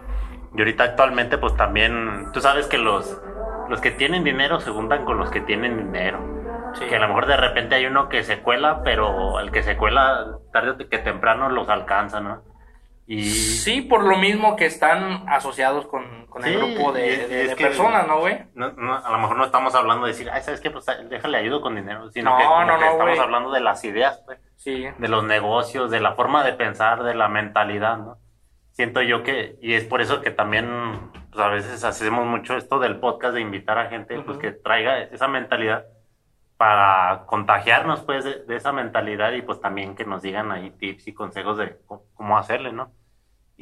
Y 0.53 0.59
ahorita 0.59 0.83
actualmente 0.83 1.37
pues 1.37 1.55
también, 1.55 2.27
tú 2.33 2.41
sabes 2.41 2.67
que 2.67 2.77
los, 2.77 3.21
los 3.69 3.79
que 3.79 3.91
tienen 3.91 4.25
dinero 4.25 4.59
se 4.59 4.71
juntan 4.71 5.05
con 5.05 5.17
los 5.17 5.31
que 5.31 5.39
tienen 5.39 5.77
dinero. 5.77 6.19
Sí. 6.73 6.85
Que 6.85 6.97
a 6.97 6.99
lo 6.99 7.07
mejor 7.07 7.27
de 7.27 7.37
repente 7.37 7.75
hay 7.75 7.85
uno 7.85 8.09
que 8.09 8.23
se 8.23 8.41
cuela, 8.41 8.81
pero 8.83 9.39
el 9.39 9.51
que 9.51 9.63
se 9.63 9.77
cuela 9.77 10.35
tarde 10.51 10.87
que 10.89 10.97
temprano 10.97 11.49
los 11.49 11.69
alcanza, 11.69 12.19
¿no? 12.19 12.43
Y 13.13 13.23
Sí, 13.23 13.81
por 13.81 14.05
lo 14.05 14.17
mismo 14.17 14.55
que 14.55 14.65
están 14.65 15.27
asociados 15.27 15.85
con, 15.87 16.27
con 16.27 16.45
el 16.45 16.57
grupo 16.57 16.93
de, 16.93 17.53
personas, 17.57 18.07
¿no, 18.07 18.19
güey? 18.21 18.45
no, 18.53 18.71
no, 18.71 18.95
a 18.95 19.11
lo 19.11 19.17
mejor 19.19 19.35
no 19.35 19.43
estamos 19.43 19.75
hablando 19.75 20.05
de 20.05 20.13
decir, 20.13 20.29
ay, 20.31 20.41
¿sabes 20.41 20.61
qué? 20.61 20.71
Pues 20.71 20.85
déjale 21.09 21.37
ayudo 21.37 21.59
con 21.59 21.75
dinero, 21.75 22.09
sino 22.11 22.31
No, 22.31 22.37
que, 22.37 22.43
no, 22.43 22.73
estamos 22.75 23.01
güey. 23.01 23.19
hablando 23.19 23.51
de 23.51 23.59
las 23.59 23.83
ideas, 23.83 24.21
pues. 24.25 24.39
Sí. 24.55 24.85
de 24.97 25.07
los 25.09 25.25
negocios, 25.25 25.91
de 25.91 25.99
la 25.99 26.13
forma 26.13 26.45
de 26.45 26.53
pensar, 26.53 27.03
de 27.03 27.13
la 27.13 27.27
mentalidad, 27.27 27.97
¿no? 27.97 28.17
Siento 28.71 29.01
yo 29.01 29.23
que, 29.23 29.57
y 29.61 29.73
es 29.73 29.83
por 29.83 29.99
eso 29.99 30.21
que 30.21 30.31
también 30.31 31.11
pues, 31.31 31.43
a 31.43 31.49
veces 31.49 31.83
hacemos 31.83 32.25
mucho 32.25 32.55
esto 32.55 32.79
del 32.79 32.97
podcast 33.01 33.33
de 33.33 33.41
invitar 33.41 33.77
a 33.77 33.89
gente 33.89 34.21
pues, 34.21 34.37
que 34.37 34.51
traiga 34.53 35.01
esa 35.01 35.27
mentalidad 35.27 35.83
para 36.55 37.25
contagiarnos 37.25 38.01
pues 38.03 38.23
de, 38.23 38.43
de 38.45 38.55
esa 38.55 38.71
mentalidad 38.71 39.33
y 39.33 39.41
pues 39.41 39.59
también 39.59 39.95
que 39.95 40.05
nos 40.05 40.21
digan 40.21 40.51
ahí 40.51 40.69
tips 40.69 41.07
y 41.09 41.13
consejos 41.13 41.57
de 41.57 41.77
cómo 42.13 42.37
hacerle, 42.37 42.71
¿no? 42.71 42.93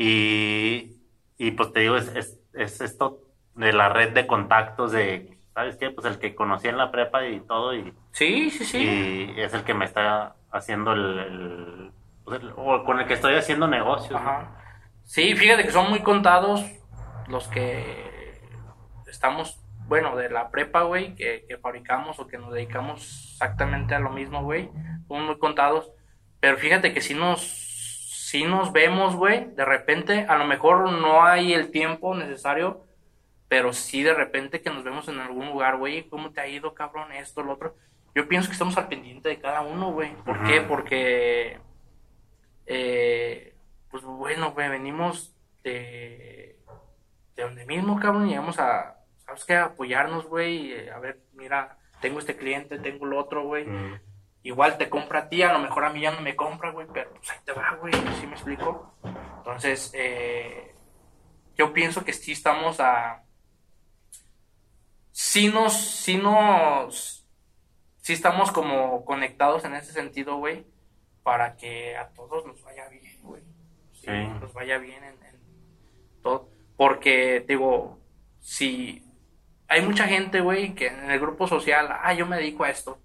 Y 0.03 0.95
Y 1.37 1.51
pues 1.51 1.71
te 1.73 1.81
digo, 1.81 1.95
es, 1.97 2.07
es, 2.15 2.39
es 2.53 2.81
esto 2.81 3.21
de 3.55 3.73
la 3.73 3.89
red 3.89 4.13
de 4.13 4.27
contactos 4.27 4.91
de, 4.91 5.37
¿sabes 5.53 5.75
qué? 5.77 5.89
Pues 5.91 6.05
el 6.07 6.19
que 6.19 6.35
conocí 6.35 6.67
en 6.67 6.77
la 6.77 6.91
prepa 6.91 7.25
y 7.27 7.39
todo, 7.41 7.73
y, 7.75 7.93
Sí, 8.11 8.49
sí, 8.49 8.63
sí. 8.65 8.77
y 9.35 9.39
es 9.41 9.53
el 9.53 9.63
que 9.63 9.73
me 9.73 9.85
está 9.85 10.35
haciendo 10.51 10.93
el, 10.93 11.19
el- 11.19 11.91
pues, 12.25 12.41
el- 12.41 12.53
o 12.55 12.83
con 12.85 12.99
el 12.99 13.07
que 13.07 13.13
estoy 13.15 13.35
haciendo 13.35 13.67
negocios. 13.67 14.19
Sí, 15.03 15.35
fíjate 15.35 15.63
que 15.63 15.71
son 15.71 15.89
muy 15.89 15.99
contados 16.01 16.63
los 17.27 17.47
que 17.47 18.41
estamos, 19.07 19.59
bueno, 19.87 20.15
de 20.15 20.29
la 20.29 20.49
prepa, 20.51 20.83
güey, 20.83 21.15
que, 21.15 21.45
que 21.47 21.57
fabricamos 21.57 22.19
o 22.19 22.27
que 22.27 22.37
nos 22.37 22.53
dedicamos 22.53 23.31
exactamente 23.33 23.95
a 23.95 23.99
lo 23.99 24.11
mismo, 24.11 24.43
güey. 24.43 24.69
Son 25.07 25.25
muy 25.25 25.37
contados. 25.39 25.91
Pero 26.39 26.57
fíjate 26.57 26.93
que 26.93 27.01
si 27.01 27.13
nos, 27.15 27.41
si 28.29 28.43
nos 28.43 28.71
vemos, 28.71 29.15
güey, 29.15 29.47
de 29.55 29.65
repente, 29.65 30.27
a 30.29 30.37
lo 30.37 30.45
mejor 30.45 30.91
no 30.91 31.23
hay 31.23 31.51
el 31.53 31.71
tiempo 31.71 32.13
necesario, 32.13 32.85
pero 33.47 33.73
sí 33.73 34.03
de 34.03 34.13
repente 34.13 34.61
que 34.61 34.69
nos 34.69 34.83
vemos 34.83 35.07
en 35.07 35.19
algún 35.19 35.47
lugar, 35.47 35.77
güey, 35.77 36.07
¿cómo 36.09 36.29
te 36.31 36.39
ha 36.39 36.47
ido, 36.47 36.75
cabrón? 36.75 37.11
Esto, 37.11 37.41
lo 37.41 37.53
otro. 37.53 37.75
Yo 38.13 38.27
pienso 38.27 38.47
que 38.47 38.53
estamos 38.53 38.77
al 38.77 38.87
pendiente 38.87 39.29
de 39.29 39.39
cada 39.39 39.61
uno, 39.61 39.91
güey. 39.91 40.13
¿Por 40.17 40.43
qué? 40.43 40.61
Porque 40.61 41.59
eh, 42.67 43.55
pues 43.89 44.03
bueno, 44.03 44.51
güey, 44.51 44.69
venimos 44.69 45.35
de, 45.63 46.59
de 47.35 47.43
donde 47.43 47.65
mismo, 47.65 47.99
cabrón, 47.99 48.29
y 48.29 48.37
vamos 48.37 48.59
a, 48.59 48.99
¿sabes 49.25 49.43
qué? 49.43 49.55
A 49.55 49.65
apoyarnos, 49.65 50.27
güey, 50.27 50.73
eh, 50.73 50.91
a 50.91 50.99
ver, 50.99 51.19
mira, 51.33 51.79
tengo 51.99 52.19
este 52.19 52.37
cliente, 52.37 52.77
tengo 52.77 53.07
el 53.07 53.13
otro, 53.13 53.43
güey, 53.43 53.65
Mm. 53.65 53.99
Igual 54.43 54.77
te 54.77 54.89
compra 54.89 55.19
a 55.19 55.29
ti, 55.29 55.41
a 55.41 55.53
lo 55.53 55.59
mejor 55.59 55.85
a 55.85 55.89
mí 55.91 56.01
ya 56.01 56.11
no 56.11 56.21
me 56.21 56.35
compra, 56.35 56.71
güey, 56.71 56.87
pero 56.93 57.11
pues 57.13 57.29
ahí 57.31 57.39
te 57.45 57.51
va, 57.51 57.75
güey, 57.75 57.93
¿sí 58.19 58.27
me 58.27 58.33
explico? 58.33 58.93
Entonces, 59.37 59.91
eh, 59.93 60.75
yo 61.57 61.73
pienso 61.73 62.03
que 62.03 62.13
sí 62.13 62.31
estamos 62.31 62.79
a... 62.79 63.23
Sí 65.11 65.49
nos, 65.49 65.73
sí 65.73 66.17
nos, 66.17 67.27
sí 67.97 68.13
estamos 68.13 68.51
como 68.51 69.03
conectados 69.03 69.65
en 69.65 69.75
ese 69.75 69.91
sentido, 69.91 70.37
güey, 70.37 70.65
para 71.23 71.57
que 71.57 71.97
a 71.97 72.09
todos 72.09 72.45
nos 72.45 72.63
vaya 72.63 72.87
bien, 72.87 73.21
güey. 73.23 73.41
Sí, 73.91 74.05
Sí. 74.05 74.27
Nos 74.39 74.53
vaya 74.53 74.77
bien 74.77 75.03
en, 75.03 75.13
en 75.25 76.21
todo. 76.21 76.49
Porque, 76.77 77.43
digo, 77.45 77.99
si 78.39 79.03
hay 79.67 79.81
mucha 79.81 80.07
gente, 80.07 80.39
güey, 80.39 80.73
que 80.73 80.87
en 80.87 81.11
el 81.11 81.19
grupo 81.19 81.47
social, 81.47 81.89
ah, 81.91 82.13
yo 82.13 82.25
me 82.25 82.37
dedico 82.37 82.63
a 82.63 82.69
esto, 82.69 82.97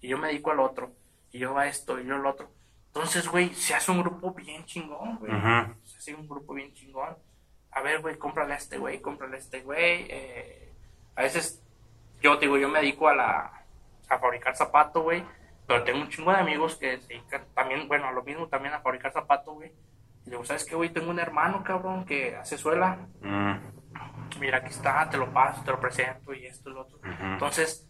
y 0.00 0.08
yo 0.08 0.18
me 0.18 0.28
dedico 0.28 0.50
al 0.50 0.60
otro, 0.60 0.92
y 1.32 1.38
yo 1.38 1.56
a 1.58 1.66
esto, 1.66 1.98
y 2.00 2.06
yo 2.06 2.14
al 2.14 2.26
otro. 2.26 2.50
Entonces, 2.88 3.28
güey, 3.28 3.52
se 3.54 3.74
hace 3.74 3.90
un 3.90 4.00
grupo 4.02 4.32
bien 4.32 4.64
chingón, 4.64 5.16
güey. 5.18 5.32
Se 5.84 5.98
hace 5.98 6.14
un 6.14 6.26
grupo 6.26 6.54
bien 6.54 6.72
chingón. 6.72 7.16
A 7.72 7.82
ver, 7.82 8.00
güey, 8.00 8.16
cómprale 8.16 8.54
a 8.54 8.56
este 8.56 8.78
güey, 8.78 9.00
cómprale 9.00 9.36
a 9.36 9.38
este 9.38 9.60
güey. 9.60 10.06
eh, 10.08 10.72
a 11.14 11.22
veces, 11.22 11.62
yo 12.20 12.38
te 12.38 12.46
digo, 12.46 12.56
yo 12.58 12.68
me 12.68 12.80
dedico 12.80 13.08
a 13.08 13.14
la 13.14 13.64
a 14.08 14.18
fabricar 14.18 14.56
zapato, 14.56 15.02
güey. 15.02 15.24
Pero 15.66 15.82
tengo 15.82 16.00
un 16.00 16.08
chingo 16.08 16.30
de 16.30 16.38
amigos 16.38 16.76
que 16.76 16.98
se 17.00 17.08
dedican 17.08 17.44
también, 17.54 17.88
bueno, 17.88 18.06
a 18.06 18.12
lo 18.12 18.22
mismo 18.22 18.46
también 18.48 18.74
a 18.74 18.80
fabricar 18.80 19.12
zapato, 19.12 19.52
güey. 19.54 19.72
Y 20.24 20.30
digo, 20.30 20.44
¿sabes 20.44 20.64
qué, 20.64 20.76
güey? 20.76 20.90
Tengo 20.90 21.10
un 21.10 21.18
hermano, 21.18 21.64
cabrón, 21.64 22.04
que 22.04 22.36
hace 22.36 22.56
suela. 22.56 23.08
Mm. 23.20 24.38
Mira, 24.40 24.58
aquí 24.58 24.70
está, 24.70 25.08
te 25.10 25.16
lo 25.16 25.32
paso, 25.32 25.62
te 25.64 25.70
lo 25.70 25.80
presento 25.80 26.32
y 26.34 26.46
esto 26.46 26.70
y 26.70 26.74
lo 26.74 26.82
otro. 26.82 26.98
Entonces, 27.02 27.85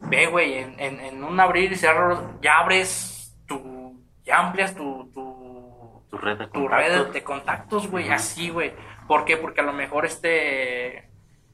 ve, 0.00 0.26
güey, 0.26 0.54
en, 0.54 0.78
en, 0.80 1.00
en 1.00 1.24
un 1.24 1.38
abrir 1.40 1.72
y 1.72 1.76
cerrar, 1.76 2.40
ya 2.40 2.58
abres 2.58 3.36
tu, 3.46 4.02
ya 4.24 4.38
amplias 4.38 4.74
tu, 4.74 5.10
tu, 5.12 6.04
Tu 6.10 6.18
red 6.18 6.38
de 6.38 6.46
tu 6.46 6.52
contactos. 6.52 6.70
red 6.70 7.12
de 7.12 7.22
contactos, 7.24 7.90
güey, 7.90 8.10
así, 8.10 8.50
güey. 8.50 8.74
¿Por 9.08 9.24
qué? 9.24 9.36
Porque 9.36 9.60
a 9.60 9.64
lo 9.64 9.72
mejor 9.72 10.04
este, 10.06 10.98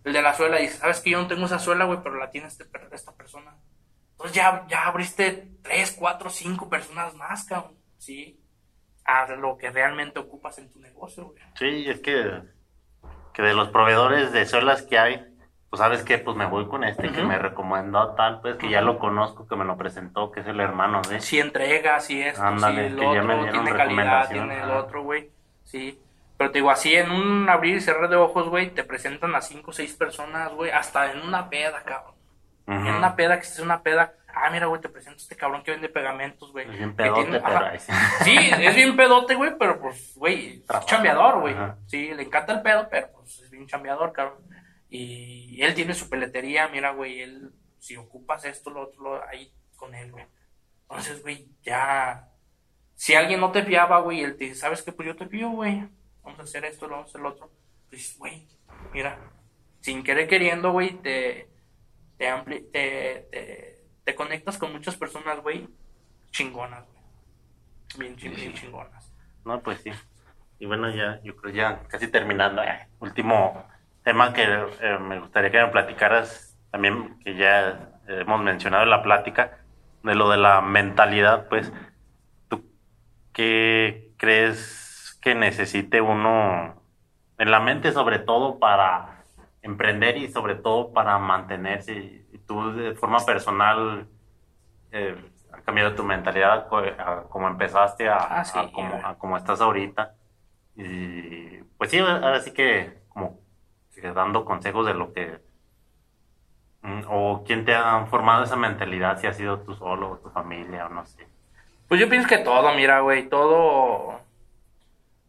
el 0.05 0.13
de 0.13 0.23
la 0.23 0.35
suela 0.35 0.59
dice, 0.59 0.79
sabes 0.79 1.01
que 1.01 1.11
yo 1.11 1.21
no 1.21 1.29
tengo 1.29 1.47
esa 1.47 1.59
suela, 1.59 1.85
güey, 1.85 2.01
pero 2.03 2.17
la 2.17 2.31
tiene 2.31 2.47
este, 2.49 2.65
esta 2.93 3.15
persona. 3.15 3.57
Entonces 4.13 4.35
ya, 4.35 4.67
ya 4.69 4.87
abriste 4.87 5.49
tres, 5.63 5.95
cuatro, 5.99 6.31
cinco 6.31 6.69
personas 6.69 7.15
más, 7.15 7.45
cabrón, 7.45 7.77
¿sí? 7.99 8.39
A 9.05 9.27
lo 9.35 9.57
que 9.59 9.71
realmente 9.71 10.21
ocupas 10.21 10.59
en 10.59 10.71
tu 10.71 10.79
negocio, 10.81 11.25
güey. 11.27 11.43
Sí, 11.57 11.85
es 11.89 12.01
que, 12.01 12.41
que 13.35 13.43
de 13.43 13.55
los 13.55 13.69
proveedores 13.71 14.33
de 14.33 14.47
suelas 14.47 14.83
que 14.83 14.99
hay, 14.99 15.27
pues 15.73 15.81
sabes 15.81 16.05
que 16.05 16.19
pues 16.19 16.37
me 16.37 16.45
voy 16.45 16.69
con 16.69 16.85
este 16.85 17.11
que 17.11 17.23
me 17.23 17.39
recomendó 17.39 18.15
tal, 18.15 18.43
pues 18.43 18.57
que 18.57 18.69
ya 18.69 18.83
lo 18.83 18.99
conozco, 18.99 19.49
que 19.49 19.57
me 19.57 19.65
lo 19.65 19.79
presentó, 19.79 20.31
que 20.31 20.41
es 20.41 20.47
el 20.47 20.61
hermano 20.61 21.01
de. 21.09 21.19
si 21.23 21.41
entrega, 21.41 21.99
si 21.99 22.21
esto, 22.21 22.43
Ándale, 22.43 22.89
si 22.89 22.93
el 22.93 22.99
que 22.99 23.15
ya 23.15 23.23
me 23.23 23.33
otro, 23.33 23.43
dieron 23.45 23.65
tiene 23.65 23.79
calidad, 23.79 24.29
tiene 24.29 24.61
el 24.61 24.71
otro, 24.71 25.03
güey. 25.03 25.31
Sí. 25.65 25.99
Pero 26.37 26.51
te 26.51 26.59
digo, 26.59 26.71
así 26.71 26.95
en 26.95 27.11
un 27.11 27.49
abrir 27.49 27.77
y 27.77 27.81
cerrar 27.81 28.11
de 28.11 28.17
ojos, 28.17 28.51
güey, 28.51 28.69
te 28.75 28.85
presentan 28.85 29.35
a 29.35 29.41
cinco 29.41 29.71
o 29.71 29.73
seis 29.73 29.95
personas, 29.95 30.53
güey, 30.53 30.71
hasta 30.71 31.11
en 31.11 31.23
una 31.23 31.49
peda, 31.49 31.83
cabrón. 31.83 32.17
En 32.67 32.95
una 32.95 33.17
peda, 33.17 33.37
que 33.37 33.47
es 33.47 33.59
una 33.59 33.83
peda. 33.83 34.13
Ah, 34.35 34.51
mira, 34.51 34.67
güey, 34.67 34.79
te 34.83 34.91
presento 34.91 35.21
a 35.21 35.23
este 35.23 35.37
cabrón 35.37 35.63
que 35.63 35.71
vende 35.71 35.89
pegamentos, 35.89 36.53
güey. 36.53 36.67
Es 36.71 36.77
bien 36.77 36.95
pedote, 36.95 37.23
tiene- 37.23 37.41
pero 37.41 37.57
ajá. 37.57 37.69
ahí 37.71 37.79
sí. 37.79 37.93
Sí, 38.25 38.37
es 38.61 38.75
bien 38.75 38.95
pedote, 38.95 39.37
güey, 39.37 39.53
pero 39.59 39.81
pues, 39.81 40.13
güey, 40.17 40.63
es 40.69 40.85
chambeador, 40.85 41.41
güey. 41.41 41.57
Sí, 41.87 42.13
le 42.13 42.25
encanta 42.25 42.53
el 42.53 42.61
pedo, 42.61 42.89
pero 42.91 43.09
pues 43.15 43.41
es 43.41 43.51
bien 43.51 43.67
chambeador, 43.67 44.13
cabrón. 44.13 44.37
Y 44.95 45.63
él 45.63 45.75
tiene 45.75 45.95
su 45.95 46.11
peletería, 46.11 46.69
mira, 46.69 46.91
güey, 46.91 47.23
él, 47.23 47.51
si 47.79 47.97
ocupas 47.97 48.45
esto, 48.45 48.69
lo 48.71 48.83
otro, 48.83 49.03
lo- 49.03 49.27
ahí 49.29 49.51
con 49.77 49.95
él, 49.95 50.11
güey. 50.13 50.27
Entonces, 50.83 51.23
güey, 51.23 51.49
ya. 51.63 52.29
Si 52.95 53.15
alguien 53.15 53.41
no 53.41 53.51
te 53.53 53.63
fiaba, 53.65 54.01
güey, 54.01 54.21
él 54.23 54.37
te 54.37 54.45
dice, 54.45 54.57
¿sabes 54.57 54.83
qué? 54.83 54.93
Pues 54.93 55.07
yo 55.09 55.17
te 55.17 55.27
fío, 55.29 55.49
güey. 55.51 55.89
Vamos 56.23 56.39
a 56.41 56.43
hacer 56.43 56.67
esto, 56.67 56.89
vamos 56.89 57.07
a 57.07 57.09
hacer 57.09 57.21
lo 57.23 57.31
otro. 57.31 57.51
Pues, 57.89 58.17
güey, 58.19 58.47
mira, 58.93 59.19
sin 59.81 60.03
querer 60.05 60.29
queriendo, 60.29 60.73
güey, 60.73 60.91
te, 61.01 61.49
te, 62.19 62.29
ampli- 62.29 62.71
te, 62.71 63.29
te, 63.33 63.85
te 64.05 64.15
conectas 64.15 64.59
con 64.59 64.73
muchas 64.73 64.97
personas, 64.97 65.41
güey, 65.41 65.69
chingonas, 66.33 66.85
güey. 66.87 67.03
Bien, 67.99 68.17
ching- 68.19 68.37
bien 68.37 68.53
chingonas. 68.53 69.11
No, 69.47 69.63
pues 69.63 69.81
sí. 69.81 69.91
Y 70.59 70.67
bueno, 70.67 70.95
ya, 70.95 71.19
yo 71.25 71.35
creo 71.37 71.55
ya 71.55 71.83
casi 71.89 72.09
terminando. 72.09 72.63
eh, 72.63 72.89
último 73.01 73.67
tema 74.03 74.33
que 74.33 74.43
eh, 74.45 74.99
me 75.01 75.21
gustaría 75.21 75.51
que 75.51 75.61
me 75.63 75.69
platicaras, 75.69 76.59
también 76.71 77.19
que 77.21 77.37
ya 77.37 77.91
hemos 78.09 78.41
mencionado 78.43 78.83
en 78.85 78.91
la 78.91 79.03
plática, 79.03 79.59
de 80.03 80.15
lo 80.15 80.29
de 80.31 80.37
la 80.39 80.61
mentalidad, 80.61 81.49
pues, 81.49 81.73
¿tú 82.49 82.65
qué 83.33 84.13
crees 84.17 85.19
que 85.23 85.35
necesite 85.35 86.01
uno 86.01 86.83
en 87.39 87.51
la 87.51 87.61
mente 87.61 87.93
sobre 87.93 88.19
todo 88.19 88.59
para 88.59 89.25
emprender 89.63 90.17
y 90.17 90.29
sobre 90.29 90.57
todo 90.57 90.93
para 90.93 91.19
mantenerse? 91.19 91.95
Y 92.33 92.39
tú 92.47 92.73
de 92.75 92.95
forma 92.95 93.25
personal 93.25 94.09
eh, 94.91 95.17
ha 95.53 95.61
cambiado 95.61 95.95
tu 95.95 96.03
mentalidad 96.03 96.67
a 96.99 97.23
como 97.29 97.47
empezaste 97.49 98.09
a, 98.09 98.17
Ah, 98.17 98.45
sí, 98.45 98.59
a 98.59 98.73
como, 98.73 98.91
güey. 98.91 99.01
a 99.05 99.15
como 99.15 99.37
estás 99.37 99.61
ahorita. 99.61 100.15
Y 100.75 101.59
pues 101.79 101.91
sí, 101.91 101.99
ahora 102.01 102.41
sí 102.41 102.53
que 102.53 103.03
como 103.09 103.42
que 104.03 104.13
dando 104.13 104.45
consejos 104.45 104.85
de 104.85 104.93
lo 104.93 105.15
que... 105.15 105.41
mm, 106.83 107.03
o 107.09 107.43
quién 107.47 107.65
te 107.65 107.75
ha 107.75 108.05
formado 108.07 108.45
esa 108.45 108.57
mentalidad, 108.57 109.19
si 109.19 109.27
ha 109.27 109.33
sido 109.33 109.61
tú 109.61 109.75
solo 109.75 110.11
o 110.11 110.19
tu 110.19 110.29
familia 110.29 110.87
o 110.87 110.89
no 110.91 111.07
sé. 111.07 111.27
Pues 111.89 112.01
yo 112.01 112.09
pienso 112.09 112.29
que 112.29 112.39
todo, 112.39 112.75
mira, 112.75 113.01
güey, 113.01 113.29
todo. 113.29 114.21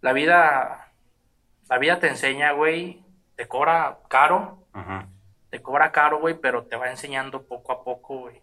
La 0.02 0.14
vida. 0.14 0.92
La 1.70 1.78
vida 1.78 2.00
te 2.00 2.08
enseña, 2.08 2.52
güey. 2.52 3.04
Te 3.36 3.48
cobra 3.48 4.00
caro. 4.10 4.66
Te 5.50 5.62
cobra 5.62 5.92
caro, 5.92 6.20
güey, 6.20 6.36
pero 6.36 6.64
te 6.64 6.76
va 6.76 6.90
enseñando 6.90 7.44
poco 7.44 7.72
a 7.72 7.84
poco, 7.84 8.22
güey. 8.22 8.42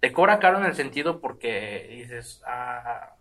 Te 0.00 0.12
cobra 0.12 0.38
caro 0.38 0.58
en 0.58 0.64
el 0.64 0.74
sentido 0.74 1.20
porque 1.20 1.86
dices, 1.88 2.42
ah, 2.46 3.14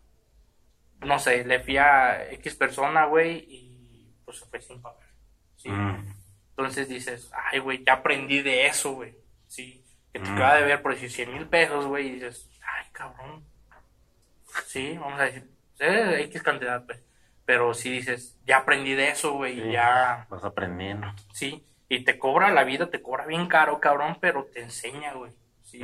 no 1.01 1.19
sé, 1.19 1.45
le 1.45 1.59
fui 1.59 1.77
a 1.77 2.29
X 2.31 2.55
persona, 2.55 3.05
güey, 3.05 3.45
y 3.47 4.15
pues 4.25 4.39
se 4.39 4.45
fue 4.45 4.59
sin 4.59 4.81
pagar. 4.81 5.07
¿sí? 5.55 5.69
Mm, 5.69 6.13
Entonces 6.61 6.89
dices, 6.89 7.31
ay, 7.51 7.59
güey, 7.59 7.83
ya 7.85 7.93
aprendí 7.93 8.41
de 8.41 8.67
eso, 8.67 8.93
güey. 8.93 9.15
Sí, 9.47 9.83
que 10.13 10.19
te 10.19 10.29
Mm. 10.29 10.33
acaba 10.35 10.55
de 10.55 10.63
ver 10.63 10.81
por 10.81 10.93
decir 10.93 11.11
100 11.11 11.33
mil 11.33 11.47
pesos, 11.47 11.85
güey, 11.87 12.07
y 12.07 12.11
dices, 12.13 12.49
ay, 12.65 12.85
cabrón. 12.91 13.43
Sí, 14.65 14.97
vamos 14.99 15.19
a 15.19 15.23
decir, 15.25 15.49
eh, 15.79 16.21
X 16.25 16.41
cantidad, 16.43 16.85
pues. 16.85 17.01
Pero 17.45 17.73
si 17.73 17.91
dices, 17.91 18.37
ya 18.45 18.57
aprendí 18.57 18.93
de 18.93 19.09
eso, 19.09 19.33
güey, 19.33 19.59
y 19.69 19.71
ya, 19.73 20.25
Vas 20.29 20.43
aprendiendo. 20.43 21.07
sí. 21.33 21.65
Y 21.89 22.05
te 22.05 22.17
cobra 22.17 22.51
la 22.51 22.63
vida, 22.63 22.89
te 22.89 23.01
cobra 23.01 23.25
bien 23.25 23.47
caro, 23.47 23.81
cabrón, 23.81 24.17
pero 24.21 24.45
te 24.45 24.61
enseña, 24.61 25.11
güey. 25.13 25.33
Sí. 25.63 25.81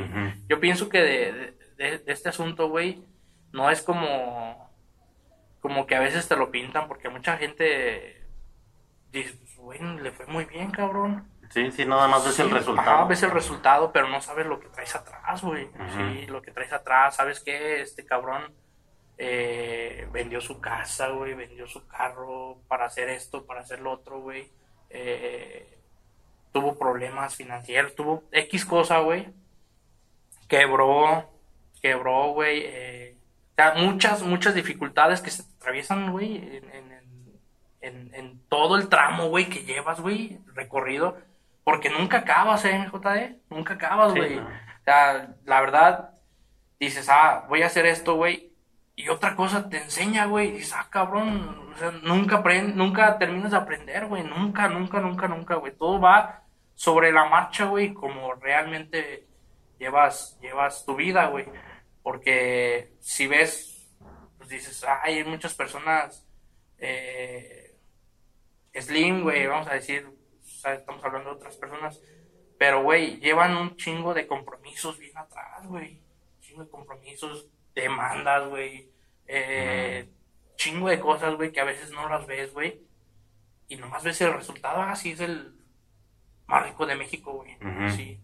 Yo 0.48 0.60
pienso 0.62 0.88
que 0.88 1.00
de, 1.00 1.34
de- 1.34 1.52
de- 1.78 1.98
de 2.00 2.14
este 2.14 2.30
asunto, 2.30 2.70
güey, 2.70 3.04
no 3.52 3.70
es 3.70 3.82
como, 3.82 4.72
como 5.60 5.86
que 5.86 5.96
a 5.96 6.00
veces 6.00 6.28
te 6.30 6.38
lo 6.38 6.50
pintan, 6.50 6.88
porque 6.88 7.10
mucha 7.10 7.38
gente 7.38 8.22
le 9.74 10.12
fue 10.12 10.26
muy 10.28 10.46
bien, 10.46 10.72
cabrón. 10.72 11.28
Sí, 11.50 11.72
sí, 11.72 11.86
nada 11.86 12.08
más 12.08 12.26
ves 12.26 12.40
el 12.40 12.52
resultado. 12.52 12.90
ajá, 12.90 13.06
ves 13.06 13.24
el 13.24 13.32
resultado, 13.32 13.92
pero 13.92 14.10
no 14.10 14.22
sabes 14.22 14.46
lo 14.46 14.60
que 14.60 14.68
traes 14.68 14.96
atrás, 14.96 15.42
güey. 15.42 15.70
Sí, 15.96 16.26
lo 16.28 16.42
que 16.42 16.52
traes 16.52 16.74
atrás, 16.74 17.16
¿sabes 17.16 17.40
qué? 17.40 17.82
Este 17.82 18.06
cabrón 18.06 18.54
eh, 19.18 20.08
vendió 20.12 20.42
su 20.42 20.60
casa, 20.60 21.10
güey, 21.10 21.34
vendió 21.34 21.68
su 21.68 21.88
carro 21.88 22.62
para 22.68 22.86
hacer 22.86 23.10
esto, 23.10 23.46
para 23.46 23.62
hacer 23.62 23.80
lo 23.80 23.92
otro, 23.92 24.20
güey. 24.20 24.52
Eh, 24.90 25.80
tuvo 26.52 26.78
problemas 26.78 27.36
financieros, 27.36 27.96
tuvo 27.96 28.24
X 28.32 28.66
cosa, 28.66 29.00
güey. 29.00 29.28
Quebró, 30.48 31.30
quebró, 31.82 32.34
güey. 32.34 32.64
Eh, 32.66 33.18
muchas, 33.78 34.22
muchas 34.22 34.54
dificultades 34.54 35.22
que 35.22 35.32
se 35.32 35.44
atraviesan, 35.44 36.12
güey, 36.12 36.38
en, 36.38 36.70
en, 36.72 36.97
todo 38.50 38.78
el 38.78 38.90
tramo, 38.90 39.30
güey, 39.30 39.50
que 39.50 39.64
llevas, 39.64 40.00
güey, 40.00 40.40
recorrido. 40.54 41.18
Porque 41.64 41.90
nunca 41.90 42.20
acabas, 42.20 42.64
eh, 42.66 42.78
MJD. 42.78 43.42
Nunca 43.50 43.74
acabas, 43.74 44.14
güey. 44.14 44.38
O 44.40 44.84
sea, 44.86 45.36
la 45.46 45.62
verdad, 45.62 46.12
dices, 46.80 47.10
ah, 47.10 47.46
voy 47.50 47.62
a 47.62 47.68
hacer 47.68 47.86
esto, 47.86 48.16
güey. 48.16 48.54
Y 48.96 49.10
otra 49.10 49.36
cosa 49.36 49.70
te 49.70 49.78
enseña, 49.78 50.26
güey. 50.26 50.52
Dices, 50.52 50.74
ah, 50.74 50.88
cabrón. 50.90 51.72
O 51.74 51.78
sea, 51.78 51.92
nunca, 51.92 52.42
nunca 52.74 53.18
terminas 53.18 53.52
de 53.52 53.58
aprender, 53.58 54.08
güey. 54.08 54.24
Nunca, 54.24 54.70
nunca, 54.70 55.00
nunca, 55.00 55.28
nunca, 55.28 55.56
güey. 55.56 55.74
Todo 55.76 56.00
va 56.00 56.44
sobre 56.78 57.12
la 57.12 57.26
marcha, 57.26 57.66
güey, 57.66 57.94
como 57.94 58.34
realmente 58.36 59.28
llevas, 59.80 60.38
llevas 60.42 60.86
tu 60.86 60.96
vida, 60.96 61.28
güey. 61.28 61.46
Porque 62.04 62.94
si 63.00 63.28
ves, 63.28 63.90
pues 64.38 64.50
dices, 64.50 64.86
ay, 65.04 65.18
hay 65.18 65.24
muchas 65.26 65.54
personas 65.54 66.26
eh, 66.78 67.67
slim, 68.82 69.24
güey, 69.24 69.48
vamos 69.48 69.68
a 69.68 69.74
decir, 69.74 70.10
estamos 70.64 71.04
hablando 71.04 71.30
de 71.30 71.36
otras 71.36 71.58
personas, 71.58 72.02
pero, 72.58 72.82
güey, 72.84 73.20
llevan 73.20 73.56
un 73.56 73.76
chingo 73.76 74.14
de 74.14 74.26
compromisos 74.26 74.98
bien 74.98 75.16
atrás, 75.18 75.66
güey. 75.68 76.02
Chingo 76.42 76.64
de 76.64 76.70
compromisos, 76.70 77.48
demandas, 77.76 78.50
güey. 78.50 78.90
Eh, 79.28 80.10
chingo 80.56 80.90
de 80.90 81.00
cosas, 81.00 81.36
güey, 81.36 81.52
que 81.52 81.60
a 81.60 81.66
veces 81.66 81.92
no 81.92 82.10
las 82.10 82.26
ves, 82.26 82.54
güey. 82.54 82.82
Y 83.68 83.76
nomás 83.76 84.04
ves 84.04 84.20
el 84.22 84.34
resultado, 84.34 84.82
así 84.82 85.12
ah, 85.12 85.14
es 85.14 85.20
el 85.20 85.54
más 86.48 86.64
rico 86.64 86.86
de 86.86 86.96
México, 86.96 87.34
güey. 87.34 87.58
Sí. 87.92 88.20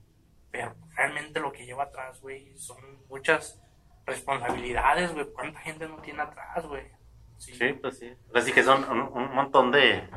Pero 0.50 0.76
realmente 0.96 1.40
lo 1.40 1.52
que 1.52 1.66
lleva 1.66 1.84
atrás, 1.84 2.20
güey, 2.22 2.58
son 2.58 2.78
muchas 3.10 3.62
responsabilidades, 4.06 5.14
güey. 5.14 5.28
¿Cuánta 5.34 5.60
gente 5.60 5.88
no 5.88 5.98
tiene 5.98 6.22
atrás, 6.22 6.66
güey? 6.66 6.86
Sí. 7.38 7.74
pues 7.74 8.00
sí. 8.00 8.14
Así 8.34 8.52
que 8.52 8.64
son 8.64 8.84
un, 8.90 9.34
montón 9.34 9.72
de, 9.72 10.08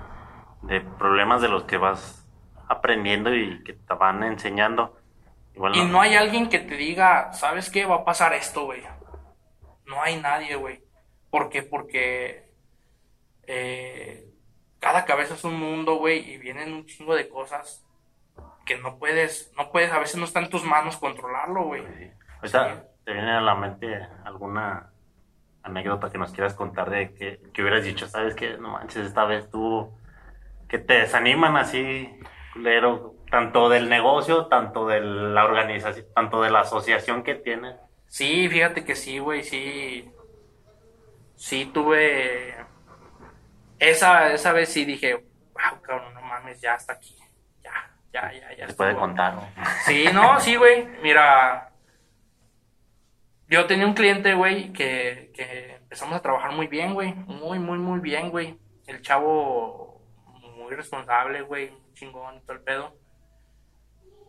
de, 0.66 0.80
problemas 0.80 1.42
de 1.42 1.48
los 1.48 1.64
que 1.64 1.76
vas 1.76 2.26
aprendiendo 2.68 3.34
y 3.34 3.62
que 3.64 3.74
te 3.74 3.94
van 3.94 4.22
enseñando. 4.22 4.96
Y, 5.74 5.84
no 5.84 6.00
hay 6.00 6.14
alguien 6.14 6.48
que 6.48 6.58
te 6.58 6.76
diga, 6.76 7.32
¿sabes 7.32 7.70
qué? 7.70 7.86
Va 7.86 7.96
a 7.96 8.04
pasar 8.04 8.34
esto, 8.34 8.66
güey. 8.66 8.82
No 9.86 10.02
hay 10.02 10.20
nadie, 10.20 10.56
güey. 10.56 10.82
¿Por 11.30 11.48
qué? 11.48 11.62
Porque 11.62 12.50
eh, 13.46 14.26
cada 14.78 15.04
cabeza 15.04 15.34
es 15.34 15.44
un 15.44 15.58
mundo, 15.58 15.96
güey, 15.96 16.30
y 16.30 16.36
vienen 16.36 16.74
un 16.74 16.86
chingo 16.86 17.14
de 17.14 17.28
cosas 17.28 17.86
que 18.66 18.76
no 18.78 18.98
puedes, 18.98 19.52
no 19.56 19.70
puedes, 19.70 19.92
a 19.92 19.98
veces 19.98 20.16
no 20.16 20.24
está 20.24 20.40
en 20.40 20.50
tus 20.50 20.64
manos 20.64 20.96
controlarlo, 20.96 21.64
güey. 21.64 21.82
O 22.42 22.46
sea, 22.48 22.84
¿te 23.04 23.12
viene 23.12 23.32
a 23.32 23.40
la 23.40 23.54
mente 23.54 24.06
alguna 24.24 24.90
anécdota 25.62 26.10
que 26.10 26.18
nos 26.18 26.32
quieras 26.32 26.54
contar 26.54 26.90
de 26.90 27.14
que, 27.14 27.40
que 27.52 27.62
hubieras 27.62 27.84
dicho, 27.84 28.06
sabes 28.06 28.34
que 28.34 28.58
no 28.58 28.70
manches, 28.70 29.06
esta 29.06 29.24
vez 29.24 29.50
tú, 29.50 29.90
que 30.68 30.78
te 30.78 30.94
desaniman 30.94 31.56
así, 31.56 32.08
culero, 32.52 33.14
tanto 33.30 33.68
del 33.68 33.88
negocio, 33.88 34.46
tanto 34.46 34.86
de 34.86 35.00
la 35.00 35.44
organización, 35.44 36.06
tanto 36.14 36.42
de 36.42 36.50
la 36.50 36.60
asociación 36.60 37.22
que 37.22 37.34
tienes? 37.34 37.76
Sí, 38.08 38.48
fíjate 38.48 38.84
que 38.84 38.94
sí, 38.94 39.18
güey, 39.18 39.42
sí. 39.42 40.10
Sí, 41.34 41.70
tuve. 41.72 42.56
Esa, 43.78 44.32
esa 44.32 44.52
vez 44.52 44.70
sí 44.70 44.84
dije, 44.84 45.14
wow, 45.14 45.80
cabrón, 45.82 46.14
no 46.14 46.22
mames, 46.22 46.60
ya 46.60 46.74
hasta 46.74 46.94
aquí 46.94 47.16
ya, 48.16 48.32
ya, 48.32 48.56
ya. 48.56 48.68
Se 48.68 48.74
puede 48.74 48.94
contar. 48.94 49.34
Sí, 49.84 50.06
no, 50.12 50.40
sí, 50.40 50.56
güey. 50.56 50.86
Mira, 51.02 51.70
yo 53.48 53.66
tenía 53.66 53.86
un 53.86 53.94
cliente, 53.94 54.34
güey, 54.34 54.72
que, 54.72 55.30
que 55.34 55.76
empezamos 55.76 56.16
a 56.16 56.22
trabajar 56.22 56.52
muy 56.52 56.66
bien, 56.66 56.94
güey. 56.94 57.14
Muy, 57.14 57.58
muy, 57.58 57.78
muy 57.78 58.00
bien, 58.00 58.30
güey. 58.30 58.58
El 58.86 59.02
chavo 59.02 59.95
muy 60.66 60.74
responsable, 60.76 61.42
güey, 61.42 61.72
chingón 61.94 62.36
y 62.36 62.40
todo 62.40 62.52
el 62.52 62.62
pedo. 62.62 62.96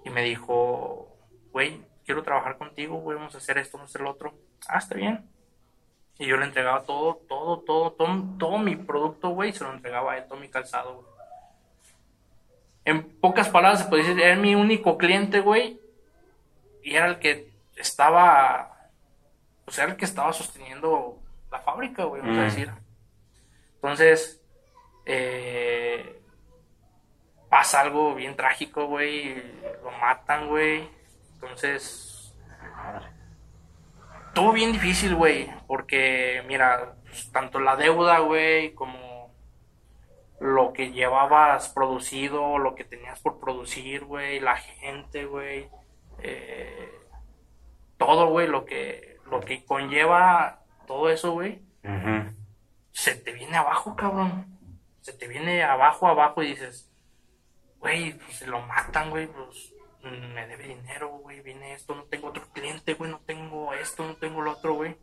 Y 0.06 0.10
me 0.10 0.24
dijo, 0.24 1.18
güey, 1.52 1.82
quiero 2.06 2.24
trabajar 2.24 2.58
contigo, 2.58 2.98
güey, 2.98 3.18
vamos 3.18 3.36
a 3.36 3.40
hacer 3.40 3.58
esto, 3.58 3.78
vamos 3.78 3.90
a 3.90 3.92
hacer 3.92 4.02
lo 4.02 4.12
otro. 4.12 4.34
Ah, 4.68 4.78
está 4.78 4.96
bien. 4.96 5.30
Y 6.20 6.28
yo 6.28 6.38
le 6.38 6.46
entregaba 6.46 6.84
todo, 6.84 7.22
todo, 7.28 7.60
todo, 7.60 7.92
todo, 7.92 8.24
todo 8.40 8.58
mi 8.58 8.76
producto, 8.76 9.30
güey, 9.30 9.54
se 9.54 9.64
lo 9.64 9.74
entregaba 9.74 10.14
a 10.14 10.18
él, 10.18 10.28
todo 10.28 10.40
mi 10.40 10.50
calzado, 10.50 10.96
güey 10.96 11.18
en 12.88 13.04
pocas 13.04 13.50
palabras 13.50 13.82
se 13.82 13.90
puede 13.90 14.04
decir, 14.04 14.22
era 14.22 14.38
mi 14.38 14.56
único 14.56 14.98
cliente, 14.98 15.42
güey, 15.42 15.78
y 16.82 16.96
era 16.96 17.08
el 17.08 17.20
que 17.20 17.52
estaba, 17.76 18.90
o 19.66 19.72
sea, 19.72 19.84
el 19.84 19.98
que 19.98 20.06
estaba 20.06 20.32
sosteniendo 20.32 21.20
la 21.52 21.60
fábrica, 21.60 22.06
güey, 22.06 22.22
vamos 22.22 22.38
a 22.38 22.42
mm. 22.42 22.46
decir. 22.46 22.72
Entonces, 23.76 24.42
eh, 25.06 26.22
pasa 27.49 27.82
algo 27.82 28.15
bien 28.15 28.36
trágico, 28.36 28.88
güey, 28.88 29.36
lo 29.84 29.91
matan, 29.99 30.48
güey. 30.48 30.90
Entonces, 31.34 32.36
todo 34.34 34.52
bien 34.52 34.72
difícil, 34.72 35.15
güey, 35.15 35.49
porque, 35.68 36.44
mira, 36.48 36.95
pues, 37.03 37.32
tanto 37.32 37.60
la 37.60 37.76
deuda, 37.76 38.19
güey, 38.19 38.74
como 38.74 39.34
lo 40.40 40.74
que 40.74 40.91
llevabas 40.91 41.69
producido, 41.69 42.57
lo 42.60 42.76
que 42.76 42.84
tenías 42.84 43.19
por 43.19 43.40
producir, 43.40 44.06
güey, 44.06 44.40
la 44.40 44.56
gente, 44.57 45.26
güey, 45.26 45.69
eh, 46.19 46.91
todo, 47.98 48.28
güey, 48.28 48.48
lo 48.48 48.65
que, 48.65 49.18
lo 49.26 49.40
que 49.40 49.65
conlleva 49.65 50.61
todo 50.86 51.10
eso, 51.10 51.32
güey, 51.32 51.61
se 52.91 53.15
te 53.15 53.32
viene 53.32 53.57
abajo, 53.57 53.95
cabrón. 53.95 54.45
Se 55.02 55.14
te 55.14 55.28
viene 55.28 55.64
abajo, 55.64 56.07
abajo 56.07 56.44
y 56.44 56.48
dices, 56.48 56.91
güey, 57.80 58.14
pues 58.14 58.38
se 58.38 58.48
lo 58.48 58.62
matan, 58.62 59.10
güey, 59.10 59.28
pues 59.28 59.74
me 60.04 60.48
debe 60.48 60.68
dinero, 60.68 61.10
güey, 61.10 61.41
viene 61.41 61.74
esto, 61.74 61.95
no 61.95 62.04
tengo 62.04 62.30
otro 62.30 62.48
cliente, 62.54 62.94
güey, 62.94 63.12
no 63.12 63.20
tengo 63.20 63.74
esto, 63.74 64.06
no 64.06 64.16
tengo 64.16 64.41
lo 64.41 64.52
otro, 64.52 64.74
güey. 64.74 64.98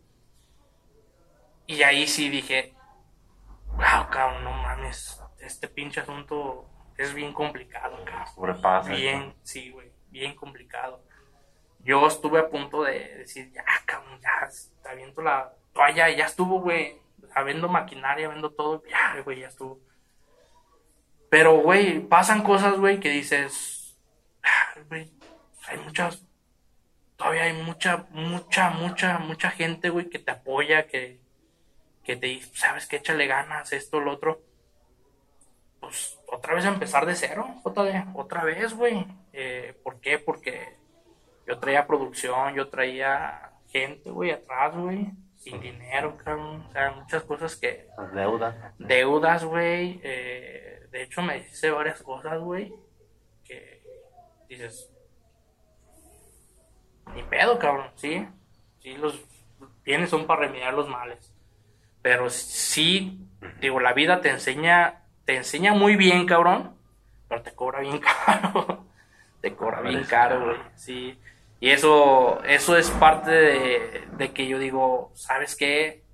Y 1.67 1.83
ahí 1.83 2.07
sí 2.07 2.29
dije, 2.29 2.75
wow, 3.69 4.09
cabrón, 4.11 4.45
no 4.45 4.53
mames, 4.53 5.23
este 5.41 5.69
pinche 5.69 6.01
asunto 6.01 6.69
es 6.97 7.13
bien 7.15 7.33
complicado, 7.33 8.03
cabrón. 8.05 8.27
Bien, 8.97 9.35
sí, 9.43 9.71
güey, 9.71 9.91
bien 10.11 10.35
complicado. 10.35 11.03
Yo 11.81 12.07
estuve 12.07 12.39
a 12.39 12.49
punto 12.49 12.83
de 12.83 13.17
decir, 13.17 13.53
ya, 13.53 13.65
cabrón, 13.85 14.19
ya, 14.23 14.47
está 14.47 14.95
viendo 14.95 15.21
la 15.23 15.53
toalla, 15.73 16.09
ya 16.11 16.27
estuvo, 16.27 16.61
güey. 16.61 16.99
Vendo 17.45 17.69
maquinaria, 17.69 18.29
vendo 18.29 18.51
todo, 18.53 18.83
ya, 18.89 19.21
güey, 19.23 19.41
ya 19.41 19.49
estuvo. 19.49 19.81
Pero, 21.35 21.57
güey, 21.57 21.99
pasan 21.99 22.45
cosas, 22.45 22.79
güey, 22.79 23.01
que 23.01 23.11
dices, 23.11 23.99
güey, 24.89 25.11
hay 25.67 25.79
muchas, 25.79 26.25
todavía 27.17 27.43
hay 27.43 27.55
mucha, 27.55 28.07
mucha, 28.11 28.71
mucha, 28.71 29.19
mucha 29.19 29.51
gente, 29.51 29.91
güey, 29.91 30.09
que 30.09 30.21
te 30.21 30.31
apoya, 30.31 30.87
que, 30.87 31.19
que 32.05 32.15
te 32.15 32.29
dice, 32.29 32.53
sabes 32.55 32.87
que 32.87 32.99
échale 32.99 33.27
ganas, 33.27 33.73
esto, 33.73 33.99
lo 33.99 34.13
otro 34.13 34.45
pues 35.81 36.21
otra 36.33 36.55
vez 36.55 36.67
empezar 36.67 37.05
de 37.05 37.17
cero, 37.17 37.61
otra 37.65 38.45
vez, 38.45 38.73
güey. 38.73 39.05
Eh, 39.33 39.77
¿Por 39.83 39.99
qué? 39.99 40.21
Porque 40.21 40.77
yo 41.49 41.59
traía 41.59 41.89
producción, 41.89 42.55
yo 42.55 42.69
traía 42.69 43.51
gente, 43.71 44.09
güey, 44.09 44.31
atrás, 44.31 44.77
güey, 44.77 45.11
sin 45.35 45.61
dinero, 45.61 46.17
cabrón. 46.17 46.65
O 46.69 46.73
sea, 46.73 46.93
muchas 46.93 47.25
cosas 47.25 47.57
que... 47.57 47.89
Deudas. 48.15 48.55
Deudas, 48.79 49.45
güey. 49.45 50.01
Eh, 50.05 50.84
de 50.95 51.03
hecho, 51.03 51.23
me 51.23 51.39
hice 51.39 51.73
varias 51.73 52.01
cosas, 52.03 52.39
güey, 52.39 52.73
que 53.45 53.83
dices... 54.49 54.89
Ni 57.13 57.23
pedo, 57.25 57.59
cabrón, 57.59 57.91
¿sí? 57.97 58.25
Sí, 58.79 58.97
los 58.97 59.21
bienes 59.85 60.09
son 60.09 60.29
para 60.29 60.43
remediar 60.43 60.73
los 60.73 60.89
males. 60.89 61.35
Pero 62.01 62.31
sí, 62.31 63.27
digo, 63.61 63.81
la 63.81 63.93
vida 63.93 64.21
te 64.21 64.31
enseña 64.31 65.03
te 65.25 65.35
enseña 65.35 65.73
muy 65.73 65.97
bien, 65.97 66.27
cabrón, 66.27 66.77
pero 67.29 67.43
te 67.43 67.53
cobra 67.55 67.81
bien 67.81 67.99
caro. 68.27 68.87
te 69.41 69.57
cobra 69.57 69.81
bien 69.81 70.05
caro, 70.05 70.45
güey. 70.45 70.59
Sí. 70.77 71.19
Y 71.59 71.71
eso, 71.71 72.41
eso 72.45 72.77
es 72.77 72.89
parte 72.91 73.33
de, 73.33 74.33
que 74.33 74.47
yo 74.47 74.61
digo, 74.61 75.11
¿sabes 75.15 75.57
qué? 75.57 76.05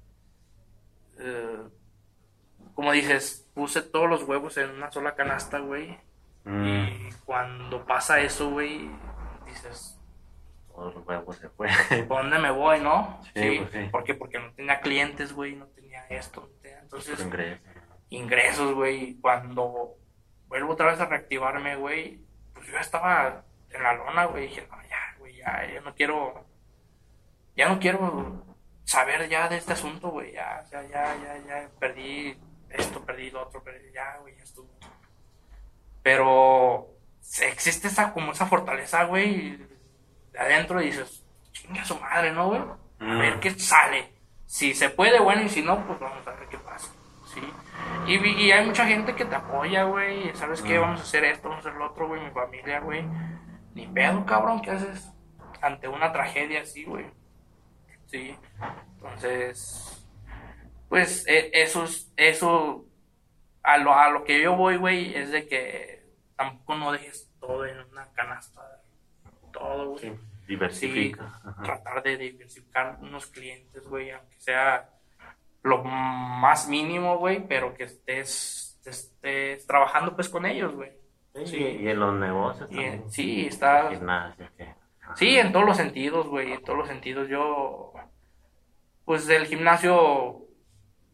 Eh, 1.19 1.69
como 2.75 2.93
dices, 2.93 3.40
puse 3.55 3.83
todos 3.83 4.09
los 4.09 4.23
huevos 4.25 4.57
en 4.57 4.71
una 4.71 4.91
sola 4.91 5.15
canasta, 5.15 5.59
güey. 5.59 5.99
Mm. 6.45 6.65
Y 6.65 7.09
cuando 7.25 7.85
pasa 7.85 8.21
eso, 8.21 8.51
güey, 8.51 8.91
dices, 9.47 9.97
Todo 10.75 10.91
el 10.91 10.99
huevo 10.99 11.33
se 11.33 11.49
fue. 11.51 11.69
¿por 12.09 12.23
dónde 12.23 12.39
me 12.39 12.51
voy, 12.51 12.81
no? 12.81 13.21
Sí, 13.35 13.59
pues 13.61 13.71
sí. 13.73 13.89
¿Por 13.91 14.05
qué? 14.05 14.15
Porque 14.15 14.39
no 14.39 14.53
tenía 14.55 14.81
clientes, 14.81 15.33
güey, 15.33 15.55
no 15.57 15.67
tenía 15.67 16.07
esto, 16.09 16.41
no 16.43 16.61
tenía- 16.63 16.79
entonces 16.81 17.19
Su 17.19 17.27
ingreso. 17.27 17.63
ingresos, 18.09 18.75
güey, 18.75 19.17
cuando 19.21 19.97
vuelvo 20.49 20.73
otra 20.73 20.87
vez 20.93 21.01
a 21.01 21.07
reactivarme, 21.07 21.77
güey, 21.77 22.21
pues 22.55 22.67
yo 22.67 22.73
ya 22.73 22.81
estaba 22.81 23.45
en 23.71 23.83
la 23.83 23.93
lona, 23.95 24.25
güey, 24.27 24.47
dije, 24.49 24.67
no, 24.71 24.77
ya, 24.89 25.17
güey, 25.19 25.37
ya, 25.37 25.71
ya 25.73 25.81
no 25.83 25.95
quiero, 25.95 26.45
ya 27.57 27.69
no 27.69 27.79
quiero 27.79 28.45
saber 28.85 29.29
ya 29.29 29.49
de 29.49 29.59
este 29.59 29.75
asunto, 29.75 30.09
güey, 30.11 30.33
ya, 30.33 30.65
ya, 30.73 30.83
ya, 30.89 31.17
ya, 31.17 31.39
ya, 31.47 31.69
perdí 31.79 32.37
esto, 32.71 33.05
perdí 33.05 33.31
lo 33.31 33.43
otro, 33.43 33.63
perdí, 33.63 33.93
ya, 33.93 34.17
güey, 34.21 34.37
ya 34.37 34.43
estuvo. 34.45 34.69
Pero 36.03 36.89
existe 37.43 37.89
esa, 37.89 38.13
como 38.13 38.33
esa 38.33 38.47
fortaleza, 38.47 39.05
güey, 39.05 39.57
de 40.33 40.39
adentro 40.39 40.81
y 40.81 40.87
dices, 40.87 41.25
chinga 41.53 41.85
su 41.85 41.99
madre, 41.99 42.33
¿no, 42.33 42.49
güey? 42.49 42.61
A 43.01 43.15
ver 43.19 43.37
Mm. 43.37 43.41
qué 43.41 43.51
sale. 43.59 44.13
Si 44.47 44.75
se 44.75 44.91
puede, 44.91 45.21
bueno, 45.21 45.43
y 45.43 45.49
si 45.49 45.63
no, 45.63 45.87
pues 45.87 45.99
vamos 46.01 46.27
a 46.27 46.33
ver 46.33 46.49
qué 46.49 46.59
pasa. 46.59 46.93
¿sí? 47.33 47.41
Y, 48.07 48.17
y 48.47 48.51
hay 48.53 48.67
mucha 48.67 48.85
gente 48.87 49.15
que 49.15 49.25
te 49.25 49.37
apoya, 49.37 49.85
güey. 49.85 50.35
¿Sabes 50.35 50.61
qué? 50.63 50.79
Mm. 50.79 50.83
Vamos 50.83 51.01
a 51.01 51.03
hacer 51.05 51.25
esto, 51.25 51.49
vamos 51.49 51.65
a 51.65 51.69
hacer 51.69 51.79
lo 51.79 51.87
otro, 51.91 52.09
güey. 52.09 52.21
Mi 52.21 52.31
familia, 52.31 52.81
güey. 52.81 53.05
Ni 53.75 53.87
pedo, 53.87 54.27
cabrón, 54.27 54.61
¿qué 54.63 54.73
haces 54.73 55.09
ante 55.63 55.87
una 55.87 56.11
tragedia 56.13 56.63
así, 56.63 56.85
güey? 56.85 57.07
Sí. 58.07 58.37
Entonces, 58.97 60.00
pues 60.91 61.27
e- 61.27 61.51
eso 61.55 61.85
es, 61.85 62.13
eso, 62.19 62.85
a 63.63 63.79
lo, 63.79 63.95
a 63.95 64.11
lo 64.11 64.25
que 64.25 64.43
yo 64.43 64.55
voy, 64.57 64.77
güey, 64.77 65.15
es 65.15 65.31
de 65.33 65.47
que 65.49 66.03
tampoco 66.37 66.75
no 66.77 66.93
dejes 66.93 67.33
todo 67.41 67.65
en 67.65 67.79
una 67.91 68.13
canasta. 68.13 68.61
Todo, 69.53 69.91
güey 69.93 70.01
Sí, 70.03 70.13
diversifica. 70.47 71.41
Sí, 71.43 71.63
tratar 71.65 72.03
de 72.03 72.17
diversificar 72.19 72.99
unos 73.01 73.27
clientes, 73.29 73.87
güey, 73.89 74.11
aunque 74.11 74.39
sea 74.39 74.91
lo 75.63 75.83
más 75.85 76.69
mínimo, 76.69 77.19
güey, 77.19 77.47
pero 77.47 77.73
que 77.75 77.85
estés, 77.85 78.79
estés 78.85 79.67
trabajando 79.67 80.15
pues 80.15 80.29
con 80.29 80.45
ellos, 80.45 80.75
güey. 80.75 80.91
Sí, 81.35 81.47
Sí. 81.47 81.57
Y 81.81 81.89
en 81.89 82.01
los 82.01 82.15
negocios 82.15 82.69
Y, 82.71 82.75
también. 82.75 83.11
sí, 83.11 83.47
está, 83.47 83.89
sí, 85.17 85.39
en 85.39 85.53
todos 85.53 85.65
los 85.67 85.77
sentidos, 85.77 86.27
güey, 86.27 86.53
en 86.53 86.63
todos 86.63 86.79
los 86.81 86.89
sentidos. 86.89 87.29
Yo, 87.29 87.93
pues 89.05 89.27
del 89.27 89.47
gimnasio, 89.47 90.45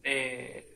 eh, 0.09 0.75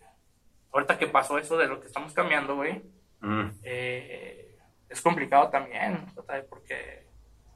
ahorita 0.74 0.98
que 0.98 1.08
pasó 1.08 1.38
eso 1.38 1.58
de 1.58 1.68
lo 1.68 1.80
que 1.80 1.88
estamos 1.88 2.14
cambiando, 2.14 2.56
güey, 2.56 2.82
Mm, 3.24 3.52
eh, 3.64 4.58
es 4.90 5.00
complicado 5.00 5.50
también, 5.50 6.06
¿sabes? 6.26 6.44
porque 6.50 7.06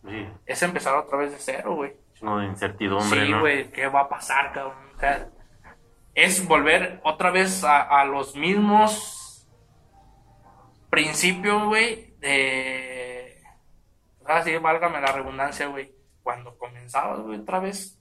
sí, 0.07 0.27
es 0.45 0.61
empezar 0.61 0.93
otra 0.95 1.17
vez 1.17 1.31
de 1.31 1.37
cero, 1.39 1.73
güey. 1.75 1.93
no 2.21 2.37
de 2.37 2.45
incertidumbre, 2.45 3.25
Sí, 3.25 3.31
¿no? 3.31 3.39
güey, 3.41 3.71
¿qué 3.71 3.87
va 3.87 4.01
a 4.01 4.09
pasar, 4.09 4.53
cabrón? 4.53 4.77
O 4.95 4.99
sea, 4.99 5.27
es 6.13 6.47
volver 6.47 6.99
otra 7.03 7.31
vez 7.31 7.63
a, 7.63 7.81
a 7.81 8.05
los 8.05 8.35
mismos 8.35 9.47
principios, 10.89 11.63
güey, 11.65 12.13
de... 12.19 13.41
Ahora 14.21 14.43
sí, 14.43 14.55
válgame 14.57 15.01
la 15.01 15.11
redundancia, 15.11 15.67
güey. 15.67 15.91
Cuando 16.23 16.57
comenzabas, 16.57 17.19
güey, 17.21 17.39
otra 17.39 17.59
vez 17.59 17.99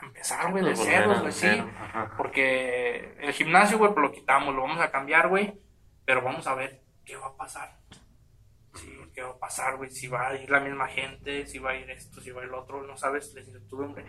a 0.00 0.06
empezar, 0.06 0.50
güey, 0.50 0.64
de 0.64 0.70
a 0.70 1.06
güey, 1.06 1.32
sí. 1.32 1.40
cero, 1.40 1.70
ajá. 1.80 2.14
Porque 2.16 3.16
el 3.20 3.32
gimnasio, 3.32 3.78
güey, 3.78 3.92
pues 3.92 4.02
lo 4.02 4.12
quitamos, 4.12 4.54
lo 4.54 4.62
vamos 4.62 4.80
a 4.80 4.90
cambiar, 4.90 5.28
güey. 5.28 5.60
Pero 6.04 6.22
vamos 6.22 6.46
a 6.46 6.54
ver 6.54 6.82
qué 7.04 7.16
va 7.16 7.28
a 7.28 7.36
pasar. 7.36 7.78
Sí, 8.74 8.96
qué 9.14 9.22
va 9.22 9.30
a 9.30 9.38
pasar, 9.38 9.76
güey. 9.76 9.90
Si 9.90 10.08
va 10.08 10.28
a 10.28 10.34
ir 10.34 10.50
la 10.50 10.60
misma 10.60 10.88
gente, 10.88 11.46
si 11.46 11.58
va 11.58 11.70
a 11.70 11.76
ir 11.76 11.90
esto, 11.90 12.20
si 12.20 12.30
va 12.30 12.42
a 12.42 12.44
ir 12.44 12.50
lo 12.50 12.62
otro, 12.62 12.82
no 12.82 12.96
sabes 12.96 13.32
la 13.34 13.40
incertidumbre. 13.40 14.04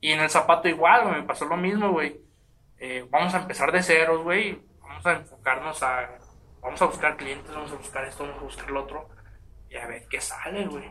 Y 0.00 0.12
en 0.12 0.20
el 0.20 0.30
zapato 0.30 0.68
igual, 0.68 1.04
güey, 1.04 1.20
me 1.20 1.26
pasó 1.26 1.44
lo 1.44 1.56
mismo, 1.56 1.90
güey. 1.90 2.20
Eh, 2.78 3.06
vamos 3.10 3.34
a 3.34 3.40
empezar 3.40 3.72
de 3.72 3.82
ceros, 3.82 4.22
güey. 4.22 4.60
Vamos 4.80 5.04
a 5.06 5.12
enfocarnos 5.12 5.82
a. 5.82 6.18
Vamos 6.60 6.80
a 6.82 6.86
buscar 6.86 7.16
clientes, 7.16 7.54
vamos 7.54 7.72
a 7.72 7.76
buscar 7.76 8.04
esto, 8.04 8.24
vamos 8.24 8.40
a 8.40 8.44
buscar 8.44 8.70
lo 8.70 8.82
otro. 8.82 9.08
Y 9.68 9.76
a 9.76 9.86
ver 9.86 10.06
qué 10.08 10.20
sale, 10.20 10.66
güey. 10.66 10.90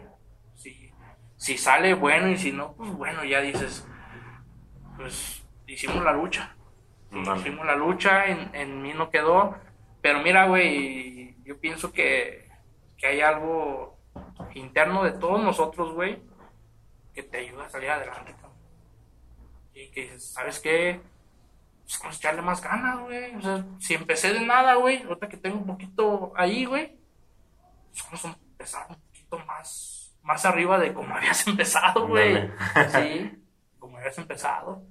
Si, 0.55 0.91
si 1.35 1.57
sale 1.57 1.93
bueno 1.93 2.29
y 2.29 2.37
si 2.37 2.51
no, 2.51 2.73
pues 2.75 2.91
bueno, 2.91 3.23
ya 3.23 3.41
dices. 3.41 3.87
Pues 4.97 5.43
hicimos 5.67 6.03
la 6.03 6.11
lucha. 6.11 6.55
Vale. 7.11 7.39
hicimos 7.39 7.65
la 7.65 7.75
lucha, 7.75 8.25
en, 8.25 8.53
en 8.53 8.81
mí 8.81 8.93
no 8.93 9.09
quedó. 9.09 9.55
Pero 10.01 10.19
mira, 10.21 10.45
güey, 10.47 11.35
yo 11.43 11.59
pienso 11.59 11.91
que, 11.91 12.49
que 12.97 13.07
hay 13.07 13.21
algo 13.21 13.97
interno 14.53 15.03
de 15.03 15.11
todos 15.11 15.41
nosotros, 15.43 15.93
güey, 15.93 16.21
que 17.13 17.23
te 17.23 17.39
ayuda 17.39 17.65
a 17.65 17.69
salir 17.69 17.89
adelante. 17.89 18.35
Y 19.73 19.89
que 19.91 20.19
¿sabes 20.19 20.59
qué? 20.59 20.99
Pues 21.83 21.99
vamos 21.99 22.15
a 22.15 22.19
echarle 22.19 22.41
más 22.41 22.61
ganas, 22.61 22.99
güey. 22.99 23.35
O 23.35 23.41
sea, 23.41 23.65
si 23.79 23.93
empecé 23.93 24.33
de 24.33 24.41
nada, 24.41 24.75
güey, 24.75 25.03
ahorita 25.03 25.29
que 25.29 25.37
tengo 25.37 25.57
un 25.57 25.67
poquito 25.67 26.33
ahí, 26.35 26.65
güey, 26.65 26.97
pues 27.91 28.03
vamos 28.05 28.25
a 28.25 28.27
empezar 28.49 28.87
un 28.89 28.95
poquito 28.95 29.39
más, 29.45 30.17
más 30.23 30.45
arriba 30.45 30.79
de 30.79 30.93
como 30.93 31.15
habías 31.15 31.45
empezado, 31.47 32.07
güey. 32.07 32.49
Sí, 32.89 33.31
como 33.79 33.97
habías 33.97 34.17
empezado. 34.17 34.83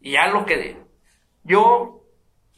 Y 0.00 0.12
ya 0.12 0.28
lo 0.28 0.44
que 0.46 0.76
yo, 1.44 2.04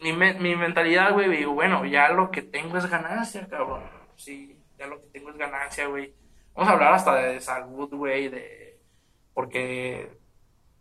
mi, 0.00 0.12
me- 0.12 0.34
mi 0.34 0.54
mentalidad, 0.56 1.12
güey, 1.12 1.28
digo, 1.36 1.52
bueno, 1.52 1.84
ya 1.84 2.08
lo 2.10 2.30
que 2.30 2.42
tengo 2.42 2.78
es 2.78 2.86
ganancia, 2.88 3.46
cabrón. 3.48 3.82
Sí, 4.16 4.58
ya 4.78 4.86
lo 4.86 5.00
que 5.00 5.06
tengo 5.08 5.30
es 5.30 5.36
ganancia, 5.36 5.86
güey. 5.86 6.14
Vamos 6.54 6.70
a 6.70 6.74
hablar 6.74 6.92
hasta 6.94 7.14
de 7.16 7.40
salud, 7.40 7.88
güey, 7.94 8.28
de... 8.28 8.78
Porque 9.34 10.18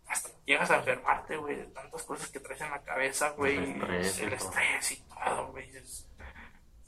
hasta 0.06 0.28
llegas 0.44 0.70
a 0.70 0.76
enfermarte, 0.76 1.36
güey, 1.38 1.56
de 1.56 1.64
tantas 1.66 2.02
cosas 2.02 2.28
que 2.28 2.40
traes 2.40 2.60
en 2.60 2.70
la 2.70 2.82
cabeza, 2.82 3.30
güey. 3.30 3.56
El 3.56 3.64
estrés 3.80 4.18
y 4.20 4.22
El 4.24 4.28
todo. 4.36 4.48
estrés 4.48 4.92
y 4.92 5.02
todo, 5.08 5.46
güey. 5.52 5.70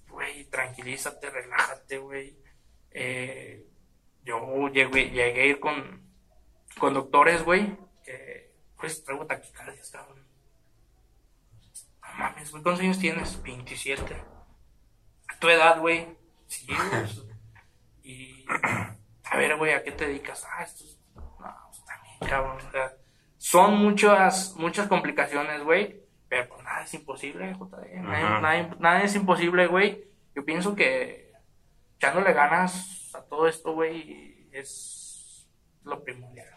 Güey, 0.08 0.44
tranquilízate, 0.44 1.30
relájate, 1.30 1.98
güey. 1.98 2.36
Eh, 2.90 3.64
yo 4.24 4.68
llegué, 4.68 5.10
llegué 5.10 5.42
a 5.42 5.46
ir 5.46 5.60
con, 5.60 6.02
con 6.78 6.94
doctores, 6.94 7.42
güey, 7.44 7.76
que 8.04 8.54
pues 8.78 9.02
traigo 9.04 9.26
taquicardias, 9.26 9.90
cabrón. 9.90 10.24
No 12.02 12.14
mames, 12.18 12.50
güey, 12.50 12.62
¿cuántos 12.62 12.82
años 12.84 12.98
tienes? 12.98 13.42
27. 13.42 14.14
¿A 15.28 15.38
tu 15.38 15.48
edad, 15.48 15.80
güey? 15.80 16.08
Sí. 16.46 16.66
Y, 18.06 18.44
a 19.24 19.36
ver, 19.38 19.56
güey, 19.56 19.72
¿a 19.72 19.82
qué 19.82 19.90
te 19.90 20.06
dedicas? 20.06 20.44
Ah, 20.46 20.62
esto 20.62 20.84
es... 20.84 21.00
No, 21.14 21.32
pues, 21.40 21.82
también, 21.86 22.18
cabrón. 22.28 22.58
O 22.58 22.70
sea, 22.70 22.92
son 23.38 23.78
muchas, 23.78 24.54
muchas 24.56 24.88
complicaciones, 24.88 25.64
güey, 25.64 26.02
pero 26.28 26.46
pues 26.50 26.62
nada 26.64 26.82
es 26.84 26.92
imposible, 26.92 27.54
JD. 27.54 27.94
Nada, 28.02 28.26
Ajá. 28.26 28.40
nada- 28.42 28.76
nada 28.78 29.02
es 29.04 29.14
imposible, 29.14 29.66
güey. 29.68 30.04
Yo 30.34 30.44
pienso 30.44 30.76
que 30.76 31.32
echándole 31.96 32.34
ganas 32.34 33.10
a 33.14 33.22
todo 33.22 33.48
esto, 33.48 33.72
güey, 33.72 34.50
es 34.52 35.48
lo 35.84 36.04
primordial. 36.04 36.53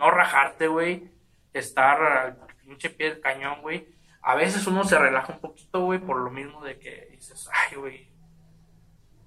Sí, 0.00 0.04
no 0.04 0.10
rajarte, 0.10 0.66
güey. 0.68 1.10
Estar 1.52 2.02
al 2.02 2.36
pinche 2.64 2.90
pie 2.90 3.10
del 3.10 3.20
cañón, 3.20 3.60
güey. 3.62 3.86
A 4.22 4.34
veces 4.34 4.66
uno 4.66 4.84
se 4.84 4.98
relaja 4.98 5.32
un 5.34 5.40
poquito, 5.40 5.80
güey, 5.84 5.98
por 5.98 6.18
lo 6.18 6.30
mismo 6.30 6.62
de 6.62 6.78
que 6.78 7.08
dices, 7.10 7.48
ay, 7.52 7.76
güey. 7.76 8.10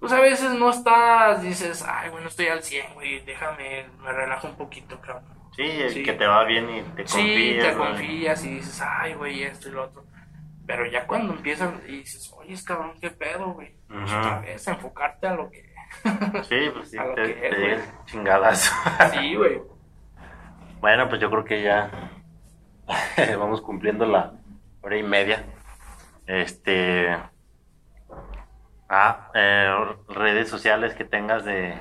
Pues 0.00 0.12
a 0.12 0.20
veces 0.20 0.50
no 0.54 0.70
estás, 0.70 1.42
dices, 1.42 1.84
ay, 1.88 2.10
güey, 2.10 2.22
no 2.22 2.28
estoy 2.28 2.46
al 2.48 2.62
100, 2.62 2.94
güey, 2.94 3.20
déjame, 3.24 3.86
me 4.02 4.12
relajo 4.12 4.48
un 4.48 4.56
poquito, 4.56 5.00
cabrón. 5.00 5.24
Sí, 5.56 5.62
el 5.62 5.90
Sí. 5.90 6.02
que 6.02 6.12
te 6.12 6.26
va 6.26 6.44
bien 6.44 6.68
y 6.68 6.82
te 6.82 7.06
Sí, 7.06 7.16
confías. 7.18 7.64
te 7.66 7.72
¿no? 7.72 7.78
confías 7.78 8.44
y 8.44 8.48
dices, 8.56 8.82
ay, 8.86 9.14
güey, 9.14 9.42
esto 9.44 9.68
y 9.68 9.72
lo 9.72 9.84
otro. 9.84 10.04
Pero 10.66 10.86
ya 10.86 11.06
cuando 11.06 11.32
empiezan 11.34 11.80
y 11.86 11.98
dices, 11.98 12.32
oye, 12.36 12.54
cabrón, 12.66 12.94
qué 13.00 13.10
pedo, 13.10 13.52
güey. 13.52 13.74
Ajá. 13.88 14.18
Otra 14.18 14.38
vez, 14.40 14.66
enfocarte 14.68 15.26
a 15.26 15.34
lo 15.34 15.50
que. 15.50 15.62
Sí, 16.48 16.56
pues 16.72 16.90
sí, 16.90 16.98
A 16.98 17.04
lo 17.04 17.14
te, 17.14 17.22
que 17.34 17.40
te 17.40 17.72
es, 17.72 17.78
güey. 17.86 18.04
chingadazo. 18.06 18.72
Sí, 19.12 19.34
güey. 19.36 19.60
Bueno, 20.84 21.08
pues 21.08 21.18
yo 21.18 21.30
creo 21.30 21.46
que 21.46 21.62
ya 21.62 21.90
vamos 23.38 23.62
cumpliendo 23.62 24.04
la 24.04 24.34
hora 24.82 24.98
y 24.98 25.02
media. 25.02 25.42
Este. 26.26 27.08
Ah, 28.90 29.30
eh, 29.32 29.74
redes 30.10 30.50
sociales 30.50 30.92
que 30.92 31.06
tengas 31.06 31.46
de, 31.46 31.72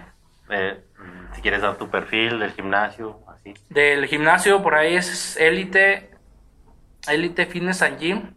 de- 0.47 0.85
Si 1.33 1.41
quieres 1.41 1.61
dar 1.61 1.75
tu 1.75 1.89
perfil 1.89 2.39
del 2.39 2.53
gimnasio, 2.53 3.19
así. 3.27 3.53
Del 3.69 4.05
gimnasio, 4.07 4.63
por 4.63 4.73
ahí 4.73 4.95
es 4.95 5.35
Elite. 5.35 6.11
Elite 7.05 7.45
Fitness 7.47 7.81
and 7.81 7.99
Gym. 7.99 8.33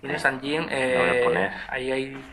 Fitness 0.00 0.24
and 0.24 0.40
Gym. 0.40 0.62
Lo 0.62 0.68
voy 0.70 0.78
a 0.78 1.14
eh, 1.14 1.24
poner. 1.24 1.52
ahí, 1.68 1.92
ahí, 1.92 2.24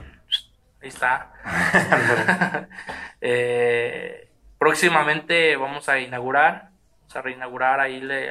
ahí 0.81 0.87
está. 0.87 1.33
Eh, 3.21 4.29
próximamente 4.57 5.57
vamos 5.57 5.89
a 5.89 5.99
inaugurar. 5.99 6.68
Vamos 7.09 7.15
a 7.15 7.21
reinaugurar. 7.23 7.79
Ahí 7.79 8.01
le 8.01 8.29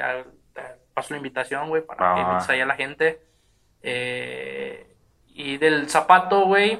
paso 0.93 1.13
la 1.13 1.17
invitación, 1.17 1.67
güey, 1.67 1.85
para 1.85 2.15
que 2.15 2.21
invites 2.21 2.49
ahí 2.49 2.61
a 2.61 2.65
la 2.65 2.75
gente. 2.75 3.21
Eh, 3.81 4.95
y 5.27 5.57
del 5.57 5.89
zapato, 5.89 6.45
güey. 6.45 6.79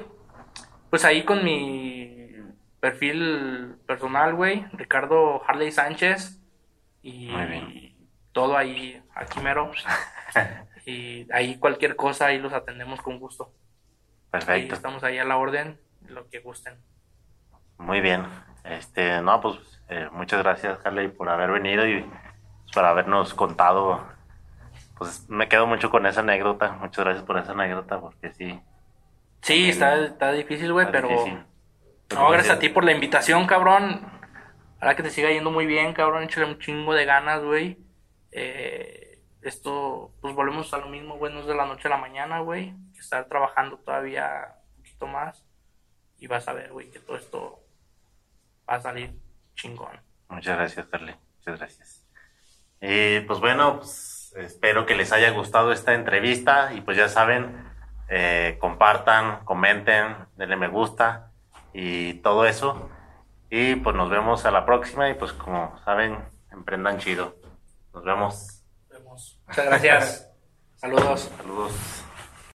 Pues 0.88 1.04
ahí 1.04 1.24
con 1.24 1.44
mi 1.44 2.34
perfil 2.80 3.76
personal, 3.86 4.34
güey, 4.34 4.64
Ricardo 4.72 5.42
Harley 5.46 5.70
Sánchez. 5.72 6.40
Y 7.02 7.28
Muy 7.28 7.44
bien. 7.44 8.08
todo 8.32 8.56
ahí, 8.56 9.02
aquí 9.14 9.40
mero. 9.40 9.70
y 10.86 11.30
ahí 11.32 11.58
cualquier 11.58 11.96
cosa, 11.96 12.26
ahí 12.26 12.38
los 12.38 12.54
atendemos 12.54 13.02
con 13.02 13.18
gusto. 13.18 13.52
Ahí 14.32 14.40
Perfecto. 14.40 14.74
estamos 14.74 15.04
ahí 15.04 15.18
a 15.18 15.24
la 15.24 15.36
orden, 15.36 15.78
lo 16.08 16.28
que 16.30 16.40
gusten. 16.40 16.78
Muy 17.76 18.00
bien. 18.00 18.26
Este, 18.64 19.20
no, 19.22 19.40
pues 19.40 19.79
eh, 19.90 20.08
muchas 20.12 20.42
gracias, 20.42 20.78
Harley, 20.86 21.08
por 21.08 21.28
haber 21.28 21.50
venido 21.50 21.86
y 21.86 22.02
pues, 22.02 22.72
por 22.72 22.84
habernos 22.84 23.34
contado. 23.34 24.06
Pues 24.96 25.28
me 25.28 25.48
quedo 25.48 25.66
mucho 25.66 25.90
con 25.90 26.06
esa 26.06 26.20
anécdota. 26.20 26.72
Muchas 26.72 27.04
gracias 27.04 27.24
por 27.24 27.36
esa 27.38 27.52
anécdota, 27.52 28.00
porque 28.00 28.32
sí. 28.32 28.60
Sí, 29.42 29.68
está, 29.68 29.96
está 29.96 30.32
difícil, 30.32 30.72
güey, 30.72 30.90
pero... 30.92 31.08
difícil. 31.08 31.44
No, 32.14 32.30
gracias 32.30 32.56
a 32.56 32.58
ti 32.58 32.68
por 32.68 32.84
la 32.84 32.92
invitación, 32.92 33.46
cabrón. 33.46 34.00
Ahora 34.80 34.96
que 34.96 35.02
te 35.02 35.10
siga 35.10 35.30
yendo 35.30 35.50
muy 35.50 35.66
bien, 35.66 35.92
cabrón. 35.92 36.22
Échale 36.22 36.46
un 36.46 36.58
chingo 36.58 36.94
de 36.94 37.04
ganas, 37.04 37.42
güey. 37.42 37.78
Eh, 38.32 39.22
esto, 39.42 40.12
pues 40.20 40.34
volvemos 40.34 40.72
a 40.72 40.78
lo 40.78 40.88
mismo, 40.88 41.18
güey. 41.18 41.32
No 41.32 41.40
es 41.40 41.46
de 41.46 41.54
la 41.54 41.66
noche 41.66 41.88
a 41.88 41.90
la 41.90 41.96
mañana, 41.98 42.40
güey. 42.40 42.70
Hay 42.70 42.92
que 42.92 43.00
estar 43.00 43.24
trabajando 43.26 43.78
todavía 43.78 44.54
un 44.76 44.82
poquito 44.82 45.06
más. 45.06 45.44
Y 46.18 46.26
vas 46.26 46.46
a 46.48 46.52
ver, 46.52 46.72
güey, 46.72 46.90
que 46.90 47.00
todo 47.00 47.16
esto 47.16 47.60
va 48.68 48.76
a 48.76 48.80
salir 48.80 49.19
chingón. 49.60 50.00
Muchas 50.28 50.56
gracias, 50.56 50.86
Carly. 50.86 51.14
Muchas 51.38 51.58
gracias. 51.58 52.06
Y 52.80 53.20
pues 53.20 53.40
bueno, 53.40 53.78
pues, 53.78 54.32
espero 54.36 54.86
que 54.86 54.94
les 54.94 55.12
haya 55.12 55.30
gustado 55.30 55.72
esta 55.72 55.94
entrevista 55.94 56.72
y 56.72 56.80
pues 56.80 56.96
ya 56.96 57.08
saben, 57.08 57.68
eh, 58.08 58.56
compartan, 58.60 59.44
comenten, 59.44 60.16
denle 60.36 60.56
me 60.56 60.68
gusta 60.68 61.30
y 61.72 62.14
todo 62.14 62.46
eso. 62.46 62.88
Y 63.50 63.76
pues 63.76 63.96
nos 63.96 64.08
vemos 64.08 64.46
a 64.46 64.50
la 64.50 64.64
próxima 64.64 65.10
y 65.10 65.14
pues 65.14 65.32
como 65.32 65.78
saben, 65.84 66.18
emprendan 66.52 66.98
chido. 66.98 67.36
Nos 67.92 68.04
vemos. 68.04 68.64
Nos 68.88 68.98
vemos. 68.98 69.40
Muchas 69.46 69.66
gracias. 69.66 70.30
Saludos. 70.76 71.30
Saludos. 71.36 72.04